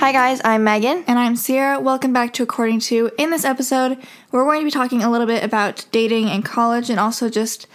Hi, 0.00 0.12
guys, 0.12 0.40
I'm 0.44 0.64
Megan. 0.64 1.04
And 1.06 1.18
I'm 1.18 1.34
Ciera. 1.34 1.80
Welcome 1.80 2.14
back 2.14 2.32
to 2.34 2.42
According 2.42 2.80
to. 2.80 3.10
In 3.18 3.28
this 3.30 3.44
episode, 3.44 3.98
we're 4.32 4.44
going 4.44 4.60
to 4.60 4.64
be 4.64 4.70
talking 4.70 5.02
a 5.02 5.10
little 5.10 5.26
bit 5.26 5.44
about 5.44 5.84
dating 5.92 6.28
in 6.28 6.42
college 6.42 6.88
and 6.88 6.98
also 6.98 7.28
just 7.28 7.66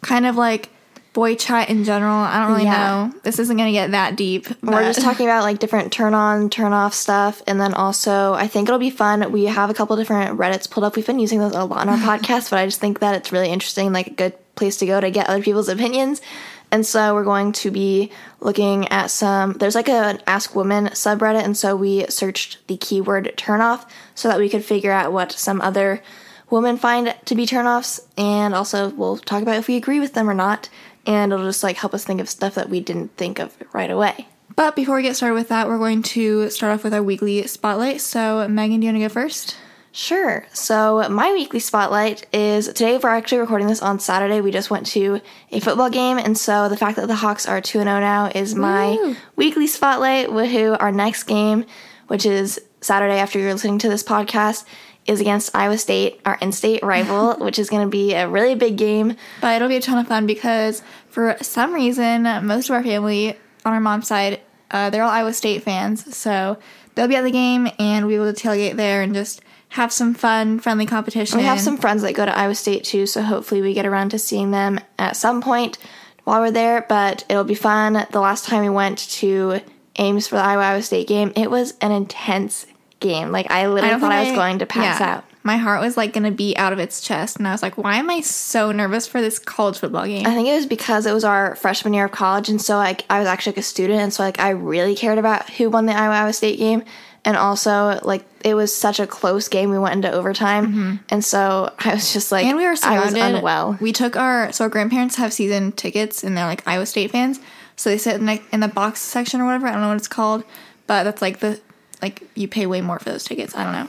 kind 0.00 0.24
of 0.24 0.36
like 0.36 0.70
boy 1.12 1.34
chat 1.34 1.68
in 1.68 1.84
general. 1.84 2.14
I 2.16 2.38
don't 2.40 2.52
really 2.52 2.64
Yeah. 2.64 3.10
know. 3.12 3.20
This 3.24 3.38
isn't 3.38 3.56
going 3.58 3.68
to 3.68 3.72
get 3.78 3.90
that 3.90 4.16
deep. 4.16 4.46
We're 4.62 4.84
just 4.84 5.00
talking 5.04 5.26
about 5.26 5.42
like 5.42 5.58
different 5.58 5.92
turn 5.92 6.14
on, 6.14 6.48
turn 6.48 6.72
off 6.72 6.94
stuff. 6.94 7.42
And 7.46 7.60
then 7.60 7.74
also, 7.74 8.32
I 8.32 8.48
think 8.48 8.68
it'll 8.70 8.78
be 8.78 8.90
fun. 8.90 9.30
We 9.30 9.44
have 9.44 9.68
a 9.68 9.74
couple 9.74 9.96
different 9.96 10.38
Reddits 10.38 10.70
pulled 10.70 10.84
up. 10.84 10.96
We've 10.96 11.06
been 11.06 11.18
using 11.18 11.40
those 11.40 11.52
a 11.54 11.64
lot 11.64 11.82
in 11.82 11.90
our 11.90 11.98
podcast, 12.18 12.48
but 12.50 12.58
I 12.58 12.64
just 12.64 12.80
think 12.80 13.00
that 13.00 13.14
it's 13.14 13.32
really 13.32 13.50
interesting, 13.50 13.92
like 13.92 14.06
a 14.06 14.10
good 14.10 14.54
place 14.54 14.78
to 14.78 14.86
go 14.86 14.98
to 14.98 15.10
get 15.10 15.28
other 15.28 15.42
people's 15.42 15.68
opinions. 15.68 16.22
And 16.70 16.84
so 16.84 17.14
we're 17.14 17.24
going 17.24 17.52
to 17.52 17.70
be 17.70 18.10
looking 18.40 18.88
at 18.88 19.10
some. 19.10 19.54
There's 19.54 19.74
like 19.74 19.88
a 19.88 20.18
Ask 20.26 20.54
Women 20.54 20.86
subreddit, 20.86 21.44
and 21.44 21.56
so 21.56 21.76
we 21.76 22.06
searched 22.08 22.66
the 22.66 22.76
keyword 22.76 23.32
turn 23.36 23.60
off 23.60 23.90
so 24.14 24.28
that 24.28 24.38
we 24.38 24.48
could 24.48 24.64
figure 24.64 24.92
out 24.92 25.12
what 25.12 25.32
some 25.32 25.60
other 25.60 26.02
women 26.50 26.76
find 26.76 27.14
to 27.24 27.34
be 27.34 27.46
turnoffs, 27.46 28.00
and 28.16 28.54
also 28.54 28.90
we'll 28.90 29.18
talk 29.18 29.42
about 29.42 29.56
if 29.56 29.68
we 29.68 29.76
agree 29.76 30.00
with 30.00 30.14
them 30.14 30.28
or 30.28 30.34
not. 30.34 30.68
And 31.06 31.32
it'll 31.32 31.46
just 31.46 31.62
like 31.62 31.76
help 31.76 31.94
us 31.94 32.04
think 32.04 32.20
of 32.20 32.28
stuff 32.28 32.56
that 32.56 32.68
we 32.68 32.80
didn't 32.80 33.16
think 33.16 33.38
of 33.38 33.56
right 33.72 33.90
away. 33.90 34.26
But 34.56 34.74
before 34.74 34.96
we 34.96 35.02
get 35.02 35.14
started 35.14 35.34
with 35.34 35.48
that, 35.48 35.68
we're 35.68 35.78
going 35.78 36.02
to 36.02 36.50
start 36.50 36.72
off 36.72 36.82
with 36.82 36.94
our 36.94 37.02
weekly 37.02 37.46
spotlight. 37.46 38.00
So, 38.00 38.48
Megan, 38.48 38.80
do 38.80 38.86
you 38.86 38.92
want 38.92 39.02
to 39.02 39.08
go 39.08 39.20
first? 39.22 39.56
Sure. 39.96 40.46
So 40.52 41.08
my 41.08 41.32
weekly 41.32 41.58
spotlight 41.58 42.26
is 42.30 42.66
today. 42.66 42.98
We're 42.98 43.08
actually 43.08 43.38
recording 43.38 43.66
this 43.66 43.80
on 43.80 43.98
Saturday. 43.98 44.42
We 44.42 44.50
just 44.50 44.68
went 44.68 44.84
to 44.88 45.22
a 45.50 45.58
football 45.60 45.88
game, 45.88 46.18
and 46.18 46.36
so 46.36 46.68
the 46.68 46.76
fact 46.76 46.96
that 46.96 47.08
the 47.08 47.14
Hawks 47.14 47.48
are 47.48 47.62
two 47.62 47.80
and 47.80 47.88
zero 47.88 48.00
now 48.00 48.26
is 48.26 48.54
my 48.54 48.90
Woo. 48.90 49.16
weekly 49.36 49.66
spotlight. 49.66 50.28
Woohoo! 50.28 50.76
Our 50.78 50.92
next 50.92 51.22
game, 51.22 51.64
which 52.08 52.26
is 52.26 52.60
Saturday 52.82 53.14
after 53.14 53.38
you're 53.38 53.54
listening 53.54 53.78
to 53.78 53.88
this 53.88 54.02
podcast, 54.02 54.66
is 55.06 55.22
against 55.22 55.56
Iowa 55.56 55.78
State, 55.78 56.20
our 56.26 56.36
in-state 56.42 56.82
rival, 56.82 57.34
which 57.42 57.58
is 57.58 57.70
going 57.70 57.86
to 57.86 57.90
be 57.90 58.12
a 58.12 58.28
really 58.28 58.54
big 58.54 58.76
game. 58.76 59.16
But 59.40 59.56
it'll 59.56 59.68
be 59.68 59.76
a 59.76 59.80
ton 59.80 59.96
of 59.96 60.08
fun 60.08 60.26
because 60.26 60.82
for 61.08 61.38
some 61.40 61.72
reason, 61.72 62.24
most 62.46 62.68
of 62.68 62.74
our 62.74 62.82
family 62.82 63.30
on 63.64 63.72
our 63.72 63.80
mom's 63.80 64.08
side, 64.08 64.42
uh, 64.70 64.90
they're 64.90 65.02
all 65.02 65.08
Iowa 65.08 65.32
State 65.32 65.62
fans. 65.62 66.14
So 66.14 66.58
they'll 66.94 67.08
be 67.08 67.16
at 67.16 67.22
the 67.22 67.30
game 67.30 67.68
and 67.78 68.06
we 68.06 68.18
will 68.18 68.34
tailgate 68.34 68.76
there 68.76 69.00
and 69.00 69.14
just 69.14 69.40
have 69.70 69.92
some 69.92 70.14
fun, 70.14 70.58
friendly 70.58 70.86
competition. 70.86 71.38
We 71.38 71.44
have 71.44 71.60
some 71.60 71.76
friends 71.76 72.02
that 72.02 72.14
go 72.14 72.24
to 72.24 72.36
Iowa 72.36 72.54
State 72.54 72.84
too, 72.84 73.06
so 73.06 73.22
hopefully 73.22 73.60
we 73.60 73.74
get 73.74 73.86
around 73.86 74.10
to 74.10 74.18
seeing 74.18 74.50
them 74.50 74.80
at 74.98 75.16
some 75.16 75.42
point 75.42 75.78
while 76.24 76.40
we're 76.40 76.50
there. 76.50 76.86
But 76.88 77.24
it'll 77.28 77.44
be 77.44 77.54
fun. 77.54 78.06
The 78.10 78.20
last 78.20 78.46
time 78.46 78.62
we 78.62 78.70
went 78.70 78.98
to 78.98 79.60
Ames 79.98 80.28
for 80.28 80.36
the 80.36 80.42
Iowa 80.42 80.62
Iowa 80.62 80.82
State 80.82 81.08
game, 81.08 81.32
it 81.36 81.50
was 81.50 81.74
an 81.80 81.92
intense 81.92 82.66
game. 83.00 83.32
Like 83.32 83.50
I 83.50 83.66
literally 83.66 83.90
don't 83.90 84.00
thought 84.00 84.12
I 84.12 84.24
think 84.24 84.36
was 84.36 84.38
going 84.38 84.58
to 84.60 84.66
pass 84.66 85.00
yeah. 85.00 85.16
out. 85.16 85.24
My 85.42 85.58
heart 85.58 85.80
was 85.80 85.96
like 85.96 86.12
gonna 86.12 86.32
be 86.32 86.56
out 86.56 86.72
of 86.72 86.80
its 86.80 87.00
chest, 87.00 87.36
and 87.36 87.46
I 87.46 87.52
was 87.52 87.62
like, 87.62 87.78
"Why 87.78 87.96
am 87.96 88.10
I 88.10 88.20
so 88.20 88.72
nervous 88.72 89.06
for 89.06 89.20
this 89.20 89.38
college 89.38 89.78
football 89.78 90.04
game?" 90.04 90.26
I 90.26 90.34
think 90.34 90.48
it 90.48 90.56
was 90.56 90.66
because 90.66 91.06
it 91.06 91.12
was 91.12 91.22
our 91.22 91.54
freshman 91.54 91.94
year 91.94 92.06
of 92.06 92.10
college, 92.10 92.48
and 92.48 92.60
so 92.60 92.76
like 92.76 93.04
I 93.08 93.20
was 93.20 93.28
actually 93.28 93.52
like 93.52 93.58
a 93.58 93.62
student, 93.62 94.00
and 94.00 94.12
so 94.12 94.24
like 94.24 94.40
I 94.40 94.50
really 94.50 94.96
cared 94.96 95.18
about 95.18 95.48
who 95.50 95.70
won 95.70 95.86
the 95.86 95.92
Iowa 95.92 96.14
Iowa 96.14 96.32
State 96.32 96.58
game, 96.58 96.82
and 97.26 97.36
also 97.36 98.00
like 98.02 98.24
it 98.42 98.54
was 98.54 98.74
such 98.74 98.98
a 99.00 99.06
close 99.06 99.48
game. 99.48 99.68
We 99.70 99.78
went 99.78 99.94
into 99.96 100.10
overtime, 100.10 101.00
and 101.10 101.22
so 101.22 101.74
I 101.78 101.92
was 101.94 102.12
just 102.14 102.32
like, 102.32 102.44
Mm-hmm. 102.44 102.48
and 102.50 102.56
we 102.58 102.64
were 102.64 102.76
I 102.84 103.00
was 103.00 103.10
surrounded. 103.12 103.38
unwell. 103.38 103.76
We 103.80 103.92
took 103.92 104.16
our 104.16 104.50
so 104.52 104.64
our 104.64 104.70
grandparents 104.70 105.16
have 105.16 105.32
season 105.34 105.72
tickets, 105.72 106.24
and 106.24 106.34
they're 106.36 106.46
like 106.46 106.66
Iowa 106.66 106.86
State 106.86 107.10
fans, 107.10 107.38
so 107.76 107.90
they 107.90 107.98
sit 107.98 108.14
in 108.14 108.24
the, 108.24 108.40
in 108.52 108.60
the 108.60 108.68
box 108.68 109.00
section 109.00 109.40
or 109.42 109.44
whatever. 109.44 109.66
I 109.66 109.72
don't 109.72 109.82
know 109.82 109.88
what 109.88 109.98
it's 109.98 110.08
called, 110.08 110.44
but 110.86 111.02
that's 111.04 111.20
like 111.20 111.40
the 111.40 111.60
like 112.00 112.22
you 112.34 112.46
pay 112.48 112.66
way 112.66 112.80
more 112.80 112.98
for 112.98 113.10
those 113.10 113.24
tickets. 113.24 113.54
I 113.56 113.64
don't 113.64 113.72
know. 113.72 113.88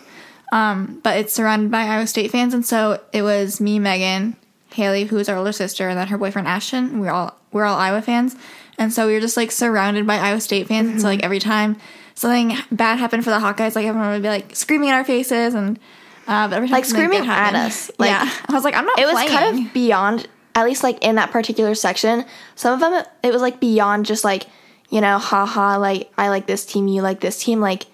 Um, 0.58 1.00
but 1.04 1.18
it's 1.18 1.34
surrounded 1.34 1.70
by 1.72 1.82
Iowa 1.84 2.08
State 2.08 2.32
fans, 2.32 2.54
and 2.54 2.66
so 2.66 3.00
it 3.14 3.22
was 3.22 3.60
me, 3.62 3.80
Megan, 3.80 4.36
Haley, 4.74 5.04
who's 5.04 5.28
our 5.30 5.38
older 5.38 5.52
sister, 5.52 5.90
and 5.90 5.98
then 5.98 6.08
her 6.08 6.18
boyfriend 6.18 6.48
Ashton. 6.48 7.00
We're 7.00 7.12
all 7.12 7.36
we're 7.52 7.66
all 7.66 7.78
Iowa 7.78 8.02
fans, 8.02 8.36
and 8.80 8.92
so 8.94 9.06
we 9.08 9.14
were 9.14 9.20
just 9.20 9.38
like 9.38 9.52
surrounded 9.52 10.08
by 10.08 10.16
Iowa 10.18 10.40
State 10.40 10.68
fans. 10.68 10.90
And 10.90 11.02
so 11.02 11.08
like 11.08 11.22
every 11.24 11.40
time 11.40 11.78
something 12.18 12.58
bad 12.72 12.98
happened 13.00 13.24
for 13.24 13.30
the 13.30 13.38
Hawkeyes, 13.40 13.76
like 13.76 13.86
everyone 13.86 14.10
would 14.10 14.22
be 14.22 14.28
like 14.30 14.56
screaming 14.56 14.90
in 14.90 14.96
our 14.96 15.04
faces 15.06 15.54
and. 15.54 15.80
Uh, 16.28 16.46
but 16.50 16.58
every 16.58 16.68
time 16.68 16.74
Like, 16.76 16.86
screaming 16.86 17.26
at 17.26 17.56
us, 17.56 17.90
like- 18.00 18.10
yeah, 18.10 18.30
I 18.50 18.54
was 18.54 18.66
like, 18.66 18.76
I'm 18.76 18.86
not. 18.86 19.00
it 19.00 19.06
was 19.06 19.14
playing. 19.14 19.30
kind 19.30 19.66
of 19.68 19.74
beyond 19.74 20.28
at 20.56 20.66
least 20.66 20.84
like 20.84 21.02
in 21.06 21.16
that 21.16 21.30
particular 21.30 21.76
section 21.76 22.26
some 22.56 22.74
of 22.74 22.80
them 22.80 23.04
it 23.22 23.32
was 23.32 23.44
like 23.44 23.60
beyond 23.60 24.08
just 24.08 24.24
like 24.24 24.48
you 24.90 25.00
know 25.00 25.20
haha 25.20 25.78
like 25.78 26.12
i 26.18 26.30
like 26.30 26.48
this 26.48 26.66
team 26.66 26.88
you 26.88 27.00
like 27.04 27.20
this 27.20 27.44
team 27.44 27.60
like 27.62 27.86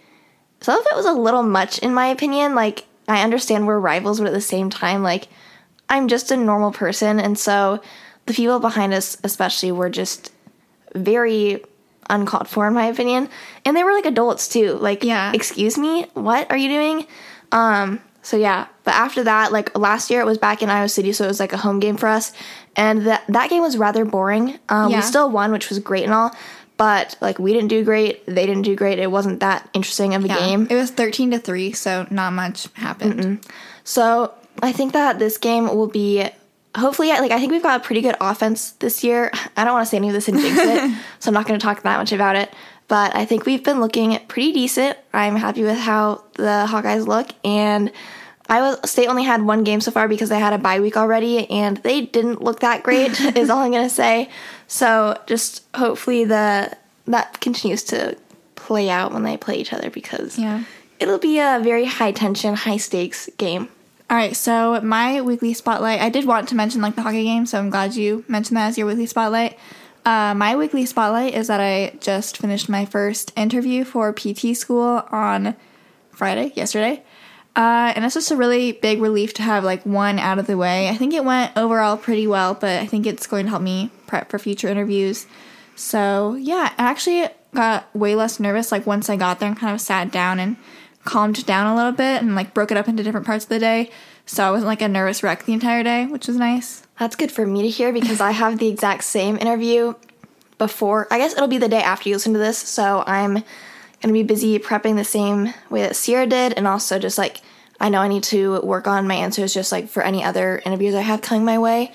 some 0.61 0.79
of 0.79 0.85
it 0.89 0.95
was 0.95 1.05
a 1.05 1.11
little 1.11 1.43
much 1.43 1.77
in 1.79 1.93
my 1.93 2.07
opinion 2.07 2.55
like 2.55 2.85
i 3.09 3.21
understand 3.21 3.67
we're 3.67 3.77
rivals 3.77 4.19
but 4.21 4.27
at 4.27 4.33
the 4.33 4.39
same 4.39 4.69
time 4.69 5.03
like 5.03 5.27
i'm 5.89 6.07
just 6.07 6.31
a 6.31 6.37
normal 6.37 6.71
person 6.71 7.19
and 7.19 7.37
so 7.37 7.81
the 8.27 8.33
people 8.33 8.59
behind 8.59 8.93
us 8.93 9.17
especially 9.25 9.69
were 9.73 9.89
just 9.89 10.31
very 10.95 11.61
uncalled 12.09 12.47
for 12.47 12.67
in 12.67 12.73
my 12.73 12.85
opinion. 12.85 13.29
And 13.65 13.75
they 13.75 13.83
were 13.83 13.93
like 13.93 14.05
adults 14.05 14.47
too. 14.47 14.73
Like 14.73 15.03
Yeah. 15.03 15.31
excuse 15.33 15.77
me 15.77 16.05
what 16.13 16.49
are 16.51 16.57
you 16.57 16.69
doing? 16.69 17.07
Um 17.51 17.99
so 18.21 18.37
yeah. 18.37 18.67
But 18.83 18.93
after 18.93 19.23
that 19.25 19.51
like 19.51 19.77
last 19.77 20.09
year 20.09 20.21
it 20.21 20.25
was 20.25 20.37
back 20.37 20.61
in 20.63 20.69
iowa 20.69 20.89
city 20.89 21.11
so 21.13 21.25
it 21.25 21.27
was 21.27 21.39
like 21.39 21.53
a 21.53 21.57
home 21.57 21.79
game 21.79 21.97
for 21.97 22.07
us. 22.07 22.31
And 22.75 23.05
that 23.07 23.23
that 23.29 23.49
game 23.49 23.61
was 23.61 23.77
rather 23.77 24.05
boring. 24.05 24.59
Um 24.69 24.89
Yeah. 24.91 24.97
we 24.97 25.01
still 25.03 25.29
won 25.29 25.51
which 25.51 25.69
was 25.69 25.79
great 25.79 26.03
and 26.03 26.13
all. 26.13 26.31
But 26.77 27.15
like 27.21 27.37
we 27.39 27.53
didn't 27.53 27.69
do 27.69 27.83
great. 27.83 28.25
They 28.25 28.45
didn't 28.45 28.63
do 28.63 28.75
great. 28.75 28.97
It 28.99 29.11
wasn't 29.11 29.39
that 29.41 29.69
interesting 29.73 30.15
of 30.15 30.25
a 30.25 30.27
Yeah. 30.27 30.39
game. 30.39 30.67
It 30.69 30.75
was 30.75 30.89
thirteen 30.91 31.31
to 31.31 31.37
three, 31.39 31.71
so 31.73 32.07
not 32.09 32.33
much 32.33 32.67
happened. 32.73 33.39
so 33.83 34.31
I 34.61 34.71
think 34.71 34.93
that 34.93 35.19
this 35.19 35.37
game 35.37 35.65
will 35.75 35.87
be 35.87 36.27
hopefully 36.75 37.09
like 37.09 37.31
I 37.31 37.39
think 37.39 37.51
we've 37.51 37.63
got 37.63 37.81
a 37.81 37.83
pretty 37.83 38.01
good 38.01 38.15
offense 38.21 38.71
this 38.71 39.03
year. 39.03 39.31
I 39.57 39.63
don't 39.63 39.73
want 39.73 39.85
to 39.85 39.89
say 39.89 39.97
any 39.97 40.07
of 40.07 40.13
this 40.13 40.27
and 40.27 40.39
jinx 40.39 40.57
it, 40.59 40.97
so 41.19 41.29
I'm 41.29 41.33
not 41.33 41.47
going 41.47 41.59
to 41.59 41.63
talk 41.63 41.81
that 41.83 41.97
much 41.97 42.11
about 42.11 42.35
it. 42.35 42.53
But 42.87 43.15
I 43.15 43.25
think 43.25 43.45
we've 43.45 43.63
been 43.63 43.79
looking 43.79 44.19
pretty 44.27 44.51
decent. 44.51 44.97
I'm 45.13 45.35
happy 45.37 45.63
with 45.63 45.77
how 45.77 46.23
the 46.33 46.65
Hawkeyes 46.67 47.07
look, 47.07 47.29
and 47.43 47.91
Iowa 48.49 48.77
State 48.85 49.07
only 49.07 49.23
had 49.23 49.41
one 49.41 49.63
game 49.63 49.79
so 49.79 49.89
far 49.89 50.07
because 50.09 50.27
they 50.29 50.37
had 50.39 50.51
a 50.53 50.57
bye 50.57 50.79
week 50.81 50.97
already, 50.97 51.49
and 51.49 51.77
they 51.77 52.01
didn't 52.01 52.41
look 52.41 52.59
that 52.59 52.83
great. 52.83 53.19
is 53.37 53.49
all 53.49 53.59
I'm 53.59 53.71
going 53.71 53.87
to 53.87 53.93
say. 53.93 54.29
So 54.67 55.17
just 55.27 55.63
hopefully 55.75 56.25
the 56.25 56.75
that 57.07 57.39
continues 57.41 57.83
to 57.85 58.17
play 58.55 58.89
out 58.89 59.11
when 59.13 59.23
they 59.23 59.37
play 59.37 59.55
each 59.55 59.73
other 59.73 59.89
because 59.89 60.37
Yeah. 60.39 60.63
it'll 60.99 61.19
be 61.19 61.39
a 61.39 61.59
very 61.63 61.85
high 61.85 62.11
tension, 62.11 62.53
high 62.55 62.77
stakes 62.77 63.29
game. 63.37 63.67
All 64.13 64.19
right, 64.19 64.35
so 64.35 64.79
my 64.81 65.21
weekly 65.21 65.55
spotlight. 65.55 65.99
I 65.99 66.09
did 66.09 66.25
want 66.25 66.47
to 66.49 66.55
mention 66.55 66.83
like 66.83 66.95
the 66.95 67.01
Hawkeye 67.01 67.23
game, 67.23 67.47
so 67.47 67.57
I'm 67.57 67.71
glad 67.71 67.95
you 67.95 68.23
mentioned 68.27 68.57
that 68.57 68.67
as 68.67 68.77
your 68.77 68.85
weekly 68.85 69.07
spotlight. 69.07 69.57
Uh, 70.05 70.35
my 70.35 70.55
weekly 70.55 70.85
spotlight 70.85 71.33
is 71.33 71.47
that 71.47 71.59
I 71.59 71.97
just 71.99 72.37
finished 72.37 72.69
my 72.69 72.85
first 72.85 73.33
interview 73.35 73.83
for 73.83 74.13
PT 74.13 74.55
school 74.55 75.03
on 75.09 75.55
Friday, 76.11 76.53
yesterday. 76.55 77.01
Uh, 77.55 77.91
and 77.95 78.05
it's 78.05 78.13
just 78.13 78.29
a 78.29 78.35
really 78.35 78.73
big 78.73 79.01
relief 79.01 79.33
to 79.33 79.41
have 79.41 79.63
like 79.63 79.83
one 79.83 80.19
out 80.19 80.37
of 80.37 80.45
the 80.45 80.57
way. 80.57 80.89
I 80.89 80.95
think 80.95 81.15
it 81.15 81.25
went 81.25 81.51
overall 81.57 81.97
pretty 81.97 82.27
well, 82.27 82.53
but 82.53 82.81
I 82.81 82.85
think 82.85 83.07
it's 83.07 83.25
going 83.25 83.45
to 83.45 83.49
help 83.49 83.63
me 83.63 83.89
prep 84.05 84.29
for 84.29 84.37
future 84.37 84.67
interviews. 84.67 85.25
So 85.75 86.35
yeah, 86.35 86.71
I 86.77 86.83
actually 86.83 87.29
got 87.55 87.87
way 87.95 88.13
less 88.13 88.39
nervous 88.39 88.71
like 88.71 88.85
once 88.85 89.09
I 89.09 89.15
got 89.15 89.39
there 89.39 89.49
and 89.49 89.57
kind 89.57 89.73
of 89.73 89.81
sat 89.81 90.11
down 90.11 90.39
and 90.39 90.57
calmed 91.03 91.45
down 91.45 91.67
a 91.67 91.75
little 91.75 91.91
bit 91.91 92.21
and 92.21 92.35
like 92.35 92.53
broke 92.53 92.71
it 92.71 92.77
up 92.77 92.87
into 92.87 93.03
different 93.03 93.25
parts 93.25 93.45
of 93.45 93.49
the 93.49 93.59
day. 93.59 93.91
So 94.25 94.43
I 94.43 94.51
wasn't 94.51 94.67
like 94.67 94.81
a 94.81 94.87
nervous 94.87 95.21
wreck 95.21 95.45
the 95.45 95.53
entire 95.53 95.83
day, 95.83 96.05
which 96.05 96.27
was 96.27 96.37
nice. 96.37 96.83
That's 96.99 97.15
good 97.15 97.31
for 97.31 97.45
me 97.45 97.61
to 97.63 97.69
hear 97.69 97.91
because 97.91 98.21
I 98.21 98.31
have 98.31 98.59
the 98.59 98.67
exact 98.67 99.03
same 99.03 99.37
interview 99.37 99.95
before. 100.57 101.07
I 101.11 101.17
guess 101.17 101.33
it'll 101.33 101.47
be 101.47 101.57
the 101.57 101.67
day 101.67 101.81
after 101.81 102.07
you 102.07 102.15
listen 102.15 102.33
to 102.33 102.39
this, 102.39 102.57
so 102.57 103.03
I'm 103.05 103.43
gonna 104.01 104.13
be 104.13 104.23
busy 104.23 104.59
prepping 104.59 104.95
the 104.95 105.03
same 105.03 105.53
way 105.69 105.81
that 105.81 105.93
Ciera 105.93 106.29
did, 106.29 106.53
and 106.53 106.67
also 106.67 106.99
just 106.99 107.17
like 107.17 107.41
I 107.79 107.89
know 107.89 107.99
I 107.99 108.07
need 108.07 108.23
to 108.23 108.61
work 108.61 108.87
on 108.87 109.07
my 109.07 109.15
answers 109.15 109.53
just 109.53 109.71
like 109.71 109.89
for 109.89 110.03
any 110.03 110.23
other 110.23 110.61
interviews 110.65 110.95
I 110.95 111.01
have 111.01 111.21
coming 111.21 111.43
my 111.43 111.57
way. 111.57 111.91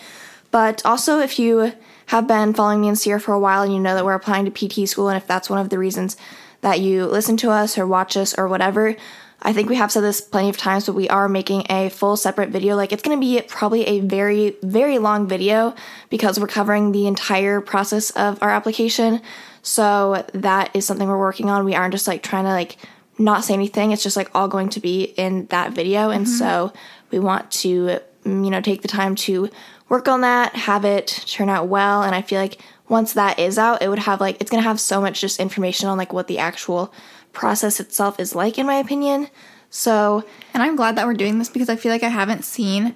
But 0.50 0.84
also, 0.84 1.20
if 1.20 1.38
you 1.38 1.72
have 2.06 2.26
been 2.26 2.54
following 2.54 2.80
me 2.80 2.88
and 2.88 2.96
Ciera 2.96 3.20
for 3.20 3.32
a 3.32 3.40
while 3.40 3.62
and 3.62 3.72
you 3.72 3.78
know 3.78 3.94
that 3.94 4.04
we're 4.04 4.14
applying 4.14 4.50
to 4.50 4.50
PT 4.50 4.88
school, 4.88 5.08
and 5.08 5.16
if 5.16 5.26
that's 5.26 5.48
one 5.48 5.58
of 5.58 5.70
the 5.70 5.78
reasons 5.78 6.16
that 6.60 6.80
you 6.80 7.06
listen 7.06 7.36
to 7.38 7.50
us 7.50 7.78
or 7.78 7.86
watch 7.86 8.16
us 8.16 8.36
or 8.36 8.48
whatever, 8.48 8.96
I 9.40 9.52
think 9.52 9.68
we 9.68 9.76
have 9.76 9.92
said 9.92 10.02
this 10.02 10.20
plenty 10.20 10.48
of 10.48 10.56
times, 10.56 10.86
but 10.86 10.94
we 10.94 11.08
are 11.08 11.28
making 11.28 11.66
a 11.70 11.90
full 11.90 12.16
separate 12.16 12.50
video. 12.50 12.74
Like, 12.74 12.92
it's 12.92 13.02
going 13.02 13.16
to 13.16 13.20
be 13.20 13.40
probably 13.42 13.84
a 13.84 14.00
very, 14.00 14.56
very 14.62 14.98
long 14.98 15.28
video 15.28 15.74
because 16.10 16.40
we're 16.40 16.48
covering 16.48 16.90
the 16.90 17.06
entire 17.06 17.60
process 17.60 18.10
of 18.10 18.42
our 18.42 18.50
application. 18.50 19.20
So, 19.62 20.24
that 20.34 20.74
is 20.74 20.86
something 20.86 21.06
we're 21.06 21.18
working 21.18 21.50
on. 21.50 21.64
We 21.64 21.76
aren't 21.76 21.94
just 21.94 22.08
like 22.08 22.24
trying 22.24 22.44
to 22.44 22.50
like 22.50 22.78
not 23.16 23.44
say 23.44 23.54
anything. 23.54 23.92
It's 23.92 24.02
just 24.02 24.16
like 24.16 24.30
all 24.34 24.48
going 24.48 24.70
to 24.70 24.80
be 24.80 25.04
in 25.04 25.46
that 25.46 25.72
video. 25.72 26.10
And 26.10 26.26
mm-hmm. 26.26 26.34
so, 26.34 26.72
we 27.12 27.20
want 27.20 27.48
to, 27.52 28.00
you 28.24 28.50
know, 28.50 28.60
take 28.60 28.82
the 28.82 28.88
time 28.88 29.14
to 29.14 29.50
work 29.88 30.08
on 30.08 30.22
that, 30.22 30.54
have 30.56 30.84
it 30.84 31.06
turn 31.26 31.48
out 31.48 31.68
well. 31.68 32.02
And 32.02 32.14
I 32.14 32.22
feel 32.22 32.40
like 32.40 32.60
once 32.88 33.12
that 33.12 33.38
is 33.38 33.58
out, 33.58 33.82
it 33.82 33.88
would 33.88 33.98
have 34.00 34.20
like 34.20 34.40
it's 34.40 34.50
gonna 34.50 34.62
have 34.62 34.80
so 34.80 35.00
much 35.00 35.20
just 35.20 35.40
information 35.40 35.88
on 35.88 35.98
like 35.98 36.12
what 36.12 36.26
the 36.26 36.38
actual 36.38 36.92
process 37.32 37.80
itself 37.80 38.18
is 38.18 38.34
like, 38.34 38.58
in 38.58 38.66
my 38.66 38.76
opinion. 38.76 39.28
So 39.70 40.24
And 40.54 40.62
I'm 40.62 40.76
glad 40.76 40.96
that 40.96 41.06
we're 41.06 41.14
doing 41.14 41.38
this 41.38 41.48
because 41.48 41.68
I 41.68 41.76
feel 41.76 41.92
like 41.92 42.02
I 42.02 42.08
haven't 42.08 42.44
seen 42.44 42.94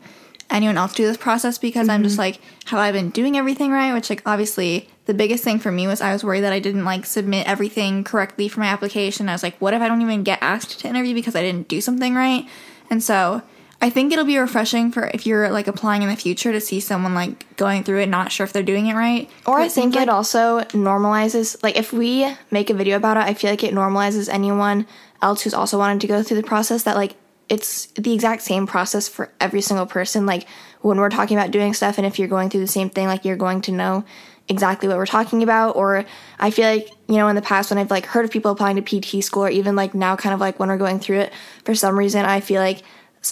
anyone 0.53 0.77
else 0.77 0.94
do 0.94 1.06
this 1.06 1.17
process 1.17 1.59
because 1.59 1.89
I'm 1.89 2.03
just 2.03 2.15
mm-hmm. 2.15 2.21
like, 2.21 2.41
have 2.67 2.79
I 2.79 2.93
been 2.93 3.11
doing 3.11 3.37
everything 3.37 3.73
right? 3.73 3.93
Which, 3.93 4.11
like, 4.11 4.23
obviously, 4.27 4.89
the 5.06 5.15
biggest 5.15 5.43
thing 5.43 5.59
for 5.59 5.73
me 5.73 5.87
was 5.87 6.00
I 6.00 6.12
was 6.12 6.23
worried 6.23 6.43
that 6.43 6.53
I 6.53 6.61
didn't 6.61 6.85
like 6.85 7.06
submit 7.06 7.49
everything 7.49 8.05
correctly 8.05 8.49
for 8.49 8.61
my 8.61 8.67
application. 8.67 9.29
I 9.29 9.33
was 9.33 9.43
like, 9.43 9.59
what 9.59 9.75
if 9.75 9.83
I 9.83 9.88
don't 9.88 10.03
even 10.03 10.23
get 10.23 10.38
asked 10.43 10.81
to 10.81 10.88
interview 10.88 11.15
because 11.15 11.35
I 11.35 11.43
didn't 11.43 11.69
do 11.69 11.81
something 11.81 12.15
right? 12.15 12.47
And 12.91 13.03
so 13.03 13.43
I 13.82 13.90
think 13.90 14.12
it'll 14.12 14.25
be 14.25 14.38
refreshing 14.38 14.93
for 14.93 15.11
if 15.12 15.26
you're 15.26 15.50
like 15.50 15.67
applying 15.67 16.02
in 16.02 16.08
the 16.08 16.14
future 16.14 16.52
to 16.52 16.61
see 16.61 16.79
someone 16.79 17.14
like 17.14 17.56
going 17.56 17.82
through 17.82 17.99
it, 17.99 18.08
not 18.08 18.31
sure 18.31 18.44
if 18.44 18.52
they're 18.52 18.62
doing 18.62 18.87
it 18.87 18.94
right. 18.94 19.29
Or 19.44 19.58
I 19.58 19.69
think 19.69 19.96
it 19.96 20.08
also 20.08 20.61
normalizes, 20.61 21.61
like, 21.64 21.76
if 21.76 21.93
we 21.93 22.32
make 22.52 22.70
a 22.70 22.75
video 22.75 22.96
about 22.96 23.17
it, 23.17 23.25
I 23.25 23.34
feel 23.34 23.50
like 23.50 23.64
it 23.64 23.75
normalizes 23.75 24.29
anyone 24.29 24.87
else 25.20 25.43
who's 25.43 25.52
also 25.52 25.79
wanted 25.79 26.00
to 26.02 26.06
go 26.06 26.23
through 26.23 26.37
the 26.37 26.46
process 26.46 26.84
that, 26.84 26.94
like, 26.94 27.17
it's 27.49 27.87
the 27.87 28.14
exact 28.14 28.43
same 28.43 28.69
process 28.69 29.08
for 29.08 29.32
every 29.40 29.61
single 29.61 29.87
person. 29.87 30.26
Like, 30.26 30.46
when 30.81 30.99
we're 30.99 31.11
talking 31.11 31.37
about 31.37 31.50
doing 31.50 31.75
stuff, 31.75 31.99
and 31.99 32.06
if 32.06 32.20
you're 32.20 32.28
going 32.28 32.50
through 32.50 32.61
the 32.61 32.69
same 32.69 32.88
thing, 32.88 33.08
like, 33.08 33.25
you're 33.25 33.37
going 33.37 33.62
to 33.62 33.73
know 33.73 34.05
exactly 34.49 34.88
what 34.88 34.96
we're 34.96 35.06
talking 35.06 35.43
about. 35.43 35.75
Or 35.75 36.05
I 36.38 36.52
feel 36.52 36.69
like, 36.69 36.88
you 37.08 37.17
know, 37.17 37.26
in 37.26 37.35
the 37.35 37.43
past, 37.43 37.70
when 37.70 37.78
I've, 37.78 37.90
like, 37.90 38.06
heard 38.06 38.25
of 38.25 38.31
people 38.31 38.52
applying 38.52 38.81
to 38.81 39.00
PT 39.00 39.25
school, 39.25 39.44
or 39.44 39.50
even, 39.50 39.75
like, 39.75 39.93
now, 39.93 40.14
kind 40.14 40.32
of 40.32 40.40
like 40.40 40.61
when 40.61 40.69
we're 40.69 40.78
going 40.78 41.00
through 41.00 41.19
it, 41.19 41.32
for 41.64 41.75
some 41.75 41.99
reason, 41.99 42.25
I 42.25 42.38
feel 42.38 42.62
like 42.62 42.82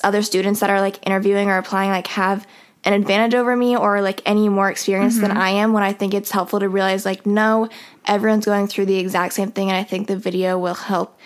other 0.05 0.23
students 0.23 0.61
that 0.61 0.71
are, 0.71 0.81
like, 0.81 1.05
interviewing 1.07 1.49
or 1.49 1.59
applying, 1.59 1.91
like, 1.91 2.07
have 2.09 2.47
an 2.85 2.93
advantage 2.93 3.35
over 3.35 3.55
me 3.55 3.77
or 3.77 4.01
like 4.01 4.23
any 4.25 4.49
more 4.49 4.71
experience 4.71 5.19
than 5.19 5.31
mm-hmm. 5.31 5.39
I 5.39 5.51
am 5.51 5.73
when 5.73 5.83
I 5.83 5.93
think 5.93 6.15
it's 6.15 6.31
helpful 6.31 6.61
to 6.61 6.69
realize 6.69 7.05
like 7.05 7.27
no 7.27 7.69
everyone's 8.07 8.47
going 8.47 8.69
through 8.69 8.87
the 8.87 8.97
exact 8.97 9.35
same 9.35 9.51
thing 9.51 9.69
and 9.69 9.77
I 9.77 9.85
think 9.85 10.09
the 10.09 10.17
video 10.17 10.59
will 10.59 10.75
help 10.75 11.19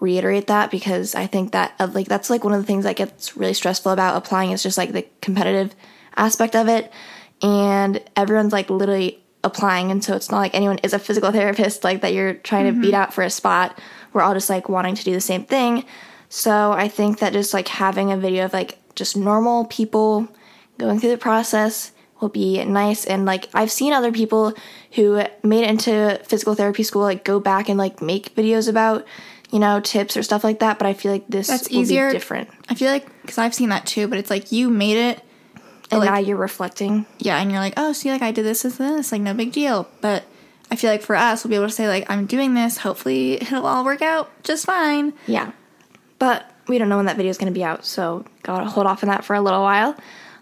reiterate 0.00 0.48
that 0.48 0.70
because 0.70 1.14
I 1.14 1.26
think 1.26 1.52
that 1.52 1.74
of 1.78 1.94
like 1.94 2.08
that's 2.08 2.28
like 2.28 2.44
one 2.44 2.52
of 2.52 2.60
the 2.60 2.66
things 2.66 2.84
that 2.84 2.96
gets 2.96 3.36
really 3.36 3.54
stressful 3.54 3.92
about 3.92 4.16
applying 4.16 4.50
is 4.50 4.62
just 4.62 4.76
like 4.76 4.92
the 4.92 5.06
competitive 5.20 5.74
aspect 6.16 6.56
of 6.56 6.68
it. 6.68 6.92
And 7.42 8.02
everyone's 8.16 8.52
like 8.52 8.68
literally 8.68 9.22
applying 9.44 9.92
and 9.92 10.02
so 10.02 10.16
it's 10.16 10.30
not 10.30 10.38
like 10.38 10.54
anyone 10.54 10.78
is 10.78 10.92
a 10.92 10.98
physical 10.98 11.30
therapist 11.32 11.84
like 11.84 12.00
that 12.00 12.12
you're 12.12 12.34
trying 12.34 12.66
to 12.66 12.80
beat 12.80 12.88
mm-hmm. 12.88 12.96
out 12.96 13.14
for 13.14 13.22
a 13.22 13.30
spot. 13.30 13.78
We're 14.12 14.22
all 14.22 14.34
just 14.34 14.50
like 14.50 14.68
wanting 14.68 14.96
to 14.96 15.04
do 15.04 15.12
the 15.12 15.20
same 15.20 15.44
thing 15.44 15.84
so 16.28 16.72
I 16.72 16.88
think 16.88 17.18
that 17.20 17.32
just 17.32 17.54
like 17.54 17.68
having 17.68 18.12
a 18.12 18.16
video 18.16 18.44
of 18.44 18.52
like 18.52 18.78
just 18.94 19.16
normal 19.16 19.64
people 19.66 20.28
going 20.78 20.98
through 21.00 21.10
the 21.10 21.18
process 21.18 21.92
will 22.20 22.28
be 22.30 22.64
nice 22.64 23.04
and 23.04 23.26
like 23.26 23.48
I've 23.54 23.70
seen 23.70 23.92
other 23.92 24.10
people 24.12 24.54
who 24.92 25.22
made 25.42 25.64
it 25.64 25.70
into 25.70 26.20
physical 26.24 26.54
therapy 26.54 26.82
school 26.82 27.02
like 27.02 27.24
go 27.24 27.38
back 27.40 27.68
and 27.68 27.78
like 27.78 28.00
make 28.00 28.34
videos 28.34 28.68
about 28.68 29.06
you 29.52 29.58
know 29.58 29.80
tips 29.80 30.16
or 30.16 30.22
stuff 30.22 30.42
like 30.42 30.58
that 30.60 30.78
but 30.78 30.86
I 30.86 30.94
feel 30.94 31.12
like 31.12 31.26
this 31.28 31.46
That's 31.48 31.70
easier. 31.70 32.10
different 32.10 32.48
I 32.68 32.74
feel 32.74 32.90
like 32.90 33.06
because 33.22 33.38
I've 33.38 33.54
seen 33.54 33.68
that 33.68 33.86
too, 33.86 34.08
but 34.08 34.18
it's 34.18 34.30
like 34.30 34.50
you 34.52 34.70
made 34.70 34.96
it, 34.96 35.22
and 35.90 36.00
like- 36.00 36.10
now 36.10 36.18
you're 36.18 36.36
reflecting 36.36 37.06
yeah, 37.18 37.38
and 37.40 37.50
you're 37.50 37.60
like, 37.60 37.74
oh, 37.76 37.92
see, 37.92 38.10
like 38.10 38.22
I 38.22 38.32
did 38.32 38.44
this, 38.44 38.62
this, 38.62 38.76
this, 38.76 39.12
like 39.12 39.20
no 39.20 39.34
big 39.34 39.52
deal. 39.52 39.88
But 40.00 40.24
I 40.70 40.76
feel 40.76 40.90
like 40.90 41.02
for 41.02 41.14
us, 41.16 41.44
we'll 41.44 41.50
be 41.50 41.54
able 41.56 41.66
to 41.68 41.72
say 41.72 41.86
like, 41.88 42.10
I'm 42.10 42.26
doing 42.26 42.54
this. 42.54 42.78
Hopefully, 42.78 43.34
it'll 43.40 43.66
all 43.66 43.84
work 43.84 44.02
out 44.02 44.30
just 44.42 44.64
fine. 44.66 45.12
yeah 45.26 45.52
but 46.18 46.50
we 46.68 46.78
don't 46.78 46.88
know 46.88 46.96
when 46.96 47.06
that 47.06 47.16
video 47.16 47.30
is 47.30 47.38
going 47.38 47.52
to 47.52 47.58
be 47.58 47.64
out 47.64 47.84
so 47.84 48.24
gotta 48.42 48.64
hold 48.64 48.86
off 48.86 49.02
on 49.02 49.08
that 49.08 49.24
for 49.24 49.34
a 49.34 49.40
little 49.40 49.62
while 49.62 49.96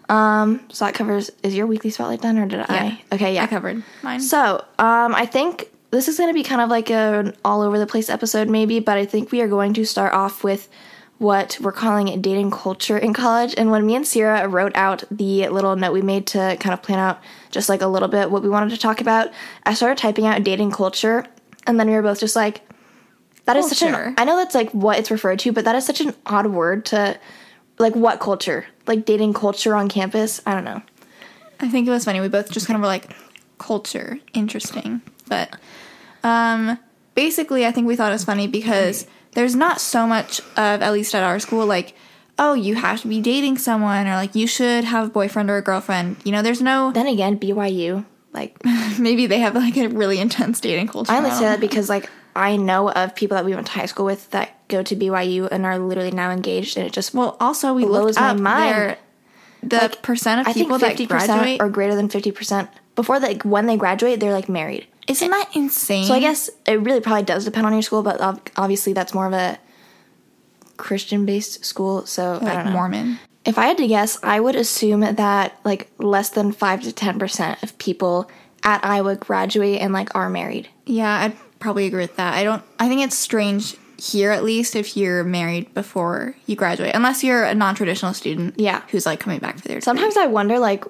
um 0.09 0.59
so 0.69 0.85
that 0.85 0.93
covers 0.93 1.31
is 1.43 1.55
your 1.55 1.65
weekly 1.67 1.89
spotlight 1.89 2.21
done 2.21 2.37
or 2.37 2.45
did 2.45 2.59
I 2.59 3.01
okay 3.11 3.33
yeah 3.33 3.43
I 3.43 3.47
covered 3.47 3.83
mine. 4.03 4.19
So, 4.19 4.63
um, 4.77 5.15
I 5.15 5.25
think 5.25 5.69
this 5.91 6.07
is 6.07 6.17
going 6.17 6.29
to 6.29 6.33
be 6.33 6.43
kind 6.43 6.61
of 6.61 6.69
like 6.69 6.91
an 6.91 7.33
all 7.45 7.61
over 7.61 7.79
the 7.79 7.87
place 7.87 8.09
episode, 8.09 8.49
maybe, 8.49 8.79
but 8.79 8.97
I 8.97 9.05
think 9.05 9.31
we 9.31 9.41
are 9.41 9.47
going 9.47 9.73
to 9.75 9.85
start 9.85 10.13
off 10.13 10.43
with 10.43 10.67
what 11.17 11.57
we're 11.61 11.71
calling 11.71 12.09
it 12.09 12.21
dating 12.21 12.51
culture 12.51 12.97
in 12.97 13.13
college. 13.13 13.55
And 13.57 13.71
when 13.71 13.85
me 13.85 13.95
and 13.95 14.03
Ciera 14.03 14.51
wrote 14.51 14.75
out 14.75 15.05
the 15.09 15.47
little 15.47 15.75
note 15.77 15.93
we 15.93 16.01
made 16.01 16.27
to 16.27 16.57
kind 16.59 16.73
of 16.73 16.81
plan 16.81 16.99
out 16.99 17.21
just 17.49 17.69
like 17.69 17.81
a 17.81 17.87
little 17.87 18.09
bit 18.09 18.29
what 18.29 18.43
we 18.43 18.49
wanted 18.49 18.71
to 18.71 18.77
talk 18.77 18.99
about, 18.99 19.31
I 19.63 19.73
started 19.73 19.97
typing 19.97 20.25
out 20.25 20.43
dating 20.43 20.71
culture, 20.71 21.25
and 21.65 21.79
then 21.79 21.87
we 21.87 21.93
were 21.93 22.01
both 22.01 22.19
just 22.19 22.35
like, 22.35 22.61
that 23.45 23.57
is 23.57 23.69
such 23.69 23.83
an, 23.83 24.15
I 24.17 24.25
know 24.25 24.37
that's 24.37 24.55
like 24.55 24.71
what 24.71 24.99
it's 24.99 25.11
referred 25.11 25.39
to, 25.39 25.51
but 25.51 25.65
that 25.65 25.75
is 25.75 25.85
such 25.85 26.01
an 26.01 26.13
odd 26.25 26.47
word 26.47 26.85
to, 26.87 27.19
like, 27.77 27.95
what 27.95 28.19
culture? 28.19 28.65
Like 28.87 29.05
dating 29.05 29.33
culture 29.33 29.75
on 29.75 29.89
campus? 29.89 30.41
I 30.45 30.53
don't 30.53 30.63
know. 30.63 30.81
I 31.59 31.69
think 31.69 31.87
it 31.87 31.91
was 31.91 32.05
funny. 32.05 32.19
We 32.19 32.27
both 32.27 32.51
just 32.51 32.67
kind 32.67 32.75
of 32.75 32.81
were 32.81 32.87
like, 32.87 33.15
culture, 33.57 34.19
interesting. 34.33 35.01
But 35.27 35.57
um, 36.23 36.77
basically, 37.13 37.65
I 37.65 37.71
think 37.71 37.87
we 37.87 37.95
thought 37.95 38.11
it 38.11 38.15
was 38.15 38.25
funny 38.25 38.47
because 38.47 39.07
there's 39.33 39.55
not 39.55 39.79
so 39.79 40.07
much 40.07 40.39
of, 40.39 40.81
at 40.81 40.93
least 40.93 41.15
at 41.15 41.23
our 41.23 41.39
school, 41.39 41.65
like, 41.65 41.95
oh, 42.37 42.53
you 42.53 42.75
have 42.75 43.01
to 43.01 43.07
be 43.07 43.21
dating 43.21 43.57
someone 43.57 44.07
or 44.07 44.15
like 44.15 44.35
you 44.35 44.47
should 44.47 44.83
have 44.83 45.07
a 45.07 45.09
boyfriend 45.09 45.49
or 45.49 45.57
a 45.57 45.61
girlfriend. 45.61 46.17
You 46.25 46.31
know, 46.31 46.41
there's 46.41 46.61
no, 46.61 46.91
Then 46.91 47.07
again, 47.07 47.39
BYU, 47.39 48.05
like, 48.33 48.57
maybe 48.99 49.27
they 49.27 49.39
have 49.39 49.55
like 49.55 49.77
a 49.77 49.87
really 49.87 50.19
intense 50.19 50.59
dating 50.59 50.87
culture. 50.87 51.11
I 51.11 51.17
only 51.17 51.31
say 51.31 51.45
that 51.45 51.59
because 51.61 51.89
like 51.89 52.09
I 52.35 52.57
know 52.57 52.89
of 52.91 53.15
people 53.15 53.35
that 53.35 53.45
we 53.45 53.53
went 53.55 53.67
to 53.67 53.73
high 53.73 53.85
school 53.85 54.05
with 54.05 54.29
that 54.31 54.67
go 54.67 54.83
to 54.83 54.95
BYU 54.95 55.47
and 55.51 55.65
are 55.65 55.79
literally 55.79 56.11
now 56.11 56.31
engaged, 56.31 56.77
and 56.77 56.85
it 56.85 56.91
just 56.93 57.13
Well, 57.13 57.37
also 57.39 57.73
we 57.73 57.85
blows 57.85 58.17
looked 58.17 58.19
my 58.19 58.33
mind. 58.33 58.75
their- 58.75 58.97
the 59.63 59.97
percent 60.03 60.41
of 60.41 60.47
I 60.47 60.53
think 60.53 60.65
people 60.67 60.77
that 60.79 61.07
graduate. 61.07 61.61
or 61.61 61.69
greater 61.69 61.95
than 61.95 62.07
fifty 62.09 62.31
percent 62.31 62.69
before 62.95 63.19
like 63.19 63.43
when 63.43 63.65
they 63.65 63.77
graduate, 63.77 64.19
they're 64.19 64.33
like 64.33 64.47
married. 64.49 64.85
Isn't 65.07 65.29
that 65.31 65.49
insane? 65.55 66.05
So 66.05 66.13
I 66.13 66.19
guess 66.19 66.49
it 66.67 66.79
really 66.81 66.99
probably 67.01 67.23
does 67.23 67.45
depend 67.45 67.65
on 67.65 67.73
your 67.73 67.81
school, 67.81 68.03
but 68.03 68.19
obviously 68.57 68.93
that's 68.93 69.13
more 69.13 69.25
of 69.27 69.33
a 69.33 69.57
Christian 70.77 71.25
based 71.25 71.63
school. 71.65 72.05
So 72.05 72.33
I 72.41 72.45
like 72.45 72.53
don't 72.55 72.65
know. 72.65 72.71
Mormon. 72.71 73.19
If 73.45 73.57
I 73.57 73.67
had 73.67 73.77
to 73.77 73.87
guess, 73.87 74.17
I 74.23 74.39
would 74.39 74.55
assume 74.55 75.01
that 75.01 75.59
like 75.63 75.89
less 75.99 76.29
than 76.29 76.51
five 76.51 76.81
to 76.83 76.91
ten 76.91 77.17
percent 77.19 77.61
of 77.63 77.77
people 77.77 78.29
at 78.63 78.83
Iowa 78.83 79.15
graduate 79.15 79.79
and 79.81 79.93
like 79.93 80.13
are 80.15 80.29
married. 80.29 80.69
Yeah, 80.85 81.11
I'd 81.25 81.37
probably 81.59 81.85
agree 81.85 82.01
with 82.01 82.15
that. 82.17 82.33
I 82.33 82.43
don't. 82.43 82.63
I 82.79 82.87
think 82.87 83.01
it's 83.01 83.17
strange 83.17 83.75
here, 83.97 84.31
at 84.31 84.43
least, 84.43 84.75
if 84.75 84.97
you're 84.97 85.23
married 85.23 85.73
before 85.73 86.35
you 86.45 86.55
graduate, 86.55 86.91
unless 86.93 87.23
you're 87.23 87.43
a 87.43 87.55
non-traditional 87.55 88.13
student. 88.13 88.59
Yeah. 88.59 88.81
who's 88.89 89.05
like 89.05 89.19
coming 89.19 89.39
back 89.39 89.57
for 89.59 89.67
their. 89.67 89.81
Sometimes 89.81 90.17
I 90.17 90.27
wonder, 90.27 90.59
like, 90.59 90.83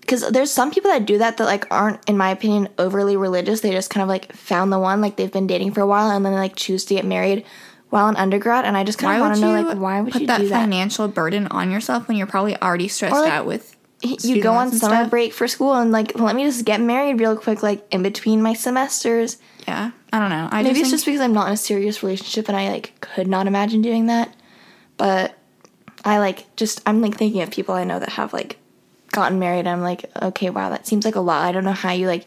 because 0.00 0.28
there's 0.30 0.50
some 0.50 0.70
people 0.70 0.90
that 0.90 1.06
do 1.06 1.18
that 1.18 1.36
that 1.36 1.44
like 1.44 1.66
aren't, 1.70 2.08
in 2.08 2.16
my 2.16 2.30
opinion, 2.30 2.68
overly 2.78 3.16
religious. 3.16 3.60
They 3.60 3.70
just 3.72 3.90
kind 3.90 4.02
of 4.02 4.08
like 4.08 4.32
found 4.32 4.72
the 4.72 4.78
one, 4.78 5.00
like 5.00 5.16
they've 5.16 5.32
been 5.32 5.46
dating 5.46 5.72
for 5.72 5.80
a 5.80 5.86
while, 5.86 6.10
and 6.10 6.24
then 6.24 6.32
they 6.32 6.38
like 6.38 6.56
choose 6.56 6.84
to 6.86 6.94
get 6.94 7.04
married 7.04 7.44
while 7.90 8.08
in 8.08 8.16
undergrad. 8.16 8.64
And 8.64 8.76
I 8.76 8.84
just 8.84 8.98
kind 8.98 9.10
Why 9.10 9.16
of 9.16 9.20
want 9.20 9.34
to 9.34 9.40
know, 9.40 9.68
like, 9.68 9.78
why 9.78 10.00
would 10.00 10.12
put 10.12 10.22
you 10.22 10.26
that 10.28 10.40
do 10.40 10.48
that? 10.48 10.60
financial 10.60 11.08
burden 11.08 11.46
on 11.48 11.70
yourself 11.70 12.08
when 12.08 12.16
you're 12.16 12.26
probably 12.26 12.56
already 12.60 12.88
stressed 12.88 13.14
like, 13.14 13.30
out 13.30 13.46
with? 13.46 13.76
You 14.02 14.42
go 14.42 14.52
on 14.52 14.72
summer 14.72 14.96
stuff? 14.96 15.10
break 15.10 15.32
for 15.32 15.46
school 15.48 15.74
and 15.74 15.92
like 15.92 16.18
let 16.18 16.34
me 16.34 16.44
just 16.44 16.64
get 16.64 16.80
married 16.80 17.20
real 17.20 17.36
quick, 17.36 17.62
like 17.62 17.86
in 17.92 18.02
between 18.02 18.42
my 18.42 18.54
semesters. 18.54 19.38
Yeah, 19.66 19.92
I 20.12 20.18
don't 20.18 20.30
know. 20.30 20.48
I 20.50 20.62
Maybe 20.62 20.80
just 20.80 20.82
it's 20.82 20.90
just 20.90 21.04
because 21.06 21.20
I'm 21.20 21.32
not 21.32 21.46
in 21.48 21.54
a 21.54 21.56
serious 21.56 22.02
relationship 22.02 22.48
and 22.48 22.56
I 22.56 22.70
like 22.70 23.00
could 23.00 23.28
not 23.28 23.46
imagine 23.46 23.82
doing 23.82 24.06
that. 24.06 24.34
But 24.96 25.38
I 26.04 26.18
like 26.18 26.54
just 26.56 26.82
I'm 26.86 27.00
like 27.00 27.16
thinking 27.16 27.42
of 27.42 27.50
people 27.50 27.74
I 27.74 27.84
know 27.84 27.98
that 27.98 28.10
have 28.10 28.32
like 28.32 28.58
gotten 29.12 29.38
married. 29.38 29.60
And 29.60 29.68
I'm 29.68 29.82
like, 29.82 30.10
okay, 30.20 30.50
wow, 30.50 30.70
that 30.70 30.86
seems 30.86 31.04
like 31.04 31.14
a 31.14 31.20
lot. 31.20 31.46
I 31.46 31.52
don't 31.52 31.64
know 31.64 31.72
how 31.72 31.92
you 31.92 32.06
like 32.08 32.26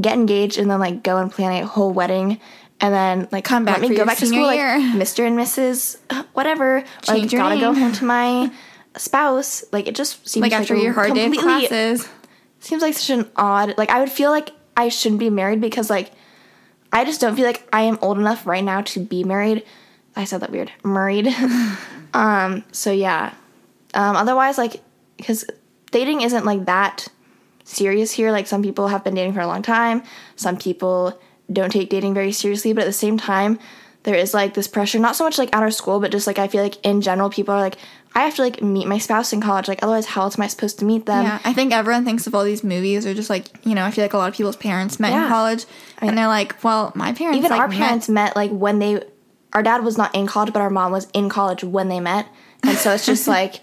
get 0.00 0.14
engaged 0.14 0.58
and 0.58 0.70
then 0.70 0.80
like 0.80 1.02
go 1.02 1.18
and 1.18 1.30
plan 1.30 1.62
a 1.62 1.66
whole 1.66 1.92
wedding 1.92 2.40
and 2.80 2.92
then 2.92 3.28
like 3.30 3.44
Come 3.44 3.64
back 3.64 3.80
let 3.80 3.88
me 3.88 3.96
go 3.96 4.04
back 4.04 4.18
to 4.18 4.26
school 4.26 4.52
year. 4.52 4.78
like 4.78 4.96
Mr. 4.96 5.26
and 5.26 5.38
Mrs. 5.38 5.98
uh, 6.10 6.24
whatever. 6.32 6.78
Or, 6.78 6.84
like 7.08 7.16
Change 7.16 7.32
your 7.32 7.42
gotta 7.42 7.60
go 7.60 7.72
home 7.72 7.92
to 7.92 8.04
my 8.04 8.52
spouse. 8.96 9.64
Like 9.72 9.86
it 9.86 9.94
just 9.94 10.26
seems 10.28 10.42
like 10.42 10.52
like, 10.52 10.60
after 10.60 10.76
your 10.76 10.92
hard 10.92 11.14
day 11.14 11.26
of 11.26 11.32
classes. 11.32 12.08
seems 12.60 12.82
like 12.82 12.94
such 12.94 13.10
an 13.10 13.28
odd 13.34 13.74
like 13.76 13.90
i 13.90 13.98
would 13.98 14.10
feel 14.10 14.30
like 14.30 14.50
i 14.76 14.88
shouldn't 14.88 15.18
be 15.18 15.30
married 15.30 15.60
because 15.60 15.90
like 15.90 16.12
i 16.92 17.04
just 17.04 17.20
don't 17.20 17.34
feel 17.34 17.44
like 17.44 17.68
i 17.72 17.82
am 17.82 17.98
old 18.00 18.18
enough 18.18 18.46
right 18.46 18.64
now 18.64 18.80
to 18.82 19.00
be 19.00 19.24
married. 19.24 19.64
I 20.14 20.24
said 20.24 20.40
that 20.40 20.50
weird. 20.50 20.72
Married. 20.84 21.28
Um 22.14 22.62
so 22.72 22.92
yeah. 22.92 23.32
Um 23.94 24.16
otherwise 24.16 24.58
like 24.58 24.82
because 25.16 25.46
dating 25.92 26.20
isn't 26.20 26.44
like 26.44 26.66
that 26.66 27.08
serious 27.64 28.12
here. 28.12 28.30
Like 28.30 28.46
some 28.46 28.62
people 28.62 28.88
have 28.88 29.02
been 29.02 29.14
dating 29.14 29.32
for 29.32 29.40
a 29.40 29.46
long 29.46 29.62
time. 29.62 30.02
Some 30.36 30.58
people 30.58 31.18
don't 31.50 31.72
take 31.72 31.88
dating 31.88 32.12
very 32.12 32.32
seriously. 32.32 32.74
But 32.74 32.82
at 32.82 32.86
the 32.88 32.92
same 32.92 33.16
time 33.16 33.58
there 34.02 34.14
is 34.14 34.34
like 34.34 34.54
this 34.54 34.68
pressure 34.68 34.98
not 34.98 35.16
so 35.16 35.24
much 35.24 35.38
like 35.38 35.54
at 35.54 35.62
our 35.62 35.70
school 35.70 36.00
but 36.00 36.10
just 36.10 36.26
like 36.26 36.38
i 36.38 36.48
feel 36.48 36.62
like 36.62 36.84
in 36.84 37.00
general 37.00 37.30
people 37.30 37.54
are 37.54 37.60
like 37.60 37.76
i 38.14 38.20
have 38.22 38.34
to 38.36 38.42
like 38.42 38.60
meet 38.62 38.86
my 38.86 38.98
spouse 38.98 39.32
in 39.32 39.40
college 39.40 39.68
like 39.68 39.82
otherwise 39.82 40.06
how 40.06 40.22
else 40.22 40.38
am 40.38 40.42
i 40.42 40.46
supposed 40.46 40.78
to 40.78 40.84
meet 40.84 41.06
them 41.06 41.24
Yeah, 41.24 41.38
I 41.44 41.52
think 41.52 41.72
everyone 41.72 42.04
thinks 42.04 42.26
of 42.26 42.34
all 42.34 42.44
these 42.44 42.62
movies 42.64 43.06
or 43.06 43.14
just 43.14 43.30
like 43.30 43.46
you 43.66 43.74
know. 43.74 43.84
I 43.84 43.90
feel 43.90 44.04
like 44.04 44.12
a 44.12 44.18
lot 44.18 44.28
of 44.28 44.34
people's 44.34 44.56
parents 44.56 44.98
met 45.00 45.10
Yeah. 45.12 45.24
in 45.24 45.28
college, 45.28 45.64
and 45.98 46.16
they're 46.18 46.26
like, 46.28 46.62
"Well, 46.64 46.92
my 46.94 47.12
parents 47.12 47.38
even 47.38 47.50
like, 47.50 47.60
our 47.60 47.68
met- 47.68 47.76
parents 47.78 48.08
met. 48.08 48.36
like 48.36 48.50
when 48.50 48.78
they 48.78 49.02
our 49.54 49.62
dad 49.62 49.84
was 49.84 49.96
not 49.98 50.14
in 50.14 50.26
college 50.26 50.52
but 50.52 50.60
our 50.62 50.70
mom 50.70 50.92
was 50.92 51.06
in 51.12 51.28
college 51.28 51.62
when 51.62 51.88
they 51.88 52.00
met 52.00 52.26
and 52.62 52.76
so 52.78 52.92
it's 52.92 53.04
just 53.06 53.28
like 53.38 53.60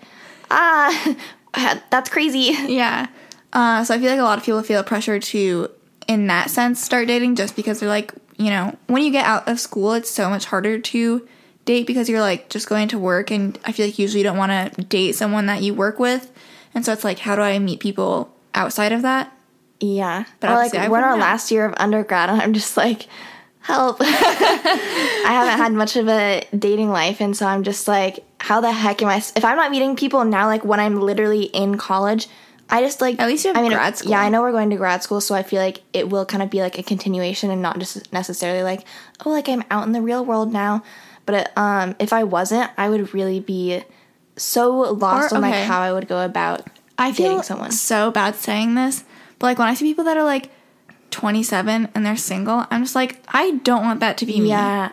ah 0.51 1.15
that's 1.89 2.10
crazy 2.10 2.56
Yeah. 2.68 3.08
Uh, 3.51 3.84
so 3.84 3.96
I 3.96 4.00
feel 4.00 4.12
like 4.12 4.20
a 4.20 4.24
lot 4.24 4.38
of 4.38 4.44
people 4.44 4.62
feel 4.62 4.84
pressure 4.84 5.20
to 5.20 5.70
in 6.08 6.27
that 6.27 6.50
sense 6.51 6.79
start 6.84 7.08
dating 7.08 7.36
just 7.36 7.56
because 7.56 7.79
they're 7.79 7.89
like, 7.89 8.13
you 8.38 8.50
know, 8.51 8.77
when 8.88 9.03
you 9.03 9.12
get 9.12 9.25
out 9.25 9.48
of 9.48 9.60
school, 9.60 9.94
it's 9.94 10.10
so 10.10 10.29
much 10.29 10.46
harder 10.46 10.77
to 10.79 11.27
date 11.70 11.86
because 11.86 12.10
you're 12.10 12.20
like 12.20 12.50
just 12.50 12.68
going 12.68 12.88
to 12.88 12.98
work 12.98 13.30
and 13.30 13.60
I 13.64 13.72
feel 13.72 13.86
like 13.86 14.00
usually 14.00 14.22
you 14.22 14.24
don't 14.24 14.38
want 14.38 14.52
to 14.52 14.82
date 14.86 15.14
someone 15.14 15.46
that 15.46 15.62
you 15.62 15.76
work 15.76 16.00
with. 16.00 16.32
And 16.74 16.84
so 16.84 16.92
it's 16.92 17.04
like 17.04 17.20
how 17.20 17.36
do 17.36 17.44
I 17.44 17.60
meet 17.60 17.80
people 17.80 18.34
outside 18.56 18.92
of 18.92 19.04
that? 19.04 19.32
Yeah. 19.80 20.24
But 20.40 20.50
or 20.50 20.56
like 20.56 20.74
we're 20.74 21.00
our 21.00 21.16
know. 21.16 21.22
last 21.22 21.52
year 21.52 21.66
of 21.66 21.76
undergrad 21.78 22.32
and 22.32 22.42
I'm 22.44 22.54
just 22.54 22.76
like, 22.76 23.06
help. 23.60 23.98
I 24.02 25.28
haven't 25.28 25.60
had 25.60 25.74
much 25.74 25.96
of 25.96 26.08
a 26.08 26.44
dating 26.58 26.90
life 26.90 27.22
and 27.22 27.38
so 27.38 27.46
I'm 27.46 27.62
just 27.62 27.88
like, 27.88 28.26
how 28.40 28.62
the 28.62 28.72
heck 28.72 29.04
am 29.04 29.10
I 29.10 29.18
if 29.18 29.46
I'm 29.46 29.58
not 29.58 29.70
meeting 29.70 29.96
people 29.96 30.26
now 30.26 30.48
like 30.48 30.66
when 30.66 30.80
I'm 30.80 31.00
literally 31.00 31.44
in 31.44 31.78
college, 31.78 32.28
I 32.68 32.82
just 32.82 33.00
like 33.00 33.20
At 33.20 33.28
least 33.28 33.46
you 33.46 33.50
have 33.50 33.58
I 33.58 33.62
mean 33.62 33.74
grad 33.74 33.96
school. 33.96 34.10
Yeah, 34.10 34.22
I 34.22 34.30
know 34.30 34.42
we're 34.42 34.54
going 34.54 34.72
to 34.72 34.76
grad 34.76 35.04
school, 35.04 35.22
so 35.22 35.36
I 35.36 35.44
feel 35.44 35.62
like 35.62 35.84
it 35.94 36.10
will 36.10 36.26
kind 36.26 36.42
of 36.42 36.50
be 36.50 36.62
like 36.62 36.80
a 36.80 36.84
continuation 36.84 37.52
and 37.52 37.62
not 37.62 37.78
just 37.78 38.12
necessarily 38.12 38.64
like, 38.64 38.86
oh 39.24 39.30
like 39.30 39.48
I'm 39.48 39.64
out 39.70 39.86
in 39.86 39.92
the 39.92 40.02
real 40.02 40.26
world 40.26 40.52
now. 40.52 40.82
But 41.30 41.52
um 41.58 41.96
if 42.00 42.12
I 42.14 42.24
wasn't, 42.24 42.70
I 42.78 42.90
would 42.90 43.14
really 43.14 43.40
be 43.40 43.84
so 44.38 44.72
lost 44.78 45.32
Or- 45.32 45.36
on 45.38 45.42
like 45.42 45.54
how 45.66 45.82
I 45.82 45.92
would 45.92 46.08
go 46.08 46.24
about 46.24 46.68
I 46.98 47.12
feel 47.14 47.28
dating 47.30 47.44
someone. 47.44 47.72
so 47.72 48.12
bad 48.12 48.36
saying 48.36 48.76
this, 48.76 49.04
but 49.40 49.48
like 49.48 49.60
when 49.60 49.68
I 49.68 49.74
see 49.74 49.86
people 49.86 50.04
that 50.06 50.18
are 50.18 50.24
like 50.24 50.50
27 51.12 51.90
and 51.96 52.06
they're 52.06 52.18
single, 52.18 52.66
I'm 52.70 52.84
just 52.84 52.96
like, 52.96 53.20
I 53.30 53.52
don't 53.64 53.84
want 53.84 54.00
that 54.02 54.18
to 54.20 54.26
be 54.26 54.40
me. 54.40 54.50
Yeah. 54.50 54.92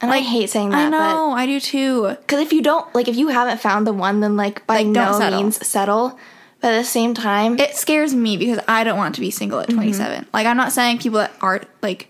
And 0.00 0.10
I 0.12 0.20
hate 0.20 0.48
saying 0.50 0.70
that, 0.70 0.86
I 0.86 0.88
know, 0.88 1.32
I 1.32 1.46
do 1.46 1.58
too. 1.60 2.08
Because 2.08 2.40
if 2.40 2.52
you 2.52 2.62
don't, 2.62 2.92
like, 2.94 3.08
if 3.08 3.16
you 3.16 3.28
haven't 3.28 3.60
found 3.60 3.86
the 3.86 3.92
one, 3.92 4.20
then, 4.20 4.36
like, 4.36 4.64
by 4.66 4.76
Like, 4.78 4.86
no 4.86 5.18
settle. 5.18 5.40
means 5.42 5.66
settle. 5.66 6.18
But 6.60 6.72
at 6.74 6.78
the 6.78 6.84
same 6.84 7.14
time, 7.14 7.58
It 7.58 7.74
scares 7.76 8.14
me 8.14 8.36
because 8.36 8.60
I 8.68 8.82
don't 8.84 8.96
want 8.96 9.14
to 9.16 9.20
be 9.20 9.30
single 9.30 9.58
Mm-hmm. 9.60 9.70
at 9.72 9.74
27. 9.74 10.26
Like, 10.32 10.46
I'm 10.46 10.56
not 10.56 10.72
saying 10.72 10.98
people 10.98 11.18
that 11.18 11.32
are 11.40 11.62
like, 11.82 12.08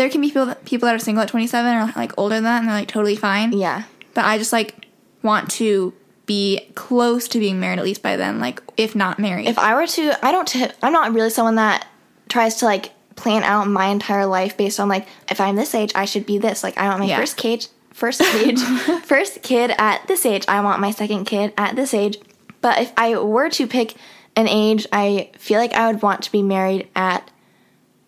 there 0.00 0.08
can 0.08 0.22
be 0.22 0.28
people 0.28 0.46
that, 0.46 0.64
people 0.64 0.86
that 0.86 0.94
are 0.94 0.98
single 0.98 1.22
at 1.22 1.28
27 1.28 1.74
or 1.76 1.92
like 1.94 2.12
older 2.18 2.36
than 2.36 2.44
that 2.44 2.60
and 2.60 2.68
they're 2.68 2.74
like 2.74 2.88
totally 2.88 3.16
fine. 3.16 3.52
yeah. 3.52 3.82
But 4.14 4.24
I 4.24 4.38
just 4.38 4.52
like 4.52 4.86
want 5.22 5.50
to 5.52 5.92
be 6.24 6.60
close 6.74 7.28
to 7.28 7.38
being 7.38 7.60
married 7.60 7.78
at 7.78 7.84
least 7.84 8.02
by 8.02 8.16
then, 8.16 8.40
like 8.40 8.62
if 8.76 8.94
not 8.96 9.18
married. 9.18 9.46
If 9.46 9.58
I 9.58 9.74
were 9.74 9.86
to, 9.86 10.24
I 10.24 10.32
don't, 10.32 10.48
t- 10.48 10.66
I'm 10.82 10.92
not 10.92 11.12
really 11.12 11.28
someone 11.30 11.56
that 11.56 11.86
tries 12.28 12.56
to, 12.56 12.64
like, 12.64 12.92
plan 13.16 13.42
out 13.42 13.66
my 13.68 13.86
entire 13.88 14.24
life 14.26 14.56
based 14.56 14.78
on, 14.80 14.88
like, 14.88 15.06
if 15.28 15.40
I'm 15.40 15.56
this 15.56 15.74
age, 15.74 15.92
I 15.94 16.04
should 16.06 16.24
be 16.24 16.38
this. 16.38 16.62
Like, 16.64 16.78
I 16.78 16.86
want 16.88 17.00
my 17.00 17.06
Yeah. 17.06 17.18
first 17.18 17.36
kid, 17.36 17.66
first 17.92 18.20
kid, 18.20 18.58
first 19.04 19.42
kid 19.42 19.72
at 19.76 20.06
this 20.08 20.24
age. 20.24 20.44
I 20.48 20.60
want 20.62 20.80
my 20.80 20.92
second 20.92 21.24
kid 21.26 21.52
at 21.58 21.74
this 21.76 21.92
age. 21.92 22.16
But 22.60 22.80
if 22.80 22.92
I 22.96 23.18
were 23.18 23.50
to 23.50 23.66
pick 23.66 23.94
an 24.36 24.46
age, 24.48 24.86
I 24.92 25.30
feel 25.36 25.58
like 25.58 25.72
I 25.74 25.90
would 25.92 26.00
want 26.00 26.22
to 26.22 26.32
be 26.32 26.42
married 26.42 26.88
at 26.94 27.28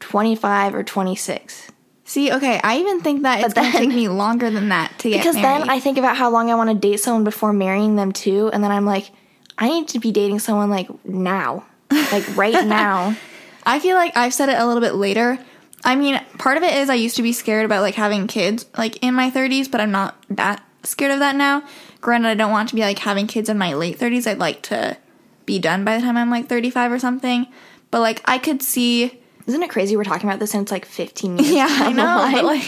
25 0.01 0.75
or 0.77 0.83
26. 0.85 1.69
See, 2.13 2.31
okay, 2.31 2.61
I 2.63 2.77
even 2.77 3.01
think 3.01 3.23
that 3.23 3.43
it's 3.43 3.55
gonna 3.55 3.73
take 3.73 3.89
me 3.89 4.07
longer 4.07 4.51
than 4.51 4.69
that 4.69 4.99
to 4.99 5.09
get 5.09 5.17
married. 5.17 5.19
Because 5.23 5.37
married. 5.37 5.63
then 5.63 5.71
I 5.71 5.81
think 5.81 5.97
about 5.97 6.15
how 6.15 6.29
long 6.29 6.51
I 6.51 6.55
want 6.57 6.69
to 6.69 6.77
date 6.77 7.01
someone 7.01 7.25
before 7.25 7.55
marrying 7.55 7.97
them 7.97 8.13
too, 8.13 8.51
and 8.53 8.63
then 8.63 8.71
I'm 8.71 8.85
like, 8.85 9.11
I 9.57 9.71
need 9.71 9.89
to 9.89 9.99
be 9.99 10.13
dating 10.13 10.41
someone 10.41 10.69
like 10.69 10.91
now, 11.07 11.65
like 11.91 12.37
right 12.37 12.67
now. 12.67 13.17
I 13.65 13.79
feel 13.79 13.97
like 13.97 14.15
I've 14.15 14.35
said 14.35 14.51
it 14.51 14.59
a 14.59 14.67
little 14.67 14.83
bit 14.83 14.95
later. 14.95 15.39
I 15.87 15.97
mean, 15.97 16.21
part 16.37 16.59
of 16.59 16.63
it 16.63 16.75
is 16.75 16.91
I 16.91 16.97
used 16.97 17.17
to 17.17 17.23
be 17.23 17.33
scared 17.33 17.65
about 17.65 17.81
like 17.81 17.95
having 17.95 18.27
kids 18.27 18.67
like 18.77 19.03
in 19.03 19.15
my 19.15 19.31
30s, 19.31 19.71
but 19.71 19.81
I'm 19.81 19.91
not 19.91 20.23
that 20.29 20.63
scared 20.83 21.13
of 21.13 21.21
that 21.21 21.35
now. 21.35 21.63
Granted, 22.03 22.29
I 22.29 22.35
don't 22.35 22.51
want 22.51 22.69
to 22.69 22.75
be 22.75 22.83
like 22.83 22.99
having 22.99 23.27
kids 23.27 23.49
in 23.49 23.57
my 23.57 23.73
late 23.73 23.99
30s. 23.99 24.27
I'd 24.27 24.37
like 24.37 24.61
to 24.65 24.99
be 25.47 25.59
done 25.59 25.83
by 25.83 25.97
the 25.97 26.03
time 26.03 26.19
I'm 26.19 26.29
like 26.29 26.47
35 26.47 26.93
or 26.93 26.99
something. 26.99 27.47
But 27.91 28.01
like 28.01 28.21
I 28.27 28.37
could 28.37 28.63
see 28.63 29.22
Isn't 29.47 29.63
it 29.63 29.71
crazy 29.71 29.97
we're 29.97 30.05
talking 30.05 30.29
about 30.29 30.39
this 30.39 30.55
and 30.55 30.63
it's 30.63 30.73
like 30.73 30.85
15 30.85 31.39
years? 31.39 31.51
Yeah, 31.51 31.67
I 31.69 31.93
know, 31.93 32.31
but 32.33 32.45
like 32.45 32.65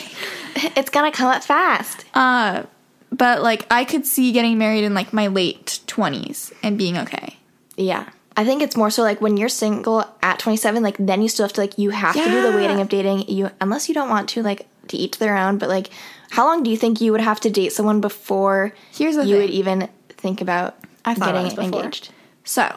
it's 0.76 0.90
gonna 0.90 1.12
come 1.12 1.28
up 1.28 1.45
fast. 1.45 2.04
uh 2.14 2.64
but 3.11 3.43
like 3.43 3.66
I 3.71 3.85
could 3.85 4.07
see 4.07 4.33
getting 4.33 4.59
married 4.59 4.85
in 4.85 4.93
like 4.95 5.12
my 5.12 5.28
late 5.28 5.81
20s 5.87 6.52
and 6.62 6.76
being 6.76 6.99
okay. 6.99 7.37
Yeah. 7.76 8.09
I 8.37 8.45
think 8.45 8.62
it's 8.62 8.76
more 8.76 8.90
so 8.90 9.02
like 9.02 9.21
when 9.21 9.37
you're 9.37 9.49
single 9.49 10.04
at 10.21 10.40
27, 10.40 10.83
like 10.83 10.97
then 10.99 11.23
you 11.23 11.28
still 11.28 11.45
have 11.45 11.52
to 11.52 11.61
like 11.61 11.78
you 11.78 11.90
have 11.90 12.14
to 12.16 12.25
do 12.25 12.43
the 12.43 12.57
waiting 12.57 12.81
of 12.81 12.88
dating. 12.88 13.28
You 13.28 13.50
unless 13.61 13.88
you 13.88 13.95
don't 13.95 14.09
want 14.09 14.28
to 14.31 14.43
like 14.43 14.66
to 14.88 14.97
each 14.97 15.19
their 15.19 15.37
own, 15.37 15.59
but 15.59 15.69
like 15.69 15.90
how 16.31 16.45
long 16.45 16.64
do 16.64 16.71
you 16.71 16.76
think 16.76 17.00
you 17.00 17.12
would 17.12 17.21
have 17.21 17.38
to 17.40 17.50
date 17.50 17.73
someone 17.73 18.00
before 18.00 18.75
Here's 18.93 19.14
you 19.14 19.23
thing. 19.23 19.37
would 19.37 19.50
even 19.50 19.88
think 20.09 20.40
about 20.40 20.76
I've 21.04 21.21
getting 21.21 21.57
engaged? 21.57 22.11
So, 22.43 22.76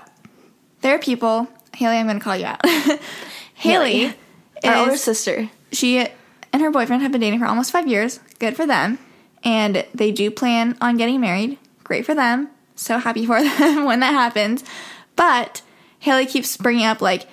there 0.82 0.94
are 0.94 1.00
people, 1.00 1.48
Haley, 1.76 1.98
I'm 1.98 2.06
going 2.06 2.20
to 2.20 2.24
call 2.24 2.38
you 2.38 2.46
out. 2.46 2.62
Haley, 3.58 4.14
Our 4.64 4.74
is- 4.74 4.80
older 4.80 4.98
sister. 4.98 5.50
she 5.72 6.08
and 6.54 6.62
her 6.62 6.72
boyfriend 6.72 7.02
have 7.04 7.12
been 7.12 7.22
dating 7.22 7.40
for 7.40 7.46
almost 7.46 7.72
five 7.72 7.88
years. 7.88 8.20
Good 8.40 8.56
for 8.56 8.66
them. 8.66 9.00
And 9.44 9.86
they 9.94 10.12
do 10.12 10.32
plan 10.32 10.78
on 10.82 10.98
getting 10.98 11.20
married. 11.22 11.58
Great 11.84 12.06
for 12.06 12.16
them. 12.16 12.50
So 12.76 12.98
happy 12.98 13.26
for 13.26 13.42
them 13.44 13.86
when 13.86 14.00
that 14.00 14.14
happens. 14.14 14.64
But 15.16 15.62
Haley 16.00 16.26
keeps 16.26 16.56
bringing 16.58 16.86
up 16.86 17.02
like 17.02 17.28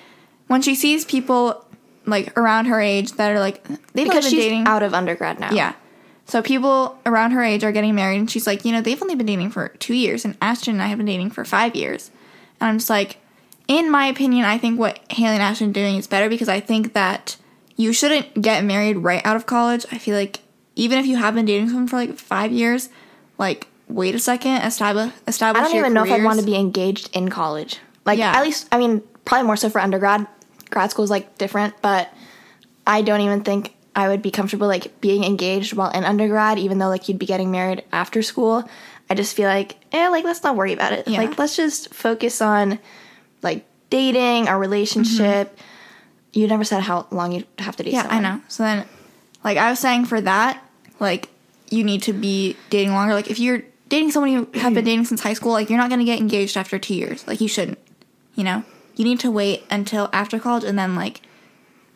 when 0.47 0.61
she 0.61 0.75
sees 0.75 1.05
people 1.05 1.65
like 2.05 2.37
around 2.37 2.65
her 2.65 2.79
age 2.81 3.13
that 3.13 3.31
are 3.31 3.39
like 3.39 3.63
they've 3.93 4.05
Because 4.07 4.25
been 4.25 4.31
she's 4.33 4.43
dating. 4.43 4.67
out 4.67 4.83
of 4.83 4.93
undergrad 4.93 5.39
now. 5.39 5.51
Yeah. 5.51 5.73
So 6.27 6.41
people 6.41 6.97
around 7.05 7.31
her 7.31 7.43
age 7.43 7.63
are 7.63 7.71
getting 7.71 7.93
married, 7.93 8.17
and 8.17 8.29
she's 8.31 8.47
like, 8.47 8.65
you 8.65 8.71
know, 8.71 8.81
they've 8.81 9.01
only 9.01 9.13
been 9.13 9.27
dating 9.27 9.51
for 9.51 9.69
two 9.79 9.93
years, 9.93 10.25
and 10.25 10.35
Ashton 10.41 10.73
and 10.73 10.81
I 10.81 10.87
have 10.87 10.97
been 10.97 11.05
dating 11.05 11.29
for 11.29 11.45
five 11.45 11.75
years. 11.75 12.09
And 12.59 12.67
I'm 12.69 12.77
just 12.79 12.89
like, 12.89 13.17
in 13.67 13.89
my 13.89 14.07
opinion, 14.07 14.45
I 14.45 14.57
think 14.57 14.79
what 14.79 14.99
Haley 15.11 15.33
and 15.35 15.41
Ashton 15.43 15.69
are 15.69 15.73
doing 15.73 15.95
is 15.95 16.07
better 16.07 16.29
because 16.29 16.49
I 16.49 16.59
think 16.59 16.93
that 16.93 17.37
you 17.75 17.93
shouldn't 17.93 18.41
get 18.41 18.63
married 18.63 18.97
right 18.97 19.25
out 19.25 19.35
of 19.35 19.45
college. 19.45 19.85
I 19.91 19.97
feel 19.97 20.15
like 20.15 20.39
even 20.75 20.99
if 20.99 21.05
you 21.05 21.17
have 21.17 21.35
been 21.35 21.45
dating 21.45 21.69
someone 21.69 21.87
for 21.87 21.95
like 21.95 22.17
five 22.17 22.51
years, 22.51 22.89
like 23.37 23.67
wait 23.87 24.15
a 24.15 24.19
second, 24.19 24.57
establish 24.57 25.13
establish. 25.27 25.63
I 25.63 25.67
don't 25.67 25.77
even 25.77 25.93
know 25.93 26.03
if 26.03 26.11
I'd 26.11 26.23
want 26.23 26.39
to 26.39 26.45
be 26.45 26.55
engaged 26.55 27.09
in 27.15 27.29
college. 27.29 27.79
Like 28.05 28.19
Yeah. 28.19 28.31
at 28.35 28.43
least 28.43 28.67
I 28.71 28.77
mean 28.77 29.01
probably 29.25 29.47
more 29.47 29.57
so 29.57 29.69
for 29.69 29.79
undergrad. 29.79 30.27
Grad 30.69 30.91
school 30.91 31.03
is 31.03 31.11
like 31.11 31.37
different, 31.37 31.73
but 31.81 32.13
I 32.87 33.01
don't 33.01 33.21
even 33.21 33.41
think 33.41 33.73
I 33.95 34.09
would 34.09 34.21
be 34.21 34.31
comfortable 34.31 34.67
like 34.67 34.99
being 35.01 35.23
engaged 35.23 35.73
while 35.73 35.89
in 35.91 36.03
undergrad, 36.03 36.59
even 36.59 36.79
though 36.79 36.89
like 36.89 37.07
you'd 37.07 37.19
be 37.19 37.25
getting 37.25 37.51
married 37.51 37.83
after 37.91 38.21
school. 38.21 38.67
I 39.09 39.13
just 39.13 39.35
feel 39.35 39.47
like, 39.47 39.77
eh, 39.91 40.09
like 40.09 40.23
let's 40.25 40.43
not 40.43 40.55
worry 40.55 40.73
about 40.73 40.91
it. 40.93 41.07
Yeah. 41.07 41.19
Like 41.19 41.37
let's 41.37 41.55
just 41.55 41.93
focus 41.93 42.41
on 42.41 42.79
like 43.41 43.65
dating, 43.89 44.47
our 44.47 44.59
relationship. 44.59 45.55
Mm-hmm. 45.55 46.39
You 46.39 46.47
never 46.47 46.63
said 46.63 46.81
how 46.81 47.07
long 47.11 47.31
you'd 47.31 47.47
have 47.59 47.75
to 47.77 47.83
date 47.83 47.93
Yeah, 47.93 48.03
someone. 48.03 48.25
I 48.25 48.35
know. 48.35 48.41
So 48.47 48.63
then, 48.63 48.85
like 49.43 49.57
I 49.57 49.69
was 49.69 49.79
saying, 49.79 50.05
for 50.05 50.19
that, 50.21 50.61
like 50.99 51.29
you 51.69 51.83
need 51.83 52.03
to 52.03 52.13
be 52.13 52.57
dating 52.69 52.93
longer. 52.93 53.13
Like 53.13 53.29
if 53.29 53.39
you're 53.39 53.63
dating 53.89 54.11
someone 54.11 54.31
you 54.31 54.49
have 54.55 54.73
been 54.73 54.85
dating 54.85 55.05
since 55.05 55.21
high 55.21 55.33
school, 55.33 55.51
like 55.51 55.69
you're 55.69 55.79
not 55.79 55.89
going 55.89 55.99
to 55.99 56.05
get 56.05 56.19
engaged 56.19 56.57
after 56.57 56.77
two 56.77 56.95
years. 56.95 57.25
Like 57.27 57.41
you 57.41 57.47
shouldn't. 57.47 57.79
You 58.35 58.43
know, 58.43 58.65
you 58.95 59.05
need 59.05 59.19
to 59.21 59.31
wait 59.31 59.63
until 59.69 60.09
after 60.11 60.39
college, 60.39 60.63
and 60.63 60.77
then 60.77 60.95
like 60.95 61.21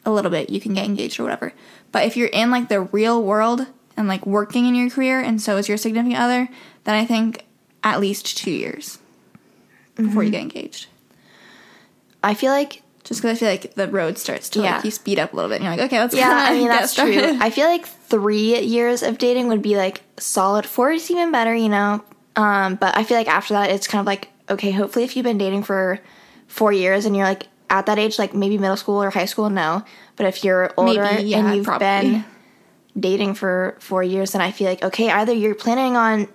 a 0.05 0.11
little 0.11 0.31
bit 0.31 0.49
you 0.49 0.61
can 0.61 0.73
get 0.73 0.85
engaged 0.85 1.19
or 1.19 1.23
whatever. 1.23 1.53
But 1.91 2.05
if 2.05 2.15
you're 2.15 2.27
in 2.27 2.51
like 2.51 2.69
the 2.69 2.81
real 2.81 3.21
world 3.21 3.67
and 3.97 4.07
like 4.07 4.25
working 4.25 4.65
in 4.65 4.75
your 4.75 4.89
career, 4.89 5.19
and 5.19 5.41
so 5.41 5.57
is 5.57 5.67
your 5.67 5.77
significant 5.77 6.19
other, 6.19 6.47
then 6.85 6.95
I 6.95 7.05
think 7.05 7.45
at 7.83 7.99
least 7.99 8.37
two 8.37 8.51
years 8.51 8.99
before 9.95 10.23
you 10.23 10.31
mm-hmm. 10.31 10.31
get 10.31 10.41
engaged. 10.41 10.87
I 12.23 12.33
feel 12.33 12.51
like 12.51 12.81
Just 13.03 13.21
because 13.21 13.37
I 13.37 13.39
feel 13.39 13.49
like 13.49 13.73
the 13.75 13.87
road 13.87 14.17
starts 14.17 14.49
to 14.49 14.61
Yeah. 14.61 14.75
like 14.77 14.85
you 14.85 14.91
speed 14.91 15.19
up 15.19 15.33
a 15.33 15.35
little 15.35 15.49
bit, 15.49 15.55
and 15.55 15.63
you're 15.65 15.75
like, 15.75 15.85
okay, 15.85 15.99
let's 15.99 16.13
Yeah, 16.15 16.29
I 16.49 16.53
mean 16.53 16.67
that's 16.67 16.93
true. 16.95 17.37
I 17.39 17.49
feel 17.49 17.67
like 17.67 17.85
three 17.85 18.59
years 18.59 19.03
of 19.03 19.17
dating 19.17 19.47
would 19.47 19.61
be 19.61 19.77
like 19.77 20.01
solid. 20.17 20.65
Four 20.65 20.91
is 20.91 21.09
even 21.11 21.31
better, 21.31 21.53
you 21.55 21.69
know. 21.69 22.03
Um, 22.35 22.75
but 22.75 22.95
I 22.97 23.03
feel 23.03 23.17
like 23.17 23.27
after 23.27 23.53
that, 23.53 23.69
it's 23.71 23.87
kind 23.87 23.99
of 23.99 24.05
like 24.05 24.29
okay. 24.49 24.71
Hopefully, 24.71 25.05
if 25.05 25.15
you've 25.15 25.23
been 25.23 25.37
dating 25.37 25.63
for 25.63 25.99
four 26.47 26.71
years 26.73 27.05
and 27.05 27.15
you're 27.15 27.25
like 27.25 27.47
at 27.69 27.85
that 27.85 27.99
age, 27.99 28.17
like 28.19 28.33
maybe 28.33 28.57
middle 28.57 28.77
school 28.77 29.01
or 29.01 29.09
high 29.11 29.25
school, 29.25 29.49
no. 29.49 29.83
But 30.15 30.25
if 30.25 30.43
you're 30.43 30.71
older 30.77 31.01
Maybe, 31.03 31.29
yeah, 31.29 31.37
and 31.39 31.55
you've 31.55 31.65
probably. 31.65 31.85
been 32.11 32.25
dating 32.99 33.35
for 33.35 33.75
four 33.79 34.03
years, 34.03 34.31
then 34.33 34.41
I 34.41 34.51
feel 34.51 34.67
like 34.67 34.83
okay, 34.83 35.09
either 35.09 35.31
you're 35.33 35.55
planning 35.55 35.95
on 35.95 36.27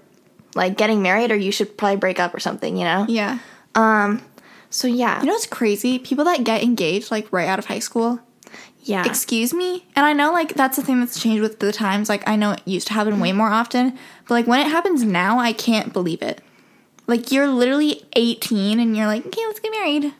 like 0.55 0.77
getting 0.77 1.03
married 1.03 1.31
or 1.33 1.37
you 1.37 1.51
should 1.53 1.77
probably 1.77 1.97
break 1.97 2.21
up 2.21 2.33
or 2.35 2.41
something, 2.41 2.77
you 2.77 2.85
know. 2.85 3.07
Yeah. 3.09 3.39
So 4.75 4.89
yeah, 4.89 5.21
You 5.21 5.27
know 5.27 5.33
what's 5.35 5.47
crazy? 5.47 5.99
People 6.01 6.25
that 6.25 6.43
get 6.43 6.63
engaged 6.63 7.11
like 7.13 7.33
right 7.33 7.47
out 7.49 7.59
of 7.61 7.67
high 7.67 7.79
school. 7.79 8.19
yeah. 8.83 9.07
Excuse 9.07 9.55
me? 9.55 9.87
And 9.95 10.05
I 10.05 10.13
know 10.13 10.33
like 10.33 10.55
that's 10.55 10.77
the 10.77 10.83
thing 10.83 10.99
that's 11.01 11.21
changed 11.21 11.43
with 11.43 11.61
the 11.61 11.71
times. 11.73 12.09
Like 12.09 12.27
I 12.29 12.35
know 12.37 12.53
it 12.53 12.63
used 12.67 12.89
to 12.89 12.93
happen 12.95 13.21
way 13.21 13.33
more 13.33 13.49
often, 13.51 13.91
but 14.27 14.35
like 14.35 14.47
when 14.49 14.61
it 14.61 14.67
happens 14.71 15.05
now, 15.05 15.39
I 15.39 15.53
can't 15.53 15.93
believe 15.93 16.23
it. 16.23 16.43
Like 17.07 17.31
you're 17.31 17.47
literally 17.49 18.03
18 18.17 18.81
and 18.81 18.97
you're 18.97 19.07
like, 19.07 19.25
"Okay, 19.27 19.43
let's 19.47 19.61
get 19.61 19.71
married." 19.73 20.13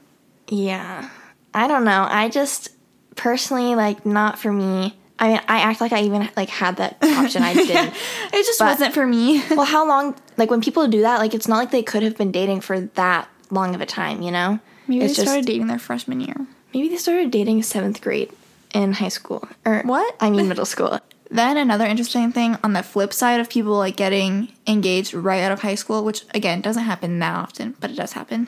Yeah. 0.49 1.09
I 1.53 1.67
don't 1.67 1.85
know. 1.85 2.07
I 2.09 2.29
just 2.29 2.69
personally 3.17 3.75
like 3.75 4.05
not 4.07 4.39
for 4.39 4.53
me. 4.53 4.97
I 5.19 5.29
mean, 5.29 5.41
I 5.49 5.61
act 5.61 5.81
like 5.81 5.93
I 5.93 6.03
even 6.03 6.29
like 6.37 6.49
had 6.49 6.77
that 6.77 6.99
option. 7.03 7.43
I 7.43 7.55
didn't. 7.55 7.95
It 8.33 8.45
just 8.47 8.59
But- 8.61 8.67
wasn't 8.79 8.95
for 8.95 9.07
me. 9.07 9.43
well, 9.51 9.65
how 9.65 9.87
long? 9.87 10.15
Like 10.37 10.51
when 10.51 10.61
people 10.61 10.87
do 10.89 11.01
that, 11.03 11.19
like 11.19 11.35
it's 11.35 11.49
not 11.49 11.57
like 11.57 11.71
they 11.71 11.83
could 11.83 12.03
have 12.03 12.17
been 12.17 12.31
dating 12.33 12.61
for 12.61 12.81
that 12.81 13.29
long 13.55 13.75
of 13.75 13.81
a 13.81 13.87
time. 13.87 14.23
You 14.23 14.31
know? 14.33 14.59
Maybe 14.87 15.05
it's 15.05 15.17
they 15.17 15.23
started 15.25 15.47
dating 15.47 15.69
their 15.69 15.79
freshman 15.79 16.21
year. 16.21 16.37
maybe 16.75 16.89
they 16.89 16.97
started 16.97 17.31
dating 17.31 17.63
seventh 17.63 18.01
grade. 18.03 18.31
in 18.75 18.93
high 18.95 19.09
school. 19.09 19.49
Or 19.65 19.81
What? 19.85 20.17
I 20.21 20.29
mean 20.31 20.49
middle 20.53 20.67
school. 20.67 20.99
Then 21.31 21.57
another 21.57 21.87
interesting 21.87 22.31
thing 22.33 22.59
on 22.63 22.75
the 22.75 22.83
flip 22.83 23.13
side 23.13 23.41
of 23.41 23.49
people 23.49 23.77
like 23.79 23.97
getting 23.97 24.49
engaged 24.67 25.15
right 25.15 25.43
out 25.43 25.53
of 25.53 25.63
high 25.63 25.75
school, 25.75 26.05
which 26.05 26.25
again 26.35 26.61
doesn't 26.61 26.85
happen 26.85 27.19
that 27.21 27.35
often, 27.35 27.75
but 27.81 27.91
it 27.91 27.97
does 27.97 28.13
happen, 28.13 28.47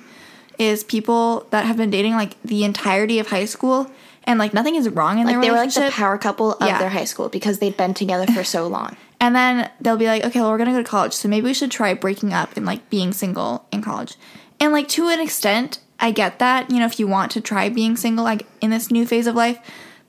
is 0.59 0.85
people 0.85 1.47
that 1.51 1.65
have 1.65 1.77
been 1.79 1.91
dating 1.91 2.13
like 2.15 2.41
the 2.43 2.65
entirety 2.65 3.19
of 3.19 3.29
high 3.29 3.45
school 3.47 3.91
and 4.25 4.39
like 4.39 4.53
nothing 4.53 4.75
is 4.75 4.89
wrong 4.89 5.19
in 5.19 5.27
Like 5.27 5.35
their 5.37 5.43
they 5.43 5.51
were 5.51 5.57
like 5.57 5.73
the 5.73 5.91
power 5.93 6.19
couple 6.19 6.53
of 6.53 6.67
Yeah. 6.69 6.79
their 6.79 6.91
high 6.91 7.05
school 7.07 7.29
because 7.29 7.59
they'd 7.61 7.77
been 7.77 7.95
together 7.95 8.27
for 8.27 8.45
so 8.45 8.67
long. 8.67 8.97
and 9.21 9.35
then 9.35 9.71
they'll 9.81 9.97
be 9.97 10.07
like, 10.07 10.25
okay, 10.25 10.41
well, 10.41 10.51
we're 10.51 10.59
gonna 10.59 10.73
go 10.73 10.83
to 10.83 10.85
college, 10.89 11.15
so 11.15 11.29
maybe 11.29 11.45
we 11.47 11.55
should 11.55 11.71
try 11.71 11.95
breaking 11.95 12.33
up 12.35 12.57
and 12.57 12.67
like 12.67 12.89
being 12.91 13.13
single 13.13 13.65
in 13.73 13.81
college. 13.83 14.17
And 14.61 14.73
like 14.73 14.89
to 14.89 15.09
an 15.09 15.21
extent, 15.21 15.79
I 15.99 16.11
get 16.11 16.39
that, 16.39 16.71
you 16.71 16.79
know, 16.79 16.87
if 16.87 16.99
you 16.99 17.07
want 17.07 17.31
to 17.33 17.41
try 17.41 17.69
being 17.69 17.97
single 17.97 18.25
like 18.25 18.47
in 18.61 18.71
this 18.71 18.91
new 18.91 19.07
phase 19.07 19.27
of 19.27 19.35
life. 19.35 19.59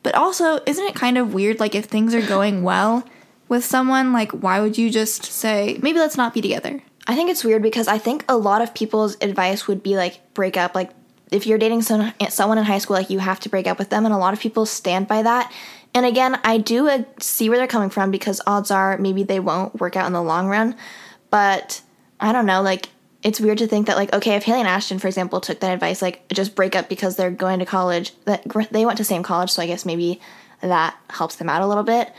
But 0.03 0.15
also, 0.15 0.59
isn't 0.65 0.85
it 0.85 0.95
kind 0.95 1.17
of 1.17 1.33
weird 1.33 1.59
like 1.59 1.75
if 1.75 1.85
things 1.85 2.13
are 2.13 2.25
going 2.25 2.63
well 2.63 3.07
with 3.47 3.63
someone, 3.63 4.13
like 4.13 4.31
why 4.31 4.59
would 4.59 4.77
you 4.77 4.89
just 4.89 5.25
say, 5.25 5.79
maybe 5.81 5.99
let's 5.99 6.17
not 6.17 6.33
be 6.33 6.41
together? 6.41 6.81
I 7.07 7.15
think 7.15 7.29
it's 7.29 7.43
weird 7.43 7.63
because 7.63 7.87
I 7.87 7.97
think 7.97 8.25
a 8.27 8.37
lot 8.37 8.61
of 8.61 8.73
people's 8.73 9.15
advice 9.21 9.67
would 9.67 9.81
be 9.81 9.95
like 9.95 10.33
break 10.33 10.57
up. 10.57 10.75
Like 10.75 10.91
if 11.31 11.47
you're 11.47 11.57
dating 11.57 11.81
some, 11.81 12.13
someone 12.29 12.57
in 12.57 12.65
high 12.65 12.79
school, 12.79 12.97
like 12.97 13.09
you 13.09 13.19
have 13.19 13.39
to 13.41 13.49
break 13.49 13.65
up 13.67 13.79
with 13.79 13.89
them, 13.89 14.05
and 14.05 14.13
a 14.13 14.17
lot 14.17 14.33
of 14.33 14.39
people 14.39 14.65
stand 14.65 15.07
by 15.07 15.23
that. 15.23 15.51
And 15.93 16.05
again, 16.05 16.39
I 16.43 16.57
do 16.57 16.89
uh, 16.89 17.03
see 17.19 17.49
where 17.49 17.57
they're 17.57 17.67
coming 17.67 17.89
from 17.89 18.11
because 18.11 18.41
odds 18.45 18.71
are 18.71 18.97
maybe 18.97 19.23
they 19.23 19.39
won't 19.39 19.79
work 19.79 19.95
out 19.95 20.05
in 20.05 20.13
the 20.13 20.21
long 20.21 20.47
run. 20.47 20.75
But 21.31 21.81
I 22.19 22.33
don't 22.33 22.45
know, 22.45 22.61
like 22.61 22.89
it's 23.27 23.41
weird 23.41 23.57
to 23.57 23.67
think 23.67 23.87
that 23.87 23.97
like 23.97 24.13
okay, 24.13 24.35
if 24.35 24.43
Haley 24.43 24.59
and 24.59 24.69
Ashton, 24.69 24.99
for 24.99 25.07
example, 25.07 25.41
took 25.41 25.59
that 25.59 25.73
advice, 25.73 26.01
like 26.01 26.25
just 26.29 26.55
break 26.55 26.77
up 26.77 26.87
because 26.87 27.17
they're 27.17 27.29
going 27.29 27.59
to 27.59 27.65
college. 27.65 28.13
That 28.23 28.43
they 28.71 28.85
went 28.85 28.97
to 28.99 29.03
same 29.03 29.21
college, 29.21 29.51
so 29.51 29.61
I 29.61 29.67
guess 29.67 29.85
maybe 29.85 30.21
that 30.61 30.95
helps 31.09 31.35
them 31.35 31.49
out 31.49 31.61
a 31.61 31.67
little 31.67 31.83
bit. 31.83 32.13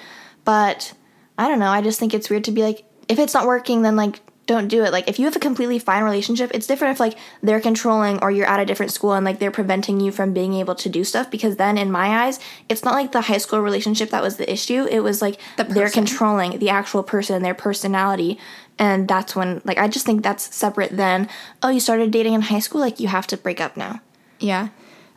But 0.45 0.93
I 1.39 1.49
don't 1.49 1.61
know. 1.61 1.71
I 1.71 1.81
just 1.81 1.99
think 1.99 2.13
it's 2.13 2.29
weird 2.29 2.45
to 2.45 2.53
be 2.53 2.63
like, 2.63 2.85
if 3.09 3.19
it's 3.19 3.33
not 3.33 3.47
working, 3.47 3.81
then 3.81 3.97
like 3.97 4.21
don't 4.45 4.69
do 4.69 4.85
it. 4.85 4.93
Like 4.93 5.09
if 5.09 5.19
you 5.19 5.25
have 5.25 5.37
a 5.37 5.41
completely 5.41 5.79
fine 5.79 6.05
relationship, 6.05 6.51
it's 6.53 6.67
different 6.67 6.93
if 6.93 7.01
like 7.01 7.17
they're 7.43 7.61
controlling 7.61 8.19
or 8.21 8.31
you're 8.31 8.47
at 8.47 8.61
a 8.61 8.67
different 8.67 8.93
school 8.93 9.13
and 9.13 9.25
like 9.25 9.39
they're 9.39 9.51
preventing 9.51 10.01
you 10.01 10.11
from 10.11 10.35
being 10.35 10.55
able 10.55 10.75
to 10.75 10.91
do 10.91 11.05
stuff. 11.05 11.31
Because 11.31 11.57
then 11.57 11.79
in 11.79 11.91
my 11.91 12.25
eyes, 12.25 12.39
it's 12.69 12.85
not 12.85 12.95
like 12.95 13.13
the 13.13 13.23
high 13.23 13.39
school 13.39 13.61
relationship 13.61 14.11
that 14.11 14.23
was 14.23 14.37
the 14.37 14.51
issue. 14.51 14.87
It 14.91 15.01
was 15.01 15.23
like 15.23 15.39
The 15.57 15.65
they're 15.65 15.91
controlling 15.91 16.59
the 16.59 16.71
actual 16.71 17.03
person, 17.03 17.43
their 17.43 17.55
personality. 17.55 18.39
And 18.79 19.09
that's 19.09 19.35
when 19.35 19.61
like 19.65 19.79
I 19.79 19.89
just 19.89 20.07
think 20.07 20.23
that's 20.23 20.55
separate 20.55 20.97
than, 20.97 21.29
oh, 21.63 21.69
you 21.69 21.81
started 21.81 22.11
dating 22.11 22.35
in 22.35 22.43
high 22.43 22.61
school, 22.61 22.81
like 22.81 23.01
you 23.01 23.09
have 23.09 23.27
to 23.29 23.37
break 23.37 23.61
up 23.61 23.77
now. 23.77 24.01
Yeah. 24.39 24.69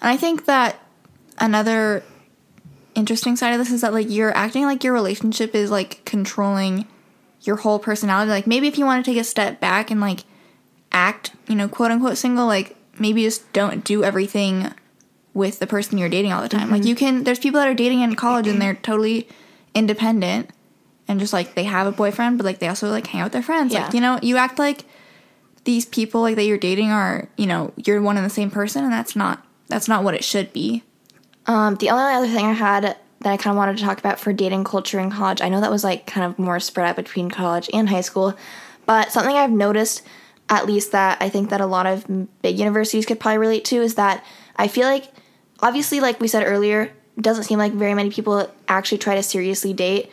And 0.02 0.10
I 0.10 0.18
think 0.18 0.46
that 0.46 0.80
another 1.38 2.04
interesting 2.96 3.36
side 3.36 3.54
of 3.54 3.60
this 3.60 3.72
is 3.72 3.82
that 3.82 3.94
like 3.94 4.10
you're 4.10 4.36
acting 4.36 4.66
like 4.66 4.84
your 4.84 4.94
relationship 4.94 5.56
is 5.56 5.72
like 5.72 6.04
controlling 6.06 6.88
your 7.42 7.58
whole 7.58 7.80
personality. 7.80 8.32
Like 8.32 8.48
maybe 8.48 8.68
if 8.68 8.78
you 8.78 8.86
want 8.86 9.06
to 9.06 9.12
take 9.12 9.20
a 9.20 9.24
step 9.24 9.60
back 9.60 9.92
and 9.92 10.02
like 10.02 10.24
act, 10.92 11.32
you 11.48 11.56
know, 11.56 11.68
quote 11.68 11.92
unquote 11.92 12.18
single, 12.18 12.48
like 12.48 12.76
maybe 13.00 13.24
just 13.24 13.52
don't 13.54 13.84
do 13.84 14.04
everything 14.04 14.74
with 15.34 15.60
the 15.60 15.68
person 15.68 15.98
you're 15.98 16.10
dating 16.10 16.34
all 16.34 16.42
the 16.42 16.50
time. 16.50 16.70
Like 16.70 16.82
mm-hmm. 16.82 16.90
you 16.90 16.96
can 16.96 17.24
there's 17.24 17.40
people 17.40 17.60
that 17.60 17.68
are 17.68 17.74
dating 17.74 18.02
in 18.02 18.16
college 18.16 18.48
and 18.48 18.62
they're 18.62 18.76
totally 18.76 19.28
independent 19.74 20.50
and 21.12 21.20
just 21.20 21.34
like 21.34 21.54
they 21.56 21.66
have 21.66 21.86
a 21.86 21.92
boyfriend 21.92 22.38
but 22.38 22.46
like 22.46 22.60
they 22.60 22.68
also 22.68 22.90
like 22.90 23.06
hang 23.08 23.22
out 23.22 23.26
with 23.26 23.34
their 23.34 23.44
friends. 23.44 23.74
Like, 23.74 23.84
Yeah. 23.84 23.92
you 23.94 24.02
know, 24.02 24.20
you 24.24 24.38
act 24.38 24.58
like 24.58 24.86
these 25.66 25.86
people 25.86 26.22
like 26.22 26.36
that 26.38 26.46
you're 26.46 26.58
dating 26.58 26.90
are, 26.90 27.28
you 27.38 27.46
know, 27.46 27.72
you're 27.76 28.02
one 28.02 28.18
and 28.18 28.26
the 28.26 28.30
same 28.30 28.50
person 28.50 28.84
and 28.84 28.92
that's 28.92 29.16
not 29.16 29.46
that's 29.68 29.88
not 29.88 30.04
what 30.04 30.14
it 30.16 30.24
should 30.24 30.52
be. 30.54 30.84
Um, 31.46 31.76
the 31.76 31.90
only 31.90 32.14
other 32.14 32.28
thing 32.28 32.46
I 32.46 32.54
had 32.54 32.84
that 32.84 32.98
I 33.32 33.38
kind 33.38 33.52
of 33.54 33.58
wanted 33.58 33.78
to 33.78 33.84
talk 33.84 34.00
about 34.00 34.20
for 34.20 34.34
dating 34.34 34.64
culture 34.64 35.00
in 35.00 35.12
college, 35.12 35.42
I 35.42 35.50
know 35.50 35.62
that 35.62 35.70
was 35.72 35.84
like 35.84 36.08
kind 36.08 36.26
of 36.26 36.40
more 36.40 36.60
spread 36.60 36.88
out 36.88 36.96
between 36.96 37.30
college 37.30 37.70
and 37.74 37.88
high 37.90 38.02
school, 38.02 38.36
but 38.86 39.12
something 39.12 39.36
I've 39.36 39.52
noticed, 39.52 40.02
at 40.50 40.66
least 40.66 40.92
that 40.92 41.18
I 41.22 41.30
think 41.30 41.50
that 41.52 41.62
a 41.62 41.66
lot 41.68 41.86
of 41.86 42.06
big 42.42 42.58
universities 42.60 43.06
could 43.06 43.20
probably 43.20 43.38
relate 43.38 43.66
to, 43.66 43.76
is 43.78 43.96
that 43.96 44.26
I 44.56 44.68
feel 44.68 44.88
like, 44.88 45.12
obviously, 45.62 46.00
like 46.00 46.20
we 46.20 46.28
said 46.28 46.44
earlier, 46.46 46.92
doesn't 47.20 47.44
seem 47.44 47.60
like 47.60 47.74
very 47.74 47.94
many 47.94 48.10
people 48.10 48.50
actually 48.68 48.98
try 48.98 49.16
to 49.16 49.24
seriously 49.24 49.74
date, 49.74 50.12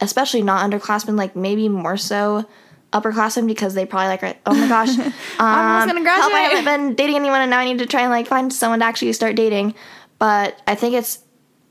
especially 0.00 0.42
not 0.42 0.68
underclassmen, 0.68 1.16
like 1.16 1.36
maybe 1.36 1.68
more 1.68 1.96
so 1.96 2.46
upperclassmen 2.92 3.46
because 3.46 3.74
they 3.74 3.86
probably 3.86 4.08
like, 4.08 4.38
oh 4.46 4.54
my 4.54 4.68
gosh, 4.68 4.98
um, 4.98 5.12
I'm 5.38 5.82
almost 5.82 5.94
gonna 5.94 6.10
help, 6.10 6.24
I 6.24 6.30
graduate. 6.30 6.64
haven't 6.64 6.64
been 6.64 6.94
dating 6.94 7.16
anyone 7.16 7.40
and 7.40 7.50
now 7.50 7.58
I 7.58 7.64
need 7.64 7.78
to 7.78 7.86
try 7.86 8.02
and 8.02 8.10
like 8.10 8.26
find 8.26 8.52
someone 8.52 8.80
to 8.80 8.84
actually 8.84 9.12
start 9.12 9.36
dating. 9.36 9.74
But 10.18 10.60
I 10.66 10.74
think 10.74 10.94
it's 10.94 11.20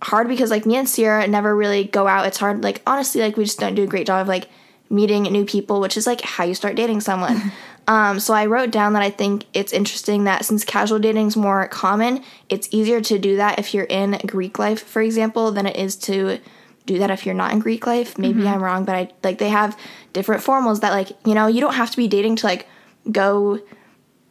hard 0.01 0.27
because 0.27 0.49
like 0.49 0.65
me 0.65 0.75
and 0.77 0.87
Ciera 0.87 1.29
never 1.29 1.55
really 1.55 1.83
go 1.83 2.07
out. 2.07 2.25
It's 2.25 2.37
hard, 2.37 2.63
like 2.63 2.81
honestly, 2.87 3.21
like 3.21 3.37
we 3.37 3.43
just 3.45 3.59
don't 3.59 3.75
do 3.75 3.83
a 3.83 3.87
great 3.87 4.07
job 4.07 4.21
of 4.21 4.27
like 4.27 4.49
meeting 4.89 5.23
new 5.23 5.45
people, 5.45 5.81
which 5.81 5.97
is 5.97 6.07
like 6.07 6.21
how 6.21 6.43
you 6.43 6.55
start 6.55 6.75
dating 6.75 7.01
someone. 7.01 7.51
um, 7.87 8.19
so 8.19 8.33
I 8.33 8.45
wrote 8.45 8.71
down 8.71 8.93
that 8.93 9.03
I 9.03 9.09
think 9.09 9.45
it's 9.53 9.73
interesting 9.73 10.23
that 10.23 10.45
since 10.45 10.63
casual 10.63 10.99
dating 10.99 11.27
is 11.27 11.37
more 11.37 11.67
common, 11.67 12.23
it's 12.47 12.67
easier 12.71 13.01
to 13.01 13.19
do 13.19 13.35
that 13.35 13.59
if 13.59 13.73
you're 13.73 13.85
in 13.85 14.19
Greek 14.25 14.57
life, 14.57 14.81
for 14.81 15.01
example, 15.01 15.51
than 15.51 15.65
it 15.65 15.75
is 15.75 15.95
to 15.97 16.39
do 16.93 16.99
that 16.99 17.11
if 17.11 17.25
you're 17.25 17.35
not 17.43 17.51
in 17.53 17.59
Greek 17.59 17.85
life. 17.93 18.17
Maybe 18.17 18.39
mm-hmm. 18.41 18.47
I'm 18.53 18.63
wrong, 18.63 18.85
but 18.85 18.95
I 18.95 19.03
like 19.23 19.37
they 19.37 19.49
have 19.49 19.77
different 20.13 20.43
formals 20.43 20.81
that 20.81 20.91
like 20.91 21.09
you 21.25 21.33
know 21.37 21.47
you 21.47 21.61
don't 21.61 21.75
have 21.81 21.91
to 21.91 21.97
be 21.97 22.07
dating 22.07 22.35
to 22.41 22.45
like 22.51 22.67
go 23.11 23.59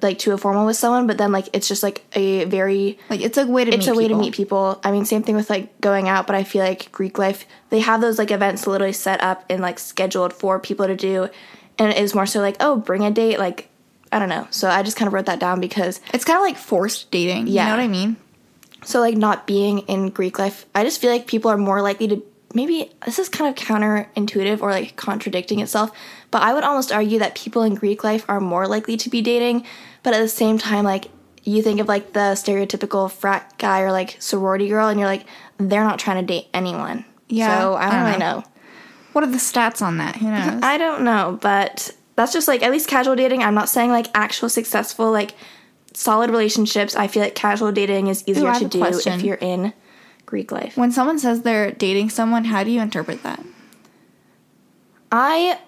like 0.01 0.19
to 0.21 0.33
a 0.33 0.39
formal 0.39 0.65
with 0.67 0.77
someone, 0.77 1.07
but 1.09 1.19
then 1.19 1.33
like 1.33 1.49
it's 1.53 1.67
just 1.67 1.83
like 1.83 2.05
a 2.13 2.45
very 2.45 2.99
Like 3.11 3.21
it's 3.21 3.37
a 3.37 3.45
way 3.47 3.65
to 3.65 3.73
it's 3.73 3.87
meet 3.87 3.93
a 3.93 3.97
way 3.97 4.05
people. 4.05 4.19
to 4.19 4.25
meet 4.25 4.35
people. 4.35 4.81
I 4.85 4.93
mean, 4.93 5.05
same 5.05 5.23
thing 5.25 5.35
with 5.35 5.51
like 5.51 5.81
going 5.81 6.09
out, 6.09 6.27
but 6.29 6.37
I 6.37 6.45
feel 6.45 6.63
like 6.63 6.93
Greek 6.93 7.19
life 7.19 7.47
they 7.71 7.81
have 7.81 8.01
those 8.01 8.17
like 8.19 8.31
events 8.31 8.67
literally 8.67 8.93
set 8.93 9.21
up 9.23 9.45
and 9.51 9.61
like 9.61 9.79
scheduled 9.79 10.33
for 10.33 10.61
people 10.61 10.87
to 10.87 10.95
do, 10.97 11.29
and 11.79 11.91
it 11.91 11.99
is 11.99 12.15
more 12.15 12.27
so 12.27 12.41
like 12.41 12.57
oh 12.61 12.77
bring 12.77 13.05
a 13.05 13.11
date 13.11 13.39
like 13.39 13.69
I 14.13 14.19
don't 14.19 14.29
know. 14.31 14.47
So 14.51 14.69
I 14.71 14.83
just 14.83 14.97
kind 14.97 15.07
of 15.09 15.13
wrote 15.13 15.27
that 15.27 15.39
down 15.41 15.61
because 15.61 16.01
It's 16.15 16.25
kind 16.25 16.37
of 16.39 16.43
like 16.43 16.57
forced 16.57 17.11
dating. 17.11 17.47
You 17.49 17.55
Yeah. 17.55 17.67
know 17.67 17.77
what 17.77 17.81
I 17.81 17.89
mean? 17.89 18.17
so 18.85 19.01
like 19.01 19.17
not 19.17 19.47
being 19.47 19.81
in 19.81 20.09
Greek 20.11 20.39
life, 20.39 20.65
I 20.77 20.85
just 20.85 21.01
feel 21.01 21.11
like 21.11 21.27
people 21.27 21.51
are 21.51 21.59
more 21.59 21.83
likely 21.83 22.07
to 22.09 22.23
maybe 22.59 22.91
this 23.05 23.21
is 23.21 23.29
kind 23.29 23.49
of 23.49 23.55
counterintuitive 23.65 24.61
or 24.61 24.73
like 24.73 24.97
contradicting 24.97 25.61
itself, 25.61 25.93
but 26.33 26.43
I 26.43 26.53
would 26.53 26.65
almost 26.65 26.91
argue 26.91 27.21
that 27.21 27.37
people 27.37 27.63
in 27.63 27.77
Greek 27.77 28.03
life 28.03 28.25
are 28.29 28.41
more 28.41 28.67
likely 28.67 28.97
to 28.97 29.09
be 29.09 29.23
dating, 29.23 29.65
but 30.03 30.13
at 30.13 30.19
the 30.19 30.29
same 30.29 30.59
time 30.59 30.85
like 30.85 31.07
you 31.45 31.63
think 31.63 31.79
of 31.79 31.87
like 31.87 32.15
the 32.15 32.35
stereotypical 32.35 33.11
frat 33.11 33.55
guy 33.59 33.83
or 33.83 33.93
like 33.93 34.17
sorority 34.19 34.69
girl 34.69 34.89
and 34.89 34.99
you're 34.99 35.09
like 35.09 35.25
they're 35.59 35.85
not 35.85 36.01
trying 36.01 36.21
to 36.21 36.27
date 36.27 36.49
anyone. 36.53 37.05
Yeah, 37.29 37.61
So 37.61 37.75
I 37.75 37.85
don't, 37.85 37.95
I 37.95 37.97
don't 37.97 38.05
really 38.07 38.19
know. 38.19 38.39
know. 38.41 38.45
What 39.13 39.23
are 39.25 39.31
the 39.31 39.39
stats 39.39 39.81
on 39.81 39.99
that? 39.99 40.17
Who 40.17 40.29
knows? 40.29 40.61
I 40.63 40.79
don't 40.79 41.03
know, 41.05 41.39
but 41.41 41.95
that's 42.17 42.33
just 42.33 42.49
like 42.49 42.65
at 42.65 42.73
least 42.73 42.89
casual 42.89 43.15
dating. 43.15 43.45
I'm 43.45 43.55
not 43.55 43.69
saying 43.69 43.91
like 43.91 44.09
actual 44.15 44.49
successful 44.49 45.13
like 45.13 45.35
solid 45.95 46.31
relationships. 46.31 46.97
I 46.97 47.07
feel 47.07 47.23
like 47.23 47.37
casual 47.37 47.71
dating 47.71 48.09
is 48.09 48.25
easier 48.27 48.49
have 48.49 48.59
to 48.63 48.69
do 48.69 48.81
question. 48.81 49.13
if 49.13 49.23
you're 49.23 49.37
in 49.37 49.73
Greek 50.29 50.53
life. 50.53 50.77
when 50.77 50.93
someone 50.93 51.19
says 51.19 51.41
they're 51.41 51.73
dating 51.73 52.11
someone, 52.11 52.45
how 52.45 52.63
do 52.63 52.71
you 52.71 52.83
interpret 52.83 53.23
that? 53.23 53.43
I 55.11 55.59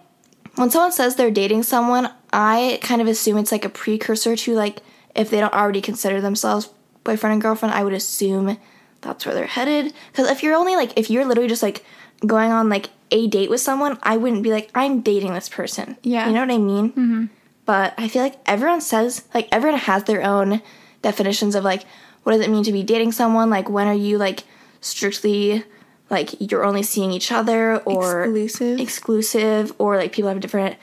when 0.56 0.70
someone 0.70 0.92
says 0.92 1.16
they're 1.16 1.30
dating 1.30 1.62
someone, 1.62 2.12
I 2.30 2.78
kind 2.82 3.00
of 3.00 3.08
assume 3.08 3.38
it's 3.38 3.52
like 3.52 3.64
a 3.64 3.70
precursor 3.70 4.36
to 4.36 4.54
like 4.54 4.82
if 5.14 5.30
they 5.30 5.40
don't 5.40 5.54
already 5.54 5.80
consider 5.80 6.20
themselves 6.20 6.68
boyfriend 7.04 7.32
and 7.32 7.42
girlfriend, 7.42 7.74
I 7.74 7.82
would 7.84 7.94
assume 7.94 8.58
that's 9.00 9.24
where 9.24 9.34
they're 9.34 9.46
headed. 9.46 9.94
Because 10.12 10.30
if 10.30 10.42
you're 10.42 10.54
only 10.54 10.76
like 10.76 10.92
if 10.98 11.08
you're 11.08 11.24
literally 11.24 11.48
just 11.48 11.62
like 11.62 11.82
going 12.26 12.50
on 12.50 12.68
like 12.68 12.90
a 13.10 13.26
date 13.28 13.48
with 13.48 13.62
someone, 13.62 13.98
I 14.02 14.18
wouldn't 14.18 14.42
be 14.42 14.50
like 14.50 14.70
I'm 14.74 15.00
dating 15.00 15.32
this 15.32 15.48
person. 15.48 15.96
Yeah. 16.02 16.26
you 16.26 16.34
know 16.34 16.40
what 16.40 16.50
I 16.50 16.58
mean. 16.58 16.90
Mm-hmm. 16.90 17.24
But 17.64 17.94
I 17.96 18.08
feel 18.08 18.22
like 18.22 18.36
everyone 18.44 18.82
says 18.82 19.24
like 19.32 19.48
everyone 19.50 19.80
has 19.80 20.04
their 20.04 20.22
own 20.22 20.60
definitions 21.00 21.54
of 21.54 21.64
like 21.64 21.84
what 22.22 22.32
does 22.32 22.40
it 22.40 22.50
mean 22.50 22.64
to 22.64 22.72
be 22.72 22.82
dating 22.82 23.12
someone. 23.12 23.50
Like 23.50 23.68
when 23.68 23.86
are 23.86 23.94
you 23.94 24.18
like 24.18 24.44
strictly 24.80 25.64
like 26.10 26.50
you're 26.50 26.64
only 26.64 26.82
seeing 26.82 27.12
each 27.12 27.30
other 27.32 27.78
or 27.78 28.22
Exclusive? 28.24 28.80
exclusive 28.80 29.72
or 29.78 29.96
like 29.96 30.12
people 30.12 30.28
have 30.28 30.40
different 30.40 30.76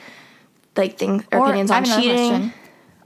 like 0.76 0.98
things 0.98 1.24
or, 1.32 1.40
opinions 1.40 1.72
I 1.72 1.78
on 1.78 1.86
have 1.86 2.00
cheating. 2.02 2.30
question. 2.30 2.54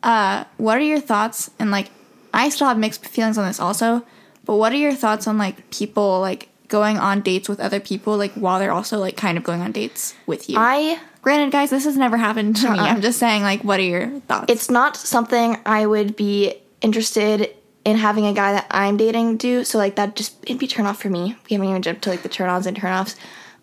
Uh, 0.04 0.44
what 0.58 0.78
are 0.78 0.82
your 0.82 1.00
thoughts? 1.00 1.52
And 1.60 1.72
like, 1.72 1.90
I 2.34 2.50
still 2.50 2.68
have 2.68 2.78
mixed 2.78 3.06
feelings 3.06 3.38
on 3.38 3.48
this 3.48 3.60
also. 3.60 4.04
But 4.46 4.56
what 4.56 4.72
are 4.74 4.78
your 4.78 4.94
thoughts 4.94 5.28
on 5.28 5.38
like 5.38 5.70
people 5.72 6.20
like 6.20 6.50
going 6.68 6.98
on 6.98 7.22
dates 7.22 7.48
with 7.50 7.60
other 7.60 7.80
people 7.80 8.18
like 8.18 8.32
while 8.34 8.58
they're 8.60 8.72
also 8.72 8.98
like 8.98 9.16
kind 9.18 9.38
of 9.38 9.44
going 9.44 9.62
on 9.62 9.72
dates 9.72 10.16
with 10.26 10.50
you? 10.50 10.56
I 10.60 11.00
Granted, 11.22 11.52
guys, 11.52 11.70
this 11.70 11.86
has 11.86 11.96
never 11.98 12.18
happened 12.18 12.56
to 12.58 12.72
me. 12.72 12.80
Uh-uh. 12.80 12.88
I'm 12.88 13.02
just 13.02 13.20
saying, 13.20 13.44
like, 13.44 13.64
what 13.64 13.80
are 13.80 13.84
your 13.84 14.20
thoughts? 14.22 14.52
it's 14.52 14.72
not 14.72 14.98
something 14.98 15.56
I 15.68 15.86
would 15.86 16.16
be 16.16 16.56
interested 16.82 17.54
in 17.84 17.98
having 17.98 18.26
a 18.26 18.34
guy 18.34 18.54
that 18.54 18.68
I'm 18.72 18.98
dating 18.98 19.38
do. 19.38 19.64
So 19.64 19.78
like 19.78 19.96
that 19.96 20.16
just 20.16 20.42
it'd 20.44 20.60
be 20.60 20.68
turn 20.68 20.86
off 20.86 21.02
for 21.02 21.10
me. 21.10 21.36
We 21.50 21.56
haven't 21.56 21.70
even 21.70 21.82
jumped 21.82 22.04
to 22.04 22.10
like 22.10 22.24
the 22.24 22.30
turn 22.30 22.50
ons 22.50 22.66
and 22.66 22.78
turn 22.78 22.94
offs. 22.94 23.16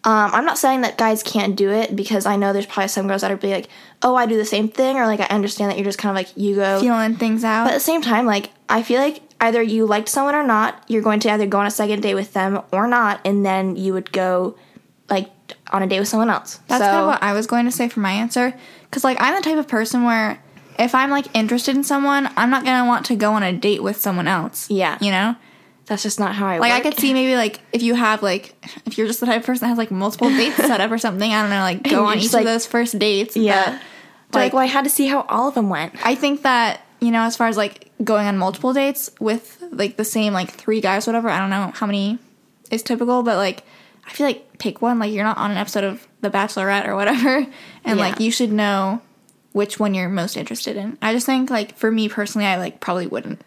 Um, 0.05 0.31
I'm 0.33 0.45
not 0.45 0.59
saying 0.59 0.83
that 0.83 0.97
guys 0.97 1.23
can't 1.23 1.57
do 1.57 1.71
it 1.71 1.97
because 1.97 2.25
I 2.25 2.37
know 2.37 2.53
there's 2.53 2.67
probably 2.67 2.89
some 2.89 3.09
girls 3.09 3.23
that 3.23 3.33
are 3.33 3.37
be 3.37 3.51
like, 3.51 3.69
oh, 4.01 4.15
I 4.15 4.27
do 4.27 4.37
the 4.37 4.45
same 4.45 4.69
thing, 4.69 4.97
or 4.97 5.07
like 5.07 5.21
I 5.21 5.25
understand 5.25 5.71
that 5.71 5.77
you're 5.77 5.85
just 5.85 5.99
kind 5.99 6.11
of 6.11 6.17
like 6.17 6.37
you 6.37 6.55
go. 6.55 6.81
feeling 6.81 7.17
things 7.17 7.43
out. 7.43 7.65
But 7.65 7.73
at 7.73 7.79
the 7.79 7.81
same 7.81 8.01
time, 8.01 8.25
like 8.25 8.51
I 8.69 8.83
feel 8.83 9.01
like 9.01 9.23
either 9.41 9.61
you 9.61 9.87
liked 9.87 10.09
someone 10.09 10.35
or 10.35 10.45
not, 10.45 10.85
you're 10.89 11.03
going 11.03 11.21
to 11.21 11.31
either 11.31 11.47
go 11.47 11.59
on 11.59 11.67
a 11.67 11.71
second 11.71 12.03
date 12.03 12.15
with 12.15 12.33
them 12.33 12.63
or 12.73 12.87
not, 12.87 13.21
and 13.25 13.45
then 13.45 13.75
you 13.77 13.93
would 13.93 14.13
go 14.13 14.57
like 15.11 15.31
on 15.73 15.83
a 15.83 15.87
date 15.87 15.99
with 15.99 16.09
someone 16.09 16.31
else. 16.31 16.61
That's 16.69 16.83
so, 16.83 16.89
kind 16.89 17.01
of 17.01 17.07
what 17.07 17.23
I 17.23 17.33
was 17.33 17.47
going 17.47 17.65
to 17.65 17.73
say 17.73 17.89
for 17.89 18.01
my 18.01 18.13
answer. 18.13 18.55
Because, 18.83 19.05
like, 19.05 19.21
I'm 19.21 19.35
the 19.35 19.43
type 19.43 19.59
of 19.59 19.69
person 19.69 20.05
where 20.05 20.43
if 20.79 20.95
I'm, 20.95 21.11
like, 21.11 21.27
interested 21.35 21.77
in 21.77 21.85
someone, 21.85 22.29
I'm 22.37 22.51
not 22.51 22.65
going 22.65 22.81
to 22.83 22.87
want 22.87 23.07
to 23.07 23.17
go 23.17 23.33
on 23.33 23.43
a 23.43 23.53
date 23.53 23.83
with 23.83 23.97
someone 23.99 24.29
else. 24.29 24.71
Yeah. 24.71 24.99
You 25.01 25.11
know? 25.11 25.37
that's 25.87 26.03
just 26.03 26.21
not 26.21 26.35
how 26.35 26.47
I 26.47 26.59
Like, 26.59 26.71
work. 26.71 26.81
I 26.81 26.91
could 26.91 27.01
see 27.01 27.15
maybe, 27.15 27.35
like, 27.35 27.61
if 27.73 27.81
you 27.83 27.95
have, 27.95 28.23
like, 28.23 28.55
if 28.85 28.99
you're 28.99 29.07
just 29.07 29.21
the 29.21 29.27
type 29.27 29.41
of 29.41 29.47
person 29.47 29.63
that 29.65 29.69
has, 29.71 29.79
like, 29.79 29.91
multiple 29.91 30.29
dates 30.29 30.57
set 30.57 30.83
up 30.83 30.91
or 30.91 30.99
something, 30.99 31.33
I 31.33 31.41
don't 31.41 31.49
know, 31.51 31.61
like, 31.63 31.83
go 31.91 32.05
on 32.05 32.19
each 32.19 32.35
like- 32.35 32.43
of 32.43 32.47
those 32.47 32.67
first 32.67 32.99
dates. 32.99 33.37
Yeah. 33.39 33.79
But, 34.31 34.39
like, 34.41 34.53
well, 34.53 34.61
I 34.61 34.67
had 34.67 34.85
to 34.85 34.91
see 34.91 35.07
how 35.07 35.23
all 35.31 35.49
of 35.49 35.55
them 35.55 35.71
went. 35.71 35.95
I 36.07 36.15
think 36.15 36.43
that, 36.43 36.83
you 37.01 37.11
know, 37.11 37.23
as 37.23 37.37
far 37.39 37.47
as, 37.49 37.57
like, 37.57 37.91
going 38.05 38.27
on 38.27 38.37
multiple 38.37 38.75
dates 38.75 39.11
with, 39.19 39.63
like, 39.71 39.97
the 39.97 40.05
same, 40.05 40.35
like, 40.35 40.51
three 40.51 40.83
guys, 40.83 41.07
whatever, 41.07 41.31
I 41.31 41.39
don't 41.39 41.49
know 41.49 41.73
how 41.75 41.87
many 41.87 42.19
is 42.71 42.83
typical, 42.83 43.23
but, 43.23 43.37
like, 43.39 43.63
I 44.07 44.11
feel 44.11 44.27
like 44.27 44.59
pick 44.59 44.83
one. 44.83 44.99
Like, 44.99 45.11
you're 45.15 45.25
not 45.25 45.39
on 45.39 45.51
an 45.53 45.57
episode 45.57 45.85
of 45.85 46.07
The 46.21 46.29
Bachelorette 46.29 46.87
or 46.87 46.97
whatever. 46.97 47.47
And, 47.87 47.99
Yeah. 47.99 48.09
like, 48.09 48.21
you 48.21 48.31
should 48.31 48.53
know 48.53 49.01
which 49.53 49.79
one 49.81 49.95
you're 49.95 50.09
most 50.09 50.37
interested 50.37 50.77
in. 50.77 50.99
I 51.03 51.13
just 51.13 51.27
think, 51.27 51.51
like, 51.51 51.77
for 51.77 51.91
me 51.91 52.09
personally, 52.09 52.47
I, 52.47 52.57
like, 52.59 52.81
probably 52.81 53.07
wouldn't. 53.07 53.41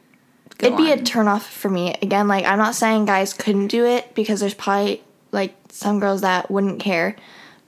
Go 0.57 0.67
It'd 0.67 0.77
be 0.77 0.91
on. 0.91 0.99
a 0.99 1.01
turnoff 1.01 1.41
for 1.43 1.69
me. 1.69 1.95
Again, 2.03 2.27
like 2.27 2.45
I'm 2.45 2.59
not 2.59 2.75
saying 2.75 3.05
guys 3.05 3.33
couldn't 3.33 3.67
do 3.67 3.83
it 3.85 4.13
because 4.13 4.39
there's 4.41 4.53
probably 4.53 5.01
like 5.31 5.55
some 5.69 5.99
girls 5.99 6.21
that 6.21 6.51
wouldn't 6.51 6.79
care. 6.79 7.15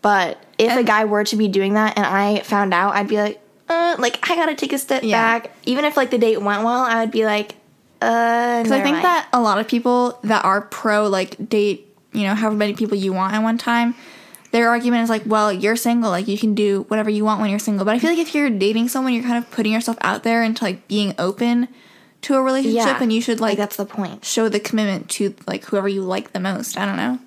But 0.04 0.38
if 0.60 0.78
a 0.78 0.84
guy 0.84 1.06
were 1.06 1.24
to 1.24 1.36
be 1.36 1.48
doing 1.48 1.74
that 1.74 1.98
and 1.98 2.06
I 2.06 2.41
found 2.41 2.72
out, 2.72 2.93
I'd 2.93 3.08
be 3.08 3.17
like, 3.17 3.41
uh, 3.67 3.96
like 3.98 4.19
I 4.30 4.36
gotta 4.36 4.54
take 4.54 4.74
a 4.74 4.78
step 4.78 5.02
Yeah. 5.02 5.39
back. 5.39 5.56
Even 5.65 5.86
if 5.86 5.98
like 5.98 6.12
the 6.12 6.19
date 6.19 6.39
went 6.39 6.63
well, 6.63 6.82
I 6.84 7.00
would 7.02 7.10
be 7.10 7.26
like, 7.26 7.56
uh. 8.00 8.62
Because 8.62 8.72
I 8.74 8.84
think 8.84 9.02
that 9.02 9.28
a 9.34 9.41
lot 9.41 9.58
of 9.58 9.67
people 9.67 10.19
that 10.26 10.46
are 10.46 10.62
pro 10.62 11.08
like 11.08 11.50
date, 11.50 11.88
you 12.12 12.28
know, 12.28 12.36
however 12.36 12.56
many 12.58 12.74
people 12.76 12.96
you 12.96 13.12
want 13.12 13.34
at 13.34 13.41
one 13.41 13.58
time, 13.58 13.96
their 14.54 14.70
argument 14.70 15.02
is 15.02 15.10
like, 15.10 15.24
well, 15.26 15.52
you're 15.52 15.76
single, 15.76 16.12
like 16.12 16.28
you 16.28 16.38
can 16.38 16.54
do 16.54 16.84
whatever 16.88 17.10
you 17.10 17.26
want 17.26 17.42
when 17.42 17.50
you're 17.50 17.58
single. 17.58 17.86
But 17.86 17.96
I 17.96 18.00
feel 18.00 18.12
like 18.12 18.20
if 18.20 18.36
you're 18.36 18.52
dating 18.52 18.88
someone, 18.88 19.12
you're 19.12 19.24
kind 19.24 19.44
of 19.44 19.50
putting 19.50 19.74
yourself 19.74 19.98
out 20.02 20.22
there 20.22 20.44
into 20.44 20.63
like 20.63 20.88
being 20.88 21.16
open 21.18 21.68
to 22.22 22.36
a 22.36 22.42
relationship, 22.42 22.86
yeah, 22.86 23.02
and 23.02 23.12
you 23.12 23.20
should 23.20 23.39
like 23.39 23.54
like 23.54 23.58
that's 23.58 23.78
the 23.78 23.86
point. 23.86 24.24
show 24.24 24.50
the 24.50 24.60
commitment 24.60 25.10
to 25.10 25.34
like 25.48 25.66
whoever 25.66 25.89
you 25.89 26.04
like 26.04 26.34
the 26.34 26.39
most. 26.39 26.78
I 26.78 26.86
don't 26.86 26.98
know. 26.98 27.18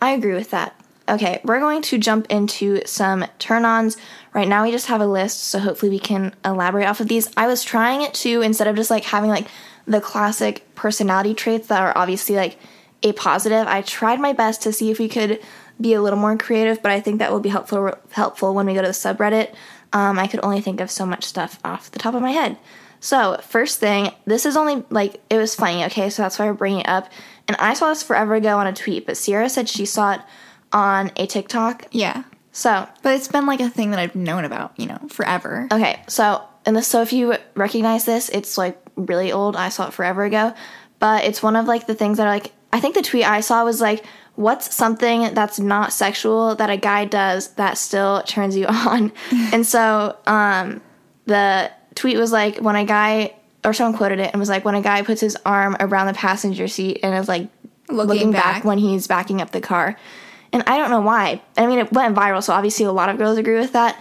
I 0.00 0.12
agree 0.12 0.34
with 0.34 0.52
that. 0.52 0.80
Okay, 1.08 1.40
we're 1.42 1.58
going 1.58 1.82
to 1.82 1.98
jump 1.98 2.26
into 2.30 2.80
some 2.86 3.26
turn 3.40 3.64
ons. 3.64 3.96
Right 4.32 4.46
now, 4.46 4.62
we 4.62 4.70
just 4.70 4.86
have 4.86 5.00
a 5.00 5.06
list, 5.08 5.42
so 5.42 5.58
hopefully, 5.58 5.90
we 5.90 5.98
can 5.98 6.36
elaborate 6.44 6.86
off 6.86 7.00
of 7.00 7.08
these. 7.08 7.28
I 7.36 7.48
was 7.48 7.64
trying 7.64 8.02
it 8.02 8.14
too, 8.14 8.42
instead 8.42 8.68
of 8.68 8.76
just 8.76 8.90
like 8.90 9.04
having 9.04 9.30
like 9.30 9.48
the 9.88 10.00
classic 10.00 10.64
personality 10.76 11.34
traits 11.34 11.66
that 11.66 11.82
are 11.82 11.92
obviously 11.98 12.36
like 12.36 12.58
a 13.02 13.12
positive. 13.12 13.66
I 13.66 13.82
tried 13.82 14.20
my 14.20 14.32
best 14.32 14.62
to 14.62 14.72
see 14.72 14.92
if 14.92 15.00
we 15.00 15.08
could 15.08 15.40
be 15.80 15.94
a 15.94 16.02
little 16.02 16.18
more 16.18 16.36
creative, 16.36 16.82
but 16.82 16.90
I 16.92 17.00
think 17.00 17.18
that 17.18 17.32
will 17.32 17.40
be 17.40 17.48
helpful 17.48 17.94
helpful 18.12 18.54
when 18.54 18.66
we 18.66 18.74
go 18.74 18.82
to 18.82 18.88
the 18.88 18.92
subreddit. 18.92 19.54
Um, 19.92 20.18
I 20.18 20.26
could 20.26 20.40
only 20.42 20.60
think 20.60 20.80
of 20.80 20.90
so 20.90 21.06
much 21.06 21.24
stuff 21.24 21.58
off 21.64 21.90
the 21.90 21.98
top 21.98 22.14
of 22.14 22.22
my 22.22 22.32
head. 22.32 22.58
So, 23.00 23.38
first 23.42 23.78
thing, 23.78 24.10
this 24.24 24.46
is 24.46 24.56
only 24.56 24.84
like 24.90 25.20
it 25.30 25.36
was 25.36 25.54
funny, 25.54 25.84
okay? 25.84 26.10
So 26.10 26.22
that's 26.22 26.38
why 26.38 26.46
we're 26.46 26.54
bringing 26.54 26.80
it 26.80 26.88
up. 26.88 27.10
And 27.46 27.56
I 27.58 27.74
saw 27.74 27.90
this 27.90 28.02
forever 28.02 28.34
ago 28.34 28.58
on 28.58 28.66
a 28.66 28.72
tweet, 28.72 29.06
but 29.06 29.14
Ciera 29.14 29.50
said 29.50 29.68
she 29.68 29.86
saw 29.86 30.14
it 30.14 30.20
on 30.72 31.12
a 31.16 31.26
TikTok. 31.26 31.86
Yeah, 31.92 32.24
So, 32.52 32.88
but 33.02 33.14
it's 33.14 33.28
been 33.28 33.46
like 33.46 33.60
a 33.60 33.68
thing 33.70 33.90
that 33.90 34.00
I've 34.00 34.16
known 34.16 34.44
about, 34.44 34.72
you 34.76 34.86
know, 34.86 34.98
forever. 35.08 35.68
okay, 35.70 36.02
so 36.08 36.42
and 36.64 36.74
this, 36.74 36.88
so 36.88 37.02
if 37.02 37.12
you 37.12 37.36
recognize 37.54 38.04
this, 38.04 38.28
it's 38.30 38.58
like 38.58 38.76
really 38.96 39.30
old. 39.30 39.54
I 39.56 39.68
saw 39.68 39.86
it 39.86 39.92
forever 39.92 40.24
ago, 40.24 40.54
but 40.98 41.24
it's 41.24 41.42
one 41.42 41.54
of 41.54 41.66
like 41.66 41.86
the 41.86 41.94
things 41.94 42.16
that 42.16 42.26
are 42.26 42.30
like 42.30 42.52
I 42.72 42.80
think 42.80 42.94
the 42.96 43.02
tweet 43.02 43.24
I 43.24 43.40
saw 43.40 43.64
was 43.64 43.80
like, 43.80 44.04
"What's 44.36 44.74
something 44.74 45.34
that's 45.34 45.58
not 45.58 45.92
sexual 45.92 46.54
that 46.54 46.70
a 46.70 46.76
guy 46.76 47.04
does 47.04 47.48
that 47.54 47.76
still 47.78 48.22
turns 48.22 48.56
you 48.56 48.66
on?" 48.68 49.12
and 49.52 49.66
so, 49.66 50.16
um, 50.26 50.80
the 51.26 51.70
tweet 51.94 52.16
was 52.16 52.30
like 52.32 52.58
when 52.58 52.76
a 52.76 52.84
guy 52.84 53.34
or 53.64 53.72
someone 53.72 53.96
quoted 53.96 54.20
it 54.20 54.30
and 54.32 54.38
was 54.38 54.48
like 54.48 54.64
when 54.64 54.74
a 54.76 54.82
guy 54.82 55.02
puts 55.02 55.20
his 55.20 55.36
arm 55.44 55.76
around 55.80 56.06
the 56.06 56.12
passenger 56.14 56.68
seat 56.68 57.00
and 57.02 57.14
is 57.16 57.28
like 57.28 57.48
Looking 57.88 58.06
looking, 58.08 58.32
back. 58.32 58.42
back. 58.56 58.64
when 58.64 58.78
he's 58.78 59.06
backing 59.06 59.40
up 59.40 59.50
the 59.52 59.60
car. 59.60 59.96
And 60.52 60.62
I 60.66 60.76
don't 60.78 60.90
know 60.90 61.00
why. 61.00 61.40
I 61.56 61.66
mean, 61.66 61.78
it 61.78 61.92
went 61.92 62.16
viral, 62.16 62.42
so 62.42 62.52
obviously 62.52 62.84
a 62.84 62.92
lot 62.92 63.08
of 63.08 63.16
girls 63.18 63.38
agree 63.38 63.58
with 63.58 63.72
that. 63.72 64.00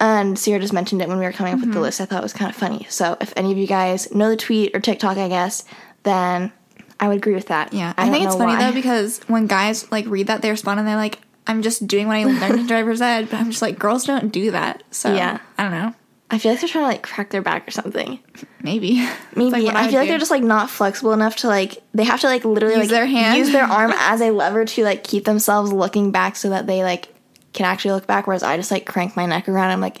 And 0.00 0.36
Ciera 0.36 0.60
just 0.60 0.72
mentioned 0.74 1.00
it 1.02 1.08
when 1.08 1.18
we 1.18 1.24
were 1.24 1.32
coming 1.32 1.52
up 1.54 1.58
Mm-hmm. 1.60 1.68
with 1.68 1.74
the 1.74 1.80
list. 1.80 2.00
I 2.00 2.04
thought 2.06 2.20
it 2.20 2.22
was 2.22 2.32
kind 2.34 2.50
of 2.50 2.56
funny. 2.56 2.86
So 2.90 3.16
if 3.20 3.32
any 3.36 3.52
of 3.52 3.58
you 3.58 3.66
guys 3.66 4.14
know 4.14 4.28
the 4.30 4.36
tweet 4.36 4.74
or 4.76 4.80
TikTok, 4.80 5.16
I 5.18 5.28
guess, 5.28 5.64
then 6.02 6.52
I 6.98 7.08
would 7.08 7.18
agree 7.18 7.34
with 7.34 7.48
that. 7.48 7.72
Yeah, 7.72 7.92
I, 7.96 8.06
I, 8.08 8.10
think 8.10 8.24
it's 8.24 8.34
funny 8.36 8.54
why. 8.54 8.66
though 8.70 8.74
because 8.74 9.20
when 9.26 9.46
guys 9.46 9.90
like 9.92 10.06
read 10.06 10.28
that, 10.28 10.42
they 10.42 10.50
respond 10.50 10.78
and 10.80 10.88
they're 10.88 10.96
like, 10.96 11.18
"I'm 11.46 11.62
just 11.62 11.86
doing 11.86 12.06
what 12.06 12.16
I 12.16 12.24
learned 12.24 12.60
in 12.60 12.66
driver's 12.68 13.00
ed," 13.02 13.28
but 13.30 13.38
I'm 13.38 13.50
just 13.50 13.62
like, 13.62 13.78
girls 13.78 14.04
don't 14.04 14.30
do 14.32 14.50
that. 14.52 14.82
So 14.90 15.14
Yeah. 15.14 15.38
I 15.58 15.62
don't 15.62 15.72
know. 15.72 15.94
I 16.28 16.38
feel 16.38 16.50
like 16.52 16.60
they're 16.60 16.68
trying 16.68 16.84
to 16.84 16.88
like 16.88 17.02
crack 17.02 17.30
their 17.30 17.42
back 17.42 17.68
or 17.68 17.70
something. 17.70 18.18
Maybe. 18.62 18.94
Maybe 19.36 19.50
like 19.50 19.74
I, 19.76 19.82
would 19.82 19.90
feel 19.90 20.00
like 20.00 20.06
do. 20.06 20.08
they're 20.08 20.18
just 20.18 20.30
like 20.32 20.42
not 20.42 20.70
flexible 20.70 21.12
enough 21.12 21.36
to 21.36 21.46
like 21.48 21.82
they 21.94 22.02
have 22.04 22.20
to 22.22 22.26
like 22.26 22.44
literally 22.44 22.74
Use 22.76 22.84
like 22.84 22.90
their 22.90 23.06
hand. 23.06 23.38
use 23.38 23.52
their 23.52 23.64
arm 23.64 23.92
as 23.96 24.20
a 24.20 24.30
lever 24.30 24.64
to 24.64 24.82
like 24.82 25.04
keep 25.04 25.24
themselves 25.24 25.72
looking 25.72 26.10
back 26.10 26.34
so 26.34 26.50
that 26.50 26.66
they 26.66 26.82
like 26.82 27.14
can 27.52 27.64
actually 27.66 27.92
look 27.92 28.06
back. 28.08 28.26
Whereas 28.26 28.42
I 28.42 28.56
just 28.56 28.70
like 28.72 28.86
crank 28.86 29.14
my 29.16 29.26
neck 29.26 29.48
around. 29.48 29.70
I'm 29.70 29.80
like, 29.80 29.98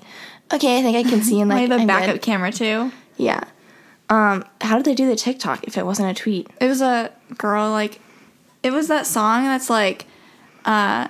okay, 0.52 0.78
I 0.78 0.82
think 0.82 0.96
I 0.96 1.08
can 1.08 1.22
see 1.22 1.40
and 1.40 1.48
like 1.48 1.68
like 1.68 1.68
the 1.68 1.82
I'm 1.82 1.86
backup 1.86 2.14
good. 2.16 2.22
camera 2.22 2.50
too. 2.50 2.90
Yeah. 3.18 3.44
Um, 4.08 4.44
how 4.60 4.76
did 4.76 4.84
they 4.84 4.94
do 4.94 5.08
the 5.08 5.16
TikTok 5.16 5.64
if 5.64 5.76
it 5.76 5.84
wasn't 5.84 6.10
a 6.16 6.20
tweet? 6.22 6.48
It 6.60 6.68
was 6.68 6.80
a 6.80 7.12
girl 7.38 7.70
like, 7.70 8.00
it 8.62 8.70
was 8.70 8.88
that 8.88 9.06
song 9.06 9.44
that's 9.44 9.68
like, 9.68 10.06
uh, 10.64 11.08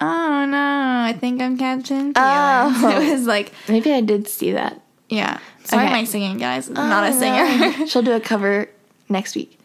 oh 0.00 0.46
no, 0.46 1.02
I 1.06 1.16
think 1.18 1.40
I'm 1.42 1.56
catching 1.56 2.12
feelings. 2.12 2.14
Oh. 2.16 3.00
It 3.02 3.12
was 3.12 3.26
like, 3.26 3.52
Maybe 3.68 3.92
I 3.92 4.00
did 4.00 4.28
see 4.28 4.52
that. 4.52 4.80
yeah. 5.08 5.38
Sorry, 5.64 5.84
Okay. 5.86 5.92
my 5.92 6.04
singing 6.04 6.36
guys. 6.38 6.68
I'm 6.68 6.74
not 6.74 7.04
a 7.04 7.16
Oh, 7.16 7.18
singer. 7.18 7.78
no. 7.78 7.86
She'll 7.86 8.02
do 8.02 8.12
a 8.12 8.20
cover 8.20 8.68
next 9.08 9.34
week. 9.34 9.58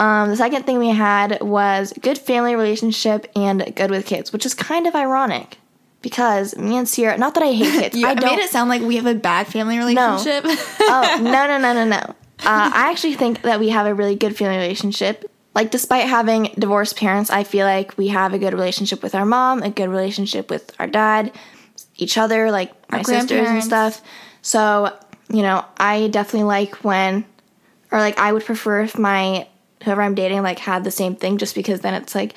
Um, 0.00 0.28
the 0.28 0.36
second 0.36 0.64
thing 0.66 0.78
we 0.78 0.88
had 0.88 1.40
was 1.40 1.92
good 2.02 2.18
family 2.18 2.56
relationship 2.56 3.30
and 3.36 3.72
good 3.76 3.90
with 3.90 4.04
kids, 4.04 4.32
which 4.32 4.44
is 4.44 4.52
kind 4.52 4.86
of 4.88 4.96
ironic 4.96 5.58
because 6.04 6.54
me 6.56 6.76
and 6.76 6.86
Ciera. 6.86 7.18
Not 7.18 7.34
that 7.34 7.42
I 7.42 7.52
hate 7.52 7.72
kids. 7.82 7.96
You 7.96 8.06
I 8.06 8.14
don't. 8.14 8.36
made 8.36 8.38
it 8.38 8.50
sound 8.50 8.68
like 8.68 8.82
we 8.82 8.96
have 8.96 9.06
a 9.06 9.14
bad 9.14 9.48
family 9.48 9.78
relationship. 9.78 10.44
oh 10.46 11.18
no 11.20 11.46
no 11.48 11.58
no 11.58 11.72
no 11.72 11.84
no. 11.84 12.14
Uh, 12.46 12.70
I 12.74 12.90
actually 12.90 13.14
think 13.14 13.42
that 13.42 13.58
we 13.58 13.70
have 13.70 13.86
a 13.86 13.94
really 13.94 14.14
good 14.14 14.36
family 14.36 14.58
relationship. 14.58 15.28
Like 15.54 15.70
despite 15.70 16.06
having 16.06 16.50
divorced 16.58 16.96
parents, 16.96 17.30
I 17.30 17.42
feel 17.42 17.64
like 17.64 17.96
we 17.96 18.08
have 18.08 18.34
a 18.34 18.38
good 18.38 18.52
relationship 18.52 19.02
with 19.02 19.14
our 19.14 19.24
mom, 19.24 19.62
a 19.62 19.70
good 19.70 19.88
relationship 19.88 20.50
with 20.50 20.70
our 20.78 20.86
dad, 20.86 21.32
each 21.96 22.18
other, 22.18 22.50
like 22.50 22.72
my 22.90 23.02
sisters 23.02 23.48
and 23.48 23.64
stuff. 23.64 24.02
So 24.42 24.94
you 25.30 25.40
know, 25.42 25.64
I 25.78 26.08
definitely 26.08 26.44
like 26.44 26.84
when, 26.84 27.24
or 27.90 27.98
like 27.98 28.18
I 28.18 28.32
would 28.32 28.44
prefer 28.44 28.82
if 28.82 28.98
my 28.98 29.48
whoever 29.82 30.02
I'm 30.02 30.14
dating 30.14 30.42
like 30.42 30.58
had 30.58 30.84
the 30.84 30.90
same 30.90 31.16
thing, 31.16 31.38
just 31.38 31.54
because 31.54 31.80
then 31.80 31.94
it's 31.94 32.14
like 32.14 32.34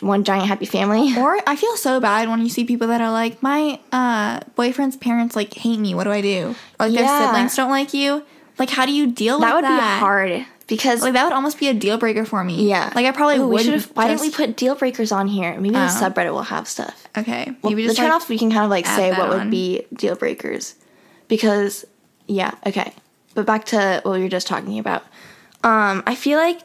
one 0.00 0.22
giant 0.24 0.46
happy 0.46 0.66
family. 0.66 1.14
Or 1.18 1.38
I 1.46 1.56
feel 1.56 1.76
so 1.76 1.98
bad 2.00 2.28
when 2.28 2.40
you 2.42 2.48
see 2.48 2.64
people 2.64 2.86
that 2.88 3.00
are 3.00 3.10
like, 3.10 3.42
my 3.42 3.78
uh, 3.92 4.40
boyfriend's 4.54 4.96
parents 4.96 5.34
like 5.36 5.52
hate 5.54 5.78
me. 5.80 5.94
What 5.94 6.04
do 6.04 6.12
I 6.12 6.20
do? 6.20 6.54
Or 6.78 6.86
like 6.86 6.92
Yeah. 6.92 7.02
their 7.06 7.26
siblings 7.28 7.56
don't 7.56 7.70
like 7.70 7.92
you. 7.92 8.22
Like, 8.58 8.70
how 8.70 8.86
do 8.86 8.92
you 8.92 9.06
deal 9.10 9.40
That 9.40 9.54
with 9.54 9.56
would 9.56 9.64
that? 9.64 9.94
Would 9.94 9.96
be 9.96 10.00
hard 10.00 10.46
because 10.68 11.02
Like 11.02 11.14
that 11.14 11.24
would 11.24 11.32
almost 11.32 11.58
be 11.58 11.66
a 11.68 11.74
deal 11.74 11.98
breaker 11.98 12.24
for 12.24 12.44
me. 12.44 12.68
yeah, 12.68 12.92
Like 12.94 13.04
I 13.06 13.10
probably 13.10 13.38
Ooh, 13.38 13.48
would. 13.48 13.62
should've- 13.64 13.90
Why 13.94 14.06
didn't 14.06 14.20
we 14.20 14.30
put 14.30 14.56
deal 14.56 14.76
breakers 14.76 15.10
on 15.10 15.26
here? 15.26 15.54
Maybe 15.58 15.74
the 15.74 15.84
Oh. 15.84 15.88
subreddit 16.00 16.30
will 16.32 16.42
have 16.42 16.68
stuff. 16.68 17.08
Okay, 17.18 17.50
Well, 17.62 17.70
maybe 17.72 17.82
the 17.82 17.88
just 17.94 17.98
like, 17.98 18.12
turnoffs 18.12 18.28
we 18.28 18.38
can 18.38 18.50
kind 18.52 18.64
of 18.64 18.70
like 18.70 18.86
say 18.86 19.10
what 19.10 19.28
on. 19.30 19.30
would 19.30 19.50
be 19.50 19.84
deal 19.94 20.14
breakers 20.14 20.76
because 21.26 21.84
yeah 22.28 22.52
okay 22.66 22.92
but 23.34 23.44
back 23.46 23.64
to 23.66 24.00
what 24.04 24.14
we 24.14 24.22
were 24.22 24.28
just 24.28 24.46
talking 24.46 24.78
about 24.78 25.02
um 25.64 26.02
i 26.06 26.14
feel 26.14 26.38
like 26.38 26.60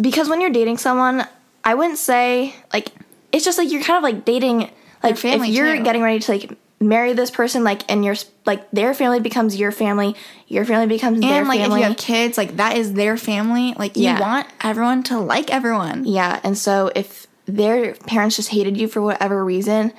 because 0.00 0.28
when 0.28 0.40
you're 0.40 0.50
dating 0.50 0.78
someone 0.78 1.24
i 1.64 1.74
wouldn't 1.74 1.98
say 1.98 2.54
like 2.72 2.88
it's 3.32 3.44
just 3.44 3.58
like 3.58 3.70
you're 3.72 3.82
kind 3.82 3.96
of 3.96 4.02
like 4.02 4.24
dating 4.24 4.70
like 5.02 5.16
family, 5.16 5.48
if 5.48 5.54
you're 5.54 5.76
too. 5.76 5.82
getting 5.84 6.02
ready 6.02 6.18
to 6.20 6.32
like 6.32 6.56
marry 6.80 7.12
this 7.14 7.30
person 7.30 7.64
like 7.64 7.82
and 7.90 8.04
your 8.04 8.14
like 8.46 8.70
their 8.70 8.92
family 8.94 9.20
becomes 9.20 9.56
your 9.56 9.72
family 9.72 10.14
your 10.48 10.64
family 10.64 10.86
becomes 10.86 11.20
their 11.20 11.40
and 11.40 11.48
like 11.48 11.60
family 11.60 11.80
if 11.80 11.82
you 11.84 11.88
have 11.88 11.96
kids, 11.96 12.36
like 12.38 12.56
that 12.56 12.76
is 12.76 12.92
their 12.92 13.16
family. 13.16 13.74
Like 13.78 13.96
you 13.96 14.04
Yeah. 14.04 14.20
want 14.20 14.46
everyone 14.62 15.02
to 15.04 15.18
like 15.18 15.50
everyone. 15.52 16.04
Yeah, 16.04 16.40
and 16.44 16.56
so 16.56 16.90
if 16.94 17.26
their 17.46 17.94
parents 17.94 18.36
just 18.36 18.50
hated 18.50 18.76
you 18.76 18.86
for 18.88 19.00
whatever 19.02 19.42
reason, 19.44 19.92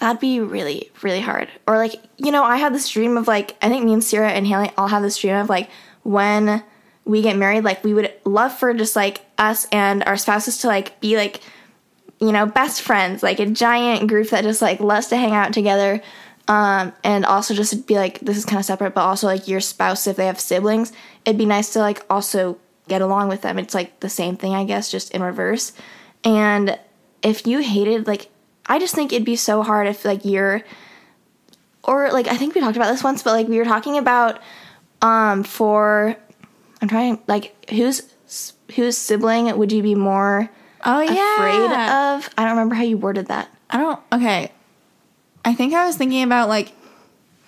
that'd 0.00 0.20
be 0.20 0.40
really, 0.40 0.90
really 1.02 1.20
hard. 1.20 1.48
Or 1.66 1.76
like, 1.78 1.94
you 2.18 2.30
know, 2.30 2.44
I 2.44 2.56
had 2.58 2.74
this 2.74 2.88
dream 2.88 3.16
of 3.16 3.26
like, 3.26 3.56
I 3.62 3.68
think 3.68 3.84
me 3.84 3.92
and 3.94 4.04
Sarah 4.04 4.30
and 4.30 4.46
Haley 4.46 4.70
all 4.76 4.88
have 4.88 5.02
this 5.02 5.16
dream 5.18 5.36
of 5.36 5.48
like 5.48 5.68
when 6.02 6.62
we 7.08 7.22
get 7.22 7.36
married, 7.36 7.64
like 7.64 7.82
we 7.82 7.94
would 7.94 8.12
love 8.24 8.56
for 8.56 8.72
just 8.74 8.94
like 8.94 9.22
us 9.38 9.66
and 9.72 10.04
our 10.04 10.18
spouses 10.18 10.58
to 10.58 10.66
like 10.66 11.00
be 11.00 11.16
like, 11.16 11.40
you 12.20 12.30
know, 12.30 12.44
best 12.44 12.82
friends, 12.82 13.22
like 13.22 13.40
a 13.40 13.46
giant 13.46 14.08
group 14.08 14.28
that 14.28 14.44
just 14.44 14.60
like 14.60 14.78
loves 14.78 15.06
to 15.08 15.16
hang 15.16 15.32
out 15.32 15.54
together. 15.54 16.02
Um, 16.48 16.92
and 17.02 17.24
also 17.24 17.54
just 17.54 17.86
be 17.86 17.94
like, 17.94 18.20
this 18.20 18.36
is 18.36 18.44
kind 18.44 18.58
of 18.58 18.66
separate, 18.66 18.94
but 18.94 19.00
also 19.00 19.26
like 19.26 19.48
your 19.48 19.60
spouse, 19.60 20.06
if 20.06 20.16
they 20.16 20.26
have 20.26 20.38
siblings, 20.38 20.92
it'd 21.24 21.38
be 21.38 21.46
nice 21.46 21.72
to 21.72 21.78
like 21.78 22.04
also 22.10 22.58
get 22.88 23.00
along 23.00 23.28
with 23.28 23.40
them. 23.40 23.58
It's 23.58 23.74
like 23.74 24.00
the 24.00 24.10
same 24.10 24.36
thing, 24.36 24.54
I 24.54 24.64
guess, 24.64 24.90
just 24.90 25.10
in 25.12 25.22
reverse. 25.22 25.72
And 26.24 26.78
if 27.22 27.46
you 27.46 27.60
hated, 27.60 28.06
like, 28.06 28.28
I 28.66 28.78
just 28.78 28.94
think 28.94 29.12
it'd 29.12 29.24
be 29.24 29.36
so 29.36 29.62
hard 29.62 29.86
if, 29.86 30.04
like, 30.04 30.24
you're, 30.24 30.62
or 31.84 32.10
like, 32.12 32.28
I 32.28 32.36
think 32.36 32.54
we 32.54 32.60
talked 32.60 32.76
about 32.76 32.90
this 32.90 33.02
once, 33.02 33.22
but 33.22 33.32
like, 33.32 33.48
we 33.48 33.56
were 33.58 33.64
talking 33.64 33.96
about, 33.96 34.40
um, 35.00 35.42
for, 35.42 36.16
I'm 36.80 36.88
trying, 36.88 37.18
like, 37.26 37.70
whose, 37.70 38.02
whose 38.74 38.96
sibling 38.96 39.56
would 39.56 39.72
you 39.72 39.82
be 39.82 39.94
more 39.94 40.48
Oh 40.84 41.00
yeah. 41.00 41.34
afraid 41.34 41.64
of? 41.64 42.30
I 42.38 42.42
don't 42.44 42.50
remember 42.52 42.74
how 42.76 42.84
you 42.84 42.96
worded 42.96 43.26
that. 43.26 43.48
I 43.70 43.78
don't. 43.78 44.00
Okay. 44.12 44.52
I 45.44 45.54
think 45.54 45.74
I 45.74 45.86
was 45.86 45.96
thinking 45.96 46.22
about 46.22 46.48
like. 46.48 46.72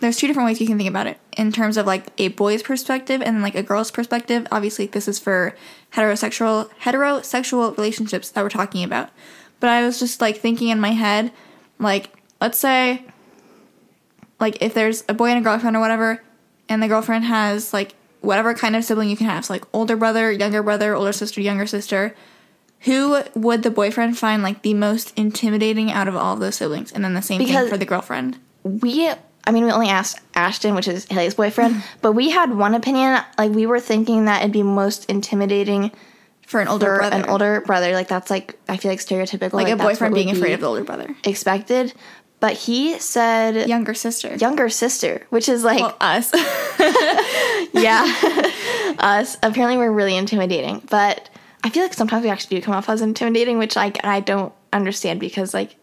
There's 0.00 0.16
two 0.16 0.26
different 0.26 0.46
ways 0.46 0.58
you 0.62 0.66
can 0.66 0.78
think 0.78 0.88
about 0.88 1.06
it 1.06 1.18
in 1.36 1.52
terms 1.52 1.76
of 1.76 1.84
like 1.84 2.06
a 2.16 2.28
boy's 2.28 2.62
perspective 2.62 3.20
and 3.20 3.42
like 3.42 3.54
a 3.54 3.62
girl's 3.62 3.90
perspective. 3.90 4.46
Obviously, 4.50 4.86
this 4.86 5.06
is 5.06 5.18
for 5.18 5.54
heterosexual 5.92 6.70
heterosexual 6.80 7.76
relationships 7.76 8.30
that 8.30 8.42
we're 8.42 8.48
talking 8.48 8.82
about. 8.82 9.10
But 9.60 9.68
I 9.68 9.84
was 9.84 9.98
just 9.98 10.22
like 10.22 10.38
thinking 10.38 10.68
in 10.68 10.80
my 10.80 10.92
head, 10.92 11.32
like 11.78 12.16
let's 12.40 12.58
say, 12.58 13.04
like 14.38 14.62
if 14.62 14.72
there's 14.72 15.04
a 15.06 15.12
boy 15.12 15.28
and 15.28 15.38
a 15.38 15.42
girlfriend 15.42 15.76
or 15.76 15.80
whatever, 15.80 16.22
and 16.70 16.82
the 16.82 16.88
girlfriend 16.88 17.26
has 17.26 17.74
like 17.74 17.94
whatever 18.20 18.54
kind 18.54 18.76
of 18.76 18.84
sibling 18.84 19.08
you 19.10 19.16
can 19.16 19.26
have, 19.26 19.44
so 19.44 19.52
like 19.54 19.64
older 19.72 19.96
brother, 19.96 20.30
younger 20.30 20.62
brother, 20.62 20.94
older 20.94 21.12
sister, 21.12 21.40
younger 21.40 21.66
sister. 21.66 22.14
Who 22.84 23.22
would 23.34 23.62
the 23.62 23.70
boyfriend 23.70 24.16
find 24.18 24.42
like 24.42 24.62
the 24.62 24.72
most 24.74 25.12
intimidating 25.16 25.90
out 25.92 26.08
of 26.08 26.16
all 26.16 26.34
of 26.34 26.40
those 26.40 26.56
siblings? 26.56 26.92
And 26.92 27.04
then 27.04 27.14
the 27.14 27.20
same 27.22 27.38
Because- 27.38 27.62
thing 27.64 27.68
for 27.70 27.76
the 27.76 27.84
girlfriend. 27.84 28.38
we 28.64 29.10
I 29.46 29.52
mean 29.52 29.64
we 29.64 29.70
only 29.72 29.88
asked 29.88 30.20
Ashton, 30.34 30.74
which 30.74 30.86
is 30.88 31.06
Haley's 31.06 31.34
boyfriend, 31.34 31.74
mm-hmm. 31.76 31.98
but 32.02 32.12
we 32.12 32.30
had 32.30 32.54
one 32.54 32.74
opinion. 32.74 33.20
Like 33.38 33.52
we 33.52 33.66
were 33.66 33.80
thinking 33.80 34.26
that 34.26 34.40
it'd 34.42 34.52
be 34.52 34.62
most 34.62 35.06
intimidating 35.06 35.90
For 36.46 36.60
an 36.60 36.68
older 36.68 36.86
for 36.86 36.98
brother. 36.98 37.16
an 37.16 37.24
older 37.28 37.60
brother. 37.62 37.92
Like 37.92 38.08
that's 38.08 38.30
like 38.30 38.58
I 38.68 38.76
feel 38.76 38.90
like 38.90 39.00
stereotypical. 39.00 39.54
like, 39.54 39.68
a 39.68 39.76
boyfriend 39.76 40.14
being 40.14 40.30
afraid 40.30 40.52
of 40.52 40.60
the 40.60 40.66
older 40.66 40.84
brother. 40.84 41.14
expected. 41.24 41.92
But 42.40 42.54
he 42.54 42.98
said 42.98 43.68
Younger 43.68 43.92
sister. 43.94 44.34
younger 44.36 44.68
sister, 44.70 45.26
which 45.30 45.48
is 45.48 45.62
like 45.62 45.80
Well, 45.80 45.96
us. 46.00 46.30
yeah, 47.74 48.04
us. 48.98 49.36
Apparently 49.42 49.76
we're 49.76 49.92
really 49.92 50.16
intimidating, 50.16 50.82
but 50.90 51.28
I 51.62 51.70
feel 51.70 51.82
like 51.82 51.92
sometimes 51.94 52.24
we 52.24 52.30
actually 52.30 52.58
do 52.58 52.62
come 52.64 52.74
off 52.74 52.88
as 52.88 53.02
intimidating, 53.02 53.58
which 53.58 53.76
like 53.76 54.02
I 54.04 54.20
don't 54.20 54.52
understand 54.72 55.20
because 55.20 55.52
like 55.52 55.76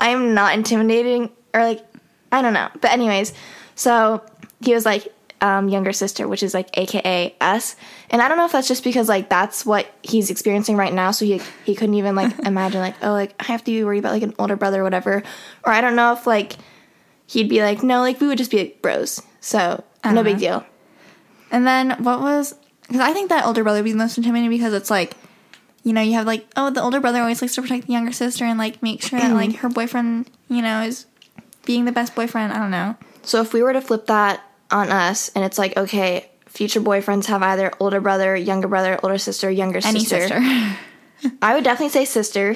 I'm 0.00 0.34
not 0.34 0.54
intimidating 0.54 1.30
or 1.54 1.62
like 1.62 1.84
I 2.32 2.42
don't 2.42 2.52
know. 2.54 2.68
But 2.80 2.90
anyways, 2.92 3.32
so 3.76 4.22
he 4.60 4.74
was 4.74 4.84
like 4.84 5.12
um, 5.40 5.68
younger 5.68 5.92
sister, 5.92 6.28
which 6.28 6.42
is 6.42 6.54
like 6.54 6.68
AKA 6.74 7.34
us, 7.40 7.76
and 8.10 8.20
I 8.20 8.28
don't 8.28 8.36
know 8.36 8.44
if 8.44 8.52
that's 8.52 8.68
just 8.68 8.84
because 8.84 9.08
like 9.08 9.28
that's 9.28 9.64
what 9.64 9.86
he's 10.02 10.30
experiencing 10.30 10.76
right 10.76 10.92
now, 10.92 11.10
so 11.10 11.24
he 11.24 11.40
he 11.64 11.74
couldn't 11.74 11.94
even 11.94 12.14
like 12.14 12.38
imagine 12.44 12.80
like 12.80 12.96
oh 13.02 13.12
like 13.12 13.34
I 13.40 13.44
have 13.44 13.64
to 13.64 13.84
worry 13.84 13.98
about 13.98 14.12
like 14.12 14.22
an 14.22 14.34
older 14.38 14.56
brother 14.56 14.80
or 14.80 14.84
whatever, 14.84 15.22
or 15.64 15.72
I 15.72 15.80
don't 15.80 15.96
know 15.96 16.12
if 16.12 16.26
like 16.26 16.54
he'd 17.26 17.48
be 17.48 17.62
like 17.62 17.82
no 17.82 18.00
like 18.00 18.20
we 18.20 18.26
would 18.26 18.38
just 18.38 18.50
be 18.50 18.58
like 18.58 18.82
bros, 18.82 19.22
so 19.40 19.82
no 20.04 20.22
big 20.22 20.38
deal. 20.38 20.64
and 21.50 21.66
then 21.66 22.02
what 22.02 22.20
was. 22.20 22.54
Because 22.82 23.00
I 23.00 23.12
think 23.12 23.28
that 23.28 23.46
older 23.46 23.62
brother 23.62 23.78
would 23.78 23.84
be 23.84 23.92
the 23.92 23.98
most 23.98 24.18
intimidating 24.18 24.50
because 24.50 24.74
it's 24.74 24.90
like. 24.90 25.16
You 25.82 25.94
know, 25.94 26.02
you 26.02 26.12
have 26.12 26.26
like, 26.26 26.46
oh, 26.56 26.68
the 26.68 26.82
older 26.82 27.00
brother 27.00 27.20
always 27.22 27.40
likes 27.40 27.54
to 27.54 27.62
protect 27.62 27.86
the 27.86 27.94
younger 27.94 28.12
sister 28.12 28.44
and 28.44 28.58
like 28.58 28.82
make 28.82 29.00
sure 29.00 29.18
that 29.18 29.32
like 29.32 29.54
her 29.56 29.70
boyfriend, 29.70 30.30
you 30.46 30.60
know, 30.60 30.82
is 30.82 31.06
being 31.64 31.86
the 31.86 31.90
best 31.90 32.14
boyfriend. 32.14 32.52
I 32.52 32.58
don't 32.58 32.70
know. 32.70 32.96
So 33.22 33.40
if 33.40 33.54
we 33.54 33.62
were 33.62 33.72
to 33.72 33.80
flip 33.80 34.04
that 34.04 34.42
on 34.70 34.90
us, 34.90 35.30
and 35.34 35.44
it's 35.44 35.58
like, 35.58 35.76
okay, 35.76 36.28
future 36.46 36.80
boyfriends 36.80 37.26
have 37.26 37.42
either 37.42 37.72
older 37.80 38.00
brother, 38.00 38.34
younger 38.36 38.68
brother, 38.68 38.98
older 39.02 39.18
sister, 39.18 39.50
younger 39.50 39.80
Any 39.84 40.00
sister. 40.04 40.40
sister. 40.40 40.76
I 41.42 41.54
would 41.54 41.64
definitely 41.64 41.90
say 41.90 42.04
sister. 42.04 42.54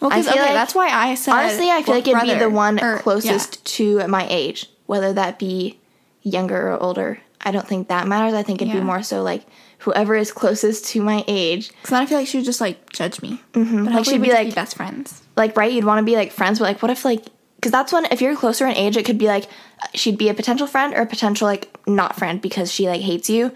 well, 0.00 0.10
because 0.10 0.28
okay, 0.28 0.40
like- 0.40 0.52
that's 0.52 0.74
why 0.74 0.88
I 0.88 1.14
said. 1.14 1.32
Honestly, 1.32 1.70
I 1.70 1.82
feel 1.82 1.94
like 1.94 2.06
it'd 2.06 2.22
be 2.22 2.34
the 2.34 2.50
one 2.50 2.82
or- 2.82 2.98
closest 2.98 3.64
to 3.76 4.06
my 4.08 4.26
age, 4.30 4.68
whether 4.86 5.12
that 5.14 5.38
be 5.38 5.78
younger 6.22 6.70
or 6.72 6.82
older. 6.82 7.18
I 7.42 7.50
don't 7.52 7.66
think 7.66 7.88
that 7.88 8.08
matters. 8.08 8.34
I 8.34 8.42
think 8.42 8.60
it'd 8.62 8.72
Yeah. 8.74 8.80
be 8.80 8.86
more 8.86 9.02
so 9.02 9.22
like 9.22 9.44
whoever 9.80 10.14
is 10.16 10.32
closest 10.32 10.86
to 10.86 11.02
my 11.02 11.22
age. 11.28 11.68
Because 11.68 11.90
then 11.90 12.02
I 12.02 12.06
feel 12.06 12.18
like 12.18 12.26
she 12.26 12.38
would 12.38 12.44
just 12.46 12.60
like 12.60 12.90
judge 12.92 13.20
me. 13.22 13.40
Mm-hmm. 13.52 13.84
But 13.84 13.94
Like, 13.94 14.04
she'd 14.06 14.18
be 14.22 14.28
be 14.28 14.32
like- 14.32 14.46
like 14.46 14.54
best 14.54 14.74
friends. 14.76 15.22
Like, 15.36 15.56
right? 15.56 15.70
You'd 15.70 15.84
want 15.84 15.98
to 16.00 16.04
be 16.04 16.16
like 16.16 16.32
friends, 16.32 16.58
but 16.58 16.64
like, 16.64 16.82
what 16.82 16.90
if 16.90 17.04
like, 17.04 17.24
because 17.56 17.72
that's 17.72 17.92
when 17.92 18.04
if 18.06 18.20
you're 18.20 18.36
closer 18.36 18.66
in 18.66 18.74
age, 18.76 18.96
it 18.96 19.04
could 19.04 19.18
be 19.18 19.26
like 19.26 19.46
she'd 19.94 20.18
be 20.18 20.28
a 20.28 20.34
potential 20.34 20.66
friend 20.66 20.94
or 20.94 21.02
a 21.02 21.06
potential 21.06 21.46
like 21.46 21.74
not 21.86 22.16
friend 22.16 22.40
because 22.40 22.72
she 22.72 22.88
like 22.88 23.00
hates 23.00 23.28
you. 23.30 23.52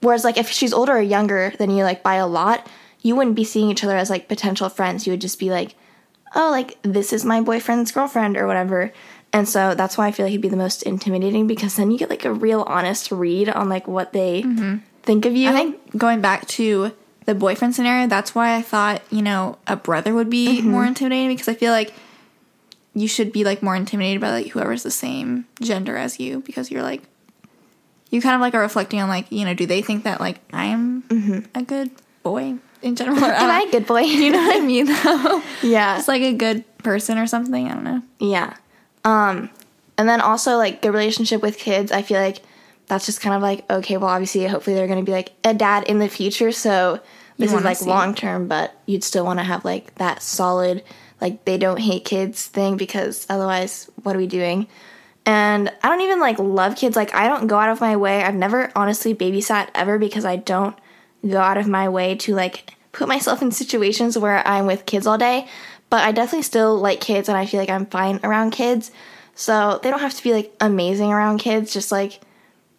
Whereas 0.00 0.24
like 0.24 0.36
if 0.36 0.50
she's 0.50 0.72
older 0.72 0.92
or 0.92 1.00
younger 1.00 1.52
than 1.58 1.70
you 1.70 1.82
like 1.84 2.02
by 2.02 2.14
a 2.16 2.26
lot, 2.26 2.66
you 3.00 3.16
wouldn't 3.16 3.36
be 3.36 3.44
seeing 3.44 3.70
each 3.70 3.82
other 3.84 3.96
as 3.96 4.10
like 4.10 4.28
potential 4.28 4.68
friends. 4.68 5.06
You 5.06 5.12
would 5.12 5.20
just 5.20 5.38
be 5.38 5.50
like, 5.50 5.74
oh, 6.34 6.50
like 6.50 6.76
this 6.82 7.12
is 7.12 7.24
my 7.24 7.40
boyfriend's 7.40 7.92
girlfriend 7.92 8.36
or 8.36 8.46
whatever. 8.46 8.92
And 9.32 9.48
so 9.48 9.74
that's 9.74 9.96
why 9.98 10.06
I 10.06 10.12
feel 10.12 10.26
like 10.26 10.32
he'd 10.32 10.40
be 10.40 10.48
the 10.48 10.56
most 10.56 10.82
intimidating 10.82 11.46
because 11.46 11.76
then 11.76 11.90
you 11.90 11.98
get 11.98 12.10
like 12.10 12.24
a 12.24 12.32
real 12.32 12.62
honest 12.62 13.10
read 13.10 13.48
on 13.48 13.68
like 13.68 13.86
what 13.88 14.12
they 14.12 14.42
think 15.02 15.24
of 15.26 15.34
you. 15.36 15.48
I 15.48 15.52
think 15.52 15.96
going 15.96 16.20
back 16.20 16.46
to 16.48 16.92
the 17.26 17.34
boyfriend 17.34 17.74
scenario, 17.74 18.06
that's 18.06 18.34
why 18.34 18.54
I 18.54 18.62
thought, 18.62 19.02
you 19.10 19.22
know, 19.22 19.58
a 19.66 19.76
brother 19.76 20.14
would 20.14 20.30
be 20.30 20.58
Mm-hmm. 20.60 20.70
more 20.70 20.84
intimidating 20.84 21.28
because 21.36 21.48
I 21.48 21.54
feel 21.54 21.72
like 21.72 21.92
you 22.96 23.06
should 23.06 23.30
be 23.30 23.44
like 23.44 23.62
more 23.62 23.76
intimidated 23.76 24.22
by 24.22 24.30
like 24.30 24.48
whoever's 24.48 24.82
the 24.82 24.90
same 24.90 25.46
gender 25.60 25.96
as 25.96 26.18
you 26.18 26.40
because 26.40 26.70
you're 26.70 26.82
like 26.82 27.02
you 28.10 28.22
kind 28.22 28.34
of 28.34 28.40
like 28.40 28.54
are 28.54 28.60
reflecting 28.60 29.00
on 29.00 29.08
like, 29.08 29.30
you 29.30 29.44
know, 29.44 29.52
do 29.52 29.66
they 29.66 29.82
think 29.82 30.04
that 30.04 30.18
like 30.18 30.40
I 30.52 30.66
am 30.66 31.48
a 31.54 31.62
good 31.62 31.90
boy 32.22 32.54
in 32.80 32.96
general? 32.96 33.18
Or, 33.18 33.24
Am 33.32 33.50
I 33.50 33.66
a 33.68 33.70
good 33.70 33.86
boy? 33.86 34.00
you 34.00 34.32
know 34.32 34.38
what 34.38 34.56
I 34.56 34.60
mean 34.60 34.86
though? 34.86 35.42
yeah. 35.62 35.98
It's 35.98 36.08
like 36.08 36.22
a 36.22 36.32
good 36.32 36.64
person 36.78 37.18
or 37.18 37.26
something. 37.26 37.68
I 37.68 37.74
don't 37.74 37.84
know. 37.84 38.02
Yeah. 38.18 38.56
Um, 39.04 39.50
and 39.98 40.08
then 40.08 40.20
also 40.20 40.56
like 40.56 40.80
good 40.80 40.94
relationship 40.94 41.42
with 41.42 41.58
kids. 41.58 41.92
I 41.92 42.00
feel 42.00 42.20
like 42.20 42.38
that's 42.86 43.04
just 43.04 43.20
kind 43.20 43.34
of 43.34 43.42
like 43.42 43.68
okay. 43.70 43.98
Well, 43.98 44.08
obviously, 44.08 44.46
hopefully 44.46 44.74
they're 44.74 44.86
going 44.86 45.04
to 45.04 45.04
be 45.04 45.12
like 45.12 45.32
a 45.44 45.52
dad 45.52 45.84
in 45.84 45.98
the 45.98 46.08
future. 46.08 46.52
So 46.52 47.00
this 47.36 47.52
is 47.52 47.62
like 47.62 47.82
long 47.82 48.14
term, 48.14 48.48
but 48.48 48.74
you'd 48.86 49.04
still 49.04 49.24
want 49.24 49.38
to 49.40 49.42
have 49.42 49.64
like 49.64 49.94
that 49.96 50.22
solid 50.22 50.82
like 51.20 51.44
they 51.44 51.58
don't 51.58 51.80
hate 51.80 52.04
kids 52.04 52.46
thing 52.46 52.76
because 52.76 53.26
otherwise, 53.28 53.90
what 54.02 54.14
are 54.14 54.18
we 54.18 54.26
doing? 54.26 54.66
And 55.24 55.72
I 55.82 55.88
don't 55.88 56.02
even 56.02 56.20
like 56.20 56.38
love 56.38 56.76
kids. 56.76 56.94
Like 56.94 57.14
I 57.14 57.26
don't 57.26 57.46
go 57.48 57.58
out 57.58 57.70
of 57.70 57.80
my 57.80 57.96
way. 57.96 58.22
I've 58.22 58.34
never 58.34 58.70
honestly 58.76 59.14
babysat 59.14 59.70
ever 59.74 59.98
because 59.98 60.24
I 60.24 60.36
don't 60.36 60.76
go 61.26 61.38
out 61.38 61.58
of 61.58 61.66
my 61.66 61.88
way 61.88 62.14
to 62.16 62.34
like 62.34 62.74
put 62.92 63.08
myself 63.08 63.42
in 63.42 63.50
situations 63.50 64.16
where 64.16 64.46
I'm 64.46 64.66
with 64.66 64.86
kids 64.86 65.06
all 65.06 65.18
day. 65.18 65.48
But 65.90 66.04
I 66.04 66.12
definitely 66.12 66.42
still 66.42 66.78
like 66.78 67.00
kids 67.00 67.28
and 67.28 67.36
I 67.36 67.46
feel 67.46 67.60
like 67.60 67.70
I'm 67.70 67.86
fine 67.86 68.20
around 68.22 68.50
kids. 68.50 68.90
So 69.34 69.80
they 69.82 69.90
don't 69.90 70.00
have 70.00 70.14
to 70.14 70.22
be 70.22 70.32
like 70.32 70.52
amazing 70.60 71.12
around 71.12 71.38
kids, 71.38 71.72
just 71.72 71.92
like 71.92 72.20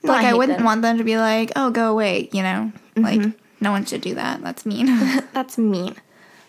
Like 0.03 0.25
I, 0.25 0.29
hate 0.29 0.37
wouldn't 0.37 0.59
them. 0.59 0.65
want 0.65 0.81
them 0.81 0.97
to 0.97 1.03
be 1.03 1.17
like, 1.17 1.51
"Oh, 1.55 1.69
go 1.69 1.91
away," 1.91 2.29
you 2.31 2.43
know? 2.43 2.71
Like 2.95 3.19
mm-hmm. 3.19 3.31
no 3.59 3.71
one 3.71 3.85
should 3.85 4.01
do 4.01 4.15
that. 4.15 4.41
That's 4.41 4.65
mean. 4.65 4.85
That's 5.33 5.57
mean. 5.57 5.95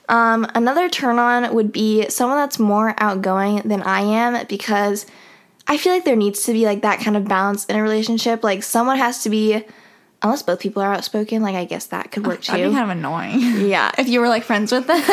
Um, 0.09 0.47
another 0.55 0.89
turn 0.89 1.19
on 1.19 1.55
would 1.55 1.71
be 1.73 2.09
someone 2.09 2.39
that's 2.39 2.59
more 2.59 2.95
outgoing 2.99 3.57
than 3.65 3.83
I 3.83 4.01
am 4.01 4.47
because 4.49 5.05
I 5.67 5.77
feel 5.77 5.93
like 5.93 6.05
there 6.05 6.17
needs 6.17 6.45
to 6.45 6.53
be 6.53 6.65
like 6.65 6.81
that 6.83 7.01
kind 7.01 7.17
of 7.17 7.27
balance 7.29 7.67
in 7.67 7.77
a 7.77 7.83
relationship. 7.83 8.43
Like 8.43 8.63
someone 8.63 8.97
has 8.97 9.23
to 9.25 9.29
be, 9.31 9.63
unless 10.23 10.43
both 10.43 10.61
people 10.61 10.83
are 10.83 10.95
outspoken. 10.95 11.43
Like 11.43 11.55
I 11.57 11.67
guess 11.67 11.87
that 11.87 12.11
could 12.11 12.27
work 12.27 12.43
That'd 12.43 12.65
be 12.65 12.69
too. 12.71 12.75
kind 12.75 12.91
of 12.91 12.97
annoying. 12.97 13.41
yeah, 13.69 13.91
if 13.99 14.09
you 14.09 14.21
were 14.21 14.29
like 14.29 14.45
friends 14.45 14.73
with 14.73 14.87
them 14.87 14.97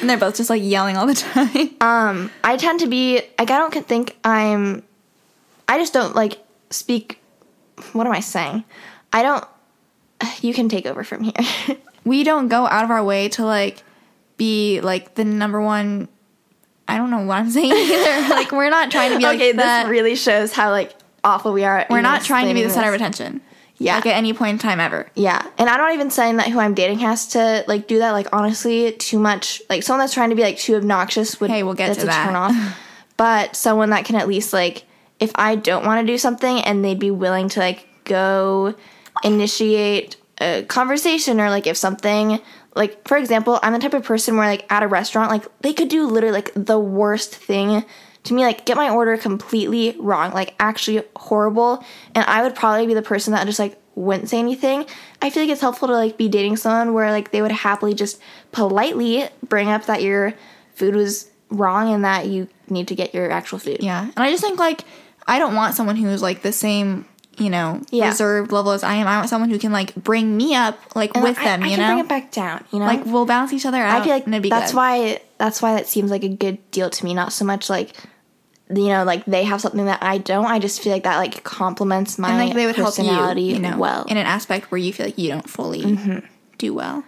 and 0.00 0.08
they're 0.08 0.16
both 0.16 0.36
just 0.36 0.48
like 0.48 0.62
yelling 0.62 0.96
all 0.96 1.06
the 1.06 1.14
time. 1.14 1.70
Um, 1.82 2.30
I 2.42 2.56
tend 2.56 2.80
to 2.80 2.86
be 2.86 3.16
like 3.38 3.50
I 3.50 3.58
don't 3.58 3.86
think 3.86 4.16
I'm. 4.24 4.82
I 5.68 5.78
just 5.78 5.92
don't 5.92 6.16
like 6.16 6.38
speak. 6.70 7.20
What 7.92 8.06
am 8.06 8.12
I 8.12 8.20
saying? 8.20 8.64
I 9.12 9.22
don't. 9.22 9.44
You 10.42 10.54
can 10.54 10.68
take 10.70 10.86
over 10.86 11.04
from 11.04 11.24
here. 11.24 11.76
we 12.04 12.24
don't 12.24 12.48
go 12.48 12.66
out 12.66 12.84
of 12.84 12.90
our 12.90 13.04
way 13.04 13.28
to 13.30 13.44
like 13.44 13.82
be 14.40 14.80
like 14.80 15.14
the 15.14 15.24
number 15.24 15.60
one. 15.60 16.08
I 16.88 16.96
don't 16.96 17.10
know 17.10 17.20
what 17.20 17.36
I'm 17.38 17.50
saying 17.58 17.70
either. 17.70 18.28
like 18.30 18.50
we're 18.50 18.70
not 18.70 18.90
trying 18.90 19.12
to 19.12 19.18
be 19.18 19.24
like 19.24 19.36
okay, 19.36 19.52
that. 19.52 19.82
this 19.84 19.90
really 19.90 20.16
shows 20.16 20.50
how 20.52 20.70
like 20.70 20.96
awful 21.22 21.52
we 21.52 21.62
are. 21.62 21.80
at 21.80 21.90
we're 21.90 22.00
not 22.00 22.22
trying 22.22 22.48
to 22.48 22.54
be 22.54 22.62
the 22.62 22.70
center 22.70 22.88
of 22.88 22.94
attention. 22.94 23.42
Yeah. 23.76 23.96
Like 23.96 24.06
at 24.06 24.16
any 24.16 24.34
point 24.34 24.52
in 24.52 24.58
time 24.58 24.80
ever. 24.80 25.10
Yeah, 25.14 25.46
and 25.56 25.68
I'm 25.68 25.78
not 25.78 25.94
even 25.94 26.10
saying 26.10 26.36
that 26.36 26.48
who 26.48 26.58
I'm 26.58 26.74
dating 26.74 26.98
has 26.98 27.28
to 27.28 27.64
like 27.68 27.86
do 27.86 27.98
that. 27.98 28.12
Like 28.12 28.28
honestly, 28.32 28.92
too 28.92 29.18
much. 29.18 29.62
Like 29.70 29.82
someone 29.82 30.00
that's 30.00 30.14
trying 30.14 30.30
to 30.30 30.36
be 30.36 30.42
like 30.42 30.58
too 30.58 30.74
obnoxious 30.76 31.38
would. 31.40 31.50
Hey, 31.50 31.62
we'll 31.62 31.74
get 31.74 31.88
that's 31.88 32.00
to 32.00 32.04
a 32.04 32.06
that. 32.06 32.26
Turn 32.26 32.36
off. 32.36 32.78
but 33.16 33.54
someone 33.54 33.90
that 33.90 34.06
can 34.06 34.16
at 34.16 34.26
least 34.26 34.52
like, 34.52 34.84
if 35.18 35.32
I 35.34 35.54
don't 35.54 35.84
want 35.84 36.06
to 36.06 36.12
do 36.12 36.18
something 36.18 36.60
and 36.60 36.84
they'd 36.84 36.98
be 36.98 37.10
willing 37.10 37.48
to 37.50 37.60
like 37.60 37.86
go 38.04 38.74
initiate 39.22 40.16
a 40.40 40.62
conversation 40.64 41.40
or 41.40 41.50
like 41.50 41.66
if 41.66 41.76
something 41.76 42.40
like 42.74 43.06
for 43.06 43.16
example, 43.16 43.58
I'm 43.62 43.72
the 43.72 43.78
type 43.78 43.94
of 43.94 44.04
person 44.04 44.36
where 44.36 44.46
like 44.46 44.70
at 44.70 44.82
a 44.82 44.88
restaurant 44.88 45.30
like 45.30 45.44
they 45.60 45.72
could 45.72 45.88
do 45.88 46.06
literally 46.06 46.34
like 46.34 46.52
the 46.54 46.78
worst 46.78 47.34
thing 47.34 47.84
to 48.22 48.34
me 48.34 48.42
like 48.42 48.66
get 48.66 48.76
my 48.76 48.90
order 48.90 49.16
completely 49.16 49.96
wrong 49.98 50.30
like 50.32 50.54
actually 50.60 51.02
horrible 51.16 51.82
and 52.14 52.22
i 52.26 52.42
would 52.42 52.54
probably 52.54 52.86
be 52.86 52.92
the 52.92 53.00
person 53.00 53.32
that 53.32 53.46
just 53.46 53.58
like 53.58 53.80
wouldn't 53.94 54.28
say 54.28 54.38
anything. 54.38 54.86
I 55.20 55.30
feel 55.30 55.42
like 55.42 55.50
it's 55.50 55.60
helpful 55.60 55.88
to 55.88 55.94
like 55.94 56.16
be 56.16 56.28
dating 56.28 56.56
someone 56.56 56.94
where 56.94 57.10
like 57.10 57.30
they 57.30 57.42
would 57.42 57.52
happily 57.52 57.94
just 57.94 58.20
politely 58.52 59.28
bring 59.46 59.68
up 59.68 59.86
that 59.86 60.02
your 60.02 60.34
food 60.74 60.94
was 60.94 61.30
wrong 61.50 61.92
and 61.92 62.04
that 62.04 62.26
you 62.26 62.48
need 62.68 62.88
to 62.88 62.94
get 62.94 63.14
your 63.14 63.30
actual 63.30 63.58
food. 63.58 63.78
Yeah. 63.80 64.04
And 64.04 64.18
I 64.18 64.30
just 64.30 64.42
think 64.42 64.58
like 64.58 64.84
I 65.26 65.38
don't 65.38 65.54
want 65.54 65.74
someone 65.74 65.96
who's 65.96 66.22
like 66.22 66.42
the 66.42 66.52
same, 66.52 67.06
you 67.38 67.48
know, 67.50 67.80
Yeah. 67.90 68.08
reserved 68.08 68.52
level 68.52 68.72
as 68.72 68.82
I 68.82 68.94
am. 68.94 69.06
I 69.06 69.16
want 69.18 69.28
someone 69.30 69.50
who 69.50 69.58
can 69.58 69.72
like 69.72 69.94
bring 69.94 70.36
me 70.36 70.54
up 70.54 70.78
like 70.94 71.12
And 71.14 71.22
with 71.24 71.38
I, 71.38 71.44
them, 71.44 71.62
I 71.62 71.66
you 71.66 71.76
can 71.76 71.80
know? 71.80 71.86
bring 71.94 71.98
it 72.04 72.08
back 72.08 72.30
down, 72.32 72.64
you 72.72 72.78
know? 72.78 72.84
like 72.86 73.04
we'll 73.06 73.26
balance 73.26 73.52
each 73.52 73.64
other 73.66 73.78
out. 73.78 74.00
I 74.00 74.04
feel 74.04 74.12
like 74.12 74.26
and 74.26 74.34
it'd 74.34 74.42
be 74.42 74.50
that's 74.50 74.72
good. 74.72 74.76
why 74.76 75.20
that's 75.38 75.62
why 75.62 75.74
that 75.74 75.86
seems 75.88 76.10
like 76.10 76.22
a 76.24 76.28
good 76.28 76.58
deal 76.70 76.90
to 76.90 77.04
me. 77.04 77.14
Not 77.14 77.32
so 77.32 77.44
much 77.44 77.70
like 77.70 77.94
you 78.72 78.86
know, 78.88 79.02
like 79.02 79.24
they 79.24 79.42
have 79.44 79.60
something 79.60 79.86
that 79.86 80.00
I 80.02 80.18
don't. 80.18 80.44
I 80.46 80.60
just 80.60 80.80
feel 80.80 80.92
like 80.92 81.02
that 81.02 81.16
like 81.16 81.42
complements 81.42 82.18
my 82.18 82.28
and 82.30 82.38
like 82.38 82.54
they 82.54 82.66
would 82.66 82.76
help 82.76 82.96
you, 82.98 83.04
personality 83.04 83.42
you 83.42 83.58
know, 83.58 83.76
well. 83.78 84.02
Mm-hmm. 84.02 84.10
in 84.10 84.16
an 84.18 84.26
aspect 84.26 84.70
where 84.70 84.78
you 84.78 84.92
feel 84.92 85.06
like 85.06 85.18
you 85.18 85.28
don't 85.28 85.48
fully 85.50 86.22
do 86.58 86.72
well. 86.74 87.02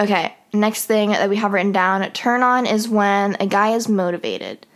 Okay, 0.00 0.34
next 0.52 0.86
thing 0.86 1.10
that 1.10 1.28
we 1.28 1.36
have 1.36 1.52
written 1.52 1.70
down, 1.70 2.02
turn 2.12 2.42
on 2.42 2.66
is 2.66 2.88
when 2.88 3.36
a 3.38 3.46
guy 3.46 3.74
is 3.76 3.88
motivated. 3.88 4.66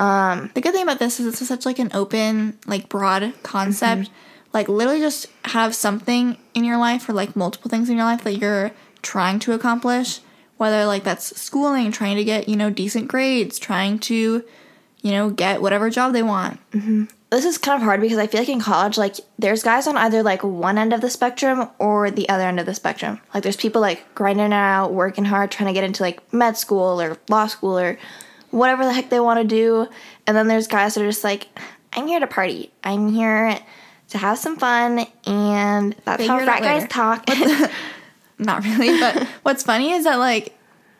The 0.00 0.60
good 0.60 0.72
thing 0.72 0.82
about 0.82 0.98
this 0.98 1.20
is 1.20 1.26
it's 1.26 1.46
such 1.46 1.66
like 1.66 1.78
an 1.78 1.90
open, 1.92 2.58
like 2.66 2.88
broad 2.88 3.34
concept. 3.42 4.02
Mm-hmm. 4.02 4.14
Like 4.52 4.68
literally 4.68 5.00
just 5.00 5.26
have 5.44 5.74
something 5.74 6.36
in 6.54 6.64
your 6.64 6.78
life 6.78 7.08
or 7.08 7.12
like 7.12 7.36
multiple 7.36 7.70
things 7.70 7.88
in 7.88 7.96
your 7.96 8.06
life 8.06 8.24
that 8.24 8.36
you're 8.36 8.72
trying 9.02 9.38
to 9.40 9.52
accomplish. 9.52 10.20
Whether 10.56 10.84
like 10.86 11.04
that's 11.04 11.40
schooling, 11.40 11.92
trying 11.92 12.16
to 12.16 12.24
get, 12.24 12.48
you 12.48 12.56
know, 12.56 12.68
decent 12.68 13.08
grades, 13.08 13.58
trying 13.58 13.98
to, 14.00 14.44
you 15.02 15.10
know, 15.10 15.30
get 15.30 15.62
whatever 15.62 15.88
job 15.88 16.12
they 16.12 16.22
want. 16.22 16.60
This 17.30 17.44
is 17.44 17.58
kind 17.58 17.80
of 17.80 17.84
hard 17.84 18.00
because 18.00 18.18
I 18.18 18.26
feel 18.26 18.40
like 18.40 18.48
in 18.48 18.60
college, 18.60 18.98
like 18.98 19.16
there's 19.38 19.62
guys 19.62 19.86
on 19.86 19.96
either 19.96 20.22
like 20.22 20.42
one 20.42 20.78
end 20.78 20.92
of 20.92 21.00
the 21.00 21.08
spectrum 21.08 21.70
or 21.78 22.10
the 22.10 22.28
other 22.28 22.42
end 22.42 22.58
of 22.58 22.66
the 22.66 22.74
spectrum. 22.74 23.20
Like 23.32 23.44
there's 23.44 23.56
people 23.56 23.80
like 23.80 24.14
grinding 24.14 24.46
it 24.46 24.52
out, 24.52 24.92
working 24.92 25.24
hard, 25.26 25.50
trying 25.50 25.68
to 25.68 25.72
get 25.72 25.84
into 25.84 26.02
like 26.02 26.32
med 26.32 26.56
school 26.56 27.00
or 27.00 27.16
law 27.28 27.46
school 27.46 27.78
or 27.78 27.98
whatever 28.50 28.84
the 28.84 28.92
heck 28.92 29.10
they 29.10 29.20
want 29.20 29.40
to 29.40 29.46
do. 29.46 29.88
And 30.26 30.36
then 30.36 30.48
there's 30.48 30.66
guys 30.66 30.94
that 30.94 31.02
are 31.02 31.08
just 31.08 31.24
like, 31.24 31.48
I'm 31.92 32.06
here 32.06 32.20
to 32.20 32.26
party. 32.26 32.70
I'm 32.84 33.12
here 33.12 33.58
to 34.10 34.18
have 34.18 34.38
some 34.38 34.56
fun, 34.56 35.06
and 35.24 35.94
that's 36.04 36.26
how 36.26 36.38
Figure 36.38 36.50
out 36.50 36.58
frat 36.58 36.62
guys 36.62 36.88
talk. 36.88 37.24
Not 38.38 38.64
really, 38.64 38.98
but 38.98 39.22
what's 39.42 39.62
funny 39.62 39.92
is 39.92 40.04
that 40.04 40.16
like 40.16 40.56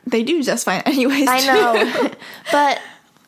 they 0.07 0.23
do 0.23 0.43
just 0.43 0.65
fine 0.65 0.83
anyways. 0.87 1.29
I 1.29 1.47
know, 1.47 2.11
but 2.53 2.81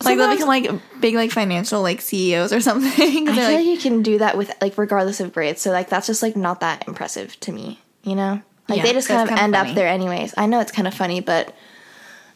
like 0.05 0.19
they'll 0.19 0.31
become 0.31 0.49
like 0.49 0.71
big 1.01 1.15
like 1.15 1.31
financial 1.31 1.83
like 1.83 2.01
CEOs 2.01 2.53
or 2.53 2.61
something. 2.61 3.29
I 3.29 3.35
feel 3.35 3.45
like, 3.45 3.57
like 3.57 3.67
you 3.67 3.79
can 3.79 4.03
do 4.03 4.19
that 4.19 4.37
with 4.37 4.53
like 4.61 4.77
regardless 4.79 5.21
of 5.21 5.33
grades. 5.33 5.61
So 5.63 5.71
like 5.71 5.89
that's 5.89 6.07
just 6.07 6.23
like 6.23 6.37
not 6.37 6.61
that 6.61 6.87
impressive 6.87 7.39
to 7.41 7.53
me, 7.53 7.81
you 8.03 8.15
know? 8.15 8.43
Like 8.69 8.79
Yeah, 8.79 8.85
they 8.85 8.93
just 8.93 9.09
kind 9.09 9.23
of 9.23 9.29
kinda 9.29 9.43
end 9.43 9.57
up 9.57 9.75
there 9.75 9.89
anyways. 9.89 10.35
I 10.37 10.47
know 10.47 10.61
it's 10.61 10.73
kind 10.73 10.89
of 10.89 10.95
funny, 10.95 11.21
but 11.21 11.55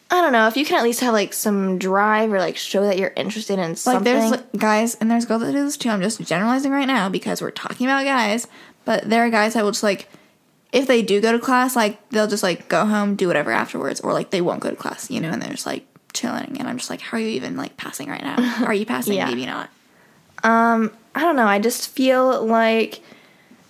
I 0.09 0.21
don't 0.21 0.31
know 0.31 0.47
if 0.47 0.55
you 0.55 0.65
can 0.65 0.77
at 0.77 0.83
least 0.83 1.01
have 1.01 1.13
like 1.13 1.33
some 1.33 1.77
drive 1.77 2.31
or 2.31 2.39
like 2.39 2.55
show 2.55 2.83
that 2.83 2.97
you're 2.97 3.13
interested 3.15 3.59
in 3.59 3.75
something. 3.75 4.05
Like 4.05 4.21
something. 4.21 4.39
there's 4.39 4.53
like, 4.53 4.61
guys 4.61 4.95
and 4.95 5.11
there's 5.11 5.25
girls 5.25 5.41
that 5.41 5.51
do 5.51 5.63
this 5.63 5.77
too. 5.77 5.89
I'm 5.89 6.01
just 6.01 6.21
generalizing 6.21 6.71
right 6.71 6.87
now 6.87 7.09
because 7.09 7.41
we're 7.41 7.51
talking 7.51 7.87
about 7.87 8.05
guys, 8.05 8.47
but 8.85 9.09
there 9.09 9.25
are 9.25 9.29
guys 9.29 9.53
that 9.53 9.63
will 9.63 9.71
just 9.71 9.83
like 9.83 10.07
if 10.71 10.87
they 10.87 11.01
do 11.01 11.21
go 11.21 11.31
to 11.31 11.39
class, 11.39 11.75
like 11.75 12.09
they'll 12.09 12.27
just 12.27 12.43
like 12.43 12.67
go 12.67 12.85
home, 12.85 13.15
do 13.15 13.27
whatever 13.27 13.51
afterwards, 13.51 13.99
or 14.01 14.13
like 14.13 14.31
they 14.31 14.41
won't 14.41 14.59
go 14.59 14.69
to 14.69 14.75
class, 14.75 15.09
you 15.09 15.19
know, 15.19 15.29
and 15.29 15.41
they're 15.41 15.51
just 15.51 15.65
like 15.65 15.85
chilling. 16.13 16.57
And 16.59 16.67
I'm 16.67 16.77
just 16.77 16.89
like, 16.89 17.01
how 17.01 17.17
are 17.17 17.21
you 17.21 17.29
even 17.29 17.57
like 17.57 17.77
passing 17.77 18.09
right 18.09 18.23
now? 18.23 18.63
Are 18.65 18.73
you 18.73 18.85
passing? 18.85 19.13
Yeah. 19.13 19.25
Maybe 19.25 19.45
not. 19.45 19.69
Um, 20.43 20.91
I 21.15 21.21
don't 21.21 21.35
know. 21.35 21.47
I 21.47 21.59
just 21.59 21.89
feel 21.89 22.45
like 22.45 23.01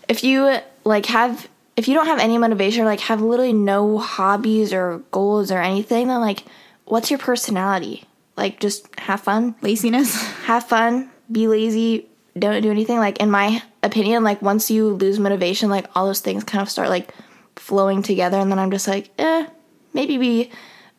if 0.08 0.23
you 0.23 0.58
like 0.84 1.06
have 1.08 1.47
if 1.77 1.87
you 1.87 1.93
don't 1.93 2.07
have 2.07 2.19
any 2.19 2.37
motivation 2.37 2.81
or 2.81 2.85
like 2.85 2.99
have 3.01 3.21
literally 3.21 3.53
no 3.53 3.99
hobbies 3.99 4.73
or 4.73 5.03
goals 5.11 5.51
or 5.51 5.59
anything, 5.59 6.07
then 6.07 6.19
like 6.19 6.43
what's 6.85 7.11
your 7.11 7.19
personality? 7.19 8.03
Like 8.35 8.59
just 8.59 8.87
have 8.99 9.21
fun, 9.21 9.55
Laziness. 9.61 10.15
have 10.45 10.65
fun, 10.65 11.09
be 11.31 11.47
lazy, 11.47 12.07
don't 12.37 12.61
do 12.61 12.71
anything. 12.71 12.97
Like 12.97 13.19
in 13.19 13.29
my 13.29 13.61
opinion, 13.83 14.23
like 14.23 14.41
once 14.41 14.71
you 14.71 14.89
lose 14.89 15.19
motivation, 15.19 15.69
like 15.69 15.87
all 15.95 16.07
those 16.07 16.19
things 16.19 16.43
kind 16.43 16.61
of 16.61 16.69
start 16.69 16.89
like 16.89 17.13
flowing 17.55 18.01
together 18.01 18.37
and 18.37 18.51
then 18.51 18.59
I'm 18.59 18.71
just 18.71 18.87
like, 18.87 19.11
eh, 19.19 19.45
maybe 19.93 20.17
we 20.17 20.51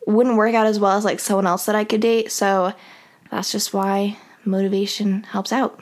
wouldn't 0.06 0.36
work 0.36 0.54
out 0.54 0.66
as 0.66 0.78
well 0.78 0.96
as 0.96 1.04
like 1.04 1.20
someone 1.20 1.46
else 1.46 1.66
that 1.66 1.74
I 1.74 1.84
could 1.84 2.00
date. 2.00 2.30
So 2.30 2.72
that's 3.30 3.50
just 3.50 3.74
why 3.74 4.16
motivation 4.44 5.24
helps 5.24 5.52
out. 5.52 5.80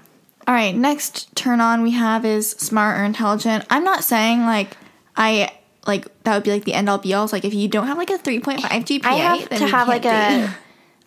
All 0.48 0.54
right, 0.54 0.74
next 0.74 1.34
turn 1.34 1.60
on 1.60 1.82
we 1.82 1.90
have 1.92 2.24
is 2.24 2.50
smart 2.50 3.00
or 3.00 3.04
intelligent. 3.04 3.64
I'm 3.68 3.84
not 3.84 4.04
saying 4.04 4.40
like 4.42 4.76
I 5.16 5.52
like 5.86 6.06
that 6.24 6.34
would 6.34 6.44
be 6.44 6.50
like 6.50 6.64
the 6.64 6.74
end 6.74 6.88
all 6.88 6.98
be 6.98 7.14
all. 7.14 7.24
It's 7.24 7.32
like 7.32 7.44
if 7.44 7.54
you 7.54 7.68
don't 7.68 7.86
have 7.86 7.98
like 7.98 8.10
a 8.10 8.18
3.5 8.18 8.60
GPA, 8.60 9.04
I 9.04 9.14
have 9.14 9.48
to 9.48 9.66
have 9.66 9.88
like 9.88 10.02
can't 10.02 10.44
a 10.44 10.46
date. 10.46 10.56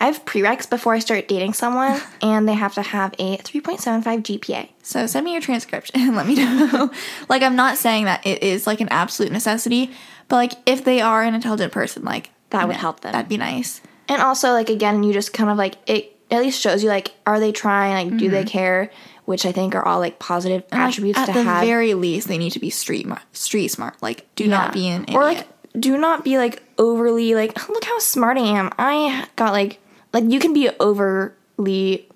I 0.02 0.06
have 0.06 0.24
prereqs 0.24 0.70
before 0.70 0.94
I 0.94 1.00
start 1.00 1.28
dating 1.28 1.54
someone 1.54 2.00
and 2.22 2.48
they 2.48 2.54
have 2.54 2.74
to 2.76 2.82
have 2.82 3.14
a 3.20 3.38
3.75 3.38 4.04
GPA. 4.04 4.70
So 4.82 5.06
send 5.08 5.26
me 5.26 5.34
your 5.34 5.42
transcript 5.42 5.92
and 5.94 6.16
let 6.16 6.26
me 6.26 6.36
know. 6.36 6.90
like 7.28 7.42
I'm 7.42 7.56
not 7.56 7.78
saying 7.78 8.06
that 8.06 8.26
it 8.26 8.42
is 8.42 8.66
like 8.66 8.80
an 8.80 8.88
absolute 8.90 9.32
necessity, 9.32 9.92
but 10.30 10.38
like 10.38 10.54
if 10.66 10.86
they 10.86 11.02
are 11.02 11.24
an 11.24 11.36
intelligent 11.36 11.74
person, 11.74 12.04
like 12.04 12.32
That 12.52 12.68
would 12.68 12.76
know, 12.76 12.80
help 12.80 13.02
them. 13.02 13.12
That'd 13.12 13.30
be 13.30 13.38
nice. 13.38 13.82
And 14.08 14.22
also, 14.22 14.52
like 14.52 14.70
again, 14.70 15.04
you 15.04 15.14
just 15.14 15.34
kind 15.34 15.50
of 15.50 15.58
like 15.58 15.76
it 15.86 16.16
at 16.32 16.42
least 16.42 16.62
shows 16.62 16.82
you 16.82 16.90
like 16.90 17.12
are 17.26 17.40
they 17.40 17.52
trying? 17.52 18.12
Like, 18.12 18.18
do 18.18 18.30
they 18.30 18.42
mm-hmm. 18.42 18.48
care? 18.48 18.92
Which 19.30 19.46
I 19.46 19.52
think 19.52 19.76
are 19.76 19.86
all 19.86 20.00
like 20.00 20.18
positive 20.18 20.66
Mm-hmm. 20.68 20.76
Like, 20.76 20.88
attributes 20.90 21.20
at 21.20 21.26
to 21.28 21.34
the 21.34 21.44
very 21.44 21.94
least, 21.94 22.28
they 22.28 22.40
need 22.40 22.54
to 22.54 22.60
be 22.60 22.72
street 22.72 23.06
mar- 23.06 23.22
street 23.32 23.68
smart. 23.70 23.96
Like 24.02 24.26
do 24.36 24.46
Yeah. 24.46 24.50
not 24.58 24.74
be 24.74 24.88
an 24.88 25.04
idiot. 25.04 25.16
or 25.16 25.24
like 25.24 25.46
do 25.80 25.98
not 25.98 26.24
be 26.24 26.38
like 26.40 26.64
overly 26.80 27.36
like 27.36 27.54
look 27.70 27.84
how 27.84 28.00
smart 28.00 28.38
I 28.38 28.42
am. 28.58 28.72
I 28.80 29.28
got 29.36 29.52
like 29.54 29.80
like 30.14 30.24
you 30.28 30.40
can 30.40 30.54
be 30.54 30.70
overly 30.80 32.08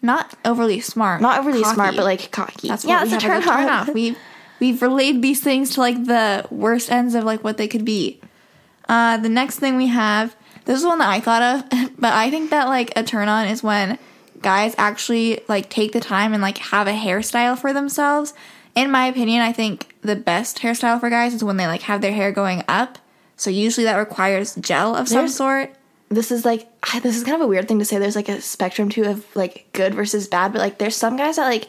not 0.00 0.34
overly 0.44 0.80
smart. 0.80 1.20
not 1.20 1.38
overly 1.38 1.64
smart, 1.64 1.96
but 1.96 2.04
like 2.04 2.30
cocky. 2.30 2.68
That's 2.68 2.84
yeah, 2.84 3.04
that's 3.04 3.10
a 3.10 3.14
have 3.14 3.22
turn 3.22 3.42
a 3.42 3.44
turn 3.44 3.68
off. 3.68 3.88
off. 3.88 3.94
We 3.94 4.16
we've 4.60 4.80
relayed 4.80 5.20
these 5.22 5.40
things 5.42 5.70
to 5.74 5.80
like 5.80 6.04
the 6.06 6.46
worst 6.50 6.90
ends 6.90 7.14
of 7.14 7.24
like 7.24 7.44
what 7.44 7.56
they 7.58 7.68
could 7.68 7.84
be. 7.84 8.20
Uh, 8.88 9.16
the 9.18 9.28
next 9.28 9.58
thing 9.58 9.76
we 9.76 9.88
have, 9.88 10.34
this 10.64 10.78
is 10.78 10.84
one 10.86 10.98
that 10.98 11.08
I 11.08 11.20
thought 11.20 11.42
of, 11.42 11.90
but 11.98 12.12
I 12.12 12.30
think 12.30 12.50
that 12.50 12.68
like 12.68 12.92
a 12.96 13.02
turn 13.02 13.28
on 13.28 13.48
is 13.48 13.62
when 13.62 13.98
guys 14.44 14.74
actually 14.78 15.40
like 15.48 15.68
take 15.68 15.90
the 15.92 16.00
time 16.00 16.32
and 16.32 16.40
like 16.42 16.58
have 16.58 16.86
a 16.86 16.92
hairstyle 16.92 17.58
for 17.58 17.72
themselves. 17.72 18.32
In 18.76 18.90
my 18.92 19.06
opinion, 19.06 19.40
I 19.42 19.52
think 19.52 19.94
the 20.02 20.14
best 20.16 20.58
hairstyle 20.58 21.00
for 21.00 21.10
guys 21.10 21.34
is 21.34 21.42
when 21.42 21.56
they 21.56 21.66
like 21.66 21.82
have 21.82 22.00
their 22.00 22.12
hair 22.12 22.30
going 22.30 22.62
up. 22.68 22.98
So 23.36 23.50
usually 23.50 23.84
that 23.84 23.96
requires 23.96 24.54
gel 24.56 24.94
of 24.94 25.08
some 25.08 25.16
There's- 25.18 25.34
sort. 25.34 25.74
this 26.10 26.30
is 26.30 26.44
like 26.44 26.68
this 27.02 27.16
is 27.16 27.24
kind 27.24 27.34
of 27.34 27.40
a 27.40 27.46
weird 27.48 27.66
thing 27.66 27.80
to 27.80 27.84
say 27.84 27.98
there's 27.98 28.14
like 28.14 28.28
a 28.28 28.40
spectrum 28.40 28.88
too 28.88 29.04
of 29.04 29.24
like 29.34 29.66
good 29.72 29.94
versus 29.94 30.28
bad 30.28 30.52
but 30.52 30.60
like 30.60 30.78
there's 30.78 30.94
some 30.94 31.16
guys 31.16 31.36
that 31.36 31.46
like 31.46 31.66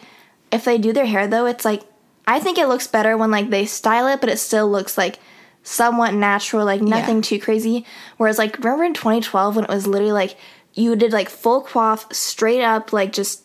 if 0.52 0.66
they 0.66 0.78
do 0.78 0.94
their 0.94 1.06
hair 1.08 1.26
though 1.26 1.48
it's 1.48 1.66
like 1.66 1.82
i 2.28 2.38
think 2.40 2.58
it 2.60 2.68
looks 2.68 2.86
better 2.86 3.18
when 3.18 3.32
like 3.32 3.50
they 3.50 3.66
style 3.66 4.08
it 4.08 4.20
but 4.22 4.30
it 4.30 4.38
still 4.38 4.70
looks 4.70 4.98
like 5.00 5.18
somewhat 5.64 6.14
natural 6.14 6.64
like 6.66 6.82
nothing 6.82 7.16
Yeah. 7.18 7.22
too 7.24 7.40
crazy 7.40 7.86
whereas 8.18 8.38
like 8.38 8.58
remember 8.60 8.84
in 8.84 8.94
2012 8.94 9.56
when 9.56 9.66
it 9.66 9.72
was 9.72 9.88
literally 9.88 10.12
like 10.12 10.38
you 10.76 10.96
did 10.96 11.12
like 11.12 11.30
full 11.30 11.64
coif 11.64 12.12
straight 12.14 12.62
up 12.62 12.94
like 12.94 13.12
just 13.12 13.44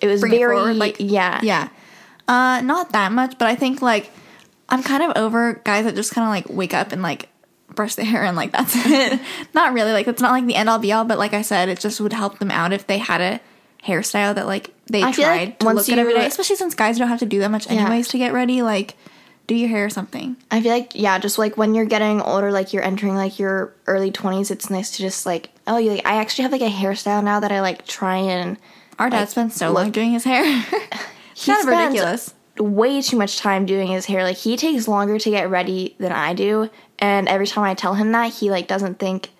it 0.00 0.06
was 0.06 0.20
bring 0.20 0.32
it 0.32 0.38
very 0.38 0.56
forward, 0.56 0.76
like 0.76 0.96
yeah. 0.98 1.40
yeah. 1.42 1.68
Uh 2.28 2.60
not 2.62 2.92
that 2.92 3.12
much 3.12 3.36
but 3.38 3.48
i 3.48 3.54
think 3.54 3.82
like 3.82 4.10
i'm 4.68 4.82
kind 4.82 5.02
of 5.02 5.16
over 5.16 5.54
guys 5.64 5.84
that 5.84 5.94
just 5.94 6.12
kind 6.14 6.24
of 6.24 6.30
like 6.30 6.48
wake 6.56 6.72
up 6.72 6.92
and 6.92 7.02
like 7.02 7.28
brush 7.74 7.94
their 7.96 8.04
hair 8.12 8.24
and 8.24 8.36
like 8.36 8.52
that's 8.52 8.74
it. 8.76 9.20
Not 9.54 9.72
really 9.74 9.92
like 9.92 10.06
it's 10.08 10.22
not 10.22 10.30
like 10.32 10.46
the 10.46 10.54
end 10.54 10.68
all 10.68 10.78
be 10.78 10.92
all 10.92 11.04
but 11.04 11.18
like 11.18 11.34
i 11.34 11.42
said 11.42 11.68
it 11.68 11.80
just 11.80 12.00
would 12.00 12.12
help 12.12 12.38
them 12.38 12.50
out 12.50 12.72
if 12.72 12.86
they 12.86 12.98
had 12.98 13.20
a 13.20 13.40
hairstyle 13.84 14.34
that 14.34 14.46
like 14.46 14.70
they 14.86 15.02
I 15.02 15.10
tried 15.12 15.24
like 15.40 15.58
to 15.60 15.66
once 15.66 15.76
look 15.76 15.86
good 15.86 15.98
every 15.98 16.14
day 16.14 16.26
especially 16.26 16.56
since 16.56 16.74
guys 16.74 16.98
don't 16.98 17.08
have 17.08 17.20
to 17.20 17.26
do 17.26 17.38
that 17.40 17.50
much 17.50 17.66
Yeah. 17.66 17.80
anyways 17.80 18.08
to 18.08 18.18
get 18.18 18.32
ready 18.32 18.62
like 18.62 18.96
do 19.50 19.56
your 19.56 19.68
hair 19.68 19.84
or 19.84 19.90
something 19.90 20.36
I 20.50 20.62
feel 20.62 20.72
like 20.72 20.94
yeah, 20.94 21.18
just 21.18 21.38
like 21.38 21.56
when 21.56 21.74
you're 21.74 21.84
getting 21.84 22.22
older, 22.22 22.50
like 22.52 22.72
you're 22.72 22.82
entering 22.82 23.14
like 23.16 23.38
your 23.38 23.74
early 23.86 24.10
twenties, 24.10 24.50
it's 24.50 24.70
nice 24.70 24.92
to 24.92 24.98
just 24.98 25.26
like 25.26 25.50
oh, 25.66 25.76
you 25.76 25.90
like 25.90 26.06
I 26.06 26.16
actually 26.16 26.42
have 26.42 26.52
like 26.52 26.62
a 26.62 26.70
hairstyle 26.70 27.22
now 27.22 27.40
that 27.40 27.52
I 27.52 27.60
like 27.60 27.86
try 27.86 28.16
and 28.16 28.56
our 28.98 29.10
dad 29.10 29.28
spent 29.28 29.52
so 29.52 29.72
long 29.72 29.90
doing 29.90 30.12
his 30.12 30.24
hair 30.24 30.44
he 31.34 31.52
kind 31.52 31.58
of 31.58 31.62
spends 31.62 31.66
ridiculous 31.66 32.34
way 32.60 33.00
too 33.00 33.16
much 33.16 33.38
time 33.38 33.66
doing 33.66 33.88
his 33.88 34.06
hair. 34.06 34.22
Like 34.22 34.36
he 34.36 34.56
takes 34.56 34.86
longer 34.86 35.18
to 35.18 35.30
get 35.30 35.50
ready 35.50 35.94
than 35.98 36.12
I 36.12 36.34
do, 36.34 36.70
and 36.98 37.28
every 37.28 37.46
time 37.46 37.64
I 37.64 37.74
tell 37.74 37.94
him 37.94 38.12
that, 38.12 38.32
he 38.32 38.50
like 38.50 38.68
doesn't 38.68 38.98
think. 38.98 39.30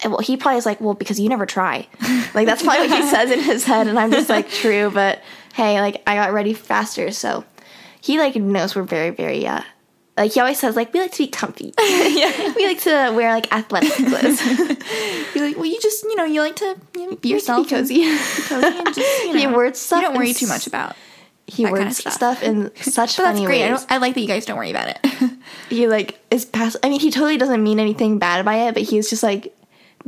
Eh, 0.00 0.08
well, 0.08 0.18
he 0.18 0.36
probably 0.36 0.58
is 0.58 0.66
like, 0.66 0.80
well, 0.80 0.94
because 0.94 1.18
you 1.18 1.28
never 1.28 1.46
try. 1.46 1.88
Like 2.34 2.44
that's 2.44 2.62
probably 2.62 2.88
what 2.88 3.00
he 3.00 3.08
says 3.08 3.30
in 3.30 3.40
his 3.40 3.64
head, 3.64 3.86
and 3.86 3.98
I'm 3.98 4.10
just 4.10 4.28
like, 4.28 4.50
true, 4.50 4.90
but 4.90 5.22
hey, 5.54 5.80
like 5.80 6.02
I 6.06 6.16
got 6.16 6.34
ready 6.34 6.52
faster, 6.52 7.10
so 7.10 7.46
he 8.06 8.18
like 8.18 8.36
knows 8.36 8.74
we're 8.76 8.82
very, 8.84 9.10
very 9.10 9.46
uh, 9.46 9.62
like 10.16 10.32
he 10.32 10.40
always 10.40 10.58
says 10.58 10.76
like 10.76 10.92
we 10.94 11.00
like 11.00 11.12
to 11.12 11.18
be 11.24 11.28
comfy. 11.28 11.72
yeah, 11.80 12.52
we 12.54 12.66
like 12.66 12.80
to 12.82 13.12
wear 13.14 13.32
like 13.34 13.52
athletic 13.52 13.92
clothes. 13.96 14.40
you're 15.34 15.46
like 15.46 15.56
well 15.56 15.66
you 15.66 15.78
just 15.80 16.04
you 16.04 16.16
know 16.16 16.24
you 16.24 16.40
like 16.40 16.56
to 16.56 16.76
you 16.94 17.10
know, 17.10 17.16
be 17.16 17.28
yourself 17.28 17.68
be 17.68 17.74
cozy. 17.74 18.02
and 18.04 18.18
cozy 18.18 18.66
and 18.78 18.94
just 18.94 19.24
you 19.24 19.32
know 19.34 19.38
He 19.40 19.46
words 19.46 19.78
stuff 19.80 20.00
you 20.00 20.08
don't 20.08 20.16
worry 20.16 20.32
too 20.32 20.46
much 20.46 20.66
about 20.66 20.96
he 21.48 21.64
words 21.64 21.76
kind 21.78 21.88
of 21.88 21.96
stuff. 21.96 22.12
stuff. 22.14 22.42
in 22.42 22.74
such 22.76 23.16
But 23.16 23.22
that's 23.24 23.38
funny 23.38 23.44
great. 23.46 23.62
I, 23.64 23.70
ways. 23.70 23.80
don't, 23.82 23.92
I 23.92 23.96
like 23.98 24.14
that 24.14 24.20
you 24.20 24.26
guys 24.26 24.46
don't 24.46 24.56
worry 24.56 24.70
about 24.70 24.88
it. 24.88 24.98
he 25.68 25.86
like 25.86 26.18
is 26.30 26.44
past. 26.44 26.76
I 26.82 26.88
mean, 26.88 26.98
he 26.98 27.10
totally 27.12 27.36
doesn't 27.36 27.62
mean 27.62 27.78
anything 27.78 28.18
bad 28.18 28.44
by 28.44 28.56
it, 28.66 28.74
but 28.74 28.82
he's 28.82 29.08
just 29.08 29.22
like 29.22 29.54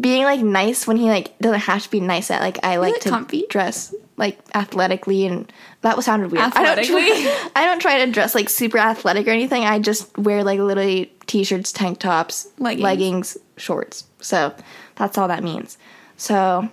being 0.01 0.24
like 0.24 0.40
nice 0.40 0.86
when 0.86 0.96
he 0.96 1.09
like 1.09 1.38
doesn't 1.38 1.61
have 1.61 1.82
to 1.84 1.90
be 1.90 2.01
nice 2.01 2.30
at. 2.32 2.40
Like 2.40 2.59
I 2.64 2.78
like 2.78 2.94
like 2.94 3.03
to 3.03 3.11
comfy. 3.11 3.44
dress 3.49 3.94
like 4.18 4.38
athletically, 4.54 5.24
and 5.26 5.50
that 5.80 5.96
was 5.96 6.04
sounded 6.04 6.30
weird. 6.30 6.42
I 6.44 6.50
don't 6.50 6.78
Athletically? 6.78 7.06
try, 7.06 7.48
I 7.56 7.64
don't 7.64 7.80
try 7.80 8.04
to 8.04 8.10
dress 8.12 8.34
like 8.34 8.48
super 8.50 8.76
athletic 8.78 9.26
or 9.26 9.30
anything. 9.30 9.64
I 9.64 9.78
just 9.78 10.16
wear 10.18 10.44
like 10.44 10.60
literally 10.60 11.10
t-shirts, 11.26 11.72
tank 11.72 11.98
tops, 12.00 12.48
Leggings. 12.58 12.82
leggings 12.82 13.36
shorts. 13.56 14.04
So 14.20 14.54
that's 14.96 15.16
all 15.16 15.28
that 15.28 15.42
means. 15.42 15.78
So, 16.16 16.68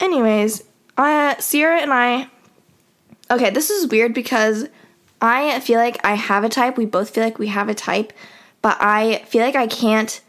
anyways, 0.00 0.64
uh, 0.98 1.36
Ciera 1.36 1.80
and 1.80 1.92
I. 1.92 2.28
Okay, 3.30 3.50
this 3.50 3.70
is 3.70 3.86
weird 3.88 4.12
because 4.12 4.66
I 5.22 5.60
feel 5.60 5.78
like 5.78 6.04
I 6.04 6.14
have 6.14 6.42
a 6.44 6.48
type. 6.48 6.76
We 6.76 6.86
both 6.86 7.10
feel 7.10 7.22
like 7.22 7.38
we 7.38 7.46
have 7.46 7.68
a 7.68 7.74
type, 7.74 8.12
but 8.62 8.76
I 8.80 9.22
feel 9.28 9.44
like 9.44 9.54
I 9.54 9.68
can't 9.68 10.20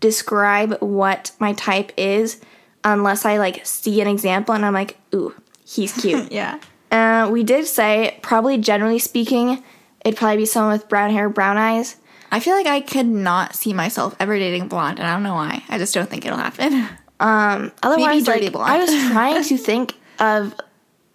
describe 0.00 0.78
what 0.80 1.32
my 1.38 1.52
type 1.54 1.92
is 1.96 2.40
unless 2.84 3.24
I 3.26 3.36
like 3.38 3.64
see 3.66 4.00
an 4.00 4.06
example 4.08 4.54
and 4.54 4.64
I'm 4.64 4.72
like, 4.74 4.98
ooh, 5.14 5.34
he's 5.70 5.92
cute. 5.92 6.32
yeah. 6.32 6.58
uh, 6.90 7.28
we 7.30 7.44
did 7.44 7.66
say, 7.66 8.18
probably 8.22 8.58
generally 8.58 8.98
speaking, 8.98 9.62
it'd 10.04 10.18
probably 10.18 10.38
be 10.38 10.46
someone 10.46 10.72
with 10.72 10.88
brown 10.88 11.10
hair, 11.10 11.28
brown 11.28 11.56
eyes. 11.56 11.96
I 12.32 12.40
feel 12.40 12.54
like 12.54 12.66
I 12.66 12.80
could 12.80 13.06
not 13.06 13.54
see 13.54 13.72
myself 13.72 14.14
ever 14.20 14.38
dating 14.38 14.68
blonde, 14.68 14.98
and 14.98 15.08
I 15.08 15.14
don't 15.14 15.22
know 15.22 15.34
why. 15.34 15.64
I 15.68 15.78
just 15.78 15.92
don't 15.94 16.08
think 16.08 16.24
it'll 16.24 16.38
happen. 16.38 16.88
Um, 17.18 17.72
otherwise, 17.82 18.24
dirty 18.24 18.44
like, 18.44 18.52
blonde. 18.52 18.72
I 18.72 18.78
was 18.78 18.90
trying 19.10 19.42
to 19.42 19.56
think 19.58 19.94
of 20.18 20.54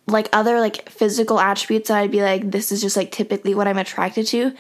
like 0.07 0.29
other 0.33 0.59
like 0.59 0.89
physical 0.89 1.39
attributes 1.39 1.87
that 1.87 1.97
I'd 1.97 2.11
be 2.11 2.21
like, 2.21 2.51
this 2.51 2.71
is 2.71 2.81
just 2.81 2.97
like 2.97 3.11
typically 3.11 3.55
what 3.55 3.67
I'm 3.67 3.77
attracted 3.77 4.27
to, 4.27 4.53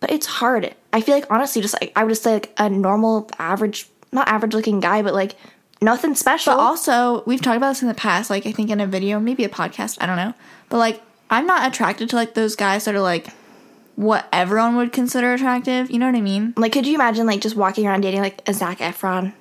but 0.00 0.10
it's 0.10 0.26
hard. 0.26 0.74
I 0.92 1.00
feel 1.00 1.14
like 1.14 1.30
honestly, 1.30 1.62
just 1.62 1.80
like 1.80 1.92
I 1.96 2.04
would 2.04 2.10
just 2.10 2.22
say 2.22 2.34
like 2.34 2.52
a 2.58 2.68
normal, 2.68 3.30
average, 3.38 3.88
not 4.12 4.28
average 4.28 4.52
looking 4.52 4.80
guy, 4.80 5.02
but 5.02 5.14
like 5.14 5.36
nothing 5.82 6.14
special. 6.14 6.54
But 6.54 6.60
also, 6.60 7.22
we've 7.26 7.40
talked 7.40 7.56
about 7.56 7.70
this 7.70 7.82
in 7.82 7.88
the 7.88 7.94
past, 7.94 8.30
like 8.30 8.46
I 8.46 8.52
think 8.52 8.70
in 8.70 8.80
a 8.80 8.86
video, 8.86 9.18
maybe 9.20 9.44
a 9.44 9.48
podcast, 9.48 9.98
I 10.00 10.06
don't 10.06 10.16
know. 10.16 10.34
But 10.68 10.78
like, 10.78 11.02
I'm 11.30 11.46
not 11.46 11.66
attracted 11.70 12.10
to 12.10 12.16
like 12.16 12.34
those 12.34 12.56
guys 12.56 12.84
that 12.84 12.94
are 12.94 13.00
like 13.00 13.28
what 13.96 14.26
everyone 14.32 14.76
would 14.76 14.92
consider 14.92 15.32
attractive. 15.34 15.90
You 15.90 15.98
know 15.98 16.06
what 16.06 16.14
I 16.16 16.20
mean? 16.20 16.54
like, 16.56 16.72
could 16.72 16.86
you 16.86 16.94
imagine 16.94 17.26
like 17.26 17.40
just 17.40 17.56
walking 17.56 17.86
around 17.86 18.00
dating 18.00 18.20
like 18.20 18.42
a 18.48 18.54
Zac 18.54 18.78
Efron? 18.78 19.32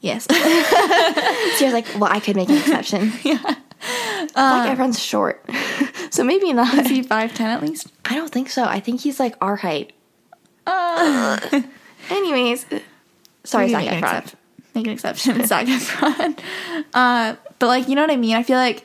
Yes. 0.00 0.26
So 1.56 1.64
you're 1.64 1.74
like, 1.74 1.86
well, 1.98 2.10
I 2.10 2.20
could 2.20 2.36
make 2.36 2.48
an 2.48 2.56
exception. 2.56 3.12
yeah. 3.22 3.38
Zac 3.42 4.78
Efron's 4.78 4.98
short, 4.98 5.44
so 6.10 6.22
maybe 6.22 6.52
not. 6.52 6.72
Is 6.78 6.88
he 6.88 7.02
5'10 7.02 7.40
at 7.40 7.62
least? 7.62 7.88
I 8.04 8.14
don't 8.14 8.30
think 8.30 8.48
so. 8.50 8.64
I 8.64 8.78
think 8.80 9.00
he's 9.00 9.18
like 9.18 9.34
our 9.40 9.56
height. 9.56 9.92
Uh, 10.66 11.38
Anyways, 12.08 12.66
sorry, 13.44 13.66
Maybe 13.72 13.84
Zac 13.86 13.94
make 13.94 14.04
Efron. 14.04 14.34
Make 14.74 14.86
an 14.86 14.92
exception. 14.92 15.44
Zac 15.46 15.66
Efron. 15.66 16.38
Uh, 16.94 17.36
but 17.58 17.66
like, 17.66 17.88
you 17.88 17.94
know 17.94 18.02
what 18.02 18.10
I 18.10 18.16
mean? 18.16 18.34
I 18.36 18.42
feel 18.42 18.56
like 18.56 18.84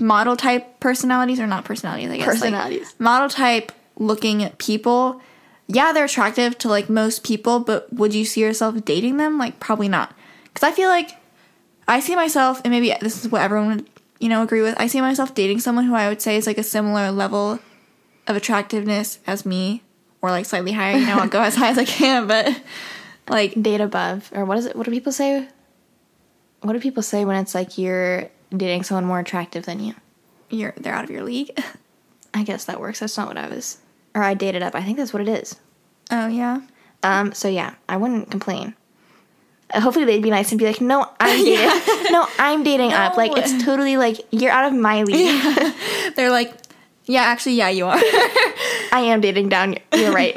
model 0.00 0.36
type 0.36 0.80
personalities, 0.80 1.38
or 1.38 1.46
not 1.46 1.64
personalities, 1.64 2.10
I 2.10 2.16
guess. 2.16 2.26
like, 2.26 2.36
Personalities. 2.40 2.94
model 2.98 3.28
type 3.28 3.72
looking 3.96 4.48
people, 4.58 5.20
yeah, 5.66 5.92
they're 5.92 6.06
attractive 6.06 6.56
to 6.58 6.68
like 6.68 6.88
most 6.88 7.22
people, 7.24 7.60
but 7.60 7.92
would 7.92 8.14
you 8.14 8.24
see 8.24 8.40
yourself 8.40 8.84
dating 8.84 9.18
them? 9.18 9.36
Like, 9.38 9.60
probably 9.60 9.88
not. 9.88 10.14
Because 10.44 10.66
I 10.66 10.72
feel 10.72 10.88
like 10.88 11.10
I 11.86 12.00
see 12.00 12.16
myself, 12.16 12.60
and 12.64 12.72
maybe 12.72 12.94
this 13.00 13.22
is 13.24 13.30
what 13.30 13.42
everyone 13.42 13.68
would, 13.76 13.90
you 14.18 14.28
know, 14.28 14.42
agree 14.42 14.62
with. 14.62 14.74
I 14.80 14.86
see 14.86 15.00
myself 15.00 15.34
dating 15.34 15.60
someone 15.60 15.84
who 15.84 15.94
I 15.94 16.08
would 16.08 16.22
say 16.22 16.36
is 16.36 16.46
like 16.46 16.58
a 16.58 16.62
similar 16.62 17.10
level 17.12 17.58
of 18.26 18.36
attractiveness 18.36 19.18
as 19.26 19.44
me, 19.44 19.82
or 20.22 20.30
like 20.30 20.46
slightly 20.46 20.72
higher. 20.72 20.96
You 20.96 21.06
know, 21.06 21.18
I'll 21.18 21.28
go 21.28 21.42
as 21.42 21.54
high 21.56 21.68
as 21.68 21.78
I 21.78 21.84
can, 21.84 22.26
but 22.26 22.60
like, 23.30 23.60
date 23.60 23.80
above 23.80 24.30
or 24.34 24.44
what 24.44 24.58
is 24.58 24.66
it 24.66 24.76
what 24.76 24.84
do 24.84 24.90
people 24.90 25.12
say? 25.12 25.48
What 26.62 26.72
do 26.74 26.80
people 26.80 27.02
say 27.02 27.24
when 27.24 27.36
it's 27.36 27.54
like 27.54 27.78
you're 27.78 28.28
dating 28.54 28.82
someone 28.82 29.04
more 29.04 29.20
attractive 29.20 29.64
than 29.64 29.80
you? 29.80 29.94
You're 30.50 30.74
they're 30.76 30.94
out 30.94 31.04
of 31.04 31.10
your 31.10 31.22
league. 31.22 31.50
i 32.34 32.42
guess 32.42 32.64
that 32.66 32.80
works. 32.80 33.00
That's 33.00 33.16
not 33.16 33.28
what 33.28 33.38
i 33.38 33.48
was 33.48 33.78
or 34.14 34.22
i 34.22 34.34
dated 34.34 34.62
up. 34.62 34.74
I 34.74 34.82
think 34.82 34.98
that's 34.98 35.12
what 35.12 35.22
it 35.22 35.28
is. 35.28 35.56
Oh 36.10 36.26
yeah. 36.26 36.62
um 37.02 37.32
so 37.32 37.48
yeah 37.48 37.74
i 37.88 37.96
wouldn't 37.96 38.30
complain. 38.30 38.74
Uh, 39.72 39.80
hopefully 39.80 40.04
they'd 40.04 40.22
be 40.22 40.30
nice 40.30 40.50
and 40.50 40.58
be 40.58 40.66
like 40.66 40.80
no 40.80 41.08
i'm 41.20 41.44
dating. 41.44 42.12
No 42.12 42.26
i'm 42.38 42.62
dating 42.64 42.92
up. 42.92 43.16
Like 43.16 43.32
it's 43.36 43.64
totally 43.64 43.96
like 43.96 44.18
you're 44.30 44.52
out 44.52 44.72
of 44.72 44.78
my 44.78 45.04
league. 45.04 45.74
They're 46.16 46.30
like, 46.30 46.52
yeah, 47.04 47.22
actually, 47.22 47.54
yeah, 47.54 47.68
you 47.68 47.86
are. 47.86 47.96
i 48.92 49.00
am 49.06 49.20
dating 49.20 49.48
down. 49.48 49.76
You're 49.94 50.12
right. 50.12 50.36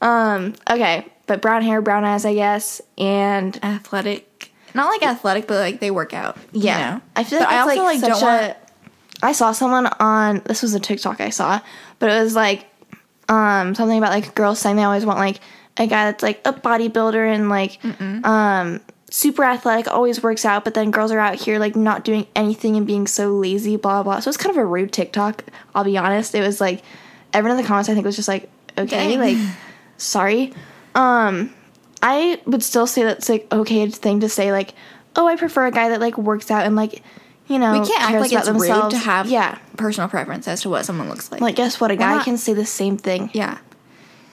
Um 0.00 0.54
okay 0.68 1.06
but 1.26 1.40
brown 1.42 1.62
hair 1.62 1.80
brown 1.82 2.04
eyes 2.04 2.24
i 2.24 2.34
guess 2.34 2.80
and 2.98 3.58
athletic, 3.64 4.52
not 4.74 4.86
like 4.88 5.02
athletic, 5.02 5.46
but 5.46 5.56
like 5.60 5.80
they 5.80 5.90
work 5.90 6.14
out. 6.14 6.36
you 6.52 6.62
Yeah, 6.62 6.94
know? 6.94 7.00
I 7.16 7.24
feel 7.24 7.40
like 7.40 7.48
I 7.48 7.58
also 7.60 7.82
like, 7.84 8.00
like 8.02 8.10
don't 8.10 8.22
a. 8.22 8.24
want. 8.24 8.56
I 9.22 9.32
saw 9.32 9.52
someone 9.52 9.86
on 10.00 10.42
this 10.46 10.62
was 10.62 10.74
a 10.74 10.80
TikTok 10.80 11.20
I 11.20 11.30
saw, 11.30 11.60
but 11.98 12.10
it 12.10 12.20
was 12.22 12.34
like 12.34 12.66
um 13.28 13.74
something 13.74 13.98
about 13.98 14.10
like 14.10 14.34
girls 14.34 14.58
saying 14.58 14.76
they 14.76 14.82
always 14.82 15.06
want 15.06 15.18
like 15.18 15.38
a 15.76 15.86
guy 15.86 16.06
that's 16.10 16.22
like 16.22 16.40
a 16.44 16.52
bodybuilder 16.52 17.34
and 17.34 17.48
like 17.48 17.78
um 18.24 18.80
super 19.10 19.44
athletic, 19.44 19.86
always 19.88 20.22
works 20.22 20.44
out, 20.44 20.64
but 20.64 20.72
then 20.74 20.90
girls 20.90 21.12
are 21.12 21.18
out 21.18 21.34
here 21.36 21.58
like 21.58 21.76
not 21.76 22.02
doing 22.04 22.26
anything 22.34 22.76
and 22.76 22.86
being 22.86 23.06
so 23.06 23.30
lazy, 23.34 23.76
blah 23.76 24.02
blah. 24.02 24.20
So 24.20 24.28
it's 24.28 24.36
kind 24.38 24.50
of 24.50 24.56
a 24.56 24.64
rude 24.66 24.92
TikTok. 24.92 25.44
I'll 25.74 25.84
be 25.84 25.96
honest. 25.98 26.34
It 26.34 26.40
was 26.40 26.60
like 26.60 26.82
everyone 27.32 27.58
in 27.58 27.62
the 27.62 27.68
comments 27.68 27.88
I 27.88 27.94
think 27.94 28.06
was 28.06 28.16
just 28.16 28.28
like, 28.28 28.48
okay, 28.76 29.16
Dang. 29.16 29.20
like 29.20 29.36
sorry. 29.98 30.52
Um, 30.94 31.52
I 32.02 32.40
would 32.46 32.62
still 32.62 32.86
say 32.86 33.02
that's 33.04 33.28
like 33.28 33.46
okay 33.52 33.88
thing 33.88 34.20
to 34.20 34.28
say 34.28 34.52
like, 34.52 34.74
oh, 35.16 35.26
I 35.26 35.36
prefer 35.36 35.66
a 35.66 35.70
guy 35.70 35.88
that 35.90 36.00
like 36.00 36.18
works 36.18 36.50
out 36.50 36.66
and 36.66 36.74
like, 36.76 37.02
you 37.46 37.58
know, 37.58 37.72
We 37.80 37.86
can't 37.86 38.00
act 38.02 38.10
cares 38.12 38.20
like 38.22 38.32
about 38.32 38.40
it's 38.40 38.48
rude 38.48 38.60
themselves. 38.70 38.94
to 38.94 39.00
have 39.00 39.30
yeah. 39.30 39.58
personal 39.76 40.08
preference 40.08 40.48
as 40.48 40.62
to 40.62 40.68
what 40.70 40.84
someone 40.84 41.08
looks 41.08 41.30
like. 41.30 41.40
Like, 41.40 41.56
guess 41.56 41.80
what? 41.80 41.90
A 41.90 41.96
guy 41.96 42.14
not- 42.16 42.24
can 42.24 42.36
say 42.36 42.54
the 42.54 42.66
same 42.66 42.96
thing. 42.96 43.30
yeah. 43.32 43.58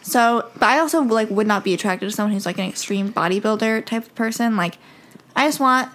So, 0.01 0.49
but 0.53 0.63
I 0.63 0.79
also 0.79 1.01
like 1.03 1.29
would 1.29 1.45
not 1.45 1.63
be 1.63 1.73
attracted 1.73 2.09
to 2.09 2.15
someone 2.15 2.33
who's 2.33 2.45
like 2.45 2.57
an 2.57 2.65
extreme 2.65 3.11
bodybuilder 3.13 3.85
type 3.85 4.03
of 4.05 4.15
person. 4.15 4.55
Like, 4.55 4.77
I 5.35 5.45
just 5.47 5.59
want 5.59 5.91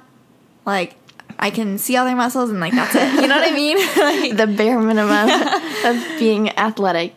like 0.66 0.94
I 1.38 1.50
can 1.50 1.78
see 1.78 1.96
all 1.96 2.04
their 2.04 2.14
muscles 2.14 2.50
and 2.50 2.60
like 2.60 2.74
that's 2.74 2.94
it. 2.94 3.20
You 3.20 3.26
know 3.26 3.36
what 3.36 3.50
I 3.50 3.54
mean? 3.54 3.76
like, 3.96 4.36
The 4.36 4.46
bare 4.46 4.78
minimum 4.78 5.30
of 5.84 6.18
being 6.18 6.50
athletic. 6.50 7.14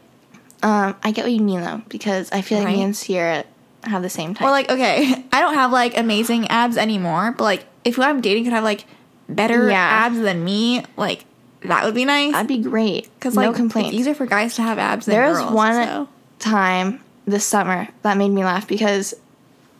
Um, 0.63 0.95
I 1.03 1.11
get 1.11 1.23
what 1.25 1.31
you 1.31 1.41
mean 1.41 1.61
though, 1.61 1.81
because 1.89 2.31
I 2.31 2.41
feel 2.41 2.59
like 2.59 2.67
me 2.67 2.75
Right? 2.77 2.83
and 2.85 2.93
Ciera 2.93 3.45
have 3.83 4.01
the 4.01 4.09
same 4.09 4.33
type. 4.33 4.45
Or 4.47 4.51
like, 4.51 4.69
okay, 4.71 5.23
I 5.31 5.39
don't 5.41 5.53
have 5.53 5.71
like 5.71 5.97
amazing 5.97 6.47
abs 6.47 6.77
anymore, 6.77 7.33
but 7.37 7.43
like 7.43 7.65
if 7.85 7.95
who 7.95 8.01
I'm 8.01 8.21
dating 8.21 8.43
could 8.45 8.53
have 8.53 8.63
like 8.63 8.85
better 9.29 9.69
Yeah. 9.69 9.77
abs 9.77 10.19
than 10.19 10.43
me, 10.43 10.83
like 10.97 11.25
that 11.61 11.85
would 11.85 11.95
be 11.95 12.05
nice. 12.05 12.31
That'd 12.33 12.47
be 12.47 12.57
great. 12.59 13.09
Because 13.15 13.35
no 13.35 13.47
like 13.47 13.55
complaints. 13.55 13.89
it's 13.91 13.99
easier 13.99 14.13
for 14.15 14.25
guys 14.25 14.55
to 14.55 14.61
have 14.63 14.77
abs 14.79 15.05
than 15.05 15.15
There 15.15 15.29
was 15.29 15.39
girls. 15.39 15.51
one 15.51 15.73
so. 15.73 16.09
time 16.39 17.01
this 17.25 17.45
summer 17.45 17.87
that 18.03 18.17
made 18.17 18.29
me 18.29 18.43
laugh 18.43 18.67
because 18.67 19.13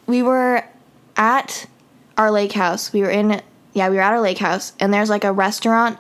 we 0.06 0.22
were 0.22 0.64
at 1.16 1.66
our 2.18 2.30
lake 2.32 2.52
house. 2.54 2.92
We 2.94 3.02
were 3.02 3.10
in, 3.10 3.42
yeah, 3.74 3.90
we 3.90 3.96
were 3.96 4.02
at 4.02 4.12
our 4.14 4.22
lake 4.22 4.38
house, 4.40 4.74
and 4.80 4.94
there's 4.94 5.10
like 5.10 5.24
a 5.24 5.32
restaurant 5.32 5.98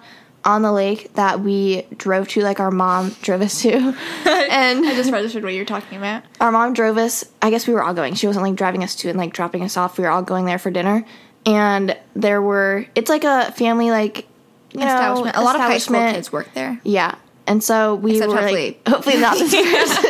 on 0.48 0.62
the 0.64 0.72
lake 0.72 1.14
that 1.16 1.41
we 1.41 1.86
drove 1.98 2.28
to, 2.30 2.41
like 2.41 2.60
our 2.60 2.72
mom 2.72 3.10
drove 3.22 3.41
us 3.41 3.62
to. 3.62 3.70
and 4.26 4.86
I 4.86 4.95
just 4.95 5.12
registered 5.12 5.43
what 5.43 5.54
you're 5.54 5.66
talking 5.66 5.98
about. 5.98 6.24
our 6.39 6.52
mom 6.52 6.74
drove 6.74 6.98
us, 6.98 7.26
I 7.41 7.50
guess 7.52 7.68
we 7.68 7.74
were 7.74 7.84
all 7.84 7.93
going. 7.93 8.16
She 8.16 8.26
wasn't 8.28 8.45
like 8.45 8.56
driving 8.56 8.82
us 8.84 8.95
to 8.95 9.10
and 9.10 9.18
like 9.18 9.34
dropping 9.34 9.62
us 9.62 9.76
off. 9.78 9.98
We 9.98 10.06
were 10.06 10.10
all 10.10 10.24
going 10.24 10.45
there 10.45 10.58
for 10.58 10.72
dinner. 10.72 11.06
And 11.45 11.98
there 12.16 12.41
were, 12.41 12.86
it's 12.95 13.10
like 13.10 13.24
a 13.26 13.52
family, 13.52 13.91
like, 13.91 14.26
you 14.74 14.80
know, 14.80 14.86
establishment. 14.88 15.36
A 15.36 15.41
lot 15.41 15.56
of 15.56 15.62
high 15.62 15.78
school 15.78 16.00
kids 16.00 16.32
work 16.32 16.50
there. 16.54 16.80
Yeah. 16.84 17.16
And 17.45 17.64
so 17.64 17.95
we 17.95 18.14
Except 18.14 18.30
were 18.32 18.38
hopefully- 18.38 18.80
like, 18.86 18.88
hopefully 18.88 19.18
not 19.22 19.38
this 19.38 19.54
person. 19.56 20.04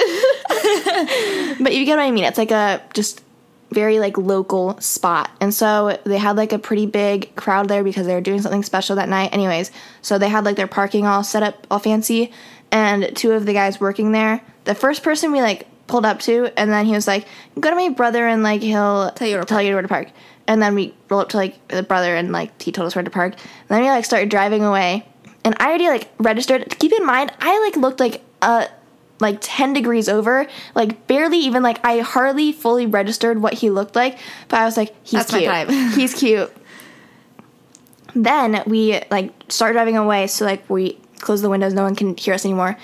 but 1.63 1.75
you 1.75 1.85
get 1.85 1.97
what 1.97 2.03
I 2.03 2.11
mean. 2.11 2.23
It's 2.23 2.37
like 2.37 2.51
a 2.51 2.81
just 2.93 3.23
very 3.71 3.99
like 3.99 4.17
local 4.17 4.79
spot. 4.79 5.29
And 5.41 5.53
so 5.53 5.99
they 6.05 6.17
had 6.17 6.37
like 6.37 6.53
a 6.53 6.59
pretty 6.59 6.85
big 6.85 7.35
crowd 7.35 7.67
there 7.67 7.83
because 7.83 8.07
they 8.07 8.13
were 8.13 8.21
doing 8.21 8.41
something 8.41 8.63
special 8.63 8.95
that 8.95 9.09
night. 9.09 9.33
Anyways, 9.33 9.71
so 10.01 10.17
they 10.17 10.29
had 10.29 10.45
like 10.45 10.55
their 10.55 10.67
parking 10.67 11.05
all 11.05 11.23
set 11.23 11.43
up 11.43 11.67
all 11.69 11.79
fancy 11.79 12.31
and 12.71 13.15
two 13.15 13.31
of 13.31 13.45
the 13.45 13.53
guys 13.53 13.79
working 13.79 14.11
there. 14.11 14.41
The 14.65 14.75
first 14.75 15.03
person 15.03 15.31
we 15.31 15.41
like 15.41 15.67
pulled 15.87 16.05
up 16.05 16.19
to 16.19 16.51
and 16.57 16.71
then 16.71 16.85
he 16.85 16.93
was 16.93 17.07
like, 17.07 17.27
Go 17.59 17.69
to 17.69 17.75
my 17.75 17.89
brother 17.89 18.27
and 18.27 18.43
like 18.43 18.61
he'll 18.61 19.11
Tell 19.11 19.27
you 19.27 19.35
where 19.35 19.43
to 19.43 19.47
tell 19.47 19.61
you 19.61 19.73
where 19.73 19.81
to 19.81 19.87
park. 19.87 20.09
And 20.47 20.61
then 20.61 20.75
we 20.75 20.93
roll 21.09 21.19
up 21.19 21.29
to 21.29 21.37
like 21.37 21.67
the 21.67 21.83
brother 21.83 22.15
and 22.15 22.31
like 22.31 22.61
he 22.61 22.71
told 22.71 22.87
us 22.87 22.95
where 22.95 23.03
to 23.03 23.11
park. 23.11 23.33
And 23.33 23.69
then 23.69 23.81
we 23.81 23.89
like 23.89 24.05
started 24.05 24.29
driving 24.29 24.63
away. 24.63 25.05
And 25.43 25.55
I 25.59 25.67
already 25.67 25.87
like 25.87 26.09
registered. 26.19 26.77
Keep 26.79 26.93
in 26.93 27.05
mind, 27.05 27.31
I 27.39 27.59
like 27.61 27.75
looked 27.75 27.99
like 27.99 28.23
uh 28.41 28.67
like 29.19 29.37
10 29.41 29.73
degrees 29.73 30.07
over, 30.07 30.47
like 30.75 31.07
barely 31.07 31.39
even 31.39 31.63
like 31.63 31.83
I 31.85 31.99
hardly 31.99 32.51
fully 32.51 32.85
registered 32.85 33.41
what 33.41 33.53
he 33.53 33.69
looked 33.69 33.95
like, 33.95 34.17
but 34.47 34.59
I 34.59 34.65
was 34.65 34.77
like, 34.77 34.95
he's 35.03 35.25
That's 35.25 35.31
cute. 35.31 35.93
he's 35.95 36.13
cute. 36.13 36.55
Then 38.15 38.63
we 38.65 39.01
like 39.11 39.31
start 39.49 39.73
driving 39.73 39.97
away, 39.97 40.27
so 40.27 40.45
like 40.45 40.67
we 40.69 40.99
close 41.19 41.41
the 41.41 41.49
windows. 41.49 41.73
No 41.73 41.83
one 41.83 41.95
can 41.95 42.15
hear 42.17 42.33
us 42.33 42.45
anymore. 42.45 42.77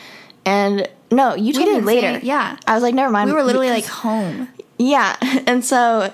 And 0.45 0.87
no, 1.11 1.35
you 1.35 1.53
told 1.53 1.67
me 1.67 1.73
didn't 1.73 1.87
say 1.87 2.01
later. 2.01 2.25
yeah. 2.25 2.57
I 2.67 2.73
was 2.73 2.83
like, 2.83 2.93
never 2.95 3.11
mind. 3.11 3.29
We 3.29 3.35
were 3.35 3.43
literally 3.43 3.69
like 3.69 3.85
home. 3.85 4.49
yeah. 4.77 5.15
And 5.47 5.63
so, 5.63 6.13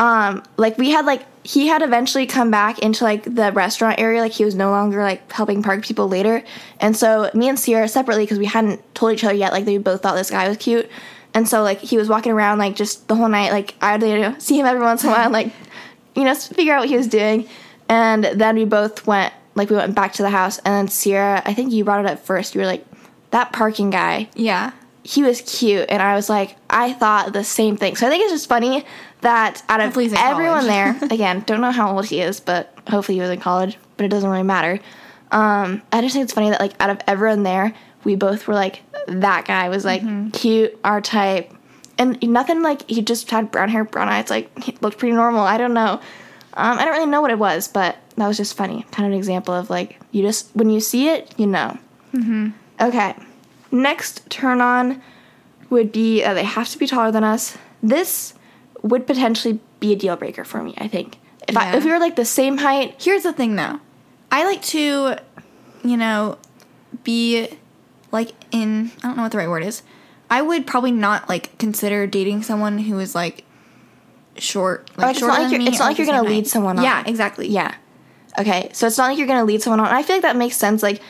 um, 0.00 0.42
like 0.56 0.76
we 0.78 0.90
had 0.90 1.06
like 1.06 1.24
he 1.44 1.68
had 1.68 1.82
eventually 1.82 2.26
come 2.26 2.50
back 2.50 2.80
into 2.80 3.04
like 3.04 3.22
the 3.24 3.52
restaurant 3.52 4.00
area. 4.00 4.20
Like 4.20 4.32
he 4.32 4.44
was 4.44 4.54
no 4.54 4.70
longer 4.70 5.02
like 5.02 5.30
helping 5.30 5.62
park 5.62 5.84
people 5.84 6.08
later. 6.08 6.42
And 6.80 6.96
so 6.96 7.30
me 7.34 7.48
and 7.48 7.56
Ciera 7.56 7.88
separately 7.88 8.24
because 8.24 8.38
we 8.38 8.46
hadn't 8.46 8.82
told 8.94 9.12
each 9.12 9.24
other 9.24 9.34
yet. 9.34 9.52
Like 9.52 9.64
they 9.64 9.78
both 9.78 10.02
thought 10.02 10.16
this 10.16 10.30
guy 10.30 10.48
was 10.48 10.56
cute. 10.58 10.90
And 11.32 11.48
so 11.48 11.62
like 11.62 11.78
he 11.78 11.96
was 11.96 12.08
walking 12.08 12.32
around 12.32 12.58
like 12.58 12.74
just 12.76 13.06
the 13.08 13.14
whole 13.14 13.28
night. 13.28 13.52
Like 13.52 13.74
I 13.80 13.96
would 13.96 14.06
you 14.06 14.18
know, 14.18 14.34
see 14.38 14.58
him 14.58 14.66
every 14.66 14.82
once 14.82 15.04
in 15.04 15.10
a 15.10 15.12
while. 15.12 15.30
Like 15.30 15.52
you 16.16 16.24
know 16.24 16.34
figure 16.34 16.74
out 16.74 16.80
what 16.80 16.88
he 16.88 16.96
was 16.96 17.06
doing. 17.06 17.46
And 17.88 18.24
then 18.24 18.56
we 18.56 18.64
both 18.64 19.06
went 19.06 19.32
like 19.54 19.70
we 19.70 19.76
went 19.76 19.94
back 19.94 20.12
to 20.14 20.22
the 20.22 20.30
house. 20.30 20.58
And 20.58 20.74
then 20.74 20.86
Ciera, 20.88 21.42
I 21.44 21.54
think 21.54 21.72
you 21.72 21.84
brought 21.84 22.00
it 22.04 22.10
up 22.10 22.20
first. 22.20 22.54
You 22.54 22.60
were 22.62 22.66
like 22.66 22.84
that 23.30 23.52
parking 23.52 23.90
guy 23.90 24.28
Yeah. 24.34 24.72
he 25.04 25.22
was 25.22 25.40
cute 25.42 25.86
and 25.88 26.02
i 26.02 26.16
was 26.16 26.28
like 26.28 26.56
i 26.68 26.92
thought 26.92 27.32
the 27.32 27.44
same 27.44 27.76
thing 27.76 27.94
so 27.94 28.04
i 28.06 28.10
think 28.10 28.24
it's 28.24 28.32
just 28.32 28.48
funny 28.48 28.84
that 29.22 29.62
out 29.68 29.80
of 29.80 29.92
everyone 30.32 30.66
there 30.66 30.96
again 31.10 31.40
don't 31.46 31.60
know 31.60 31.70
how 31.70 31.94
old 31.94 32.06
he 32.06 32.20
is 32.20 32.40
but 32.40 32.72
hopefully 32.88 33.16
he 33.16 33.20
was 33.20 33.30
in 33.30 33.38
college 33.40 33.76
but 33.96 34.04
it 34.04 34.08
doesn't 34.08 34.30
really 34.30 34.42
matter 34.42 34.78
um, 35.32 35.82
i 35.92 36.00
just 36.00 36.14
think 36.14 36.24
it's 36.24 36.32
funny 36.32 36.50
that 36.50 36.60
like 36.60 36.72
out 36.80 36.90
of 36.90 36.98
everyone 37.06 37.42
there 37.42 37.72
we 38.04 38.14
both 38.16 38.46
were 38.48 38.54
like 38.54 38.82
that 39.06 39.44
guy 39.44 39.68
was 39.68 39.84
like 39.84 40.02
Mm-hmm. 40.02 40.30
cute 40.30 40.78
our 40.84 41.00
type 41.00 41.52
and 41.98 42.18
nothing 42.22 42.62
like 42.62 42.88
he 42.88 43.02
just 43.02 43.30
had 43.30 43.50
brown 43.50 43.68
hair 43.68 43.84
brown 43.84 44.08
eyes 44.08 44.30
like 44.30 44.62
he 44.64 44.76
looked 44.80 44.98
pretty 44.98 45.14
normal 45.14 45.40
i 45.42 45.58
don't 45.58 45.74
know 45.74 46.00
um, 46.54 46.78
i 46.78 46.84
don't 46.84 46.94
really 46.94 47.06
know 47.10 47.20
what 47.20 47.30
it 47.30 47.38
was 47.38 47.68
but 47.68 47.96
that 48.16 48.26
was 48.26 48.36
just 48.38 48.56
funny 48.56 48.84
kind 48.90 49.06
of 49.06 49.12
an 49.12 49.18
example 49.18 49.52
of 49.54 49.68
like 49.70 49.98
you 50.12 50.22
just 50.22 50.50
when 50.54 50.70
you 50.70 50.80
see 50.80 51.08
it 51.08 51.32
you 51.36 51.46
know 51.46 51.76
Okay. 52.80 53.14
Next 53.70 54.28
turn 54.30 54.60
on 54.60 55.00
would 55.68 55.92
be 55.92 56.24
uh, 56.24 56.34
they 56.34 56.42
have 56.44 56.68
to 56.70 56.78
be 56.78 56.86
taller 56.88 57.12
than 57.12 57.22
us. 57.22 57.56
This 57.82 58.34
would 58.82 59.06
potentially 59.06 59.60
be 59.78 59.92
a 59.92 59.96
deal 59.96 60.16
breaker 60.16 60.44
for 60.44 60.62
me, 60.62 60.74
I 60.78 60.88
think. 60.88 61.18
If 61.48 61.56
I 61.56 61.76
if 61.76 61.84
we 61.84 61.90
were 61.90 61.98
like 61.98 62.16
the 62.16 62.24
same 62.24 62.58
height, 62.58 62.94
Here's 62.98 63.22
the 63.22 63.32
thing 63.32 63.56
though. 63.56 63.80
I 64.30 64.44
like 64.44 64.62
to, 64.62 65.16
you 65.84 65.96
know, 65.96 66.38
be 67.04 67.48
like 68.12 68.32
in 68.50 68.90
I 69.02 69.08
don't 69.08 69.16
know 69.16 69.22
what 69.24 69.32
the 69.32 69.38
right 69.38 69.48
word 69.48 69.64
is. 69.64 69.82
I 70.30 70.42
would 70.42 70.66
probably 70.66 70.92
not 70.92 71.28
like 71.28 71.56
consider 71.58 72.06
dating 72.06 72.42
someone 72.42 72.78
who 72.78 72.98
is 73.00 73.14
like 73.14 73.44
short, 74.36 74.88
like 74.96 74.98
oh, 74.98 75.08
Like, 75.08 75.16
it's 75.16 75.20
not 75.26 75.40
like 75.42 75.52
you're- 75.52 75.66
it's 75.66 75.78
not 75.78 75.84
like 75.86 75.98
you're 75.98 76.06
gonna 76.06 76.22
same 76.22 76.30
lead 76.30 76.46
someone 76.46 76.78
on. 76.78 76.84
Yeah, 76.84 77.02
exactly. 77.06 77.48
yeah. 77.48 77.74
Okay, 78.38 78.70
so 78.72 78.86
it's 78.86 78.96
not 78.96 79.08
like 79.08 79.18
you're 79.18 79.26
gonna 79.26 79.44
lead 79.44 79.60
someone 79.62 79.80
on. 79.80 79.86
I 79.86 80.02
feel 80.02 80.16
like 80.16 80.22
that 80.22 80.36
makes 80.36 80.56
sense. 80.56 80.82
Like 80.82 81.00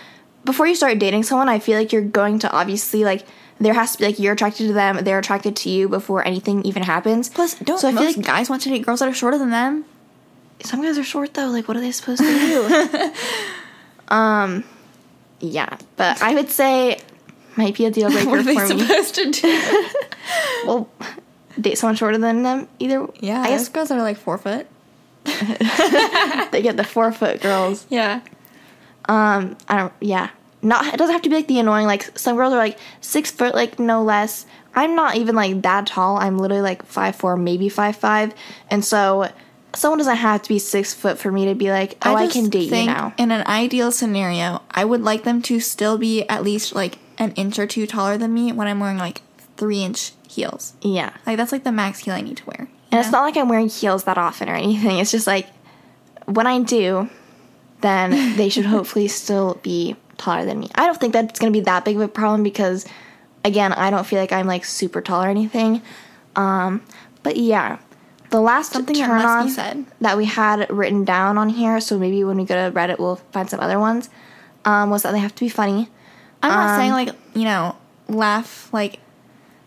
before 0.45 0.67
you 0.67 0.75
start 0.75 0.99
dating 0.99 1.25
someone, 1.25 1.49
I 1.51 1.59
feel 1.59 1.79
like 1.79 1.93
you're 1.93 2.01
going 2.03 2.39
to 2.41 2.51
obviously 2.51 3.05
like 3.05 3.27
there 3.61 3.75
has 3.75 3.93
to 3.93 3.99
be 3.99 4.05
like 4.07 4.19
you're 4.19 4.33
attracted 4.33 4.67
to 4.69 4.73
them, 4.73 5.05
they're 5.05 5.19
attracted 5.19 5.55
to 5.57 5.71
you 5.71 5.89
before 5.89 6.27
anything 6.27 6.63
even 6.65 6.83
happens. 6.83 7.29
Plus, 7.29 7.55
don't 7.57 7.79
so 7.79 7.89
I 7.89 7.93
feel 7.93 8.03
most 8.03 8.17
like 8.17 8.27
guys 8.27 8.51
want 8.51 8.63
to 8.63 8.71
date 8.71 8.85
girls 8.85 9.01
that 9.01 9.09
are 9.09 9.15
shorter 9.15 9.39
than 9.39 9.51
them? 9.51 9.85
some 10.63 10.83
guys 10.83 10.99
are 10.99 11.05
short 11.05 11.33
though. 11.35 11.47
Like 11.47 11.69
what 11.69 11.77
are 11.77 11.81
they 11.81 11.93
supposed 11.93 12.21
to 12.21 12.27
do? 12.27 13.13
um, 14.15 14.65
yeah, 15.41 15.77
but 15.97 16.21
I 16.23 16.35
would 16.35 16.51
say 16.51 16.99
might 17.57 17.75
be 17.75 17.85
a 17.87 17.91
deal 17.91 18.11
breaker 18.13 18.29
What 18.29 18.39
are 18.41 18.43
they 18.43 18.55
for 18.55 18.75
me. 18.75 18.81
supposed 18.81 19.15
to 19.17 19.31
do? 19.31 19.89
Well, 20.67 20.89
date 21.61 21.79
someone 21.79 21.97
shorter 21.97 22.19
than 22.19 22.43
them. 22.43 22.69
Either 22.79 23.07
yeah, 23.21 23.41
I 23.41 23.49
guess 23.49 23.63
guess 23.63 23.69
girls 23.71 23.89
that 23.89 23.99
are 23.99 24.03
like 24.03 24.19
four 24.19 24.37
foot. 24.39 24.67
they 25.25 26.61
get 26.63 26.77
the 26.77 26.85
four 26.85 27.11
foot 27.13 27.41
girls. 27.41 27.87
Yeah. 27.89 28.21
Um, 29.07 29.57
I 29.69 29.79
don't. 29.79 29.93
Yeah, 30.01 30.29
not. 30.63 30.87
It 30.93 30.97
doesn't 30.97 31.13
have 31.13 31.23
to 31.23 31.29
be 31.29 31.37
like 31.37 31.49
the 31.49 31.59
annoying. 31.59 31.87
Like 31.87 32.17
some 32.19 32.37
girls 32.37 32.53
are 32.53 32.59
like 32.59 32.79
six 33.01 33.31
foot, 33.31 33.55
like 33.55 33.79
no 33.79 34.03
less. 34.03 34.47
I'm 34.75 34.95
not 34.95 35.17
even 35.17 35.35
like 35.35 35.63
that 35.63 35.87
tall. 35.87 36.17
I'm 36.19 36.39
literally 36.39 36.63
like 36.63 36.85
five 36.85 37.17
four, 37.17 37.37
maybe 37.37 37.69
five 37.69 37.97
five, 37.97 38.35
and 38.71 38.85
so 38.85 39.31
someone 39.75 39.99
doesn't 39.99 40.17
have 40.17 40.43
to 40.43 40.49
be 40.49 40.59
six 40.59 40.93
foot 40.95 41.19
for 41.19 41.31
me 41.31 41.47
to 41.47 41.55
be 41.55 41.71
like, 41.71 41.97
oh, 42.03 42.15
I, 42.15 42.25
just 42.27 42.35
can 42.35 42.51
date 42.51 42.71
you 42.71 42.87
now. 42.87 43.15
In 43.19 43.31
an 43.31 43.47
ideal 43.47 43.93
scenario, 43.93 44.63
I 44.71 44.85
would 44.85 45.03
like 45.03 45.23
them 45.25 45.43
to 45.43 45.61
still 45.61 45.97
be 45.99 46.29
at 46.29 46.43
least 46.43 46.75
like 46.75 46.99
an 47.19 47.33
inch 47.33 47.59
or 47.59 47.67
two 47.67 47.87
taller 47.87 48.17
than 48.19 48.33
me 48.35 48.53
when 48.53 48.67
I'm 48.67 48.81
wearing 48.81 48.99
like 48.99 49.23
three 49.57 49.83
inch 49.83 50.13
heels. 50.29 50.75
Yeah, 50.83 51.13
Like 51.27 51.37
that's 51.37 51.53
like 51.53 51.65
the 51.65 51.73
max 51.73 52.01
heel 52.01 52.15
I 52.15 52.21
need 52.21 52.37
to 52.39 52.47
wear. 52.47 52.69
and 52.91 53.01
it's 53.01 53.11
not 53.13 53.23
like 53.23 53.37
I'm 53.37 53.49
wearing 53.49 53.69
heels 53.69 54.05
that 54.05 54.19
often 54.19 54.49
or 54.49 54.55
anything. 54.55 54.99
It's 54.99 55.11
just 55.11 55.27
like 55.27 55.49
when 56.27 56.47
I 56.47 56.61
do, 56.63 57.09
then 57.81 58.37
they 58.37 58.49
should 58.49 58.67
hopefully 58.77 59.09
still 59.09 59.59
be 59.63 59.97
taller 60.21 60.45
than 60.45 60.61
me. 60.61 60.69
I 60.75 60.87
don't 60.87 60.99
think 61.01 61.13
that's 61.13 61.39
to 61.41 61.51
be 61.51 61.61
that 61.61 61.85
big 61.85 61.97
of 61.97 62.03
a 62.03 62.09
problem 62.09 62.43
because, 62.43 62.87
again, 63.45 63.73
I 63.73 63.91
don't 63.91 64.07
feel 64.07 64.21
like 64.21 64.33
I'm 64.33 64.47
like 64.47 64.65
super 64.65 65.01
tall 65.01 65.25
or 65.25 65.29
anything. 65.29 65.83
Um, 66.37 66.83
but 67.23 67.37
yeah, 67.37 67.79
the 68.31 68.41
last 68.41 68.73
Something 68.73 68.97
that 68.97 69.07
turn 69.07 69.23
on 69.23 69.87
that 70.01 70.17
we 70.17 70.25
had 70.27 70.71
written 70.71 71.05
down 71.05 71.37
on 71.39 71.49
here, 71.49 71.81
so 71.81 71.99
maybe 71.99 72.23
when 72.23 72.37
we 72.37 72.45
go 72.45 72.55
to 72.55 72.75
Reddit, 72.75 72.99
we'll 72.99 73.17
find 73.33 73.51
some 73.51 73.59
other 73.61 73.79
ones. 73.81 74.09
Um, 74.65 74.91
was 74.91 75.03
that 75.03 75.13
they 75.13 75.19
have 75.19 75.35
to 75.35 75.45
be 75.45 75.49
funny. 75.49 75.89
I'm 76.43 76.51
not 76.51 76.71
Um, 76.71 76.77
saying 76.79 76.93
like 76.93 77.15
you 77.35 77.45
know 77.45 77.77
laugh 78.09 78.73
like 78.73 79.01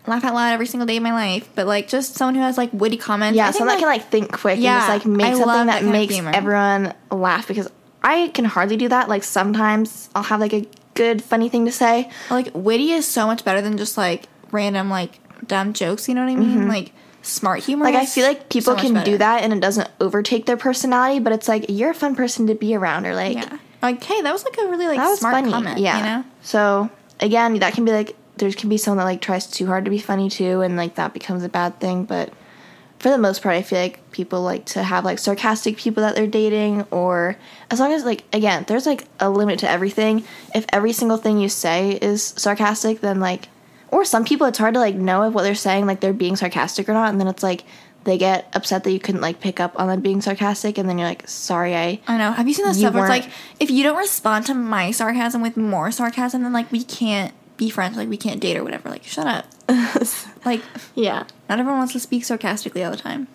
laugh 0.06 0.24
out 0.24 0.34
loud 0.34 0.52
every 0.52 0.66
single 0.66 0.86
day 0.86 0.96
of 0.96 1.02
my 1.02 1.12
life, 1.12 1.48
but 1.54 1.66
like 1.66 1.88
just 1.88 2.14
someone 2.14 2.34
who 2.36 2.40
has 2.40 2.56
like 2.56 2.70
witty 2.72 2.96
comments. 2.96 3.36
Yeah, 3.36 3.50
someone 3.50 3.68
that 3.76 3.80
can 3.80 3.88
like 3.88 4.08
think 4.08 4.32
quick 4.32 4.58
Yeah, 4.58 4.74
and 4.74 4.80
just 4.80 5.06
like 5.06 5.16
make 5.16 5.26
I 5.26 5.30
something 5.38 5.66
that 5.66 5.82
that, 5.82 5.90
makes 5.90 6.14
everyone 6.16 6.94
laugh 7.10 7.46
because 7.48 7.68
I 8.04 8.28
can 8.28 8.44
hardly 8.44 8.76
do 8.76 8.88
that. 8.88 9.08
Like 9.08 9.24
sometimes 9.24 10.10
I'll 10.14 10.22
have 10.22 10.38
like 10.40 10.52
a 10.52 10.66
good 10.94 11.22
funny 11.22 11.48
thing 11.48 11.64
to 11.64 11.72
say. 11.72 12.10
like 12.30 12.50
witty 12.54 12.92
is 12.92 13.06
so 13.08 13.26
much 13.26 13.44
better 13.44 13.60
than 13.60 13.76
just 13.78 13.96
like 13.96 14.26
random 14.52 14.90
like 14.90 15.18
dumb 15.46 15.72
jokes. 15.72 16.08
You 16.08 16.14
know 16.14 16.24
what 16.24 16.30
I 16.32 16.36
mean? 16.36 16.68
Like 16.68 16.92
smart 17.22 17.64
humor. 17.64 17.86
Mm-hmm. 17.86 17.94
Like 17.94 18.02
I 18.02 18.06
feel 18.06 18.26
like 18.26 18.48
people 18.50 18.74
so 18.76 18.80
can 18.80 18.92
better. 18.94 19.06
do 19.12 19.18
that 19.18 19.42
and 19.42 19.52
it 19.52 19.60
doesn't 19.60 19.90
overtake 20.00 20.46
their 20.46 20.56
personality, 20.58 21.18
but 21.18 21.32
it's 21.32 21.48
like 21.48 21.66
you're 21.68 21.90
a 21.90 21.94
fun 21.94 22.14
person 22.14 22.46
to 22.46 22.54
be 22.54 22.74
around 22.76 23.06
or 23.06 23.14
like 23.14 23.36
Yeah. 23.36 23.58
Like 23.82 24.02
hey, 24.04 24.20
that 24.22 24.32
was 24.32 24.44
like 24.44 24.56
a 24.58 24.68
really 24.68 24.86
like 24.86 24.98
that 24.98 25.08
was 25.08 25.18
smart 25.20 25.34
funny. 25.34 25.50
comment. 25.50 25.78
yeah. 25.80 25.96
You 25.98 26.04
know. 26.04 26.24
So 26.42 26.90
again, 27.20 27.58
that 27.58 27.72
can 27.74 27.84
be 27.84 27.92
like 27.92 28.14
there 28.36 28.50
can 28.52 28.68
be 28.68 28.76
someone 28.76 28.98
that 28.98 29.04
like 29.04 29.20
tries 29.20 29.46
too 29.46 29.66
hard 29.66 29.84
to 29.84 29.90
be 29.90 29.98
funny 29.98 30.28
too, 30.28 30.60
and 30.60 30.76
like 30.76 30.96
that 30.96 31.14
becomes 31.14 31.42
a 31.42 31.48
bad 31.48 31.80
thing. 31.80 32.04
But 32.04 32.32
for 32.98 33.10
the 33.10 33.18
most 33.18 33.42
part, 33.42 33.54
I 33.54 33.62
feel 33.62 33.78
like 33.78 34.10
people 34.12 34.42
like 34.42 34.64
to 34.66 34.82
have 34.82 35.04
like 35.04 35.18
sarcastic 35.18 35.76
people 35.76 36.02
that 36.02 36.14
they're 36.14 36.26
dating, 36.26 36.82
or 36.90 37.36
as 37.70 37.80
long 37.80 37.92
as 37.92 38.04
like 38.04 38.24
again, 38.32 38.64
there's 38.66 38.86
like 38.86 39.04
a 39.20 39.28
limit 39.28 39.58
to 39.60 39.70
everything. 39.70 40.24
If 40.54 40.64
every 40.72 40.92
single 40.92 41.18
thing 41.18 41.38
you 41.38 41.48
say 41.48 41.98
is 42.00 42.22
sarcastic, 42.36 43.00
then 43.00 43.20
like, 43.20 43.48
or 43.88 44.04
some 44.04 44.24
people 44.24 44.46
it's 44.46 44.58
hard 44.58 44.74
to 44.74 44.80
like 44.80 44.94
know 44.94 45.24
if 45.24 45.34
what 45.34 45.42
they're 45.42 45.54
saying 45.54 45.86
like 45.86 46.00
they're 46.00 46.12
being 46.12 46.36
sarcastic 46.36 46.88
or 46.88 46.94
not, 46.94 47.10
and 47.10 47.20
then 47.20 47.28
it's 47.28 47.42
like 47.42 47.64
they 48.04 48.18
get 48.18 48.48
upset 48.52 48.84
that 48.84 48.92
you 48.92 49.00
couldn't 49.00 49.20
like 49.20 49.40
pick 49.40 49.60
up 49.60 49.78
on 49.78 49.88
them 49.88 50.00
being 50.00 50.20
sarcastic, 50.20 50.78
and 50.78 50.88
then 50.88 50.98
you're 50.98 51.08
like, 51.08 51.28
sorry, 51.28 51.74
I 51.74 52.00
I 52.06 52.16
know. 52.16 52.32
Have 52.32 52.48
you 52.48 52.54
seen 52.54 52.66
this 52.66 52.76
You 52.76 52.82
stuff 52.82 52.94
where 52.94 53.04
it's 53.04 53.10
like, 53.10 53.30
if 53.60 53.70
you 53.70 53.82
don't 53.82 53.96
respond 53.98 54.46
to 54.46 54.54
my 54.54 54.90
sarcasm 54.90 55.42
with 55.42 55.56
more 55.56 55.90
sarcasm, 55.90 56.42
then 56.42 56.52
like 56.52 56.70
we 56.70 56.84
can't 56.84 57.34
be 57.56 57.70
friends, 57.70 57.96
like 57.96 58.08
we 58.08 58.16
can't 58.16 58.40
date 58.40 58.56
or 58.56 58.64
whatever. 58.64 58.88
Like, 58.88 59.04
shut 59.04 59.26
up. 59.26 59.46
like, 60.44 60.62
yeah. 60.94 61.24
not 61.48 61.58
everyone 61.58 61.78
wants 61.78 61.92
to 61.94 62.00
speak 62.00 62.24
sarcastically 62.24 62.84
all 62.84 62.90
the 62.90 62.96
time. 62.96 63.28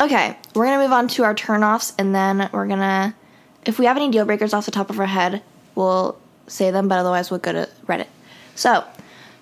Okay, 0.00 0.36
we're 0.54 0.64
gonna 0.64 0.82
move 0.82 0.92
on 0.92 1.08
to 1.08 1.24
our 1.24 1.34
turnoffs, 1.34 1.92
and 1.98 2.14
then 2.14 2.48
we're 2.52 2.66
gonna, 2.66 3.14
if 3.66 3.78
we 3.78 3.84
have 3.84 3.96
any 3.96 4.10
deal 4.10 4.24
breakers 4.24 4.54
off 4.54 4.64
the 4.64 4.70
top 4.70 4.88
of 4.88 4.98
our 4.98 5.06
head, 5.06 5.42
we'll 5.74 6.18
say 6.46 6.70
them, 6.70 6.88
but 6.88 6.98
otherwise 6.98 7.30
we'll 7.30 7.40
go 7.40 7.52
to 7.52 7.68
Reddit. 7.86 8.06
So, 8.54 8.84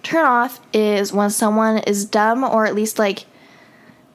turn 0.03 0.25
off 0.25 0.61
is 0.73 1.13
when 1.13 1.31
someone 1.31 1.79
is 1.79 2.05
dumb, 2.05 2.45
or 2.45 2.67
at 2.67 2.75
least 2.75 2.99
like, 2.99 3.27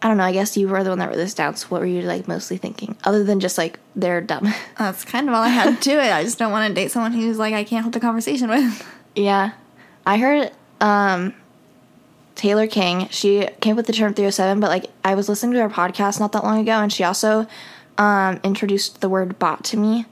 I 0.01 0.09
don't 0.09 0.17
know. 0.17 0.25
I 0.25 0.33
guess 0.33 0.57
you 0.57 0.67
were 0.67 0.83
the 0.83 0.89
one 0.89 0.99
that 0.99 1.07
wrote 1.07 1.15
this 1.15 1.33
down. 1.33 1.55
So, 1.55 1.67
what 1.67 1.79
were 1.79 1.87
you 1.87 2.01
like 2.01 2.27
mostly 2.27 2.57
thinking, 2.57 2.97
other 3.05 3.23
than 3.23 3.39
just 3.39 3.57
like 3.57 3.79
they're 3.95 4.19
dumb? 4.19 4.53
That's 4.77 5.05
kind 5.05 5.29
of 5.29 5.35
all 5.35 5.43
I 5.43 5.47
had 5.47 5.81
to 5.81 5.91
it. 5.91 6.11
I 6.11 6.23
just 6.23 6.37
don't 6.37 6.51
want 6.51 6.67
to 6.67 6.73
date 6.73 6.91
someone 6.91 7.13
who's 7.13 7.37
like 7.37 7.53
I 7.53 7.63
can't 7.63 7.83
hold 7.83 7.95
a 7.95 8.01
conversation 8.01 8.49
with. 8.49 8.85
yeah, 9.15 9.51
I 10.05 10.17
heard 10.17 10.51
um, 10.81 11.33
Taylor 12.35 12.67
King. 12.67 13.07
She 13.09 13.47
came 13.61 13.73
up 13.73 13.77
with 13.77 13.87
the 13.87 13.93
term 13.93 14.13
307, 14.13 14.59
but 14.59 14.69
like 14.69 14.85
I 15.03 15.15
was 15.15 15.29
listening 15.29 15.53
to 15.53 15.61
her 15.61 15.69
podcast 15.69 16.19
not 16.19 16.31
that 16.31 16.43
long 16.43 16.59
ago, 16.59 16.73
and 16.73 16.91
she 16.91 17.03
also 17.03 17.47
um, 17.97 18.39
introduced 18.43 19.01
the 19.01 19.09
word 19.09 19.37
bot 19.39 19.63
to 19.65 19.77
me. 19.77 20.05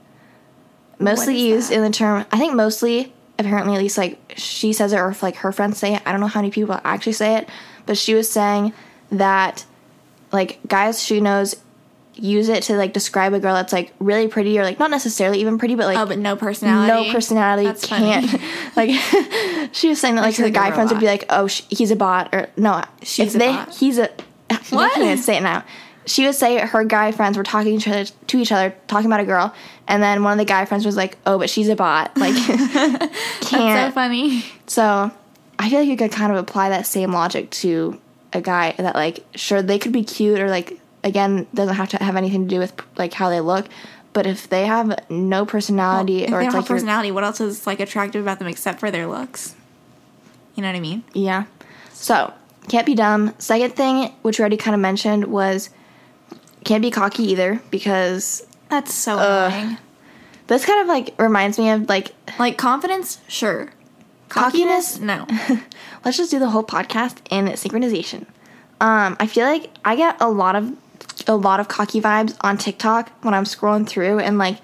Mostly 0.98 1.38
used 1.38 1.70
that? 1.70 1.76
in 1.76 1.82
the 1.82 1.90
term, 1.90 2.24
I 2.30 2.38
think 2.38 2.54
mostly, 2.54 3.12
apparently, 3.38 3.74
at 3.74 3.80
least 3.80 3.98
like 3.98 4.18
she 4.36 4.72
says 4.72 4.92
it, 4.92 4.98
or 4.98 5.08
if 5.10 5.22
like 5.22 5.36
her 5.36 5.52
friends 5.52 5.78
say 5.78 5.94
it. 5.94 6.02
I 6.06 6.12
don't 6.12 6.20
know 6.20 6.28
how 6.28 6.40
many 6.40 6.50
people 6.50 6.80
actually 6.84 7.12
say 7.12 7.36
it, 7.36 7.48
but 7.86 7.98
she 7.98 8.14
was 8.14 8.30
saying 8.30 8.72
that 9.10 9.64
like 10.30 10.60
guys 10.66 11.02
she 11.02 11.20
knows 11.20 11.56
use 12.22 12.48
it 12.48 12.62
to 12.62 12.76
like 12.76 12.92
describe 12.92 13.32
a 13.34 13.40
girl 13.40 13.54
that's 13.54 13.72
like 13.72 13.92
really 13.98 14.28
pretty 14.28 14.58
or 14.58 14.62
like 14.62 14.78
not 14.78 14.90
necessarily 14.90 15.40
even 15.40 15.58
pretty, 15.58 15.74
but 15.74 15.86
like 15.86 15.98
Oh, 15.98 16.06
but 16.06 16.18
no 16.18 16.36
personality. 16.36 17.06
no 17.08 17.12
personality 17.12 17.66
That's 17.66 17.84
can't 17.84 18.40
like 18.76 18.90
she 19.72 19.88
was 19.88 20.00
saying 20.00 20.14
that 20.14 20.22
like 20.22 20.36
her 20.36 20.48
guy 20.48 20.70
friends 20.70 20.92
would 20.92 21.00
be 21.00 21.06
like 21.06 21.24
oh 21.30 21.48
sh- 21.48 21.62
he's 21.68 21.90
a 21.90 21.96
bot 21.96 22.32
or 22.32 22.48
no 22.56 22.82
She's 23.02 23.34
a 23.34 23.38
they 23.38 23.48
bot. 23.48 23.74
he's 23.74 23.98
a 23.98 24.08
What? 24.70 24.92
I 24.92 24.94
can't 24.94 25.20
say 25.20 25.36
it 25.38 25.42
now 25.42 25.64
she 26.06 26.24
would 26.26 26.34
say 26.34 26.58
her 26.58 26.84
guy 26.84 27.10
friends 27.12 27.36
were 27.36 27.44
talking 27.44 27.72
to 27.72 27.76
each, 27.78 27.88
other, 27.88 28.04
to 28.26 28.38
each 28.38 28.50
other, 28.50 28.74
talking 28.88 29.06
about 29.06 29.20
a 29.20 29.24
girl, 29.24 29.54
and 29.86 30.02
then 30.02 30.24
one 30.24 30.32
of 30.32 30.38
the 30.38 30.44
guy 30.44 30.64
friends 30.64 30.84
was 30.84 30.96
like, 30.96 31.16
"Oh, 31.24 31.38
but 31.38 31.48
she's 31.48 31.68
a 31.68 31.76
bot." 31.76 32.16
Like, 32.18 32.34
That's 32.34 33.48
so 33.48 33.56
can't. 33.56 33.94
funny. 33.94 34.44
So, 34.66 35.12
I 35.60 35.70
feel 35.70 35.78
like 35.78 35.88
you 35.88 35.96
could 35.96 36.10
kind 36.10 36.32
of 36.32 36.38
apply 36.38 36.70
that 36.70 36.88
same 36.88 37.12
logic 37.12 37.50
to 37.62 38.00
a 38.32 38.40
guy 38.40 38.74
that 38.78 38.96
like, 38.96 39.24
sure, 39.36 39.62
they 39.62 39.78
could 39.78 39.92
be 39.92 40.02
cute 40.02 40.40
or 40.40 40.48
like, 40.50 40.80
again, 41.04 41.46
doesn't 41.54 41.74
have 41.76 41.88
to 41.90 41.96
have 42.02 42.16
anything 42.16 42.48
to 42.48 42.54
do 42.54 42.58
with 42.58 42.72
like 42.96 43.12
how 43.12 43.28
they 43.30 43.40
look, 43.40 43.66
but 44.12 44.26
if 44.26 44.48
they 44.48 44.66
have 44.66 44.98
no 45.10 45.44
personality 45.46 46.24
If 46.24 46.28
or 46.28 46.38
they 46.38 46.44
don't 46.44 46.44
like 46.46 46.54
have 46.54 46.66
personality, 46.66 47.10
what 47.10 47.24
else 47.24 47.40
is 47.40 47.66
like 47.66 47.80
attractive 47.80 48.22
about 48.22 48.38
them 48.38 48.48
except 48.48 48.80
for 48.80 48.90
their 48.90 49.06
looks? 49.06 49.54
You 50.54 50.62
know 50.62 50.68
what 50.68 50.76
I 50.76 50.80
mean? 50.80 51.02
Yeah. 51.14 51.44
So, 51.92 52.32
can't 52.68 52.84
be 52.86 52.94
dumb. 52.94 53.34
Second 53.38 53.74
thing, 53.74 54.12
which 54.22 54.38
we 54.38 54.42
already 54.42 54.56
kind 54.56 54.74
of 54.74 54.80
mentioned, 54.80 55.24
was 55.26 55.70
can't 56.64 56.82
be 56.82 56.90
cocky 56.90 57.24
either 57.24 57.60
because 57.70 58.46
That's 58.68 58.92
so 58.94 59.16
Ugh. 59.18 59.52
annoying. 59.52 59.78
this 60.48 60.64
kind 60.64 60.80
of 60.80 60.86
like 60.88 61.14
reminds 61.18 61.58
me 61.58 61.70
of 61.70 61.88
like 61.88 62.12
Like 62.38 62.58
confidence, 62.58 63.20
sure. 63.28 63.72
Cockiness? 64.28 64.98
no. 64.98 65.26
let's 66.04 66.16
just 66.16 66.30
do 66.30 66.38
the 66.38 66.48
whole 66.50 66.64
podcast 66.64 67.18
in 67.30 67.46
synchronization. 67.46 68.26
Um, 68.80 69.16
I 69.20 69.26
feel 69.26 69.44
like 69.46 69.70
I 69.84 69.94
get 69.96 70.16
a 70.20 70.28
lot 70.30 70.56
of 70.56 70.74
a 71.28 71.34
lot 71.34 71.60
of 71.60 71.68
cocky 71.68 72.00
vibes 72.00 72.36
on 72.40 72.58
TikTok 72.58 73.10
when 73.22 73.34
I'm 73.34 73.44
scrolling 73.44 73.86
through 73.88 74.18
and 74.20 74.38
like 74.38 74.58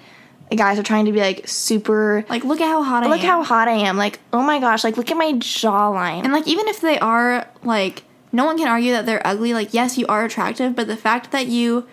the 0.49 0.55
guys 0.55 0.79
are 0.79 0.83
trying 0.83 1.05
to 1.05 1.11
be 1.11 1.19
like 1.19 1.47
super 1.47 2.25
Like 2.27 2.43
look 2.43 2.59
at 2.59 2.67
how 2.67 2.81
hot 2.83 3.03
I 3.03 3.07
look 3.09 3.19
am. 3.21 3.25
how 3.25 3.43
hot 3.43 3.67
I 3.67 3.73
am. 3.73 3.97
Like, 3.97 4.19
oh 4.33 4.41
my 4.41 4.59
gosh, 4.59 4.83
like 4.83 4.97
look 4.97 5.11
at 5.11 5.17
my 5.17 5.33
jawline. 5.33 6.23
And 6.23 6.33
like 6.33 6.47
even 6.47 6.67
if 6.67 6.81
they 6.81 6.97
are 6.99 7.47
like 7.63 8.03
no 8.31 8.45
one 8.45 8.57
can 8.57 8.67
argue 8.67 8.91
that 8.93 9.05
they're 9.05 9.25
ugly, 9.25 9.53
like 9.53 9.73
yes, 9.73 9.97
you 9.97 10.05
are 10.07 10.25
attractive, 10.25 10.75
but 10.75 10.87
the 10.87 10.97
fact 10.97 11.31
that 11.31 11.47
you 11.47 11.87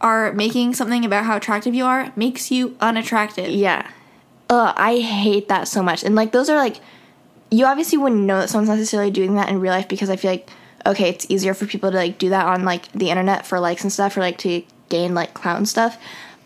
are 0.00 0.32
making 0.32 0.74
something 0.74 1.04
about 1.04 1.24
how 1.24 1.36
attractive 1.36 1.74
you 1.74 1.84
are 1.84 2.12
makes 2.16 2.50
you 2.50 2.76
unattractive. 2.80 3.50
Yeah. 3.50 3.88
Ugh, 4.48 4.74
I 4.76 4.98
hate 4.98 5.48
that 5.48 5.68
so 5.68 5.82
much. 5.82 6.02
And 6.02 6.14
like 6.14 6.32
those 6.32 6.48
are 6.48 6.56
like 6.56 6.80
you 7.50 7.66
obviously 7.66 7.98
wouldn't 7.98 8.22
know 8.22 8.38
that 8.40 8.48
someone's 8.48 8.68
necessarily 8.70 9.10
doing 9.10 9.34
that 9.34 9.48
in 9.48 9.60
real 9.60 9.72
life 9.72 9.88
because 9.88 10.08
I 10.10 10.16
feel 10.16 10.30
like 10.30 10.48
okay, 10.86 11.08
it's 11.10 11.26
easier 11.28 11.54
for 11.54 11.66
people 11.66 11.90
to 11.90 11.96
like 11.96 12.18
do 12.18 12.30
that 12.30 12.46
on 12.46 12.64
like 12.64 12.90
the 12.92 13.10
internet 13.10 13.46
for 13.46 13.60
likes 13.60 13.82
and 13.82 13.92
stuff 13.92 14.16
or 14.16 14.20
like 14.20 14.38
to 14.38 14.62
gain 14.88 15.14
like 15.14 15.34
clout 15.34 15.56
and 15.56 15.68
stuff. 15.68 15.98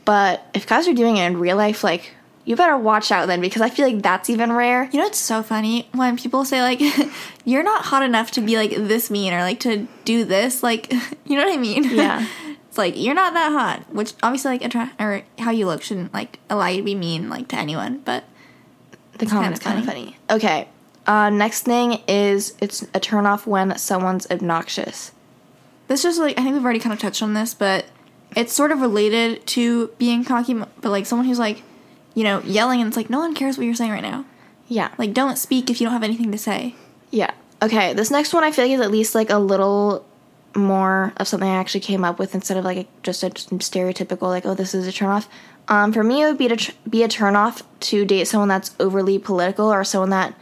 But 0.05 0.47
if 0.55 0.67
guys 0.67 0.87
are 0.89 0.93
doing 0.95 1.17
it 1.17 1.27
in 1.27 1.39
real 1.39 1.57
life, 1.57 1.83
like 1.85 2.11
you 2.45 2.57
better 2.57 2.77
watch 2.77 3.11
out 3.11 3.27
then 3.27 3.41
because 3.41 3.63
I 3.63 3.71
feel 3.71 3.87
like 3.87 4.03
that's 4.03 4.29
even 4.29 4.53
rare. 4.53 4.89
You 4.93 5.01
know 5.01 5.07
it's 5.07 5.19
so 5.19 5.43
funny 5.43 5.89
when 5.93 6.17
people 6.19 6.45
say 6.45 6.61
like 6.61 6.81
you're 7.45 7.63
not 7.63 7.87
hot 7.87 8.03
enough 8.03 8.33
to 8.33 8.41
be 8.43 8.57
like 8.57 8.71
this 8.73 9.11
mean 9.11 9.33
or 9.33 9.41
like 9.41 9.61
to 9.61 9.89
do 10.05 10.25
this 10.25 10.63
like 10.63 10.93
you 11.25 11.37
know 11.37 11.45
what 11.47 11.55
I 11.55 11.57
mean? 11.57 11.85
Yeah. 11.85 12.27
it's 12.69 12.77
like 12.77 12.99
you're 12.99 13.15
not 13.15 13.33
that 13.35 13.51
hot, 13.53 13.95
which 13.95 14.13
obviously 14.23 14.51
like 14.51 14.65
attract 14.65 15.01
or 15.01 15.23
how 15.39 15.53
you 15.53 15.65
look 15.67 15.83
shouldn't 15.83 16.13
like 16.13 16.39
allow 16.51 16.67
you 16.67 16.79
to 16.79 16.83
be 16.83 16.95
mean 16.95 17.31
like 17.31 17.49
to 17.49 17.57
anyone, 17.57 18.01
but 18.05 18.25
The 19.19 19.27
comment's 19.27 19.61
kind 19.61 19.79
of 19.79 19.87
funny. 19.87 20.17
funny. 20.29 20.39
Okay. 20.39 20.69
Uh, 21.07 21.29
next 21.31 21.63
thing 21.63 22.01
is 22.09 22.55
it's 22.61 22.83
a 22.83 23.01
turnoff 23.01 23.47
when 23.47 23.77
someone's 23.77 24.27
obnoxious. 24.31 25.13
this 25.89 26.03
just 26.03 26.19
like 26.19 26.39
I 26.39 26.43
think 26.43 26.55
we've 26.55 26.65
already 26.65 26.81
kind 26.81 26.93
of 26.93 26.99
touched 26.99 27.23
on 27.23 27.35
this, 27.35 27.53
but 27.53 27.85
it's 28.35 28.53
sort 28.53 28.73
of 28.73 28.81
related 28.81 29.47
to 29.49 29.89
being 29.99 30.25
cocky, 30.25 30.55
but 30.55 30.91
like 30.91 31.07
someone 31.07 31.27
who's 31.27 31.39
like, 31.39 31.63
you 32.15 32.25
know, 32.25 32.41
yelling 32.41 32.81
and 32.81 32.89
it's 32.89 32.97
like 32.97 33.11
no 33.11 33.19
one 33.19 33.35
cares 33.35 33.59
what 33.59 33.65
you're 33.67 33.75
saying 33.75 33.91
right 33.91 34.03
now. 34.03 34.25
Yeah. 34.67 34.93
Like 34.97 35.13
don't 35.13 35.37
speak 35.37 35.69
if 35.69 35.81
you 35.81 35.87
don't 35.87 35.93
have 35.93 36.03
anything 36.03 36.33
to 36.33 36.39
say. 36.39 36.75
Yeah. 37.11 37.33
Okay, 37.63 37.93
this 37.93 38.11
next 38.11 38.33
one 38.33 38.43
I 38.43 38.51
feel 38.51 38.65
like 38.65 38.73
is 38.73 38.81
at 38.81 38.91
least 38.91 39.15
like 39.15 39.31
a 39.31 39.39
little 39.39 40.07
more 40.57 41.13
of 41.19 41.29
something 41.29 41.49
I 41.49 41.57
actually 41.57 41.81
came 41.81 42.05
up 42.05 42.19
with 42.19 42.35
instead 42.35 42.57
of 42.57 42.65
like 42.65 42.79
a, 42.79 42.87
just 43.03 43.23
a 43.25 43.31
stereotypical 43.31 44.23
like 44.23 44.47
oh 44.47 44.55
this 44.55 44.75
is 44.75 44.89
a 44.89 44.93
turnoff. 44.93 45.27
Um, 45.69 45.93
for 45.93 46.03
me, 46.03 46.23
it 46.23 46.27
would 46.27 46.39
be 46.39 46.49
to 46.49 46.57
tr- 46.57 46.73
be 46.89 47.03
a 47.03 47.09
turnoff 47.09 47.63
to 47.81 48.05
date 48.05 48.27
someone 48.27 48.49
that's 48.49 48.75
overly 48.81 49.19
political 49.19 49.71
or 49.71 49.85
someone 49.85 50.11
that. 50.11 50.35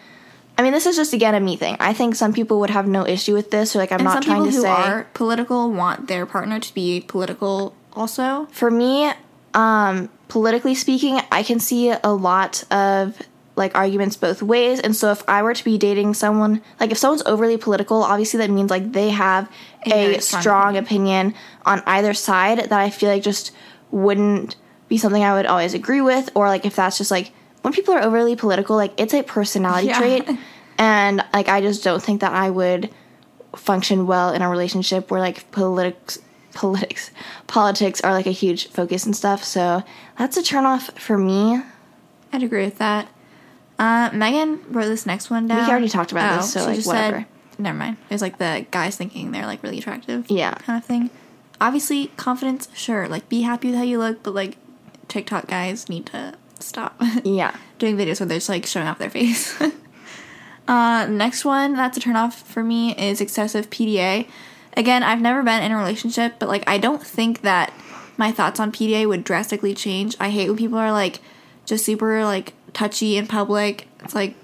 I 0.62 0.64
mean, 0.64 0.72
this 0.72 0.86
is 0.86 0.96
just 0.96 1.12
again 1.12 1.34
a 1.34 1.40
me 1.40 1.56
thing. 1.56 1.76
I 1.80 1.92
think 1.92 2.14
some 2.14 2.32
people 2.32 2.60
would 2.60 2.70
have 2.70 2.86
no 2.86 3.06
issue 3.06 3.34
with 3.34 3.50
this, 3.50 3.74
or 3.74 3.80
like 3.80 3.90
I'm 3.92 3.98
And 3.98 4.04
not 4.04 4.14
some 4.14 4.22
trying 4.22 4.36
people 4.44 4.50
to 4.52 4.56
who 4.56 4.62
say. 4.62 4.68
are 4.68 5.06
political 5.14 5.70
want 5.72 6.06
their 6.08 6.24
partner 6.24 6.60
to 6.60 6.74
be 6.74 7.00
political 7.00 7.74
also. 7.94 8.46
for 8.52 8.70
me, 8.70 9.10
um, 9.54 10.08
politically 10.28 10.74
speaking, 10.74 11.20
I 11.32 11.42
can 11.42 11.58
see 11.60 11.90
a 11.90 12.12
lot 12.12 12.62
of 12.70 13.20
like 13.56 13.74
arguments 13.76 14.16
both 14.16 14.40
ways. 14.42 14.80
And 14.80 14.96
so 14.96 15.10
if 15.10 15.22
I 15.28 15.42
were 15.42 15.52
to 15.52 15.64
be 15.64 15.76
dating 15.76 16.14
someone, 16.14 16.62
like 16.80 16.90
if 16.90 16.96
someone's 16.96 17.22
overly 17.26 17.58
political, 17.58 18.02
obviously 18.02 18.38
that 18.38 18.48
means 18.48 18.70
like 18.70 18.92
they 18.92 19.10
have 19.10 19.50
A 19.84 20.16
a, 20.16 20.20
strong 20.22 20.40
strong 20.42 20.76
opinion 20.78 21.34
on 21.66 21.82
either 21.86 22.14
side 22.14 22.58
that 22.60 22.72
I 22.72 22.88
feel 22.88 23.10
like 23.10 23.22
just 23.22 23.50
wouldn't 23.90 24.56
be 24.88 24.96
something 24.96 25.22
I 25.22 25.34
would 25.34 25.44
always 25.46 25.74
agree 25.74 26.00
with. 26.00 26.30
Or 26.34 26.48
like 26.48 26.64
if 26.64 26.76
that's 26.76 26.96
just 26.96 27.10
like 27.10 27.32
when 27.60 27.74
people 27.74 27.92
are 27.94 28.02
overly 28.02 28.36
political, 28.36 28.74
like 28.76 28.92
it's 28.96 29.12
a 29.14 29.22
personality 29.22 29.88
Yeah. 29.88 29.98
trait. 29.98 30.28
And 30.82 31.24
like 31.32 31.48
I 31.48 31.60
just 31.60 31.84
don't 31.84 32.02
think 32.02 32.20
that 32.22 32.32
I 32.32 32.50
would 32.50 32.90
function 33.56 34.06
well 34.06 34.32
in 34.32 34.42
a 34.42 34.48
relationship 34.48 35.10
where 35.10 35.20
like 35.20 35.50
politics 35.52 36.18
politics 36.54 37.10
politics 37.46 38.00
are 38.02 38.12
like 38.12 38.26
a 38.26 38.30
huge 38.30 38.68
focus 38.68 39.06
and 39.06 39.16
stuff 39.16 39.42
so 39.42 39.82
that's 40.18 40.36
a 40.36 40.42
turnoff 40.42 40.98
for 40.98 41.16
me 41.16 41.62
I'd 42.32 42.42
agree 42.42 42.64
with 42.64 42.78
that. 42.78 43.08
Uh, 43.78 44.10
Megan 44.12 44.60
wrote 44.72 44.86
this 44.86 45.06
next 45.06 45.28
one 45.28 45.46
down. 45.46 45.66
We 45.66 45.70
already 45.70 45.88
talked 45.88 46.12
about 46.12 46.40
this, 46.40 46.52
so, 46.52 46.60
she 46.60 46.66
like, 46.66 46.76
just 46.76 46.86
whatever. 46.86 47.18
Said, 47.18 47.60
never 47.60 47.76
mind. 47.76 47.96
It 48.08 48.14
was 48.14 48.22
like 48.22 48.38
the 48.38 48.64
guys 48.70 48.96
thinking 48.96 49.32
they're 49.32 49.46
like 49.46 49.62
really 49.62 49.78
attractive. 49.78 50.30
Yeah. 50.30 50.54
Kind 50.54 50.78
of 50.78 50.84
thing. 50.84 51.10
Obviously, 51.60 52.08
confidence, 52.16 52.68
sure. 52.74 53.08
Like, 53.08 53.28
be 53.28 53.42
happy 53.42 53.68
with 53.68 53.76
how 53.76 53.82
you 53.82 53.98
look, 53.98 54.22
but 54.22 54.34
like, 54.34 54.56
TikTok 55.08 55.46
guys 55.46 55.88
need 55.90 56.06
to 56.06 56.34
stop 56.58 57.00
yeah 57.24 57.56
doing 57.80 57.96
videos 57.96 58.20
where 58.20 58.28
they're 58.28 58.36
just 58.36 58.48
like 58.48 58.64
showing 58.64 58.86
off 58.86 58.98
their 58.98 59.10
face. 59.10 59.60
uh, 60.72 61.06
next 61.06 61.44
one 61.44 61.74
that's 61.74 61.98
a 61.98 62.00
turnoff 62.00 62.32
for 62.32 62.62
me 62.62 62.96
is 62.96 63.20
excessive 63.20 63.68
PDA. 63.68 64.26
Again, 64.74 65.02
I've 65.02 65.20
never 65.20 65.42
been 65.42 65.62
in 65.62 65.70
a 65.70 65.76
relationship, 65.76 66.36
but 66.38 66.48
like, 66.48 66.64
I 66.66 66.78
don't 66.78 67.04
think 67.04 67.42
that 67.42 67.74
my 68.16 68.32
thoughts 68.32 68.58
on 68.58 68.72
PDA 68.72 69.06
would 69.06 69.22
drastically 69.22 69.74
change. 69.74 70.16
I 70.18 70.30
hate 70.30 70.48
when 70.48 70.56
people 70.56 70.78
are 70.78 70.90
like 70.90 71.20
just 71.66 71.84
super 71.84 72.24
like 72.24 72.54
touchy 72.72 73.18
in 73.18 73.26
public. 73.26 73.86
It's 74.00 74.14
like 74.14 74.34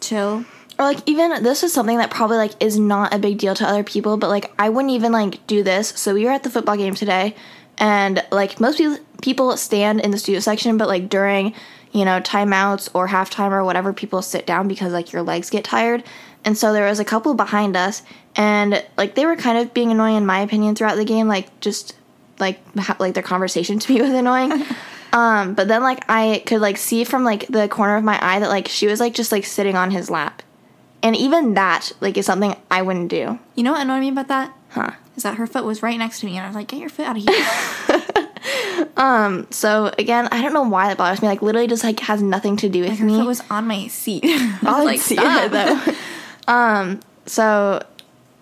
chill. 0.00 0.44
or 0.76 0.84
like 0.84 0.98
even 1.06 1.44
this 1.44 1.62
is 1.62 1.72
something 1.72 1.98
that 1.98 2.10
probably 2.10 2.36
like 2.36 2.60
is 2.60 2.76
not 2.76 3.14
a 3.14 3.18
big 3.20 3.38
deal 3.38 3.54
to 3.54 3.66
other 3.66 3.82
people 3.82 4.16
but 4.18 4.28
like 4.28 4.52
i 4.58 4.68
wouldn't 4.68 4.92
even 4.92 5.10
like 5.10 5.44
do 5.46 5.62
this 5.62 5.88
so 5.88 6.14
we 6.14 6.24
were 6.24 6.30
at 6.30 6.42
the 6.42 6.50
football 6.50 6.76
game 6.76 6.94
today 6.94 7.34
and 7.78 8.24
like 8.30 8.60
most 8.60 8.76
people 8.78 8.98
people 9.22 9.56
stand 9.56 10.00
in 10.00 10.10
the 10.10 10.18
studio 10.18 10.38
section 10.38 10.76
but 10.76 10.86
like 10.86 11.08
during 11.08 11.54
you 11.96 12.04
know 12.04 12.20
timeouts 12.20 12.88
or 12.94 13.08
halftime 13.08 13.50
or 13.50 13.64
whatever 13.64 13.92
people 13.92 14.20
sit 14.22 14.46
down 14.46 14.68
because 14.68 14.92
like 14.92 15.12
your 15.12 15.22
legs 15.22 15.50
get 15.50 15.64
tired. 15.64 16.04
And 16.44 16.56
so 16.56 16.72
there 16.72 16.86
was 16.86 17.00
a 17.00 17.04
couple 17.04 17.34
behind 17.34 17.76
us 17.76 18.02
and 18.36 18.84
like 18.96 19.14
they 19.16 19.26
were 19.26 19.34
kind 19.34 19.58
of 19.58 19.74
being 19.74 19.90
annoying 19.90 20.16
in 20.16 20.26
my 20.26 20.40
opinion 20.40 20.76
throughout 20.76 20.96
the 20.96 21.04
game 21.04 21.26
like 21.26 21.58
just 21.60 21.96
like 22.38 22.60
ha- 22.76 22.96
like 23.00 23.14
their 23.14 23.22
conversation 23.22 23.78
to 23.82 23.92
me 23.92 24.02
was 24.02 24.12
annoying. 24.12 24.64
Um 25.12 25.54
but 25.54 25.68
then 25.68 25.82
like 25.82 26.04
i 26.08 26.42
could 26.46 26.60
like 26.60 26.76
see 26.76 27.04
from 27.04 27.24
like 27.24 27.46
the 27.46 27.68
corner 27.68 27.96
of 27.96 28.04
my 28.04 28.18
eye 28.20 28.40
that 28.40 28.48
like 28.50 28.66
she 28.68 28.86
was 28.88 28.98
like 29.00 29.14
just 29.14 29.30
like 29.32 29.46
sitting 29.46 29.76
on 29.76 29.90
his 29.90 30.10
lap. 30.10 30.42
And 31.02 31.14
even 31.16 31.54
that 31.54 31.92
like 32.00 32.18
is 32.18 32.26
something 32.26 32.54
i 32.70 32.82
wouldn't 32.82 33.08
do. 33.08 33.38
You 33.54 33.62
know 33.62 33.72
what 33.72 33.82
annoyed 33.82 34.00
me 34.00 34.08
about 34.10 34.28
that? 34.28 34.52
huh. 34.70 34.90
Is 35.16 35.22
that 35.22 35.36
her 35.36 35.46
foot 35.46 35.64
was 35.64 35.82
right 35.82 35.96
next 35.98 36.20
to 36.20 36.26
me, 36.26 36.36
and 36.36 36.44
I 36.44 36.48
was 36.48 36.56
like, 36.56 36.68
"Get 36.68 36.78
your 36.78 36.90
foot 36.90 37.06
out 37.06 37.16
of 37.16 37.22
here!" 37.22 37.46
so 39.50 39.92
again 39.98 40.28
i 40.32 40.42
don't 40.42 40.52
know 40.52 40.62
why 40.62 40.88
that 40.88 40.96
bothers 40.96 41.22
me 41.22 41.28
like 41.28 41.42
literally 41.42 41.66
just 41.66 41.84
like 41.84 42.00
has 42.00 42.22
nothing 42.22 42.56
to 42.56 42.68
do 42.68 42.82
with 42.82 43.00
me 43.00 43.16
foot 43.26 43.26
was 43.26 43.42
on 43.50 43.66
my 43.66 43.86
seat. 43.88 44.24
I 44.24 44.58
was 44.62 44.84
like 44.84 45.00
see 45.00 45.16
it 45.18 45.50
though. 45.50 45.94
um, 46.52 47.00
so 47.26 47.82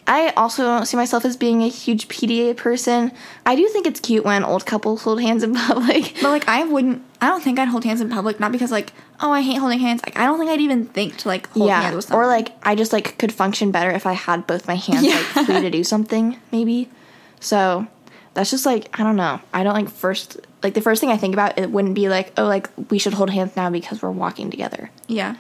I 0.07 0.29
also 0.37 0.63
don't 0.65 0.87
see 0.87 0.99
myself 0.99 1.25
as 1.25 1.37
being 1.37 1.63
a 1.63 1.69
huge 1.69 2.09
PDA 2.09 2.57
person. 2.57 3.11
I 3.47 3.57
do 3.57 3.67
think 3.69 3.87
it's 3.87 4.01
cute 4.01 4.25
when 4.25 4.45
old 4.45 4.67
couples 4.67 5.03
hold 5.03 5.23
hands 5.23 5.43
in 5.43 5.55
public. 5.55 6.15
But 6.21 6.31
like, 6.31 6.47
I 6.47 6.65
wouldn't. 6.65 7.03
I 7.23 7.29
don't 7.29 7.43
think 7.43 7.59
I'd 7.59 7.69
hold 7.69 7.85
hands 7.85 8.03
in 8.03 8.11
public. 8.11 8.39
Not 8.39 8.53
because 8.53 8.71
like, 8.71 8.93
oh, 9.21 9.33
I 9.33 9.41
hate 9.41 9.57
holding 9.57 9.79
hands. 9.79 10.03
Like, 10.05 10.19
I 10.19 10.27
don't 10.27 10.39
think 10.39 10.51
I'd 10.51 10.61
even 10.61 10.85
think 10.85 11.17
to 11.19 11.29
like 11.29 11.49
hold 11.49 11.71
hands 11.71 11.85
yeah, 11.85 11.95
with 11.97 12.05
someone. 12.05 12.27
or 12.27 12.29
like 12.29 12.53
I 12.63 12.75
just 12.75 12.93
like 12.93 13.17
could 13.17 13.33
function 13.33 13.71
better 13.71 13.91
if 13.91 14.07
I 14.07 14.13
had 14.13 14.47
both 14.47 14.69
my 14.69 14.77
hands 14.77 15.05
Yeah. 15.05 15.15
like 15.15 15.47
free 15.47 15.61
to 15.63 15.71
do 15.71 15.83
something 15.83 16.39
maybe. 16.53 16.91
So 17.41 17.87
that's 18.35 18.51
just 18.51 18.67
like 18.67 18.89
I 18.99 19.03
don't 19.03 19.17
know. 19.17 19.41
I 19.53 19.63
don't 19.63 19.75
like 19.75 19.89
first 19.89 20.39
like 20.63 20.75
the 20.75 20.81
first 20.81 21.01
thing 21.01 21.11
I 21.11 21.17
think 21.17 21.35
about 21.35 21.59
it 21.59 21.71
wouldn't 21.71 21.95
be 21.95 22.09
like 22.09 22.33
oh 22.37 22.45
like 22.45 22.69
we 22.91 22.99
should 22.99 23.15
hold 23.15 23.31
hands 23.31 23.57
now 23.57 23.71
because 23.71 24.03
we're 24.03 24.11
walking 24.11 24.51
together. 24.51 24.91
yeah. 25.09 25.37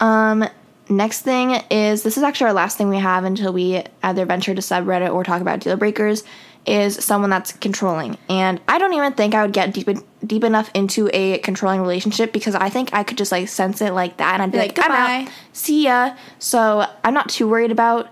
Um, 0.00 0.48
next 0.88 1.22
thing 1.22 1.60
is 1.70 2.02
this 2.02 2.16
is 2.16 2.22
actually 2.22 2.46
our 2.46 2.52
last 2.52 2.78
thing 2.78 2.88
we 2.88 2.98
have 2.98 3.24
until 3.24 3.52
we 3.52 3.82
either 4.02 4.24
venture 4.24 4.54
to 4.54 4.60
subreddit 4.60 5.12
or 5.12 5.24
talk 5.24 5.40
about 5.40 5.60
deal 5.60 5.76
breakers. 5.76 6.24
Is 6.66 7.02
someone 7.02 7.30
that's 7.30 7.52
controlling, 7.52 8.18
and 8.28 8.60
I 8.68 8.76
don't 8.78 8.92
even 8.92 9.14
think 9.14 9.34
I 9.34 9.42
would 9.42 9.54
get 9.54 9.72
deep 9.72 9.88
deep 10.26 10.44
enough 10.44 10.70
into 10.74 11.08
a 11.14 11.38
controlling 11.38 11.80
relationship 11.80 12.30
because 12.30 12.54
I 12.54 12.68
think 12.68 12.92
I 12.92 13.04
could 13.04 13.16
just 13.16 13.32
like 13.32 13.48
sense 13.48 13.80
it 13.80 13.94
like 13.94 14.18
that, 14.18 14.34
and 14.34 14.42
I'd 14.42 14.52
be 14.52 14.58
Be 14.58 14.66
like, 14.66 14.76
like, 14.76 14.90
I'm 14.90 15.22
out, 15.26 15.32
see 15.54 15.84
ya. 15.84 16.14
So 16.38 16.84
I'm 17.04 17.14
not 17.14 17.30
too 17.30 17.48
worried 17.48 17.70
about 17.70 18.10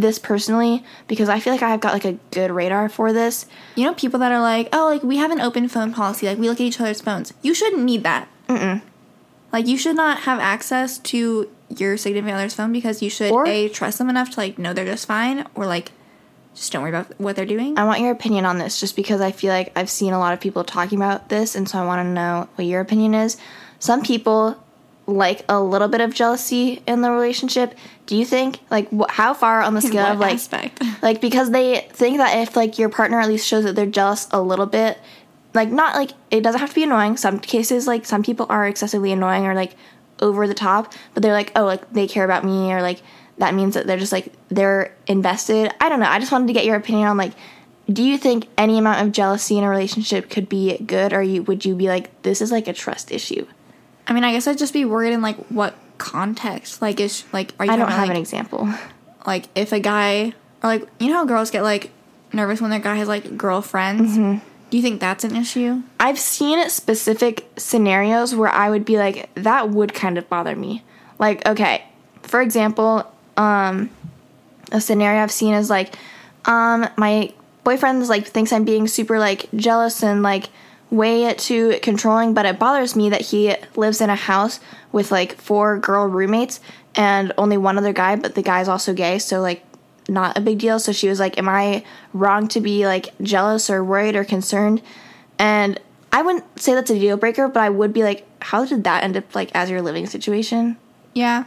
this 0.00 0.18
personally 0.18 0.84
because 1.08 1.28
I 1.28 1.40
feel 1.40 1.52
like 1.52 1.62
I've 1.62 1.80
got 1.80 1.92
like 1.92 2.04
a 2.04 2.12
good 2.30 2.50
radar 2.50 2.88
for 2.88 3.12
this. 3.12 3.46
You 3.74 3.84
know, 3.84 3.94
people 3.94 4.20
that 4.20 4.32
are 4.32 4.40
like, 4.40 4.68
oh, 4.72 4.86
like 4.86 5.02
we 5.02 5.16
have 5.16 5.30
an 5.30 5.40
open 5.40 5.68
phone 5.68 5.92
policy, 5.92 6.26
like 6.26 6.38
we 6.38 6.48
look 6.48 6.60
at 6.60 6.64
each 6.64 6.80
other's 6.80 7.00
phones. 7.00 7.32
You 7.42 7.52
shouldn't 7.54 7.82
need 7.82 8.04
that. 8.04 8.28
Mm-mm. 8.48 8.80
Like 9.52 9.66
you 9.66 9.76
should 9.76 9.96
not 9.96 10.20
have 10.20 10.38
access 10.40 10.98
to 10.98 11.50
your 11.76 11.96
significant 11.96 12.36
other's 12.36 12.54
phone 12.54 12.72
because 12.72 13.02
you 13.02 13.10
should 13.10 13.32
Or- 13.32 13.46
a 13.46 13.68
trust 13.68 13.98
them 13.98 14.08
enough 14.08 14.30
to 14.30 14.40
like 14.40 14.58
know 14.58 14.72
they're 14.72 14.84
just 14.86 15.06
fine, 15.06 15.46
or 15.54 15.66
like 15.66 15.92
just 16.54 16.72
don't 16.72 16.82
worry 16.82 16.90
about 16.90 17.18
what 17.20 17.36
they're 17.36 17.46
doing. 17.46 17.78
I 17.78 17.84
want 17.84 18.00
your 18.00 18.10
opinion 18.10 18.44
on 18.44 18.58
this 18.58 18.80
just 18.80 18.96
because 18.96 19.20
I 19.20 19.32
feel 19.32 19.50
like 19.52 19.72
I've 19.76 19.90
seen 19.90 20.12
a 20.12 20.18
lot 20.18 20.32
of 20.32 20.40
people 20.40 20.64
talking 20.64 20.98
about 20.98 21.28
this 21.28 21.54
and 21.54 21.68
so 21.68 21.78
I 21.78 21.84
want 21.86 22.04
to 22.06 22.10
know 22.10 22.48
what 22.56 22.66
your 22.66 22.80
opinion 22.80 23.14
is. 23.14 23.36
Some 23.78 24.02
people 24.02 24.62
like 25.08 25.44
a 25.48 25.60
little 25.60 25.88
bit 25.88 26.00
of 26.00 26.14
jealousy 26.14 26.82
in 26.86 27.00
the 27.00 27.10
relationship. 27.10 27.74
Do 28.06 28.16
you 28.16 28.24
think 28.24 28.60
like 28.70 28.88
wh- 28.90 29.10
how 29.10 29.34
far 29.34 29.62
on 29.62 29.74
the 29.74 29.80
scale 29.80 30.04
of 30.04 30.20
like 30.20 30.34
aspect? 30.34 30.82
like 31.02 31.20
because 31.20 31.50
they 31.50 31.88
think 31.92 32.18
that 32.18 32.38
if 32.38 32.54
like 32.54 32.78
your 32.78 32.90
partner 32.90 33.18
at 33.18 33.28
least 33.28 33.46
shows 33.46 33.64
that 33.64 33.74
they're 33.74 33.86
jealous 33.86 34.28
a 34.30 34.40
little 34.40 34.66
bit 34.66 34.98
like 35.54 35.70
not 35.70 35.94
like 35.94 36.12
it 36.30 36.42
doesn't 36.42 36.60
have 36.60 36.68
to 36.70 36.74
be 36.74 36.82
annoying 36.82 37.16
some 37.16 37.38
cases 37.38 37.86
like 37.86 38.04
some 38.04 38.22
people 38.22 38.46
are 38.48 38.66
excessively 38.66 39.12
annoying 39.12 39.46
or 39.46 39.54
like 39.54 39.74
over 40.20 40.46
the 40.46 40.54
top 40.54 40.92
but 41.14 41.22
they're 41.22 41.32
like 41.32 41.52
oh 41.56 41.64
like 41.64 41.90
they 41.92 42.06
care 42.06 42.24
about 42.24 42.44
me 42.44 42.72
or 42.72 42.82
like 42.82 43.00
that 43.38 43.54
means 43.54 43.74
that 43.74 43.86
they're 43.86 43.98
just 43.98 44.12
like 44.12 44.32
they're 44.48 44.94
invested 45.06 45.72
i 45.80 45.88
don't 45.88 46.00
know 46.00 46.06
i 46.06 46.18
just 46.18 46.32
wanted 46.32 46.46
to 46.46 46.52
get 46.52 46.64
your 46.64 46.76
opinion 46.76 47.08
on 47.08 47.16
like 47.16 47.32
do 47.90 48.02
you 48.02 48.18
think 48.18 48.46
any 48.58 48.78
amount 48.78 49.04
of 49.04 49.12
jealousy 49.12 49.56
in 49.56 49.64
a 49.64 49.68
relationship 49.68 50.28
could 50.28 50.48
be 50.48 50.76
good 50.78 51.12
or 51.12 51.22
you 51.22 51.42
would 51.44 51.64
you 51.64 51.74
be 51.74 51.88
like 51.88 52.22
this 52.22 52.40
is 52.40 52.52
like 52.52 52.68
a 52.68 52.72
trust 52.72 53.10
issue 53.10 53.46
I 54.08 54.14
mean, 54.14 54.24
I 54.24 54.32
guess 54.32 54.46
I'd 54.46 54.58
just 54.58 54.72
be 54.72 54.84
worried 54.84 55.12
in 55.12 55.22
like 55.22 55.36
what 55.46 55.76
context. 55.98 56.82
Like, 56.82 56.98
is 56.98 57.24
like 57.32 57.54
are 57.60 57.66
you 57.66 57.72
i 57.72 57.76
don't 57.76 57.90
have 57.90 58.08
like, 58.08 58.10
an 58.10 58.16
example 58.16 58.68
like 59.26 59.46
if 59.54 59.72
a 59.72 59.80
guy 59.80 60.32
or 60.62 60.70
like 60.70 60.88
you 60.98 61.08
know 61.08 61.14
how 61.14 61.24
girls 61.24 61.50
get 61.50 61.62
like 61.62 61.90
nervous 62.32 62.60
when 62.60 62.70
their 62.70 62.80
guy 62.80 62.96
has 62.96 63.08
like 63.08 63.36
girlfriends. 63.36 64.12
Mm-hmm. 64.12 64.44
Do 64.70 64.76
you 64.76 64.82
think 64.82 65.00
that's 65.00 65.24
an 65.24 65.34
issue? 65.34 65.82
I've 65.98 66.18
seen 66.18 66.68
specific 66.68 67.46
scenarios 67.56 68.34
where 68.34 68.50
I 68.50 68.68
would 68.68 68.84
be 68.84 68.98
like, 68.98 69.30
that 69.34 69.70
would 69.70 69.94
kind 69.94 70.18
of 70.18 70.28
bother 70.28 70.54
me. 70.54 70.84
Like, 71.18 71.46
okay, 71.48 71.84
for 72.22 72.42
example, 72.42 73.10
um, 73.38 73.88
a 74.70 74.80
scenario 74.80 75.22
I've 75.22 75.32
seen 75.32 75.54
is 75.54 75.70
like, 75.70 75.94
um, 76.44 76.86
my 76.96 77.32
boyfriend 77.64 78.06
like 78.08 78.26
thinks 78.26 78.52
I'm 78.52 78.64
being 78.64 78.86
super 78.88 79.18
like 79.18 79.48
jealous 79.56 80.02
and 80.02 80.22
like 80.22 80.50
way 80.90 81.32
too 81.34 81.78
controlling, 81.82 82.34
but 82.34 82.46
it 82.46 82.58
bothers 82.58 82.96
me 82.96 83.10
that 83.10 83.20
he 83.20 83.54
lives 83.76 84.00
in 84.00 84.10
a 84.10 84.16
house 84.16 84.60
with 84.92 85.10
like 85.10 85.36
four 85.36 85.78
girl 85.78 86.06
roommates 86.06 86.60
and 86.94 87.32
only 87.38 87.56
one 87.56 87.78
other 87.78 87.92
guy, 87.92 88.16
but 88.16 88.34
the 88.34 88.42
guy's 88.42 88.68
also 88.68 88.92
gay, 88.94 89.18
so 89.18 89.40
like 89.40 89.64
not 90.08 90.36
a 90.36 90.40
big 90.40 90.58
deal. 90.58 90.78
So 90.78 90.92
she 90.92 91.08
was 91.08 91.20
like, 91.20 91.38
Am 91.38 91.48
I 91.48 91.84
wrong 92.12 92.48
to 92.48 92.60
be 92.60 92.86
like 92.86 93.16
jealous 93.22 93.68
or 93.70 93.84
worried 93.84 94.16
or 94.16 94.24
concerned? 94.24 94.82
And 95.38 95.78
I 96.10 96.22
wouldn't 96.22 96.60
say 96.60 96.74
that's 96.74 96.90
a 96.90 96.98
deal 96.98 97.16
breaker, 97.16 97.48
but 97.48 97.62
I 97.62 97.68
would 97.68 97.92
be 97.92 98.02
like, 98.02 98.26
How 98.42 98.64
did 98.64 98.84
that 98.84 99.04
end 99.04 99.16
up 99.16 99.34
like 99.34 99.50
as 99.54 99.70
your 99.70 99.82
living 99.82 100.06
situation? 100.06 100.76
Yeah. 101.14 101.44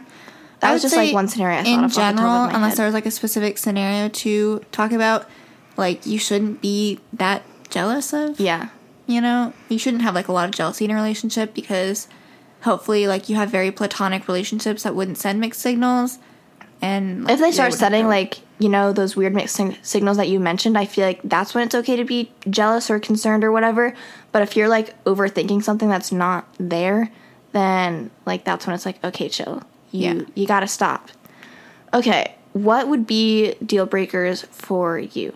That 0.60 0.70
I 0.70 0.72
was 0.74 0.82
just, 0.82 0.94
like, 0.94 1.12
one 1.12 1.26
scenario 1.26 1.58
I 1.58 1.64
thought 1.64 1.70
in 1.70 1.78
of 1.80 1.84
off 1.86 1.94
the 1.94 2.00
top 2.00 2.10
of 2.12 2.16
general, 2.16 2.44
unless 2.44 2.70
head. 2.70 2.78
there 2.78 2.86
was 2.86 2.94
like 2.94 3.06
a 3.06 3.10
specific 3.10 3.58
scenario 3.58 4.08
to 4.08 4.60
talk 4.70 4.92
about, 4.92 5.28
like 5.76 6.06
you 6.06 6.20
shouldn't 6.20 6.60
be 6.60 7.00
that 7.14 7.42
jealous 7.68 8.12
of. 8.12 8.38
Yeah. 8.38 8.68
You 9.12 9.20
know, 9.20 9.52
you 9.68 9.78
shouldn't 9.78 10.02
have 10.02 10.14
like 10.14 10.28
a 10.28 10.32
lot 10.32 10.46
of 10.48 10.54
jealousy 10.54 10.86
in 10.86 10.90
a 10.90 10.94
relationship 10.94 11.52
because 11.54 12.08
hopefully, 12.62 13.06
like 13.06 13.28
you 13.28 13.36
have 13.36 13.50
very 13.50 13.70
platonic 13.70 14.26
relationships 14.26 14.84
that 14.84 14.94
wouldn't 14.94 15.18
send 15.18 15.38
mixed 15.40 15.60
signals. 15.60 16.18
And 16.80 17.24
like, 17.24 17.34
If 17.34 17.40
they 17.40 17.52
start 17.52 17.70
wouldn't 17.72 18.08
like, 18.08 18.40
you 18.58 18.68
know, 18.68 18.92
those 18.92 19.14
weird 19.14 19.34
mixed 19.34 19.54
sig- 19.56 19.78
signals 19.82 20.16
that 20.16 20.28
you 20.28 20.40
mentioned, 20.40 20.76
I 20.76 20.84
feel 20.86 21.06
like 21.06 21.20
that's 21.22 21.54
when 21.54 21.64
it's 21.64 21.74
okay 21.76 21.94
to 21.96 22.04
be 22.04 22.32
jealous 22.50 22.90
or 22.90 22.98
concerned 22.98 23.44
or 23.44 23.52
whatever. 23.52 23.94
But 24.32 24.42
if 24.42 24.56
you're 24.56 24.68
like 24.68 25.02
overthinking 25.04 25.62
something 25.62 25.88
that's 25.88 26.10
not 26.10 26.48
there, 26.58 27.10
then 27.52 28.10
like 28.26 28.44
that's 28.44 28.66
when 28.66 28.74
it's 28.74 28.86
like, 28.86 29.02
okay, 29.04 29.28
chill. 29.28 29.62
You 29.92 30.00
Yeah. 30.14 30.22
you 30.34 30.46
gotta 30.46 30.66
stop. 30.66 31.10
Okay, 31.94 32.34
what 32.54 32.88
would 32.88 33.06
be 33.06 33.54
deal 33.64 33.86
breakers 33.86 34.42
for 34.50 34.98
you? 34.98 35.34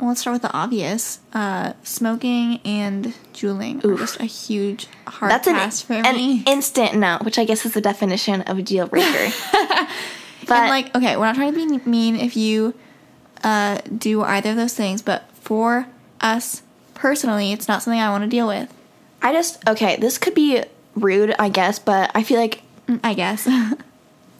Well, 0.00 0.08
let's 0.08 0.20
start 0.20 0.34
with 0.34 0.42
the 0.42 0.52
obvious. 0.52 1.20
Uh, 1.32 1.72
smoking 1.82 2.60
and 2.64 3.14
juuling 3.32 3.84
are 3.84 3.96
just 3.96 4.20
a 4.20 4.24
huge 4.24 4.86
hard 5.06 5.30
That's 5.30 5.46
an, 5.46 5.54
pass 5.54 5.82
for 5.82 5.92
an 5.94 6.16
me. 6.16 6.42
instant 6.46 6.96
no, 6.96 7.18
which 7.22 7.38
I 7.38 7.44
guess 7.44 7.64
is 7.64 7.74
the 7.74 7.80
definition 7.80 8.42
of 8.42 8.58
a 8.58 8.62
deal 8.62 8.86
breaker. 8.86 9.32
but 10.46 10.50
and 10.50 10.68
like, 10.68 10.94
okay, 10.96 11.16
we're 11.16 11.26
not 11.26 11.36
trying 11.36 11.54
to 11.54 11.78
be 11.78 11.90
mean 11.90 12.16
if 12.16 12.36
you 12.36 12.74
uh, 13.44 13.78
do 13.96 14.22
either 14.22 14.50
of 14.50 14.56
those 14.56 14.74
things, 14.74 15.00
but 15.00 15.30
for 15.36 15.86
us 16.20 16.62
personally, 16.94 17.52
it's 17.52 17.68
not 17.68 17.82
something 17.82 18.00
I 18.00 18.10
want 18.10 18.24
to 18.24 18.30
deal 18.30 18.48
with. 18.48 18.72
I 19.22 19.32
just 19.32 19.66
okay, 19.68 19.96
this 19.96 20.18
could 20.18 20.34
be 20.34 20.62
rude, 20.94 21.34
I 21.38 21.48
guess, 21.48 21.78
but 21.78 22.10
I 22.14 22.22
feel 22.22 22.38
like 22.40 22.62
Mm, 22.86 23.00
I 23.02 23.14
guess. 23.14 23.48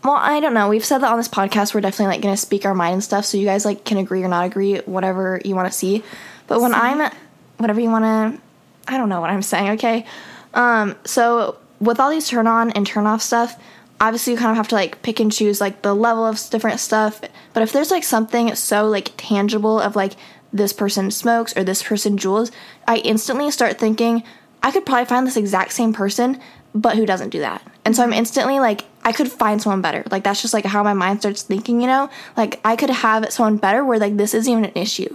Well, 0.04 0.14
I 0.14 0.40
don't 0.40 0.52
know. 0.52 0.68
We've 0.68 0.84
said 0.84 0.98
that 0.98 1.10
on 1.10 1.16
this 1.16 1.28
podcast. 1.28 1.74
We're 1.74 1.80
definitely 1.80 2.14
like 2.14 2.20
gonna 2.20 2.36
speak 2.36 2.66
our 2.66 2.74
mind 2.74 2.92
and 2.94 3.04
stuff, 3.04 3.24
so 3.24 3.38
you 3.38 3.46
guys 3.46 3.64
like 3.64 3.84
can 3.84 3.96
agree 3.96 4.22
or 4.22 4.28
not 4.28 4.44
agree, 4.44 4.76
whatever 4.80 5.40
you 5.44 5.54
want 5.54 5.70
to 5.70 5.76
see. 5.76 6.04
But 6.46 6.60
when 6.60 6.74
I'm, 6.74 7.10
whatever 7.56 7.80
you 7.80 7.88
want 7.88 8.04
to, 8.04 8.40
I 8.86 8.98
don't 8.98 9.08
know 9.08 9.22
what 9.22 9.30
I'm 9.30 9.42
saying. 9.42 9.70
Okay. 9.70 10.04
Um. 10.52 10.94
So 11.04 11.56
with 11.80 11.98
all 11.98 12.10
these 12.10 12.28
turn 12.28 12.46
on 12.46 12.70
and 12.72 12.86
turn 12.86 13.06
off 13.06 13.22
stuff, 13.22 13.58
obviously 13.98 14.34
you 14.34 14.38
kind 14.38 14.50
of 14.50 14.58
have 14.58 14.68
to 14.68 14.74
like 14.74 15.00
pick 15.00 15.20
and 15.20 15.32
choose 15.32 15.60
like 15.60 15.80
the 15.80 15.94
level 15.94 16.26
of 16.26 16.38
different 16.50 16.80
stuff. 16.80 17.22
But 17.54 17.62
if 17.62 17.72
there's 17.72 17.90
like 17.90 18.04
something 18.04 18.54
so 18.54 18.86
like 18.86 19.12
tangible 19.16 19.80
of 19.80 19.96
like 19.96 20.12
this 20.52 20.74
person 20.74 21.10
smokes 21.10 21.56
or 21.56 21.64
this 21.64 21.82
person 21.82 22.18
juuls, 22.18 22.50
I 22.86 22.98
instantly 22.98 23.50
start 23.50 23.78
thinking 23.78 24.22
I 24.62 24.70
could 24.70 24.86
probably 24.86 25.06
find 25.06 25.26
this 25.26 25.36
exact 25.36 25.72
same 25.72 25.92
person, 25.92 26.40
but 26.74 26.96
who 26.96 27.06
doesn't 27.06 27.30
do 27.30 27.38
that. 27.40 27.62
And 27.84 27.94
so 27.94 28.02
I'm 28.02 28.12
instantly 28.12 28.58
like, 28.58 28.84
I 29.04 29.12
could 29.12 29.30
find 29.30 29.62
someone 29.62 29.80
better. 29.80 30.02
Like 30.10 30.24
that's 30.24 30.42
just 30.42 30.52
like 30.52 30.64
how 30.64 30.82
my 30.82 30.92
mind 30.92 31.20
starts 31.20 31.42
thinking, 31.42 31.80
you 31.80 31.86
know? 31.86 32.10
Like 32.36 32.60
I 32.64 32.74
could 32.76 32.90
have 32.90 33.32
someone 33.32 33.58
better 33.58 33.84
where 33.84 33.98
like 33.98 34.16
this 34.16 34.34
isn't 34.34 34.50
even 34.50 34.64
an 34.64 34.72
issue. 34.74 35.14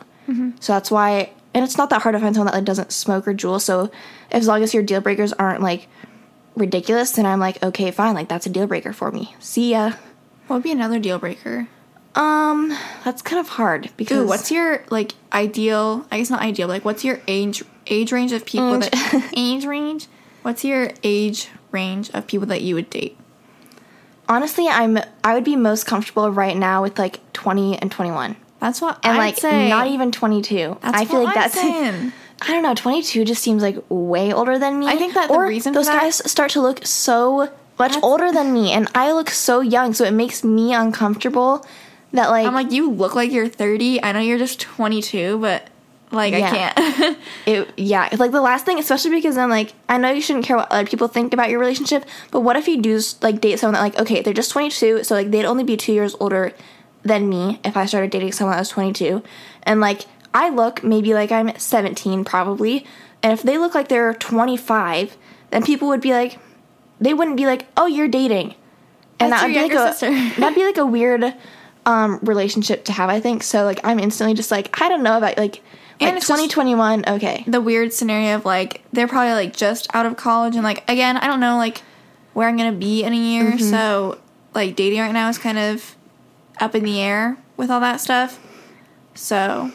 So 0.60 0.74
that's 0.74 0.92
why, 0.92 1.32
and 1.56 1.66
it's 1.66 1.76
not 1.76 1.90
that 1.90 2.04
hard 2.04 2.14
to 2.14 2.20
find 2.20 2.36
someone 2.36 2.52
that 2.52 2.58
like 2.60 2.64
doesn't 2.64 2.92
smoke 2.92 3.28
or 3.28 3.34
juul. 3.34 3.60
So 3.60 3.90
as 4.30 4.48
long 4.48 4.62
as 4.62 4.76
your 4.76 4.84
deal 4.84 5.02
breakers 5.02 5.34
aren't 5.34 5.62
like 5.62 5.88
ridiculous, 6.56 7.12
then 7.14 7.26
I'm 7.26 7.40
like, 7.40 7.62
okay, 7.64 7.90
fine. 7.90 8.14
Like 8.14 8.30
that's 8.30 8.46
a 8.46 8.50
deal 8.50 8.68
breaker 8.68 8.94
for 8.94 9.12
me. 9.12 9.36
See 9.40 9.72
ya. 9.72 9.94
what 10.46 10.58
would 10.58 10.64
be 10.64 10.72
another 10.72 11.00
deal 11.00 11.18
breaker? 11.18 11.68
Um, 12.14 12.78
that's 13.04 13.24
kind 13.24 13.40
of 13.40 13.50
hard 13.50 13.90
because 13.98 14.20
Ooh, 14.20 14.28
what's 14.28 14.52
your 14.52 14.84
like 14.92 15.14
ideal? 15.34 16.06
I 16.12 16.20
guess 16.20 16.30
not 16.30 16.42
ideal. 16.42 16.68
But, 16.68 16.74
like, 16.74 16.86
what's 16.86 17.04
your 17.04 17.20
age 17.28 17.64
age 17.88 18.12
range 18.12 18.32
of 18.32 18.46
people 18.46 18.84
Age. 18.84 18.92
that 18.92 19.34
age 19.36 19.66
range? 19.66 20.08
What's 20.42 20.64
your 20.64 20.92
age 21.04 21.50
range 21.72 22.10
of 22.12 22.28
people 22.28 22.48
that 22.48 22.62
you 22.62 22.76
would 22.76 22.90
date? 22.90 23.18
honestly, 24.28 24.68
I'm 24.68 25.00
I 25.24 25.34
would 25.34 25.44
be 25.44 25.56
most 25.56 25.86
comfortable 25.88 26.30
right 26.32 26.56
now 26.56 26.84
with 26.84 27.00
like 27.00 27.20
20 27.34 27.80
and 27.80 27.92
21. 27.92 28.36
That's 28.60 28.80
what 28.82 29.00
And 29.04 29.14
I'd 29.14 29.18
like 29.18 29.38
say. 29.38 29.70
not 29.70 29.88
even 29.88 30.12
22. 30.12 30.78
That's 30.82 30.98
I 30.98 31.06
feel 31.06 31.24
what 31.24 31.36
like 31.36 31.38
I'm 31.38 31.42
that's 31.44 31.54
saying. 31.60 32.14
I 32.42 32.48
don't 32.48 32.62
know, 32.64 32.76
22 32.76 33.26
just 33.26 33.42
seems 33.42 33.62
like 33.64 33.78
way 33.90 34.32
older 34.32 34.60
than 34.60 34.80
me. 34.80 34.86
I 34.88 34.98
think 34.98 35.14
that 35.16 35.30
the 35.30 35.34
or 35.36 35.48
reason 35.48 35.74
for 35.74 35.80
those 35.80 35.88
that- 35.88 36.02
guys 36.02 36.32
start 36.32 36.52
to 36.52 36.62
look 36.62 36.86
so 36.86 37.50
much 37.80 37.96
older 38.04 38.32
than 38.32 38.54
me 38.54 38.72
and 38.72 38.88
I 38.94 39.14
look 39.14 39.30
so 39.30 39.62
young, 39.62 39.94
so 39.94 40.04
it 40.06 40.12
makes 40.12 40.44
me 40.44 40.74
uncomfortable 40.74 41.66
that 42.12 42.30
like, 42.30 42.46
I'm 42.46 42.54
like, 42.54 42.72
you 42.72 42.92
look 42.92 43.16
like 43.16 43.32
you're 43.32 43.48
30. 43.48 44.04
I 44.04 44.12
know 44.12 44.20
you're 44.20 44.38
just 44.38 44.60
22, 44.60 45.40
but 45.40 45.69
like 46.12 46.34
Yeah. 46.34 46.74
I 46.76 46.82
can't. 46.82 47.18
it 47.46 47.74
yeah, 47.78 48.10
like 48.18 48.32
the 48.32 48.42
last 48.42 48.66
thing 48.66 48.80
especially 48.80 49.12
because 49.12 49.36
then 49.36 49.50
like 49.50 49.74
I 49.88 49.98
know 49.98 50.12
you 50.12 50.22
shouldn't 50.22 50.46
care 50.46 50.58
what 50.58 50.72
other 50.72 50.90
people 50.90 51.08
think 51.08 51.34
about 51.34 51.50
your 51.50 51.60
relationship, 51.60 52.06
but 52.32 52.42
what 52.42 52.56
if 52.56 52.68
you 52.68 52.82
do 52.82 53.00
like 53.22 53.42
date 53.42 53.60
someone 53.60 53.76
that 53.76 53.82
like 53.82 54.00
okay, 54.00 54.22
they're 54.22 54.34
just 54.34 54.52
22, 54.52 55.04
so 55.04 55.16
like 55.16 55.32
they'd 55.32 55.46
only 55.46 55.64
be 55.64 55.78
2 55.78 55.94
years 55.94 56.16
older 56.20 56.54
than 57.04 57.30
me 57.30 57.60
if 57.64 57.78
I 57.78 57.86
started 57.86 58.12
dating 58.12 58.32
someone 58.32 58.56
that 58.56 58.62
was 58.62 58.70
22. 58.70 59.24
And 59.64 59.80
like 59.80 60.06
I 60.34 60.50
look 60.50 60.84
maybe 60.84 61.14
like 61.14 61.32
I'm 61.32 61.58
17 61.58 62.26
probably, 62.26 62.86
and 63.22 63.34
if 63.34 63.44
they 63.44 63.58
look 63.58 63.76
like 63.76 63.88
they're 63.88 64.14
25, 64.14 65.18
then 65.52 65.64
people 65.64 65.88
would 65.90 66.02
be 66.02 66.12
like 66.12 66.40
they 67.00 67.14
wouldn't 67.14 67.38
be 67.38 67.46
like, 67.46 67.68
"Oh, 67.78 67.86
you're 67.86 68.08
dating." 68.08 68.56
And 69.20 69.32
That's 69.32 69.42
that 69.42 69.48
would 69.48 69.54
be 69.54 69.62
like 69.62 69.72
younger 70.02 70.36
a 70.36 70.40
that'd 70.40 70.56
be 70.56 70.66
like 70.66 70.78
a 70.78 70.86
weird 70.86 71.34
um 71.86 72.20
relationship 72.22 72.86
to 72.86 72.94
have, 72.94 73.10
I 73.10 73.20
think. 73.20 73.44
So 73.44 73.64
like 73.64 73.80
I'm 73.84 74.00
instantly 74.00 74.34
just 74.34 74.52
like, 74.52 74.82
I 74.82 74.90
don't 74.90 75.04
know 75.04 75.18
about 75.18 75.38
like 75.38 75.62
And 76.02 76.16
like 76.16 76.24
2021, 76.24 77.06
okay. 77.08 77.44
the 77.48 77.60
weird 77.62 77.92
scenario 77.94 78.36
of 78.36 78.46
like 78.46 78.84
they're 78.94 79.08
probably 79.08 79.34
like 79.34 79.56
just 79.56 79.88
out 79.94 80.06
of 80.06 80.16
college 80.18 80.56
and 80.56 80.64
like 80.64 80.90
again 80.90 81.18
I 81.18 81.28
don't 81.28 81.40
know 81.40 81.58
like 81.58 81.82
where 82.34 82.48
I'm 82.48 82.56
gonna 82.58 82.72
be 82.72 83.04
in 83.04 83.14
a 83.14 83.18
year 83.18 83.52
Mm-hmm. 83.52 83.70
so 83.70 84.18
like 84.54 84.76
dating 84.76 85.00
right 85.00 85.12
now 85.12 85.30
is 85.30 85.38
kind 85.38 85.58
of 85.58 85.96
up 86.60 86.74
in 86.76 86.84
the 86.84 87.02
air 87.02 87.38
with 87.58 87.70
all 87.70 87.80
that 87.82 88.00
stuff 88.00 88.40
so 89.14 89.72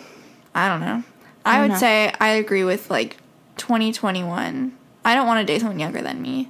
I 0.55 0.68
don't 0.68 0.81
know 0.81 1.03
I, 1.45 1.55
don't 1.59 1.62
would 1.62 1.72
know. 1.75 1.79
say 1.79 2.12
I 2.20 2.29
agree 2.31 2.64
with 2.64 2.91
like 2.91 3.18
2021 3.59 4.77
I 5.05 5.14
don't 5.14 5.27
want 5.27 5.47
to 5.47 5.53
date 5.53 5.61
someone 5.61 5.79
younger 5.79 6.01
than 6.03 6.22
me 6.22 6.49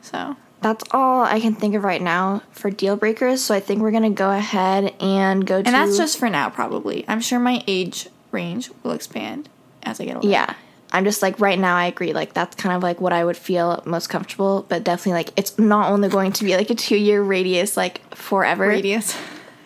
so 0.00 0.36
that's 0.62 0.84
all 0.92 1.24
I 1.24 1.40
can 1.40 1.54
think 1.54 1.74
of 1.74 1.84
right 1.84 2.02
now 2.02 2.42
for 2.52 2.70
deal 2.70 2.94
breakers. 2.96 3.42
So 3.42 3.54
I 3.54 3.60
think 3.60 3.80
we're 3.80 3.90
gonna 3.92 4.10
go 4.10 4.30
ahead 4.30 4.94
and 5.00 5.46
go 5.46 5.62
to. 5.62 5.66
And 5.66 5.74
that's 5.74 5.96
just 5.96 6.18
for 6.18 6.28
now, 6.28 6.50
probably. 6.50 7.02
I'm 7.08 7.22
sure 7.22 7.38
my 7.38 7.64
age 7.66 8.08
range 8.32 8.70
will 8.82 8.92
expand 8.92 9.48
as 9.82 10.00
I 10.00 10.04
get 10.04 10.16
older. 10.16 10.28
yeah. 10.28 10.54
I'm 10.92 11.04
just 11.04 11.22
like 11.22 11.38
right 11.38 11.58
now. 11.58 11.76
I 11.76 11.86
agree. 11.86 12.12
Like 12.12 12.32
that's 12.32 12.56
kind 12.56 12.74
of 12.74 12.82
like 12.82 13.00
what 13.00 13.12
I 13.12 13.24
would 13.24 13.36
feel 13.36 13.80
most 13.86 14.08
comfortable. 14.08 14.66
But 14.68 14.82
definitely 14.82 15.12
like 15.12 15.30
it's 15.36 15.56
not 15.56 15.92
only 15.92 16.08
going 16.08 16.32
to 16.32 16.44
be 16.44 16.56
like 16.56 16.68
a 16.68 16.74
two 16.74 16.96
year 16.96 17.22
radius 17.22 17.76
like 17.76 18.14
forever. 18.14 18.66
Radius. 18.66 19.16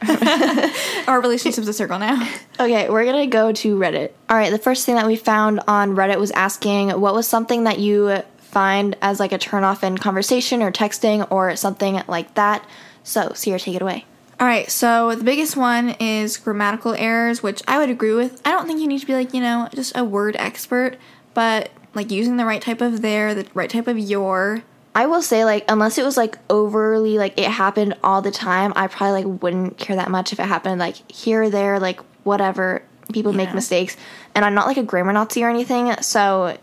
Our 1.09 1.21
relationship's 1.23 1.67
a 1.67 1.73
circle 1.73 1.99
now. 1.99 2.29
Okay, 2.61 2.91
we're 2.91 3.07
gonna 3.07 3.27
go 3.27 3.53
to 3.53 3.77
Reddit. 3.79 4.11
All 4.29 4.37
right, 4.37 4.51
the 4.51 4.59
first 4.59 4.85
thing 4.85 4.97
that 4.97 5.07
we 5.07 5.17
found 5.17 5.61
on 5.67 5.97
Reddit 5.97 6.19
was 6.19 6.31
asking 6.33 6.91
what 6.91 7.15
was 7.15 7.27
something 7.27 7.65
that 7.65 7.79
you 7.79 8.23
find 8.39 8.97
as 9.01 9.19
like 9.19 9.33
a 9.33 9.39
turnoff 9.39 9.83
in 9.83 9.97
conversation 9.97 10.63
or 10.63 10.71
texting 10.71 11.27
or 11.31 11.57
something 11.57 12.03
like 12.07 12.35
that. 12.35 12.67
So, 13.03 13.31
Ciera, 13.31 13.61
take 13.61 13.77
it 13.77 13.83
away. 13.83 14.05
All 14.41 14.47
right, 14.49 14.69
so 14.69 15.15
the 15.15 15.23
biggest 15.23 15.57
one 15.57 15.91
is 16.01 16.37
grammatical 16.37 16.93
errors, 16.95 17.43
which 17.43 17.63
I 17.69 17.79
would 17.79 17.89
agree 17.89 18.15
with. 18.15 18.43
I 18.45 18.51
don't 18.51 18.67
think 18.67 18.81
you 18.81 18.89
need 18.89 19.01
to 19.01 19.07
be 19.07 19.15
like, 19.15 19.33
you 19.33 19.41
know, 19.41 19.69
just 19.73 19.97
a 19.97 20.03
word 20.03 20.35
expert, 20.39 20.97
but 21.35 21.71
like 21.95 22.11
using 22.11 22.37
the 22.37 22.45
right 22.45 22.61
type 22.61 22.81
of 22.81 23.01
there, 23.01 23.35
the 23.35 23.47
right 23.55 23.71
type 23.71 23.87
of 23.87 23.99
your. 23.99 24.65
I 24.97 25.07
will 25.07 25.23
say, 25.23 25.45
like, 25.45 25.65
unless 25.69 25.99
it 25.99 26.05
was 26.05 26.17
like 26.17 26.39
overly 26.51 27.17
like 27.17 27.39
it 27.39 27.49
happened 27.49 27.97
all 28.03 28.23
the 28.23 28.31
time, 28.33 28.73
I 28.75 28.89
probably 28.89 29.25
like 29.25 29.43
wouldn't 29.43 29.79
care 29.79 29.97
that 29.97 30.11
much 30.11 30.33
if 30.33 30.41
it 30.41 30.47
happened 30.47 30.81
like 30.81 31.11
here 31.11 31.45
or 31.45 31.51
there, 31.51 31.79
like 31.79 32.01
whatever. 32.25 32.83
People 33.13 33.35
make 33.35 33.53
mistakes, 33.53 33.99
and 34.35 34.47
I'm 34.47 34.55
not 34.55 34.67
like 34.67 34.79
a 34.79 34.83
grammar 34.83 35.13
Nazi 35.13 35.45
or 35.45 35.51
anything. 35.51 35.95
So, 36.01 36.57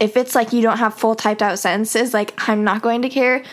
if 0.00 0.16
it's 0.16 0.34
like 0.34 0.52
you 0.52 0.62
don't 0.62 0.78
have 0.78 0.94
full 0.94 1.14
typed 1.14 1.42
out 1.42 1.58
sentences, 1.58 2.14
like 2.14 2.32
I'm 2.48 2.64
not 2.64 2.80
going 2.80 3.02
to 3.02 3.10
care. 3.10 3.44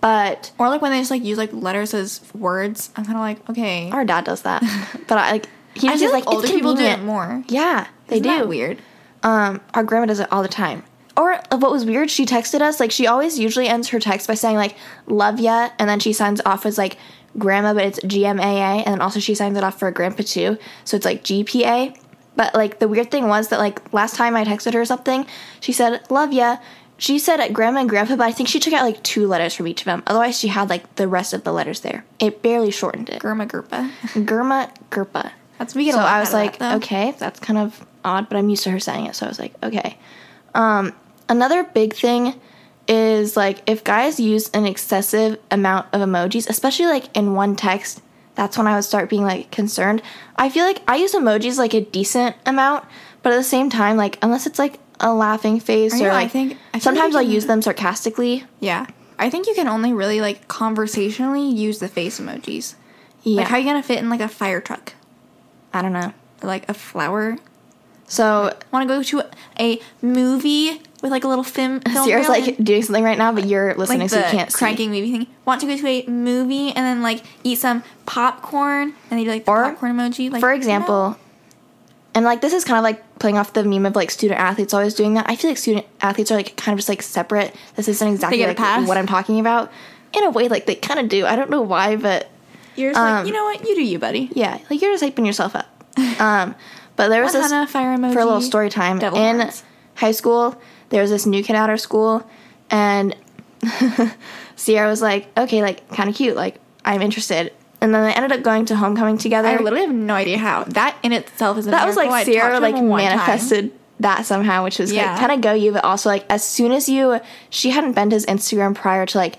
But 0.00 0.52
Or 0.58 0.68
like 0.68 0.80
when 0.80 0.92
they 0.92 0.98
just 0.98 1.10
like 1.10 1.22
use 1.24 1.36
like 1.38 1.52
letters 1.52 1.92
as 1.94 2.20
words, 2.34 2.90
I'm 2.96 3.04
kind 3.04 3.16
of 3.16 3.20
like, 3.22 3.50
okay. 3.50 3.90
our 3.90 4.04
dad 4.04 4.24
does 4.24 4.42
that, 4.42 4.62
but 5.08 5.18
I 5.18 5.32
like 5.32 5.48
he 5.74 5.88
I 5.88 5.92
just 5.92 6.04
feel 6.04 6.12
like, 6.12 6.26
like 6.26 6.34
older 6.34 6.48
people 6.48 6.74
do 6.74 6.82
it 6.82 7.02
more. 7.02 7.44
Yeah, 7.48 7.86
they 8.08 8.16
Isn't 8.16 8.38
do. 8.40 8.48
weird? 8.48 8.78
Um, 9.22 9.60
our 9.74 9.84
grandma 9.84 10.06
does 10.06 10.20
it 10.20 10.32
all 10.32 10.42
the 10.42 10.48
time. 10.48 10.82
Or 11.16 11.34
uh, 11.34 11.58
what 11.58 11.70
was 11.70 11.84
weird, 11.84 12.10
she 12.10 12.24
texted 12.24 12.60
us 12.62 12.80
like 12.80 12.90
she 12.90 13.06
always 13.06 13.38
usually 13.38 13.68
ends 13.68 13.88
her 13.88 14.00
text 14.00 14.26
by 14.26 14.34
saying 14.34 14.56
like 14.56 14.74
"love 15.06 15.38
ya," 15.38 15.68
and 15.78 15.88
then 15.88 16.00
she 16.00 16.12
signs 16.14 16.40
off 16.46 16.64
as 16.64 16.78
like 16.78 16.96
grandma, 17.38 17.74
but 17.74 17.84
it's 17.84 18.00
G 18.06 18.24
M 18.24 18.40
A 18.40 18.42
A, 18.42 18.82
and 18.84 18.86
then 18.94 19.00
also 19.02 19.20
she 19.20 19.34
signs 19.34 19.56
it 19.58 19.62
off 19.64 19.78
for 19.78 19.90
grandpa 19.90 20.22
too, 20.24 20.56
so 20.84 20.96
it's 20.96 21.04
like 21.04 21.22
G 21.24 21.44
P 21.44 21.64
A. 21.66 21.94
But 22.36 22.54
like 22.54 22.78
the 22.78 22.88
weird 22.88 23.10
thing 23.10 23.28
was 23.28 23.48
that 23.48 23.58
like 23.58 23.92
last 23.92 24.14
time 24.14 24.34
I 24.34 24.44
texted 24.44 24.72
her 24.72 24.84
something, 24.86 25.26
she 25.60 25.72
said 25.72 26.00
"love 26.10 26.32
ya." 26.32 26.56
She 27.00 27.18
said 27.18 27.54
grandma 27.54 27.80
and 27.80 27.88
grandpa, 27.88 28.16
but 28.16 28.26
I 28.26 28.30
think 28.30 28.50
she 28.50 28.60
took 28.60 28.74
out 28.74 28.84
like 28.84 29.02
two 29.02 29.26
letters 29.26 29.54
from 29.54 29.66
each 29.66 29.80
of 29.80 29.86
them. 29.86 30.02
Otherwise, 30.06 30.38
she 30.38 30.48
had 30.48 30.68
like 30.68 30.96
the 30.96 31.08
rest 31.08 31.32
of 31.32 31.44
the 31.44 31.52
letters 31.52 31.80
there. 31.80 32.04
It 32.18 32.42
barely 32.42 32.70
shortened 32.70 33.08
it. 33.08 33.22
Germa 33.22 33.48
Gerpa. 33.48 33.90
Germa 34.26 34.70
Gerpa. 34.90 35.32
That's 35.58 35.74
we 35.74 35.86
get 35.86 35.94
So 35.94 36.00
I 36.00 36.20
was 36.20 36.34
like, 36.34 36.58
that, 36.58 36.76
okay, 36.76 37.14
that's 37.18 37.40
kind 37.40 37.58
of 37.58 37.86
odd, 38.04 38.28
but 38.28 38.36
I'm 38.36 38.50
used 38.50 38.64
to 38.64 38.70
her 38.70 38.78
saying 38.78 39.06
it, 39.06 39.16
so 39.16 39.24
I 39.24 39.30
was 39.30 39.38
like, 39.38 39.54
okay. 39.62 39.96
Um, 40.54 40.92
another 41.26 41.64
big 41.64 41.94
thing 41.94 42.38
is 42.86 43.34
like 43.34 43.62
if 43.66 43.82
guys 43.82 44.20
use 44.20 44.50
an 44.50 44.66
excessive 44.66 45.38
amount 45.50 45.86
of 45.94 46.02
emojis, 46.02 46.50
especially 46.50 46.86
like 46.86 47.16
in 47.16 47.34
one 47.34 47.56
text, 47.56 48.02
that's 48.34 48.58
when 48.58 48.66
I 48.66 48.74
would 48.74 48.84
start 48.84 49.08
being 49.08 49.22
like 49.22 49.50
concerned. 49.50 50.02
I 50.36 50.50
feel 50.50 50.66
like 50.66 50.82
I 50.86 50.96
use 50.96 51.14
emojis 51.14 51.56
like 51.56 51.72
a 51.72 51.80
decent 51.80 52.36
amount, 52.44 52.84
but 53.22 53.32
at 53.32 53.36
the 53.36 53.42
same 53.42 53.70
time, 53.70 53.96
like 53.96 54.18
unless 54.20 54.46
it's 54.46 54.58
like 54.58 54.78
a 55.00 55.12
laughing 55.12 55.60
face 55.60 55.94
I 55.94 56.04
or 56.04 56.08
know, 56.08 56.14
I 56.14 56.28
think- 56.28 56.56
I 56.74 56.78
sometimes 56.78 57.14
like 57.14 57.26
I'll 57.26 57.32
use 57.32 57.46
them 57.46 57.62
sarcastically. 57.62 58.44
Yeah. 58.60 58.86
I 59.18 59.28
think 59.30 59.46
you 59.46 59.54
can 59.54 59.68
only 59.68 59.92
really 59.92 60.20
like 60.20 60.48
conversationally 60.48 61.46
use 61.48 61.78
the 61.78 61.88
face 61.88 62.18
emojis. 62.20 62.74
Yeah, 63.22 63.38
Like 63.42 63.48
how 63.48 63.56
are 63.56 63.58
you 63.58 63.66
gonna 63.66 63.82
fit 63.82 63.98
in 63.98 64.08
like 64.08 64.20
a 64.20 64.28
fire 64.28 64.60
truck? 64.60 64.94
I 65.74 65.82
don't 65.82 65.92
know. 65.92 66.12
Like 66.42 66.68
a 66.68 66.74
flower? 66.74 67.36
So 68.06 68.56
Wanna 68.72 68.86
go 68.86 69.02
to 69.02 69.22
a 69.58 69.80
movie 70.02 70.80
with 71.02 71.10
like 71.12 71.24
a 71.24 71.28
little 71.28 71.44
film, 71.44 71.80
film 71.80 72.08
Ciera's 72.08 72.28
like 72.28 72.56
doing 72.62 72.82
something 72.82 73.04
right 73.04 73.16
now, 73.18 73.32
but 73.32 73.46
you're 73.46 73.74
listening, 73.74 74.00
like 74.00 74.10
so 74.10 74.18
you 74.18 74.24
can't 74.24 74.50
see. 74.50 74.58
cranking 74.58 74.90
movie 74.90 75.12
thing. 75.12 75.26
Want 75.44 75.60
to 75.60 75.66
go 75.66 75.76
to 75.76 75.86
a 75.86 76.06
movie 76.08 76.68
and 76.68 76.76
then 76.76 77.02
like 77.02 77.22
eat 77.44 77.56
some 77.58 77.82
popcorn 78.06 78.94
and 79.10 79.20
they 79.20 79.24
do 79.24 79.30
like 79.30 79.44
the 79.44 79.50
Or, 79.50 79.64
popcorn 79.64 79.96
emoji. 79.96 80.30
Like 80.30 80.40
for 80.40 80.52
you 80.52 80.60
know? 80.66 81.16
And 82.14 82.24
like 82.24 82.40
this 82.40 82.52
is 82.52 82.64
kind 82.64 82.76
of 82.76 82.82
like 82.82 83.18
playing 83.18 83.38
off 83.38 83.52
the 83.52 83.62
meme 83.64 83.86
of 83.86 83.94
like 83.94 84.10
student 84.10 84.40
athletes 84.40 84.74
always 84.74 84.94
doing 84.94 85.14
that. 85.14 85.28
I 85.28 85.36
feel 85.36 85.50
like 85.50 85.58
student 85.58 85.86
athletes 86.00 86.30
are 86.30 86.36
like 86.36 86.56
kind 86.56 86.72
of 86.72 86.78
just 86.78 86.88
like 86.88 87.02
separate. 87.02 87.54
This 87.76 87.88
isn't 87.88 88.08
exactly 88.08 88.44
like 88.44 88.58
what 88.88 88.96
I'm 88.96 89.06
talking 89.06 89.38
about. 89.38 89.70
In 90.12 90.24
a 90.24 90.30
way, 90.30 90.48
like 90.48 90.66
they 90.66 90.74
kind 90.74 90.98
of 90.98 91.08
do. 91.08 91.24
I 91.24 91.36
don't 91.36 91.50
know 91.50 91.62
why, 91.62 91.94
but 91.94 92.28
you're 92.74 92.90
just 92.90 93.00
like, 93.00 93.20
um, 93.20 93.26
you 93.26 93.32
know 93.32 93.44
what, 93.44 93.64
you 93.66 93.76
do 93.76 93.82
you, 93.82 93.98
buddy. 93.98 94.28
yeah, 94.32 94.58
like 94.68 94.82
you're 94.82 94.92
just 94.96 95.04
hyping 95.04 95.24
yourself 95.24 95.54
up. 95.54 95.68
um, 96.20 96.56
but 96.96 97.08
there 97.08 97.22
was 97.22 97.32
this 97.32 97.50
fire 97.70 97.96
emoji. 97.96 98.12
for 98.12 98.18
a 98.18 98.24
little 98.24 98.40
story 98.40 98.70
time 98.70 98.98
devil 98.98 99.18
in 99.18 99.36
horns. 99.36 99.62
high 99.94 100.12
school. 100.12 100.60
There 100.88 101.00
was 101.00 101.10
this 101.10 101.26
new 101.26 101.44
kid 101.44 101.54
at 101.54 101.70
our 101.70 101.76
school, 101.76 102.28
and 102.70 103.14
Ciera 104.56 104.88
was 104.88 105.00
like, 105.00 105.28
"Okay, 105.38 105.62
like 105.62 105.88
kind 105.90 106.08
of 106.08 106.16
cute. 106.16 106.34
Like 106.34 106.60
I'm 106.84 107.02
interested." 107.02 107.52
And 107.82 107.94
then 107.94 108.04
they 108.04 108.12
ended 108.12 108.32
up 108.32 108.42
going 108.42 108.66
to 108.66 108.76
homecoming 108.76 109.16
together. 109.16 109.48
I 109.48 109.56
literally 109.56 109.86
have 109.86 109.94
no 109.94 110.14
idea 110.14 110.36
how. 110.38 110.64
That 110.64 110.96
in 111.02 111.12
itself 111.12 111.56
is 111.58 111.66
a 111.66 111.70
that 111.70 111.86
was 111.86 111.96
like 111.96 112.26
Ciera 112.26 112.60
like 112.60 112.74
one 112.74 113.00
time. 113.02 113.16
manifested 113.16 113.72
that 114.00 114.26
somehow, 114.26 114.64
which 114.64 114.78
was 114.78 114.92
Yeah. 114.92 115.12
like, 115.12 115.20
kind 115.20 115.32
of 115.32 115.40
go 115.40 115.52
you, 115.54 115.72
but 115.72 115.84
also 115.84 116.08
like 116.10 116.24
as 116.28 116.44
soon 116.44 116.72
as 116.72 116.88
you, 116.88 117.20
she 117.48 117.70
hadn't 117.70 117.92
been 117.92 118.10
to 118.10 118.16
his 118.16 118.26
Instagram 118.26 118.74
prior 118.74 119.06
to 119.06 119.18
like, 119.18 119.36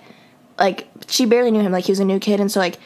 like 0.60 0.88
she 1.08 1.26
barely 1.26 1.52
knew 1.52 1.62
him, 1.62 1.72
like 1.72 1.86
he 1.86 1.92
was 1.92 2.00
a 2.00 2.06
new 2.06 2.20
kid, 2.20 2.40
and 2.40 2.52
so 2.52 2.60
like, 2.60 2.78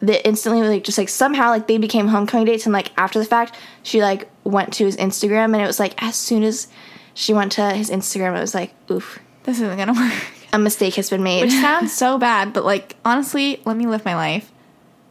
the 0.00 0.24
instantly 0.26 0.62
like 0.62 0.84
just 0.84 0.96
like 0.96 1.08
somehow 1.08 1.48
like 1.50 1.66
they 1.66 1.76
became 1.78 2.08
homecoming 2.08 2.46
dates, 2.46 2.66
and 2.66 2.72
like 2.72 2.90
after 2.96 3.18
the 3.18 3.24
fact, 3.24 3.54
she 3.82 4.00
like 4.02 4.28
went 4.44 4.72
to 4.74 4.84
his 4.84 4.96
Instagram, 4.96 5.46
and 5.54 5.56
it 5.56 5.66
was 5.66 5.80
like 5.80 6.00
as 6.02 6.14
soon 6.16 6.42
as 6.44 6.68
she 7.14 7.32
went 7.34 7.50
to 7.52 7.70
his 7.72 7.90
Instagram, 7.90 8.36
it 8.36 8.40
was 8.40 8.54
like, 8.54 8.72
oof, 8.90 9.18
This 9.44 9.56
isn't 9.60 9.76
gonna 9.76 9.92
work. 10.00 10.22
a 10.52 10.58
mistake 10.58 10.94
has 10.94 11.10
been 11.10 11.22
made. 11.22 11.42
Which 11.44 11.52
sounds 11.52 11.92
so 11.96 12.16
bad, 12.18 12.52
but 12.52 12.64
like 12.64 12.96
honestly, 13.04 13.60
let 13.64 13.76
me 13.76 13.86
live 13.86 14.04
my 14.04 14.14
life. 14.14 14.52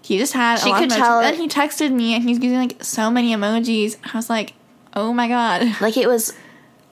He 0.07 0.17
just 0.17 0.31
had 0.33 0.57
She 0.59 0.69
a 0.69 0.71
lot 0.71 0.79
could 0.79 0.89
tell- 0.91 1.19
Then 1.21 1.35
he 1.35 1.47
texted 1.49 1.91
me 1.91 2.15
and 2.15 2.23
he's 2.23 2.39
using 2.39 2.57
like 2.57 2.81
so 2.83 3.11
many 3.11 3.35
emojis. 3.35 3.97
I 4.13 4.17
was 4.17 4.29
like, 4.29 4.53
oh 4.95 5.11
my 5.11 5.27
god. 5.27 5.63
like 5.81 5.97
it 5.97 6.07
was 6.07 6.33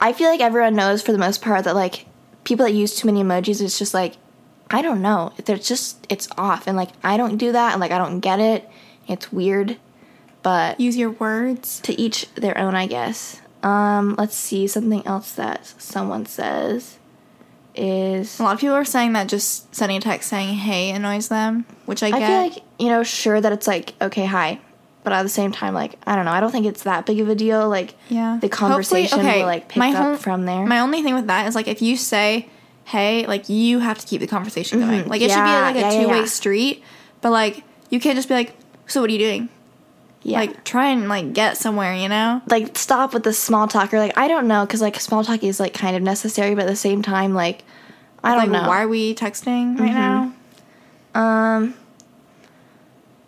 i 0.02 0.12
feel 0.12 0.30
like 0.30 0.42
everyone 0.42 0.76
knows 0.76 1.02
for 1.02 1.14
the 1.14 1.18
most 1.18 1.42
part 1.42 1.64
that 1.64 1.74
like 1.74 2.06
people 2.44 2.66
that 2.66 2.74
use 2.74 2.94
too 2.96 3.08
many 3.08 3.24
emojis 3.24 3.62
it's 3.62 3.80
just 3.80 3.94
like 3.94 4.18
i 4.70 4.82
don't 4.82 5.02
know 5.02 5.32
they're 5.46 5.58
just 5.58 6.06
it's 6.10 6.28
off 6.38 6.68
and 6.68 6.76
like 6.76 6.90
i 7.02 7.16
don't 7.16 7.38
do 7.38 7.54
that 7.54 7.72
and 7.72 7.80
like 7.80 7.92
i 7.92 7.98
don't 7.98 8.20
get 8.20 8.38
it 8.42 8.70
it's 9.08 9.32
weird 9.32 9.78
but 10.44 10.78
Use 10.80 10.98
your 10.98 11.12
words. 11.12 11.80
to 11.80 12.00
each 12.00 12.28
their 12.36 12.58
own 12.58 12.76
i 12.76 12.86
guess 12.86 13.40
um 13.64 14.16
let's 14.18 14.36
see 14.36 14.68
something 14.68 15.02
else 15.08 15.32
that 15.32 15.66
someone 15.78 16.26
says 16.26 16.98
is 17.78 18.40
A 18.40 18.44
lot 18.44 18.54
of 18.54 18.60
people 18.60 18.76
are 18.76 18.86
saying 18.86 19.14
that 19.14 19.28
just 19.28 19.74
sending 19.76 19.98
a 19.98 20.02
text 20.02 20.30
saying 20.30 20.56
hey 20.56 20.92
annoys 20.92 21.28
them, 21.28 21.66
which 21.86 22.04
I 22.04 22.08
i 22.08 22.20
get. 22.20 22.28
feel 22.28 22.38
like 22.44 22.64
you 22.80 22.90
know 22.90 23.04
sure 23.04 23.40
that 23.42 23.52
it's 23.52 23.68
like 23.68 23.94
okay 24.02 24.26
hi 24.26 24.60
but 25.04 25.14
at 25.14 25.24
the 25.24 25.30
same 25.30 25.52
time 25.52 25.74
like 25.74 26.00
i 26.08 26.16
don't 26.16 26.26
know 26.26 26.32
i 26.32 26.40
don't 26.40 26.52
think 26.52 26.66
it's 26.66 26.84
that 26.84 27.06
big 27.06 27.20
of 27.20 27.30
a 27.30 27.36
deal 27.36 27.70
like 27.70 27.94
yeah. 28.10 28.40
the 28.42 28.50
conversation 28.50 29.20
Hopefully- 29.20 29.40
will 29.42 29.46
like 29.48 29.68
pick 29.70 29.78
my 29.78 29.90
up 29.92 29.96
whole- 29.96 30.16
from 30.18 30.46
there 30.46 30.66
My 30.66 30.80
only 30.80 31.02
thing 31.04 31.14
with 31.14 31.28
that 31.28 31.48
is 31.48 31.54
like 31.56 31.68
if 31.68 31.82
you 31.82 31.96
say 31.96 32.50
hey, 32.86 33.26
like 33.26 33.50
you 33.50 33.80
have 33.80 33.98
to 33.98 34.06
keep 34.06 34.22
the 34.22 34.28
conversation 34.28 34.80
going. 34.80 35.02
Mm-hmm. 35.02 35.10
Like 35.10 35.22
it 35.22 35.32
should 35.32 35.38
be 35.38 35.42
like 35.42 35.76
a 35.76 35.80
yeah, 35.80 35.92
yeah, 35.92 36.02
two 36.04 36.08
way 36.08 36.20
yeah. 36.20 36.26
street, 36.26 36.84
but 37.22 37.32
like 37.32 37.64
you 37.90 38.00
can't 38.00 38.16
just 38.16 38.28
be 38.28 38.36
like, 38.36 38.54
so 38.88 39.02
what 39.02 39.10
are 39.10 39.14
you 39.14 39.18
doing? 39.20 39.50
Yeah 40.28 40.40
Like 40.40 40.64
try 40.64 40.88
and 40.90 41.08
like 41.08 41.34
get 41.34 41.56
somewhere, 41.56 41.94
you 41.96 42.10
know? 42.10 42.42
like 42.50 42.76
stop 42.78 43.14
with 43.14 43.24
the 43.24 43.32
small 43.34 43.68
talk 43.68 43.94
or 43.94 44.00
like 44.00 44.18
I 44.18 44.28
don't 44.28 44.48
know 44.48 44.66
because 44.66 44.82
like 44.82 45.00
small 45.00 45.24
talk 45.24 45.44
is 45.44 45.60
like 45.60 45.74
kind 45.74 45.96
of 45.96 46.02
necessary, 46.02 46.56
but 46.56 46.64
at 46.66 46.68
the 46.68 46.76
same 46.76 47.02
time 47.02 47.34
like 47.34 47.64
I 48.24 48.30
don't 48.32 48.40
Like 48.40 48.50
know. 48.50 48.60
Mm-hmm. 48.60 48.68
why 48.68 48.82
are 48.84 48.88
we 48.88 49.14
texting 49.16 49.80
right 49.80 49.94
now? 49.94 50.34
Um, 51.14 51.76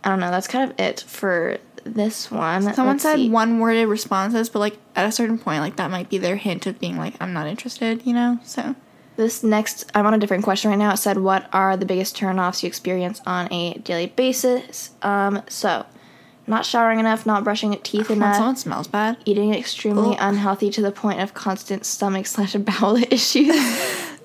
I 0.03 0.09
don't 0.09 0.19
know. 0.19 0.31
That's 0.31 0.47
kind 0.47 0.71
of 0.71 0.79
it 0.79 1.01
for 1.07 1.57
this 1.83 2.31
one. 2.31 2.63
Someone 2.73 2.95
Let's 2.95 3.03
said 3.03 3.15
see. 3.17 3.29
one 3.29 3.59
worded 3.59 3.87
responses, 3.87 4.49
but 4.49 4.59
like 4.59 4.77
at 4.95 5.05
a 5.07 5.11
certain 5.11 5.37
point, 5.37 5.61
like 5.61 5.75
that 5.77 5.91
might 5.91 6.09
be 6.09 6.17
their 6.17 6.35
hint 6.35 6.65
of 6.65 6.79
being 6.79 6.97
like, 6.97 7.13
I'm 7.21 7.31
not 7.33 7.47
interested, 7.47 8.05
you 8.05 8.13
know? 8.13 8.39
So 8.43 8.75
This 9.17 9.43
next, 9.43 9.89
I'm 9.95 10.05
on 10.05 10.13
a 10.13 10.17
different 10.17 10.43
question 10.43 10.69
right 10.71 10.77
now. 10.79 10.93
It 10.93 10.97
said, 10.97 11.17
"What 11.19 11.47
are 11.53 11.77
the 11.77 11.85
biggest 11.85 12.15
turnoffs 12.17 12.63
you 12.63 12.67
experience 12.67 13.21
on 13.25 13.51
a 13.53 13.75
daily 13.79 14.07
basis?" 14.07 14.91
Um, 15.01 15.41
so, 15.47 15.85
not 16.47 16.65
showering 16.65 16.99
enough, 16.99 17.25
not 17.25 17.43
brushing 17.43 17.77
teeth 17.83 18.09
enough, 18.09 18.35
someone 18.37 18.55
smells 18.55 18.87
bad. 18.87 19.17
eating 19.25 19.53
extremely 19.53 20.11
Ugh. 20.11 20.17
unhealthy 20.19 20.69
to 20.71 20.81
the 20.81 20.91
point 20.91 21.19
of 21.19 21.33
constant 21.33 21.85
stomach 21.85 22.25
slash 22.25 22.53
bowel 22.69 22.95
issues. 23.11 23.55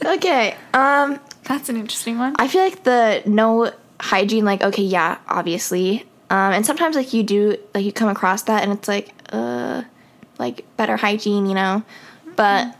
okay. 0.05 0.57
Um, 0.73 1.19
That's 1.45 1.69
an 1.69 1.77
interesting 1.77 2.19
one. 2.19 2.35
I 2.39 2.49
feel 2.49 2.63
like 2.63 2.85
the 2.85 3.23
no 3.27 3.73
hygiene, 4.01 4.45
like, 4.45 4.63
okay, 4.63 4.83
yeah, 4.83 5.19
obviously. 5.29 6.03
Um, 6.31 6.53
and 6.55 6.65
sometimes, 6.65 6.97
like, 6.97 7.13
you 7.13 7.23
do, 7.23 7.57
like, 7.75 7.85
you 7.85 7.93
come 7.93 8.09
across 8.09 8.43
that 8.45 8.63
and 8.63 8.73
it's 8.73 8.89
like, 8.89 9.13
uh, 9.33 9.83
like, 10.39 10.65
better 10.77 10.97
hygiene, 10.97 11.47
you 11.47 11.55
know? 11.55 11.83
But 12.37 12.77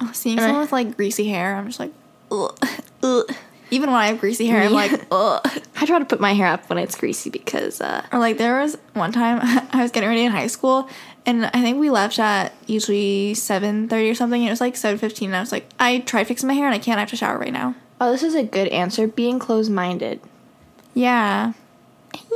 Oh, 0.00 0.10
seeing 0.12 0.36
And 0.38 0.44
I- 0.44 0.48
someone 0.48 0.62
with 0.62 0.72
like 0.72 0.96
greasy 0.96 1.28
hair, 1.28 1.54
I'm 1.56 1.66
just 1.66 1.78
like, 1.78 1.92
ugh, 2.30 2.56
ugh. 3.02 3.30
Even 3.72 3.90
when 3.90 3.98
I 4.00 4.06
have 4.08 4.20
greasy 4.20 4.46
hair, 4.46 4.62
I'm 4.62 4.72
like, 4.72 4.92
ugh. 5.10 5.40
I 5.80 5.86
try 5.86 5.98
to 5.98 6.04
put 6.04 6.20
my 6.20 6.34
hair 6.34 6.46
up 6.46 6.68
when 6.68 6.78
it's 6.78 6.94
greasy 6.94 7.30
because 7.30 7.80
uh, 7.80 8.04
Or 8.12 8.18
like 8.18 8.38
there 8.38 8.60
was 8.60 8.76
one 8.92 9.12
time 9.12 9.40
I 9.72 9.82
was 9.82 9.90
getting 9.90 10.08
ready 10.08 10.24
in 10.24 10.30
high 10.30 10.46
school, 10.46 10.88
and 11.26 11.46
I 11.46 11.60
think 11.62 11.78
we 11.78 11.90
left 11.90 12.18
at 12.18 12.52
usually 12.66 13.34
seven 13.34 13.88
thirty 13.88 14.10
or 14.10 14.14
something. 14.14 14.40
And 14.42 14.48
it 14.48 14.52
was 14.52 14.60
like 14.60 14.76
seven 14.76 14.98
fifteen, 14.98 15.30
and 15.30 15.36
I 15.36 15.40
was 15.40 15.52
like, 15.52 15.68
I 15.80 15.98
tried 16.00 16.26
fixing 16.28 16.46
my 16.46 16.54
hair, 16.54 16.66
and 16.66 16.74
I 16.74 16.78
can't. 16.78 16.98
I 16.98 17.00
have 17.00 17.10
to 17.10 17.16
shower 17.16 17.38
right 17.38 17.52
now. 17.52 17.74
oh, 18.00 18.12
this 18.12 18.22
is 18.22 18.34
a 18.34 18.42
good 18.42 18.68
answer. 18.68 19.06
Being 19.06 19.38
closed-minded. 19.38 20.20
Yeah, 20.94 21.52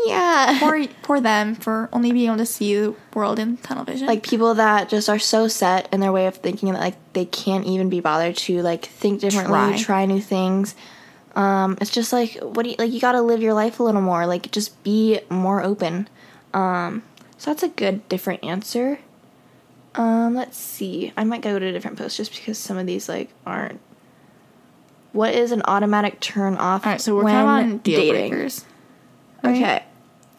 Yeah. 0.07 0.57
poor 0.63 0.87
poor 1.03 1.21
them 1.21 1.55
for 1.55 1.89
only 1.93 2.13
being 2.13 2.27
able 2.27 2.39
to 2.39 2.47
see 2.47 2.75
the 2.75 2.95
world 3.15 3.39
in 3.39 3.59
tunnel 3.59 3.85
vision. 3.85 4.07
like 4.07 4.23
people 4.23 4.55
that 4.55 4.89
just 4.89 5.09
are 5.11 5.19
so 5.19 5.49
set 5.49 5.93
in 5.93 6.01
their 6.01 6.13
way 6.13 6.27
of 6.27 6.37
thinking 6.37 6.73
that 6.73 6.81
like 6.81 6.95
they 7.13 7.25
can't 7.27 7.67
even 7.67 7.91
be 7.91 8.01
bothered 8.01 8.37
to 8.37 8.63
like 8.63 8.87
think 8.87 9.21
differently, 9.21 9.53
Try. 9.55 9.77
try, 9.79 10.07
new 10.07 10.21
things. 10.21 10.75
Um, 11.37 11.77
it's 11.83 11.91
just 11.91 12.13
like 12.15 12.39
what 12.41 12.63
do 12.65 12.71
you 12.71 12.77
like? 12.79 12.91
You 12.91 12.99
got 12.99 13.13
to 13.13 13.21
live 13.21 13.43
your 13.43 13.55
life 13.55 13.79
a 13.79 13.83
little 13.83 14.01
more. 14.01 14.27
Like 14.27 14.51
just 14.51 14.83
be 14.83 15.21
more 15.29 15.63
open. 15.63 16.09
Um, 16.55 17.03
so 17.37 17.51
that's 17.51 17.63
a 17.63 17.69
good 17.69 18.09
different 18.09 18.43
answer. 18.43 18.99
Um, 19.95 20.35
let's 20.35 20.57
see. 20.57 21.13
I 21.17 21.25
might 21.25 21.43
go 21.43 21.59
to 21.59 21.67
a 21.67 21.73
different 21.73 21.99
post 21.99 22.17
just 22.17 22.35
because 22.35 22.59
some 22.59 22.79
of 22.79 22.87
these 22.87 23.09
like 23.09 23.31
aren't. 23.47 23.81
What 25.13 25.35
is 25.35 25.53
an 25.53 25.63
automatic 25.67 26.21
turn 26.21 26.57
off? 26.57 26.85
all 26.85 26.93
right, 26.93 27.01
so 27.01 27.15
we're 27.15 27.25
kind 27.25 27.37
of 27.39 27.47
on 27.47 27.79
deal 27.79 28.01
dating? 28.01 28.31
breakers. 28.31 28.65
right? 29.43 29.57
Okay, 29.57 29.85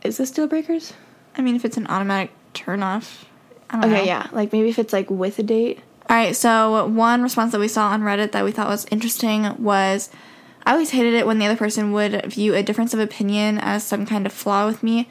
is 0.04 0.18
this 0.18 0.32
deal 0.32 0.48
breakers? 0.48 0.94
I 1.36 1.42
mean, 1.42 1.56
if 1.56 1.66
it's 1.66 1.78
an 1.78 1.88
automatic 1.88 2.32
turn 2.54 2.84
off, 2.84 3.26
I 3.70 3.82
don't 3.82 3.92
know. 3.92 3.98
Okay, 3.98 4.08
yeah. 4.08 4.28
Like 4.32 4.52
maybe 4.52 4.70
if 4.70 4.78
it's 4.80 4.94
like 4.94 5.10
with 5.10 5.38
a 5.40 5.44
date. 5.44 5.80
All 6.10 6.16
right, 6.16 6.36
so 6.36 6.88
one 6.88 7.22
response 7.22 7.52
that 7.52 7.60
we 7.60 7.68
saw 7.68 7.90
on 7.90 8.02
Reddit 8.02 8.32
that 8.32 8.46
we 8.46 8.52
thought 8.52 8.68
was 8.68 8.86
interesting 8.92 9.62
was 9.62 10.10
I 10.68 10.74
always 10.74 10.90
hated 10.90 11.14
it 11.14 11.26
when 11.26 11.40
the 11.40 11.46
other 11.46 11.56
person 11.56 11.94
would 11.94 12.26
view 12.26 12.54
a 12.54 12.62
difference 12.62 12.94
of 12.94 13.00
opinion 13.00 13.58
as 13.58 13.86
some 13.86 14.06
kind 14.06 14.26
of 14.26 14.34
flaw 14.34 14.68
with 14.68 14.84
me. 14.84 15.08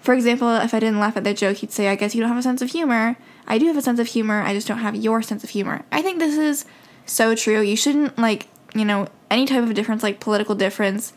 For 0.00 0.14
example, 0.14 0.54
if 0.54 0.72
I 0.72 0.78
didn't 0.78 1.00
laugh 1.00 1.16
at 1.16 1.24
their 1.24 1.34
joke, 1.34 1.56
he'd 1.56 1.72
say, 1.72 1.88
I 1.88 1.96
guess 1.96 2.14
you 2.14 2.20
don't 2.20 2.28
have 2.28 2.38
a 2.38 2.42
sense 2.42 2.62
of 2.62 2.70
humor. 2.70 3.16
I 3.44 3.58
do 3.58 3.66
have 3.66 3.76
a 3.76 3.82
sense 3.82 3.98
of 3.98 4.06
humor, 4.06 4.40
I 4.40 4.54
just 4.54 4.68
don't 4.68 4.78
have 4.78 4.94
your 4.94 5.20
sense 5.20 5.42
of 5.42 5.50
humor. 5.50 5.82
I 5.90 6.00
think 6.00 6.20
this 6.20 6.36
is 6.38 6.64
so 7.06 7.34
true. 7.34 7.60
You 7.60 7.76
shouldn't, 7.76 8.16
like, 8.18 8.46
you 8.72 8.84
know, 8.84 9.08
any 9.32 9.46
type 9.46 9.64
of 9.64 9.74
difference, 9.74 10.04
like 10.04 10.20
political 10.20 10.54
difference, 10.54 11.12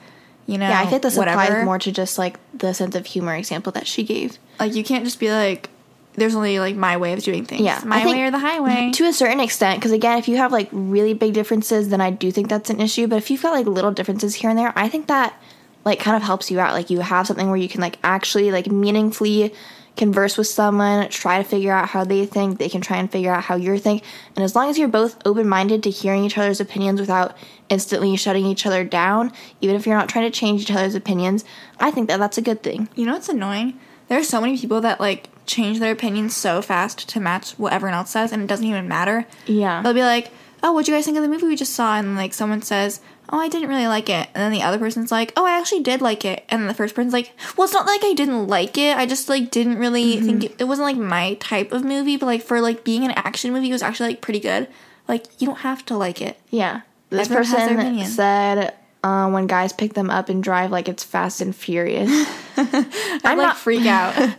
you 0.48 0.58
know, 0.58 0.68
Yeah, 0.68 0.82
I 0.82 0.88
think 0.88 1.04
this 1.04 1.16
whatever. 1.16 1.42
applies 1.44 1.64
more 1.64 1.78
to 1.78 1.92
just 1.92 2.18
like 2.18 2.40
the 2.58 2.74
sense 2.74 2.96
of 2.96 3.06
humor 3.06 3.36
example 3.36 3.72
that 3.74 3.86
she 3.86 4.04
gave. 4.04 4.40
Like, 4.60 4.74
you 4.74 4.84
can't 4.84 5.06
just 5.06 5.20
be 5.20 5.30
like, 5.32 5.70
there's 6.16 6.36
only, 6.36 6.60
like, 6.60 6.76
my 6.76 6.98
way 6.98 7.14
of 7.14 7.24
doing 7.24 7.46
things. 7.46 7.62
Yeah, 7.62 7.82
My 7.86 8.06
way 8.06 8.22
or 8.22 8.32
the 8.32 8.40
highway. 8.40 8.92
To 9.04 9.06
a 9.06 9.14
certain 9.14 9.40
extent, 9.40 9.80
because 9.80 9.92
again, 9.92 10.18
if 10.20 10.28
you 10.28 10.38
have 10.38 10.52
like 10.52 10.70
really 10.72 11.14
big 11.14 11.34
differences, 11.34 11.90
then 11.90 12.02
I 12.02 12.12
do 12.12 12.32
think 12.32 12.48
that's 12.48 12.70
an 12.70 12.80
issue. 12.80 13.08
But 13.08 13.18
if 13.18 13.32
you've 13.32 13.42
got 13.42 13.52
like 13.52 13.66
little 13.66 13.92
differences 13.92 14.36
here 14.36 14.50
and 14.50 14.60
there, 14.60 14.72
I 14.76 14.88
think 14.88 15.08
that 15.08 15.34
like 15.86 16.00
kind 16.00 16.16
of 16.16 16.24
helps 16.24 16.52
you 16.52 16.60
out. 16.60 16.74
Like 16.74 16.90
you 16.90 17.00
have 17.00 17.28
something 17.28 17.48
where 17.48 17.58
you 17.58 17.70
can 17.70 17.82
like 17.82 17.98
actually 18.04 18.52
like 18.52 18.68
meaningfully 18.68 19.54
converse 19.96 20.38
with 20.38 20.48
someone, 20.48 21.08
try 21.10 21.38
to 21.38 21.44
figure 21.44 21.72
out 21.72 21.90
how 21.90 22.04
they 22.04 22.26
think, 22.26 22.58
they 22.58 22.70
can 22.70 22.82
try 22.82 22.98
and 22.98 23.12
figure 23.12 23.32
out 23.32 23.44
how 23.44 23.56
you're 23.56 23.78
think. 23.78 24.04
And 24.36 24.44
as 24.44 24.56
long 24.56 24.70
as 24.70 24.78
you're 24.78 24.88
both 24.88 25.18
open 25.26 25.48
minded 25.48 25.84
to 25.84 25.90
hearing 25.92 26.24
each 26.24 26.38
other's 26.38 26.60
opinions 26.60 27.00
without 27.00 27.38
instantly 27.70 28.16
shutting 28.16 28.46
each 28.46 28.66
other 28.66 28.84
down, 28.84 29.32
even 29.62 29.76
if 29.76 29.86
you're 29.86 29.98
not 29.98 30.10
trying 30.10 30.30
to 30.30 30.38
change 30.38 30.62
each 30.62 30.72
other's 30.72 30.96
opinions, 30.96 31.46
I 31.80 31.92
think 31.92 32.08
that 32.08 32.18
that's 32.18 32.38
a 32.38 32.42
good 32.42 32.64
thing. 32.64 32.90
You 32.96 33.06
know 33.06 33.14
what's 33.14 33.30
annoying? 33.30 33.80
There 34.08 34.20
are 34.20 34.24
so 34.24 34.42
many 34.42 34.58
people 34.58 34.82
that 34.82 35.00
like 35.00 35.30
change 35.46 35.80
their 35.80 35.92
opinions 35.92 36.36
so 36.36 36.62
fast 36.62 37.08
to 37.10 37.20
match 37.20 37.52
what 37.54 37.74
everyone 37.74 37.98
else 37.98 38.10
says, 38.12 38.32
and 38.32 38.42
it 38.44 38.48
doesn't 38.48 38.66
even 38.66 38.88
matter. 38.88 39.26
Yeah. 39.46 39.82
They'll 39.82 39.94
be 39.94 40.02
like, 40.04 40.32
"Oh, 40.62 40.72
what'd 40.74 40.88
you 40.88 40.94
guys 40.94 41.06
think 41.06 41.18
of 41.18 41.24
the 41.24 41.30
movie 41.30 41.48
we 41.48 41.56
just 41.56 41.74
saw?" 41.74 41.96
And 41.98 42.16
like 42.16 42.34
someone 42.34 42.62
says, 42.62 43.02
"Oh, 43.30 43.40
I 43.40 43.48
didn't 43.50 43.70
really 43.70 43.88
like 43.88 44.10
it," 44.10 44.28
and 44.34 44.42
then 44.44 44.52
the 44.52 44.62
other 44.64 44.78
person's 44.80 45.12
like, 45.12 45.34
"Oh, 45.36 45.46
I 45.46 45.58
actually 45.60 45.84
did 45.84 46.02
like 46.02 46.24
it," 46.26 46.44
and 46.50 46.62
then 46.62 46.68
the 46.68 46.74
first 46.74 46.96
person's 46.96 47.14
like, 47.14 47.34
"Well, 47.58 47.66
it's 47.66 47.74
not 47.74 47.86
like 47.88 48.04
I 48.04 48.14
didn't 48.14 48.48
like 48.48 48.78
it. 48.78 48.96
I 48.98 49.06
just 49.06 49.30
like 49.30 49.52
didn't 49.52 49.78
really 49.78 50.16
Mm-hmm. 50.16 50.26
think 50.26 50.44
it, 50.46 50.56
it 50.60 50.64
wasn't 50.66 50.86
like 50.86 50.98
my 50.98 51.36
type 51.36 51.72
of 51.72 51.84
movie, 51.84 52.18
but 52.18 52.26
like 52.28 52.42
for 52.44 52.62
like 52.62 52.84
being 52.84 53.04
an 53.04 53.12
action 53.12 53.52
movie, 53.54 53.70
it 53.70 53.74
was 53.74 53.84
actually 53.84 54.10
like 54.10 54.22
pretty 54.22 54.40
good. 54.40 54.68
Like 55.08 55.26
you 55.40 55.48
don't 55.48 55.60
have 55.60 55.86
to 55.86 55.98
like 55.98 56.22
it." 56.22 56.40
Yeah. 56.50 56.82
This 57.10 57.30
Everyone 57.30 57.44
person 57.46 58.06
said 58.06 58.74
uh, 59.04 59.30
when 59.30 59.46
guys 59.46 59.72
pick 59.74 59.94
them 59.94 60.10
up 60.10 60.30
and 60.30 60.42
drive 60.44 60.72
like 60.72 60.88
it's 60.90 61.04
fast 61.04 61.42
and 61.42 61.56
furious. 61.56 62.10
I'm 62.58 63.38
not- 63.38 63.38
like 63.38 63.56
freak 63.58 63.86
out. 63.86 64.16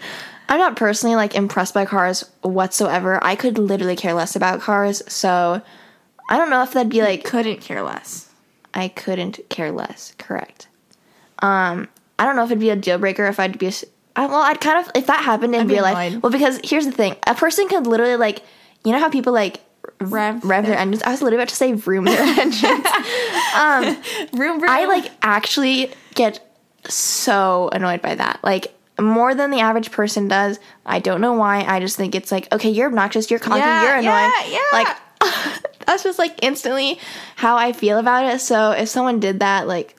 I'm 0.55 0.61
not 0.61 0.77
personally 0.77 1.17
like 1.17 1.35
impressed 1.35 1.75
by 1.75 1.85
cars 1.85 2.31
whatsoever. 2.43 3.19
I 3.25 3.35
could 3.35 3.59
literally 3.59 3.97
care 3.97 4.15
less 4.15 4.37
about 4.37 4.61
cars, 4.61 5.03
so 5.13 5.61
I 6.31 6.37
don't 6.37 6.49
know 6.49 6.63
if 6.63 6.75
that'd 6.75 6.93
be 6.93 7.03
like 7.03 7.25
Couldn't 7.25 7.61
care 7.61 7.83
less. 7.83 8.31
I 8.73 8.87
couldn't 8.87 9.41
care 9.49 9.73
less. 9.73 10.15
Correct. 10.17 10.69
Um, 11.41 11.89
I 12.21 12.25
don't 12.25 12.37
know 12.37 12.45
if 12.45 12.53
it'd 12.53 12.61
be 12.61 12.71
a 12.71 12.77
deal 12.77 12.99
breaker 12.99 13.27
if 13.27 13.41
I'd 13.41 13.59
be. 13.59 13.67
I, 14.15 14.27
well, 14.27 14.43
I'd 14.43 14.61
kind 14.61 14.79
of 14.79 14.93
if 14.95 15.09
that 15.09 15.25
happened 15.25 15.57
in 15.57 15.63
I'd 15.63 15.67
be 15.67 15.75
real 15.75 15.83
life. 15.83 16.23
Well, 16.23 16.31
because 16.31 16.61
here's 16.63 16.87
the 16.87 16.93
thing: 16.93 17.17
a 17.27 17.35
person 17.35 17.67
could 17.67 17.89
literally 17.89 18.15
like, 18.15 18.45
you 18.85 18.93
know 18.93 19.01
how 19.01 19.11
people 19.11 19.33
like 19.33 19.61
Rev, 20.01 20.45
rev 20.45 20.67
their 20.67 20.79
engines. 20.79 21.03
I 21.03 21.11
was 21.11 21.21
literally 21.21 21.43
about 21.43 21.49
to 21.49 21.57
say 21.57 21.73
vroom 21.73 22.05
their 22.05 22.21
engines. 22.41 22.65
room, 24.33 24.61
room. 24.61 24.71
I 24.71 24.85
like 24.87 25.11
actually 25.21 25.91
get 26.15 26.39
so 26.89 27.71
annoyed 27.73 28.03
by 28.03 28.15
that. 28.15 28.39
Like 28.45 28.73
more 29.01 29.35
than 29.35 29.51
the 29.51 29.61
average 29.61 29.91
person 29.91 30.29
does. 30.29 30.59
I 30.87 30.99
don't 31.01 31.21
know 31.21 31.33
why. 31.33 31.63
I 31.63 31.81
just 31.81 31.97
think 31.97 32.15
it's 32.15 32.31
like, 32.31 32.53
okay, 32.53 32.71
you're 32.71 32.87
obnoxious, 32.89 33.31
you're 33.31 33.41
conking, 33.41 33.59
Yeah, 33.59 33.83
you're 33.83 33.97
annoying. 33.97 34.33
yeah, 34.49 34.59
yeah. 34.61 34.61
Like 34.73 34.97
that's 35.87 36.03
just 36.03 36.19
like 36.19 36.39
instantly 36.43 36.99
how 37.37 37.57
I 37.57 37.73
feel 37.73 37.99
about 37.99 38.33
it. 38.33 38.41
So 38.41 38.71
if 38.73 38.89
someone 38.89 39.21
did 39.21 39.41
that, 39.41 39.67
like, 39.67 39.97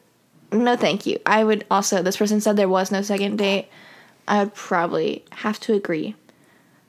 no 0.51 0.75
thank 0.77 1.05
you. 1.05 1.19
I 1.25 1.43
would 1.43 1.65
also 1.69 2.01
this 2.01 2.17
person 2.17 2.39
said 2.39 2.55
there 2.55 2.69
was 2.69 2.91
no 2.91 3.01
second 3.01 3.37
date. 3.37 3.67
I 4.27 4.43
would 4.43 4.53
probably 4.53 5.23
have 5.31 5.59
to 5.61 5.73
agree. 5.73 6.15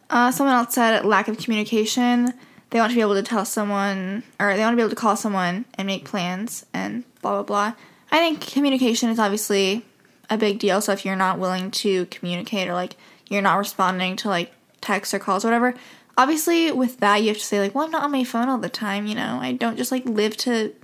Uh, 0.08 0.30
someone 0.30 0.54
else 0.54 0.74
said 0.74 1.04
lack 1.04 1.28
of 1.28 1.38
communication. 1.38 2.32
They 2.70 2.78
want 2.80 2.90
to 2.90 2.94
be 2.96 3.00
able 3.00 3.14
to 3.14 3.22
tell 3.22 3.44
someone, 3.44 4.22
or 4.40 4.54
they 4.56 4.62
want 4.62 4.72
to 4.72 4.76
be 4.76 4.82
able 4.82 4.90
to 4.90 4.96
call 4.96 5.16
someone 5.16 5.64
and 5.74 5.86
make 5.86 6.04
plans 6.04 6.64
and 6.72 7.04
blah 7.22 7.32
blah 7.32 7.42
blah. 7.42 7.72
I 8.12 8.18
think 8.18 8.40
communication 8.40 9.10
is 9.10 9.18
obviously 9.18 9.84
a 10.30 10.36
big 10.36 10.58
deal. 10.58 10.80
So 10.80 10.92
if 10.92 11.04
you're 11.04 11.16
not 11.16 11.38
willing 11.38 11.70
to 11.72 12.06
communicate 12.06 12.68
or 12.68 12.74
like 12.74 12.96
you're 13.28 13.42
not 13.42 13.56
responding 13.58 14.16
to 14.16 14.28
like 14.28 14.52
texts 14.80 15.12
or 15.14 15.18
calls 15.18 15.44
or 15.44 15.48
whatever, 15.48 15.74
obviously 16.16 16.72
with 16.72 16.98
that 16.98 17.22
you 17.22 17.28
have 17.28 17.38
to 17.38 17.44
say 17.44 17.60
like, 17.60 17.74
well, 17.74 17.84
I'm 17.84 17.90
not 17.90 18.02
on 18.04 18.12
my 18.12 18.24
phone 18.24 18.48
all 18.48 18.58
the 18.58 18.68
time. 18.68 19.06
You 19.06 19.14
know, 19.14 19.38
I 19.40 19.52
don't 19.52 19.76
just 19.76 19.92
like 19.92 20.04
live 20.06 20.36
to 20.38 20.74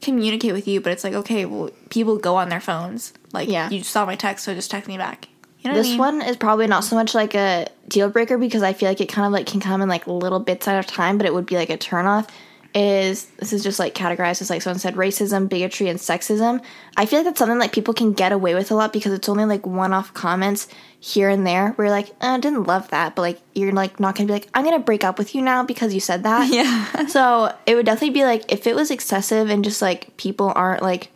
communicate 0.00 0.52
with 0.52 0.68
you. 0.68 0.80
But 0.80 0.92
it's 0.92 1.04
like, 1.04 1.14
okay, 1.14 1.44
well, 1.44 1.70
people 1.90 2.18
go 2.18 2.36
on 2.36 2.48
their 2.48 2.60
phones. 2.60 3.12
Like, 3.32 3.48
Yeah. 3.48 3.70
you 3.70 3.82
saw 3.82 4.04
my 4.04 4.16
text, 4.16 4.44
so 4.44 4.54
just 4.54 4.70
text 4.70 4.88
me 4.88 4.98
back. 4.98 5.28
You 5.60 5.70
know 5.70 5.76
This 5.76 5.86
I 5.86 5.90
mean? 5.90 5.98
one 5.98 6.22
is 6.22 6.36
probably 6.36 6.66
not 6.66 6.84
so 6.84 6.94
much 6.94 7.14
like 7.14 7.34
a 7.34 7.66
deal 7.88 8.10
breaker 8.10 8.36
because 8.36 8.62
I 8.62 8.74
feel 8.74 8.88
like 8.88 9.00
it 9.00 9.08
kind 9.08 9.24
of 9.26 9.32
like 9.32 9.46
can 9.46 9.60
come 9.60 9.80
in 9.80 9.88
like 9.88 10.06
little 10.06 10.40
bits 10.40 10.68
at 10.68 10.84
a 10.84 10.86
time, 10.86 11.16
but 11.16 11.26
it 11.26 11.32
would 11.32 11.46
be 11.46 11.56
like 11.56 11.70
a 11.70 11.78
turnoff. 11.78 12.28
Is 12.74 13.26
this 13.38 13.52
is 13.52 13.62
just 13.62 13.78
like 13.78 13.94
categorized 13.94 14.42
as 14.42 14.50
like 14.50 14.60
someone 14.60 14.80
said 14.80 14.96
racism, 14.96 15.48
bigotry, 15.48 15.88
and 15.88 15.98
sexism. 15.98 16.60
I 16.96 17.06
feel 17.06 17.20
like 17.20 17.26
that's 17.26 17.38
something 17.38 17.58
like 17.58 17.72
people 17.72 17.94
can 17.94 18.12
get 18.12 18.32
away 18.32 18.54
with 18.56 18.72
a 18.72 18.74
lot 18.74 18.92
because 18.92 19.12
it's 19.12 19.28
only 19.28 19.44
like 19.44 19.64
one 19.64 19.92
off 19.92 20.12
comments 20.12 20.66
here 20.98 21.28
and 21.28 21.46
there 21.46 21.70
where 21.72 21.86
you're 21.86 21.94
like, 21.94 22.08
oh, 22.20 22.34
I 22.34 22.40
didn't 22.40 22.64
love 22.64 22.88
that, 22.90 23.14
but 23.14 23.22
like 23.22 23.40
you're 23.54 23.70
like 23.70 24.00
not 24.00 24.16
gonna 24.16 24.26
be 24.26 24.32
like, 24.32 24.48
I'm 24.54 24.64
gonna 24.64 24.80
break 24.80 25.04
up 25.04 25.18
with 25.18 25.36
you 25.36 25.42
now 25.42 25.62
because 25.62 25.94
you 25.94 26.00
said 26.00 26.24
that. 26.24 26.48
Yeah. 26.52 27.06
So 27.06 27.54
it 27.64 27.76
would 27.76 27.86
definitely 27.86 28.10
be 28.14 28.24
like 28.24 28.50
if 28.50 28.66
it 28.66 28.74
was 28.74 28.90
excessive 28.90 29.50
and 29.50 29.62
just 29.62 29.80
like 29.80 30.16
people 30.16 30.52
aren't 30.56 30.82
like 30.82 31.10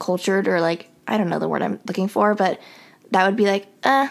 cultured 0.00 0.48
or 0.48 0.60
like 0.60 0.88
I 1.06 1.16
don't 1.16 1.28
know 1.28 1.38
the 1.38 1.48
word 1.48 1.62
I'm 1.62 1.78
looking 1.86 2.08
for, 2.08 2.34
but 2.34 2.60
that 3.12 3.24
would 3.26 3.36
be 3.36 3.44
like, 3.46 3.68
uh, 3.84 4.08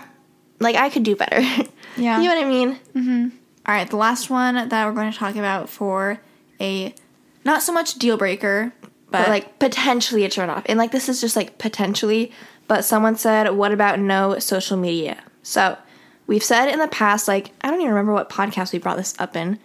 like 0.59 0.77
I 0.77 0.89
could 0.89 1.03
do 1.03 1.15
better. 1.15 1.41
Yeah. 1.95 2.19
you 2.21 2.27
know 2.27 2.35
what 2.35 2.43
I 2.43 2.49
mean? 2.49 3.31
All 3.67 3.75
right, 3.75 3.87
the 3.87 3.97
last 3.97 4.27
one 4.31 4.55
that 4.69 4.85
we're 4.87 4.93
going 4.93 5.11
to 5.11 5.17
talk 5.17 5.35
about 5.35 5.69
for 5.69 6.19
a 6.63 6.95
not 7.45 7.61
so 7.61 7.73
much 7.73 7.95
deal 7.95 8.17
breaker, 8.17 8.73
but, 9.11 9.23
But 9.23 9.29
like 9.29 9.59
potentially 9.59 10.23
a 10.23 10.29
turn 10.29 10.49
off. 10.49 10.63
And 10.65 10.79
like 10.79 10.91
this 10.91 11.07
is 11.09 11.21
just 11.21 11.35
like 11.35 11.59
potentially, 11.59 12.31
but 12.67 12.83
someone 12.83 13.15
said, 13.15 13.51
What 13.51 13.71
about 13.71 13.99
no 13.99 14.39
social 14.39 14.77
media? 14.77 15.21
So 15.43 15.77
we've 16.25 16.43
said 16.43 16.69
in 16.69 16.79
the 16.79 16.87
past, 16.87 17.27
like 17.27 17.51
I 17.61 17.69
don't 17.69 17.79
even 17.81 17.91
remember 17.93 18.13
what 18.13 18.29
podcast 18.29 18.73
we 18.73 18.79
brought 18.79 18.97
this 18.97 19.13
up 19.19 19.35
in. 19.35 19.59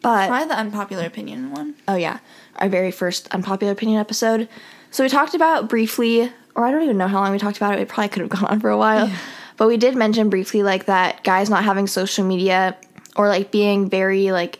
But 0.00 0.26
probably 0.28 0.48
the 0.48 0.58
unpopular 0.58 1.04
opinion 1.04 1.52
one. 1.52 1.74
oh 1.86 1.94
yeah, 1.94 2.18
our 2.56 2.68
very 2.68 2.90
first 2.90 3.28
unpopular 3.28 3.72
opinion 3.72 4.00
episode. 4.00 4.48
So 4.90 5.04
we 5.04 5.08
talked 5.08 5.34
about 5.34 5.68
briefly, 5.68 6.32
or 6.56 6.66
I 6.66 6.72
don't 6.72 6.82
even 6.82 6.98
know 6.98 7.06
how 7.06 7.20
long 7.20 7.30
we 7.30 7.38
talked 7.38 7.56
about 7.58 7.74
it. 7.74 7.80
It 7.80 7.88
probably 7.88 8.08
could 8.08 8.22
have 8.22 8.30
gone 8.30 8.46
on 8.46 8.58
for 8.58 8.70
a 8.70 8.76
while, 8.76 9.08
but 9.56 9.68
we 9.68 9.76
did 9.76 9.94
mention 9.94 10.28
briefly 10.28 10.64
like 10.64 10.86
that 10.86 11.22
guys 11.22 11.48
not 11.48 11.62
having 11.62 11.86
social 11.86 12.24
media 12.24 12.76
or 13.14 13.28
like 13.28 13.52
being 13.52 13.88
very 13.88 14.32
like 14.32 14.58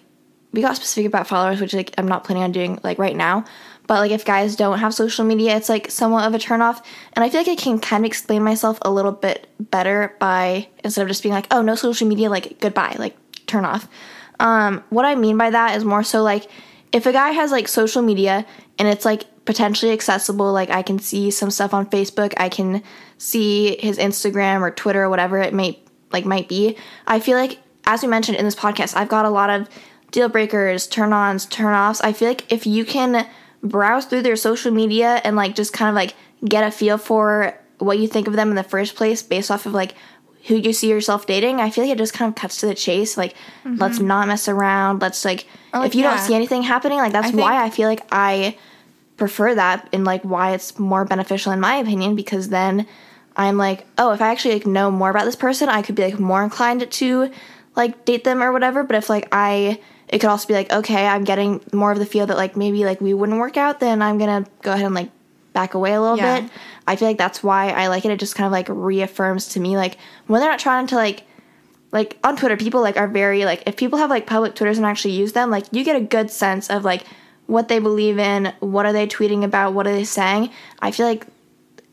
we 0.53 0.61
got 0.61 0.77
specific 0.77 1.07
about 1.07 1.27
followers, 1.27 1.61
which 1.61 1.75
like 1.75 1.95
I'm 1.99 2.09
not 2.09 2.25
planning 2.25 2.43
on 2.43 2.53
doing 2.53 2.79
like 2.83 2.99
right 2.99 3.17
now. 3.17 3.45
But 3.87 3.99
like 3.99 4.11
if 4.13 4.25
guys 4.25 4.55
don't 4.55 4.79
have 4.79 4.95
social 4.95 5.25
media, 5.25 5.57
it's 5.57 5.69
like 5.69 5.91
somewhat 5.91 6.25
of 6.25 6.35
a 6.35 6.39
turnoff. 6.39 6.85
And 7.15 7.25
I 7.25 7.31
feel 7.31 7.41
like 7.41 7.49
I 7.49 7.57
can 7.57 7.79
kind 7.79 8.05
of 8.05 8.09
explain 8.09 8.43
myself 8.43 8.79
a 8.83 8.91
little 8.91 9.13
bit 9.13 9.49
better 9.59 10.15
by 10.21 10.69
instead 10.85 11.03
of 11.03 11.09
just 11.09 11.23
being 11.23 11.35
like, 11.35 11.47
oh 11.51 11.63
no 11.63 11.75
social 11.75 12.07
media, 12.07 12.31
like 12.31 12.61
goodbye, 12.61 12.95
like 12.99 13.17
turn 13.47 13.65
off. 13.65 13.89
Um, 14.41 14.85
what 14.91 15.05
I 15.05 15.15
mean 15.15 15.37
by 15.37 15.51
that 15.51 15.77
is 15.77 15.85
more 15.85 16.03
so 16.03 16.23
like 16.23 16.49
if 16.93 17.07
a 17.07 17.13
guy 17.13 17.31
has 17.31 17.51
like 17.51 17.69
social 17.69 18.03
media 18.03 18.47
and 18.79 18.89
it's 18.89 19.05
like 19.05 19.25
potentially 19.45 19.93
accessible. 19.93 20.53
Like 20.53 20.71
I 20.71 20.83
can 20.83 20.99
see 20.99 21.31
some 21.31 21.51
stuff 21.51 21.75
on 21.75 21.87
Facebook. 21.87 22.35
I 22.37 22.49
can 22.49 22.83
see 23.19 23.77
his 23.77 23.99
Instagram 23.99 24.61
or 24.61 24.71
Twitter 24.71 25.03
or 25.03 25.11
whatever 25.11 25.39
it 25.39 25.55
may 25.55 25.79
like 26.13 26.25
might 26.25 26.49
be. 26.49 26.77
I 27.07 27.21
feel 27.21 27.37
like 27.37 27.59
as 27.85 28.03
we 28.03 28.09
mentioned 28.09 28.39
in 28.39 28.45
this 28.45 28.55
podcast, 28.55 28.97
I've 28.97 29.09
got 29.09 29.25
a 29.25 29.31
lot 29.31 29.51
of 29.51 29.69
deal 30.13 30.29
breakers, 30.29 30.87
turn 30.87 31.13
ons, 31.13 31.47
turn 31.47 31.75
offs. 31.75 32.01
I 32.01 32.13
feel 32.13 32.29
like 32.29 32.51
if 32.53 32.67
you 32.67 32.85
can 32.85 33.27
browse 33.63 34.05
through 34.05 34.23
their 34.23 34.37
social 34.37 34.73
media 34.73 35.21
and 35.25 35.35
like 35.35 35.57
just 35.57 35.73
kind 35.73 35.89
of 35.89 35.95
like 35.95 36.15
get 36.45 36.65
a 36.65 36.71
feel 36.71 36.99
for 36.99 37.59
what 37.79 37.99
you 37.99 38.07
think 38.07 38.29
of 38.29 38.35
them 38.35 38.51
in 38.51 38.55
the 38.55 38.63
first 38.63 38.95
place 38.95 39.23
based 39.23 39.51
off 39.51 39.67
of 39.67 39.73
like 39.73 39.95
who 40.47 40.57
you 40.57 40.73
see 40.73 40.89
yourself 40.89 41.27
dating, 41.27 41.61
I 41.61 41.71
feel 41.71 41.85
like 41.85 41.93
it 41.93 41.99
just 41.99 42.15
kind 42.15 42.29
of 42.29 42.35
cuts 42.35 42.59
to 42.59 42.67
the 42.67 42.75
chase. 42.75 43.17
Like, 43.17 43.35
mm-hmm. 43.65 43.77
let's 43.77 44.01
not 44.01 44.27
mess 44.29 44.49
around. 44.49 45.01
Let's 45.01 45.25
like, 45.25 45.47
like, 45.73 45.87
if 45.87 45.95
you 45.95 46.03
don't 46.03 46.19
see 46.19 46.35
anything 46.35 46.63
happening, 46.63 46.99
like 46.99 47.13
that's 47.13 47.29
I 47.29 47.31
think- 47.31 47.43
why 47.43 47.65
I 47.65 47.71
feel 47.71 47.89
like 47.89 48.07
I 48.11 48.57
prefer 49.17 49.55
that 49.55 49.89
and 49.93 50.05
like 50.05 50.23
why 50.23 50.53
it's 50.53 50.79
more 50.79 51.05
beneficial 51.05 51.53
in 51.53 51.61
my 51.61 51.77
opinion 51.77 52.17
because 52.17 52.49
then 52.49 52.87
I'm 53.37 53.57
like, 53.57 53.87
oh, 53.99 54.11
if 54.13 54.21
I 54.21 54.33
actually 54.33 54.55
like 54.55 54.67
know 54.67 54.91
more 54.91 55.11
about 55.11 55.25
this 55.25 55.37
person, 55.37 55.69
I 55.69 55.83
could 55.83 55.95
be 55.95 56.03
like 56.03 56.19
more 56.19 56.43
inclined 56.43 56.91
to 56.91 57.31
like 57.77 58.05
date 58.05 58.25
them 58.25 58.43
or 58.43 58.53
whatever. 58.53 58.83
But 58.83 58.97
if 58.97 59.09
like 59.09 59.29
I, 59.31 59.81
it 60.13 60.21
could 60.21 60.31
also 60.31 60.47
be 60.47 60.55
like, 60.55 60.71
okay, 60.73 61.07
I'm 61.07 61.25
getting 61.25 61.61
more 61.73 61.91
of 61.91 61.99
the 61.99 62.07
feel 62.07 62.27
that 62.27 62.37
like 62.37 62.57
maybe 62.57 62.85
like 62.85 63.01
we 63.01 63.15
wouldn't 63.15 63.39
work 63.39 63.57
out, 63.57 63.81
then 63.81 64.01
I'm 64.03 64.19
gonna 64.19 64.47
go 64.63 64.73
ahead 64.73 64.87
and 64.87 64.95
like 64.95 65.11
back 65.55 65.75
away 65.75 65.93
a 65.95 66.01
little 66.01 66.17
Yeah. 66.19 66.41
bit. 66.41 66.51
I 66.87 66.97
feel 66.97 67.09
like 67.09 67.19
that's 67.19 67.43
why 67.43 67.71
I 67.71 67.89
like 67.89 68.05
it. 68.05 68.11
It 68.13 68.19
just 68.21 68.37
kind 68.37 68.47
of 68.47 68.53
like 68.53 68.67
reaffirms 68.69 69.49
to 69.49 69.61
me 69.61 69.77
like 69.77 69.97
when 70.27 70.41
they're 70.41 70.51
not 70.51 70.59
trying 70.61 70.87
to 70.89 70.95
like 70.95 71.25
like 71.93 72.17
on 72.25 72.37
Twitter, 72.37 72.57
people 72.57 72.81
like 72.81 72.97
are 72.97 73.09
very 73.09 73.45
like 73.45 73.63
if 73.67 73.77
people 73.77 73.99
have 73.99 74.11
like 74.11 74.27
public 74.27 74.55
Twitters 74.55 74.79
and 74.79 74.87
actually 74.87 75.13
use 75.15 75.33
them, 75.33 75.51
like 75.51 75.65
you 75.73 75.83
get 75.85 75.97
a 75.97 76.01
good 76.01 76.31
sense 76.31 76.71
of 76.71 76.85
like 76.85 77.05
what 77.47 77.69
they 77.69 77.79
believe 77.79 78.19
in, 78.19 78.53
what 78.61 78.87
are 78.87 78.93
they 78.93 79.07
tweeting 79.07 79.45
about, 79.45 79.73
what 79.75 79.87
are 79.87 79.93
they 79.93 80.05
saying. 80.05 80.49
I 80.81 80.91
feel 80.91 81.07
like 81.07 81.27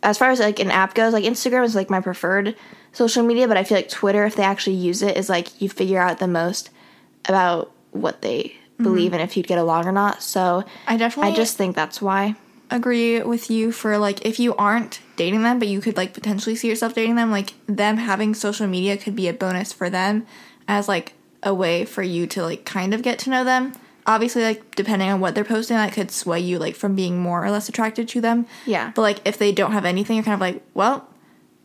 as 0.04 0.18
far 0.18 0.30
as 0.30 0.40
like 0.40 0.60
an 0.60 0.72
app 0.72 0.94
goes, 0.94 1.12
like 1.12 1.26
Instagram 1.26 1.66
is 1.66 1.76
like 1.76 1.90
my 1.90 2.00
preferred 2.00 2.56
social 2.94 3.24
media, 3.24 3.48
but 3.48 3.58
I 3.58 3.64
feel 3.66 3.78
like 3.78 3.90
Twitter, 3.90 4.24
if 4.26 4.36
they 4.36 4.44
actually 4.44 4.78
use 4.78 5.02
it, 5.02 5.18
is 5.18 5.28
like 5.30 5.62
you 5.62 5.68
figure 5.68 6.00
out 6.00 6.20
the 6.20 6.28
most 6.28 6.70
about 7.26 7.72
what 7.92 8.22
they 8.22 8.44
mm-hmm. 8.44 8.84
believe 8.84 9.14
and 9.14 9.22
if 9.22 9.36
you'd 9.38 9.48
get 9.48 9.58
along 9.58 9.86
or 9.86 9.92
not. 9.92 10.22
So 10.22 10.64
I 10.88 10.98
definitely 10.98 11.34
I 11.34 11.36
just 11.36 11.58
think 11.58 11.76
that's 11.76 12.02
why. 12.02 12.36
agree 12.72 13.22
with 13.22 13.50
you 13.50 13.72
for 13.72 13.98
like 13.98 14.26
if 14.26 14.40
you 14.40 14.56
aren't 14.56 15.00
dating 15.16 15.44
them 15.44 15.58
but 15.60 15.68
you 15.68 15.82
could 15.82 15.98
like 15.98 16.14
potentially 16.14 16.56
see 16.56 16.68
yourself 16.70 16.94
dating 16.94 17.16
them 17.16 17.32
like 17.32 17.54
them 17.66 17.98
having 17.98 18.34
social 18.36 18.68
media 18.68 18.96
could 18.96 19.16
be 19.16 19.28
a 19.28 19.34
bonus 19.34 19.74
for 19.74 19.90
them 19.90 20.26
as 20.68 20.88
like 20.88 21.14
a 21.42 21.54
way 21.54 21.84
for 21.84 22.04
you 22.04 22.28
to 22.28 22.44
like 22.44 22.66
kind 22.66 22.94
of 22.94 23.02
get 23.02 23.18
to 23.18 23.30
know 23.30 23.44
them 23.44 23.74
obviously 24.06 24.44
like 24.44 24.76
depending 24.76 25.10
on 25.10 25.20
what 25.20 25.34
they're 25.36 25.44
posting 25.44 25.78
that 25.78 25.92
could 25.94 26.12
sway 26.12 26.40
you 26.40 26.60
like 26.60 26.76
from 26.76 26.96
being 26.96 27.18
more 27.20 27.44
or 27.44 27.50
less 27.52 27.70
attracted 27.70 28.08
to 28.08 28.22
them 28.22 28.46
Yeah. 28.66 28.92
but 28.96 29.02
like 29.02 29.20
if 29.26 29.38
they 29.38 29.52
don't 29.52 29.72
have 29.72 29.86
anything 29.86 30.16
you're 30.16 30.24
kind 30.24 30.36
of 30.36 30.42
like 30.42 30.62
well 30.74 31.08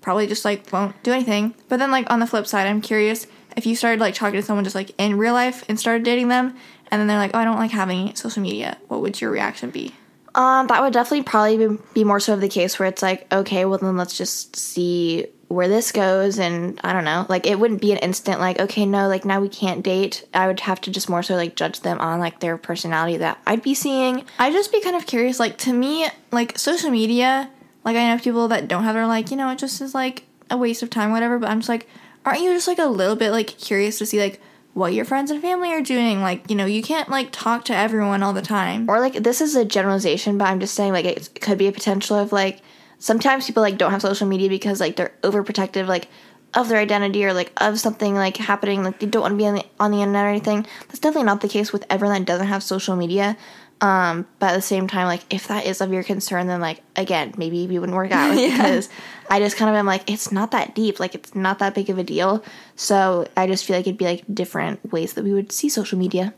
probably 0.01 0.27
just 0.27 0.45
like 0.45 0.71
won't 0.73 1.01
do 1.03 1.13
anything 1.13 1.55
but 1.69 1.79
then 1.79 1.91
like 1.91 2.11
on 2.11 2.21
the 2.21 2.27
flip 2.27 2.47
side 2.47 2.67
i'm 2.67 2.81
curious 2.81 3.27
if 3.57 3.67
you 3.67 3.77
started 3.77 4.01
like 4.01 4.15
talking 4.15 4.39
to 4.41 4.47
someone 4.47 4.65
just 4.65 4.75
like 4.75 4.91
in 4.99 5.17
real 5.19 5.33
life 5.35 5.65
and 5.69 5.79
started 5.79 6.05
dating 6.05 6.29
them 6.29 6.57
and 6.91 7.01
then 7.01 7.07
they're 7.07 7.19
like 7.19 7.33
oh 7.35 7.39
i 7.39 7.45
don't 7.45 7.57
like 7.59 7.71
having 7.71 8.15
social 8.15 8.43
media 8.43 8.77
what 8.89 9.01
would 9.01 9.21
your 9.21 9.31
reaction 9.31 9.71
be 9.71 9.93
Um, 10.35 10.67
that 10.67 10.83
would 10.83 10.93
definitely 10.93 11.23
probably 11.23 11.57
be, 11.69 11.79
be 11.95 12.05
more 12.05 12.19
so 12.19 12.35
of 12.35 12.41
the 12.41 12.49
case 12.49 12.77
where 12.79 12.89
it's 12.89 13.03
like, 13.03 13.33
okay, 13.33 13.65
well 13.65 13.79
then 13.79 13.97
let's 13.97 14.19
just 14.19 14.57
see 14.57 15.27
where 15.47 15.69
this 15.69 15.93
goes, 15.93 16.41
and 16.41 16.81
I 16.83 16.93
don't 16.93 17.05
know, 17.05 17.25
like 17.29 17.47
it 17.47 17.61
wouldn't 17.61 17.81
be 17.81 17.93
an 17.93 17.99
instant 17.99 18.41
like, 18.41 18.59
okay, 18.59 18.85
no, 18.85 19.07
like 19.07 19.25
now 19.25 19.41
we 19.41 19.49
can't 19.49 19.85
date. 19.85 20.27
I 20.35 20.49
would 20.49 20.59
have 20.61 20.81
to 20.81 20.91
just 20.91 21.09
more 21.09 21.23
so 21.23 21.37
like 21.37 21.55
judge 21.55 21.81
them 21.83 22.01
on 22.01 22.19
like 22.19 22.41
their 22.41 22.57
personality 22.59 23.19
that 23.19 23.39
I'd 23.47 23.63
be 23.63 23.75
seeing. 23.75 24.25
I'd 24.41 24.53
just 24.53 24.73
be 24.73 24.81
kind 24.81 24.97
of 24.97 25.07
curious. 25.07 25.39
Like 25.39 25.57
to 25.59 25.73
me, 25.73 26.09
like 26.33 26.59
social 26.59 26.91
media, 26.91 27.49
like 27.85 27.97
I 27.97 28.09
know 28.09 28.21
people 28.21 28.49
that 28.49 28.67
don't 28.67 28.83
have. 28.83 28.95
They're 28.97 29.07
like, 29.07 29.31
you 29.31 29.37
know, 29.37 29.51
it 29.51 29.59
just 29.59 29.81
is 29.81 29.95
like 29.95 30.25
a 30.51 30.57
waste 30.57 30.83
of 30.83 30.91
time, 30.91 31.13
whatever. 31.13 31.39
But 31.39 31.51
I'm 31.51 31.61
just 31.61 31.69
like, 31.69 31.87
aren't 32.25 32.41
you 32.41 32.53
just 32.53 32.69
like 32.69 32.79
a 32.79 32.87
little 32.87 33.17
bit 33.17 33.31
like 33.31 33.47
curious 33.47 33.99
to 33.99 34.07
see 34.07 34.21
like 34.21 34.41
what 34.73 34.93
your 34.93 35.05
friends 35.05 35.31
and 35.31 35.41
family 35.41 35.73
are 35.73 35.83
doing? 35.83 36.21
Like, 36.21 36.51
you 36.51 36.57
know, 36.57 36.67
you 36.67 36.83
can't 36.83 37.09
like 37.09 37.29
talk 37.31 37.65
to 37.67 37.77
everyone 37.77 38.23
all 38.23 38.33
the 38.33 38.43
time. 38.43 38.89
Or 38.91 39.01
like 39.01 39.15
this 39.15 39.41
is 39.41 39.55
a 39.55 39.65
generalization, 39.65 40.37
but 40.37 40.47
I'm 40.47 40.61
just 40.61 40.75
saying 40.75 40.93
like 40.93 41.05
it 41.05 41.41
could 41.41 41.59
be 41.59 41.69
a 41.69 41.73
potential 41.73 42.17
of 42.17 42.33
like 42.33 42.61
sometimes 42.99 43.47
people 43.47 43.63
like 43.63 43.79
don't 43.79 43.93
have 43.93 44.03
social 44.03 44.27
media 44.27 44.49
because 44.49 44.81
like 44.81 44.97
they're 44.97 45.15
overprotective 45.23 45.87
like 45.87 46.09
of 46.55 46.69
their 46.69 46.79
identity 46.79 47.25
or 47.25 47.33
like 47.33 47.53
of 47.57 47.81
something 47.81 48.15
like 48.15 48.37
happening 48.37 48.85
like 48.85 49.01
they 49.01 49.07
don't 49.07 49.23
want 49.23 49.33
to 49.33 49.37
be 49.37 49.47
on 49.47 49.55
the 49.55 49.65
on 49.81 49.91
the 49.91 49.99
internet 49.99 50.25
or 50.25 50.29
anything. 50.29 50.67
That's 50.89 50.99
definitely 50.99 51.27
not 51.27 51.41
the 51.41 51.49
case 51.49 51.73
with 51.73 51.85
everyone 51.91 52.19
that 52.19 52.27
doesn't 52.27 52.47
have 52.47 52.63
social 52.63 52.97
media. 52.97 53.37
Um, 53.81 54.27
but 54.39 54.51
at 54.51 54.55
the 54.57 54.63
same 54.63 54.87
time, 54.87 55.07
like 55.07 55.23
if 55.33 55.49
that 55.49 55.67
is 55.67 55.81
of 55.81 55.93
your 55.93 56.03
concern, 56.03 56.47
then 56.47 56.61
like 56.61 56.81
again, 56.97 57.35
maybe 57.37 57.67
we 57.67 57.79
wouldn't 57.79 57.97
work 57.97 58.13
out 58.13 58.35
Yeah. 58.39 58.51
because 58.57 58.89
I 59.29 59.41
just 59.41 59.57
kind 59.57 59.69
of 59.69 59.77
am 59.77 59.85
like 59.85 60.09
it's 60.11 60.33
not 60.33 60.53
that 60.53 60.75
deep, 60.75 60.99
like 61.01 61.15
it's 61.15 61.35
not 61.35 61.59
that 61.59 61.75
big 61.75 61.91
of 61.91 61.99
a 61.99 62.05
deal. 62.05 62.43
So 62.77 63.27
I 63.37 63.47
just 63.47 63.65
feel 63.67 63.77
like 63.77 63.87
it'd 63.87 63.99
be 63.99 64.05
like 64.07 64.25
different 64.33 64.91
ways 64.93 65.15
that 65.15 65.25
we 65.25 65.33
would 65.35 65.53
see 65.53 65.69
social 65.69 65.99
media. 65.99 66.33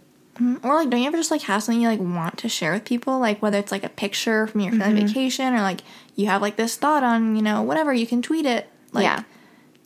Or 0.63 0.75
like, 0.75 0.91
don't 0.91 1.01
you 1.01 1.07
ever 1.07 1.17
just 1.17 1.31
like 1.31 1.41
have 1.43 1.63
something 1.63 1.81
you 1.81 1.89
like 1.89 2.01
want 2.01 2.37
to 2.39 2.49
share 2.51 2.73
with 2.75 2.85
people? 2.85 3.19
Like 3.19 3.41
whether 3.41 3.57
it's 3.59 3.73
like 3.73 3.85
a 3.85 3.89
picture 3.89 4.47
from 4.47 4.61
your 4.61 4.73
family 4.73 5.05
vacation 5.05 5.55
or 5.55 5.63
like 5.63 5.81
you 6.15 6.27
have 6.27 6.43
like 6.43 6.57
this 6.57 6.77
thought 6.77 7.03
on, 7.03 7.37
you 7.37 7.43
know, 7.43 7.63
whatever. 7.63 7.95
You 7.95 8.07
can 8.07 8.21
tweet 8.21 8.45
it. 8.45 8.69
Like, 8.93 9.05
Yeah. 9.05 9.23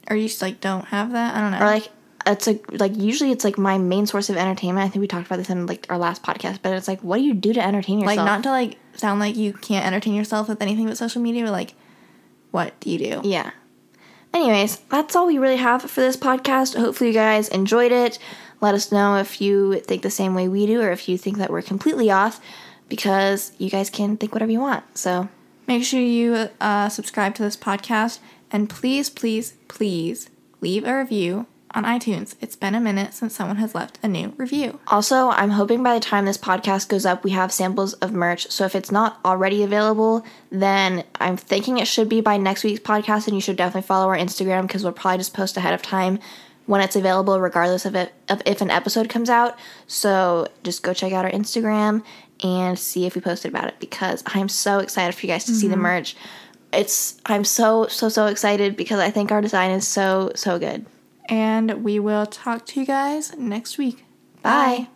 Or 0.08 0.16
you 0.16 0.26
just 0.26 0.42
like 0.42 0.60
don't 0.60 0.86
have 0.86 1.12
that. 1.12 1.36
I 1.36 1.40
don't 1.40 1.52
know. 1.52 1.58
or 1.60 1.66
like 1.66 1.88
it's 2.26 2.46
like 2.46 2.64
like 2.72 2.96
usually 2.96 3.32
it's 3.32 3.44
like 3.44 3.58
my 3.58 3.78
main 3.78 4.06
source 4.06 4.30
of 4.30 4.36
entertainment. 4.36 4.86
I 4.86 4.88
think 4.88 5.00
we 5.00 5.06
talked 5.06 5.26
about 5.26 5.36
this 5.36 5.50
in 5.50 5.66
like 5.66 5.86
our 5.90 5.98
last 5.98 6.22
podcast, 6.22 6.58
but 6.62 6.72
it's 6.72 6.88
like 6.88 7.00
what 7.02 7.18
do 7.18 7.22
you 7.22 7.34
do 7.34 7.52
to 7.52 7.64
entertain 7.64 8.00
yourself? 8.00 8.16
like 8.16 8.26
not 8.26 8.42
to 8.42 8.50
like 8.50 8.76
sound 8.94 9.20
like 9.20 9.36
you 9.36 9.52
can't 9.52 9.86
entertain 9.86 10.14
yourself 10.14 10.48
with 10.48 10.60
anything 10.60 10.86
but 10.86 10.98
social 10.98 11.22
media 11.22 11.44
but 11.44 11.52
like 11.52 11.74
what 12.50 12.78
do 12.80 12.90
you 12.90 12.98
do 12.98 13.20
yeah. 13.28 13.50
Anyways, 14.32 14.76
that's 14.90 15.16
all 15.16 15.26
we 15.26 15.38
really 15.38 15.56
have 15.56 15.82
for 15.82 16.00
this 16.00 16.16
podcast. 16.16 16.78
Hopefully 16.78 17.10
you 17.10 17.14
guys 17.14 17.48
enjoyed 17.48 17.90
it. 17.90 18.18
Let 18.60 18.74
us 18.74 18.92
know 18.92 19.16
if 19.16 19.40
you 19.40 19.80
think 19.80 20.02
the 20.02 20.10
same 20.10 20.34
way 20.36 20.46
we 20.46 20.66
do 20.66 20.80
or 20.80 20.92
if 20.92 21.08
you 21.08 21.18
think 21.18 21.38
that 21.38 21.50
we're 21.50 21.62
completely 21.62 22.12
off 22.12 22.40
because 22.88 23.52
you 23.58 23.70
guys 23.70 23.90
can 23.90 24.16
think 24.16 24.32
whatever 24.32 24.52
you 24.52 24.60
want. 24.60 24.84
So, 24.96 25.28
make 25.66 25.82
sure 25.82 26.00
you 26.00 26.48
uh, 26.60 26.88
subscribe 26.90 27.34
to 27.36 27.42
this 27.42 27.56
podcast 27.56 28.20
and 28.52 28.68
please 28.68 29.10
please 29.10 29.54
please 29.68 30.28
leave 30.60 30.84
a 30.84 30.98
review 30.98 31.46
on 31.72 31.84
itunes 31.84 32.34
it's 32.40 32.56
been 32.56 32.74
a 32.74 32.80
minute 32.80 33.14
since 33.14 33.34
someone 33.34 33.56
has 33.56 33.74
left 33.74 33.98
a 34.02 34.08
new 34.08 34.32
review 34.36 34.78
Also, 34.88 35.28
I'm 35.30 35.50
hoping 35.50 35.82
by 35.82 35.94
the 35.94 36.00
time 36.00 36.24
this 36.24 36.38
podcast 36.38 36.88
goes 36.88 37.06
up, 37.06 37.22
we 37.24 37.30
have 37.30 37.52
samples 37.52 37.94
of 37.94 38.12
merch. 38.12 38.50
So 38.50 38.64
if 38.64 38.74
it's 38.74 38.90
not 38.90 39.20
already 39.24 39.62
available, 39.62 40.24
then 40.50 41.04
I'm 41.20 41.36
thinking 41.36 41.78
it 41.78 41.86
should 41.86 42.08
be 42.08 42.20
by 42.20 42.36
next 42.36 42.64
week's 42.64 42.80
podcast, 42.80 43.26
and 43.26 43.36
you 43.36 43.40
should 43.40 43.56
definitely 43.56 43.86
follow 43.86 44.08
our 44.08 44.16
Instagram 44.16 44.62
because 44.62 44.82
we'll 44.82 44.92
probably 44.92 45.18
just 45.18 45.34
post 45.34 45.56
ahead 45.56 45.74
of 45.74 45.82
time 45.82 46.18
when 46.66 46.80
it's 46.80 46.96
available, 46.96 47.40
regardless 47.40 47.86
of, 47.86 47.94
it, 47.94 48.12
of 48.28 48.42
if 48.46 48.60
an 48.60 48.70
episode 48.70 49.08
comes 49.08 49.30
out. 49.30 49.58
So 49.86 50.48
just 50.62 50.82
go 50.82 50.92
check 50.92 51.12
out 51.12 51.24
our 51.24 51.30
Instagram 51.30 52.04
and 52.42 52.78
see 52.78 53.06
if 53.06 53.14
we 53.14 53.20
posted 53.20 53.50
about 53.52 53.68
it 53.68 53.78
because 53.80 54.22
I'm 54.26 54.48
so 54.48 54.78
excited 54.78 55.14
for 55.14 55.26
you 55.26 55.32
guys 55.32 55.44
to 55.44 55.54
see 55.54 55.68
the 55.68 55.74
mm-hmm. 55.74 55.82
merch. 55.82 56.16
It's 56.72 57.20
I'm 57.26 57.44
so 57.44 57.88
so 57.88 58.08
so 58.08 58.26
excited 58.26 58.76
because 58.76 59.00
I 59.00 59.10
think 59.10 59.32
our 59.32 59.40
design 59.40 59.72
is 59.72 59.86
so 59.86 60.32
so 60.36 60.58
good. 60.58 60.86
And 61.30 61.82
we 61.84 61.98
will 61.98 62.26
talk 62.26 62.66
to 62.66 62.80
you 62.80 62.86
guys 62.86 63.34
next 63.36 63.78
week 63.78 64.04
Bye. 64.42 64.88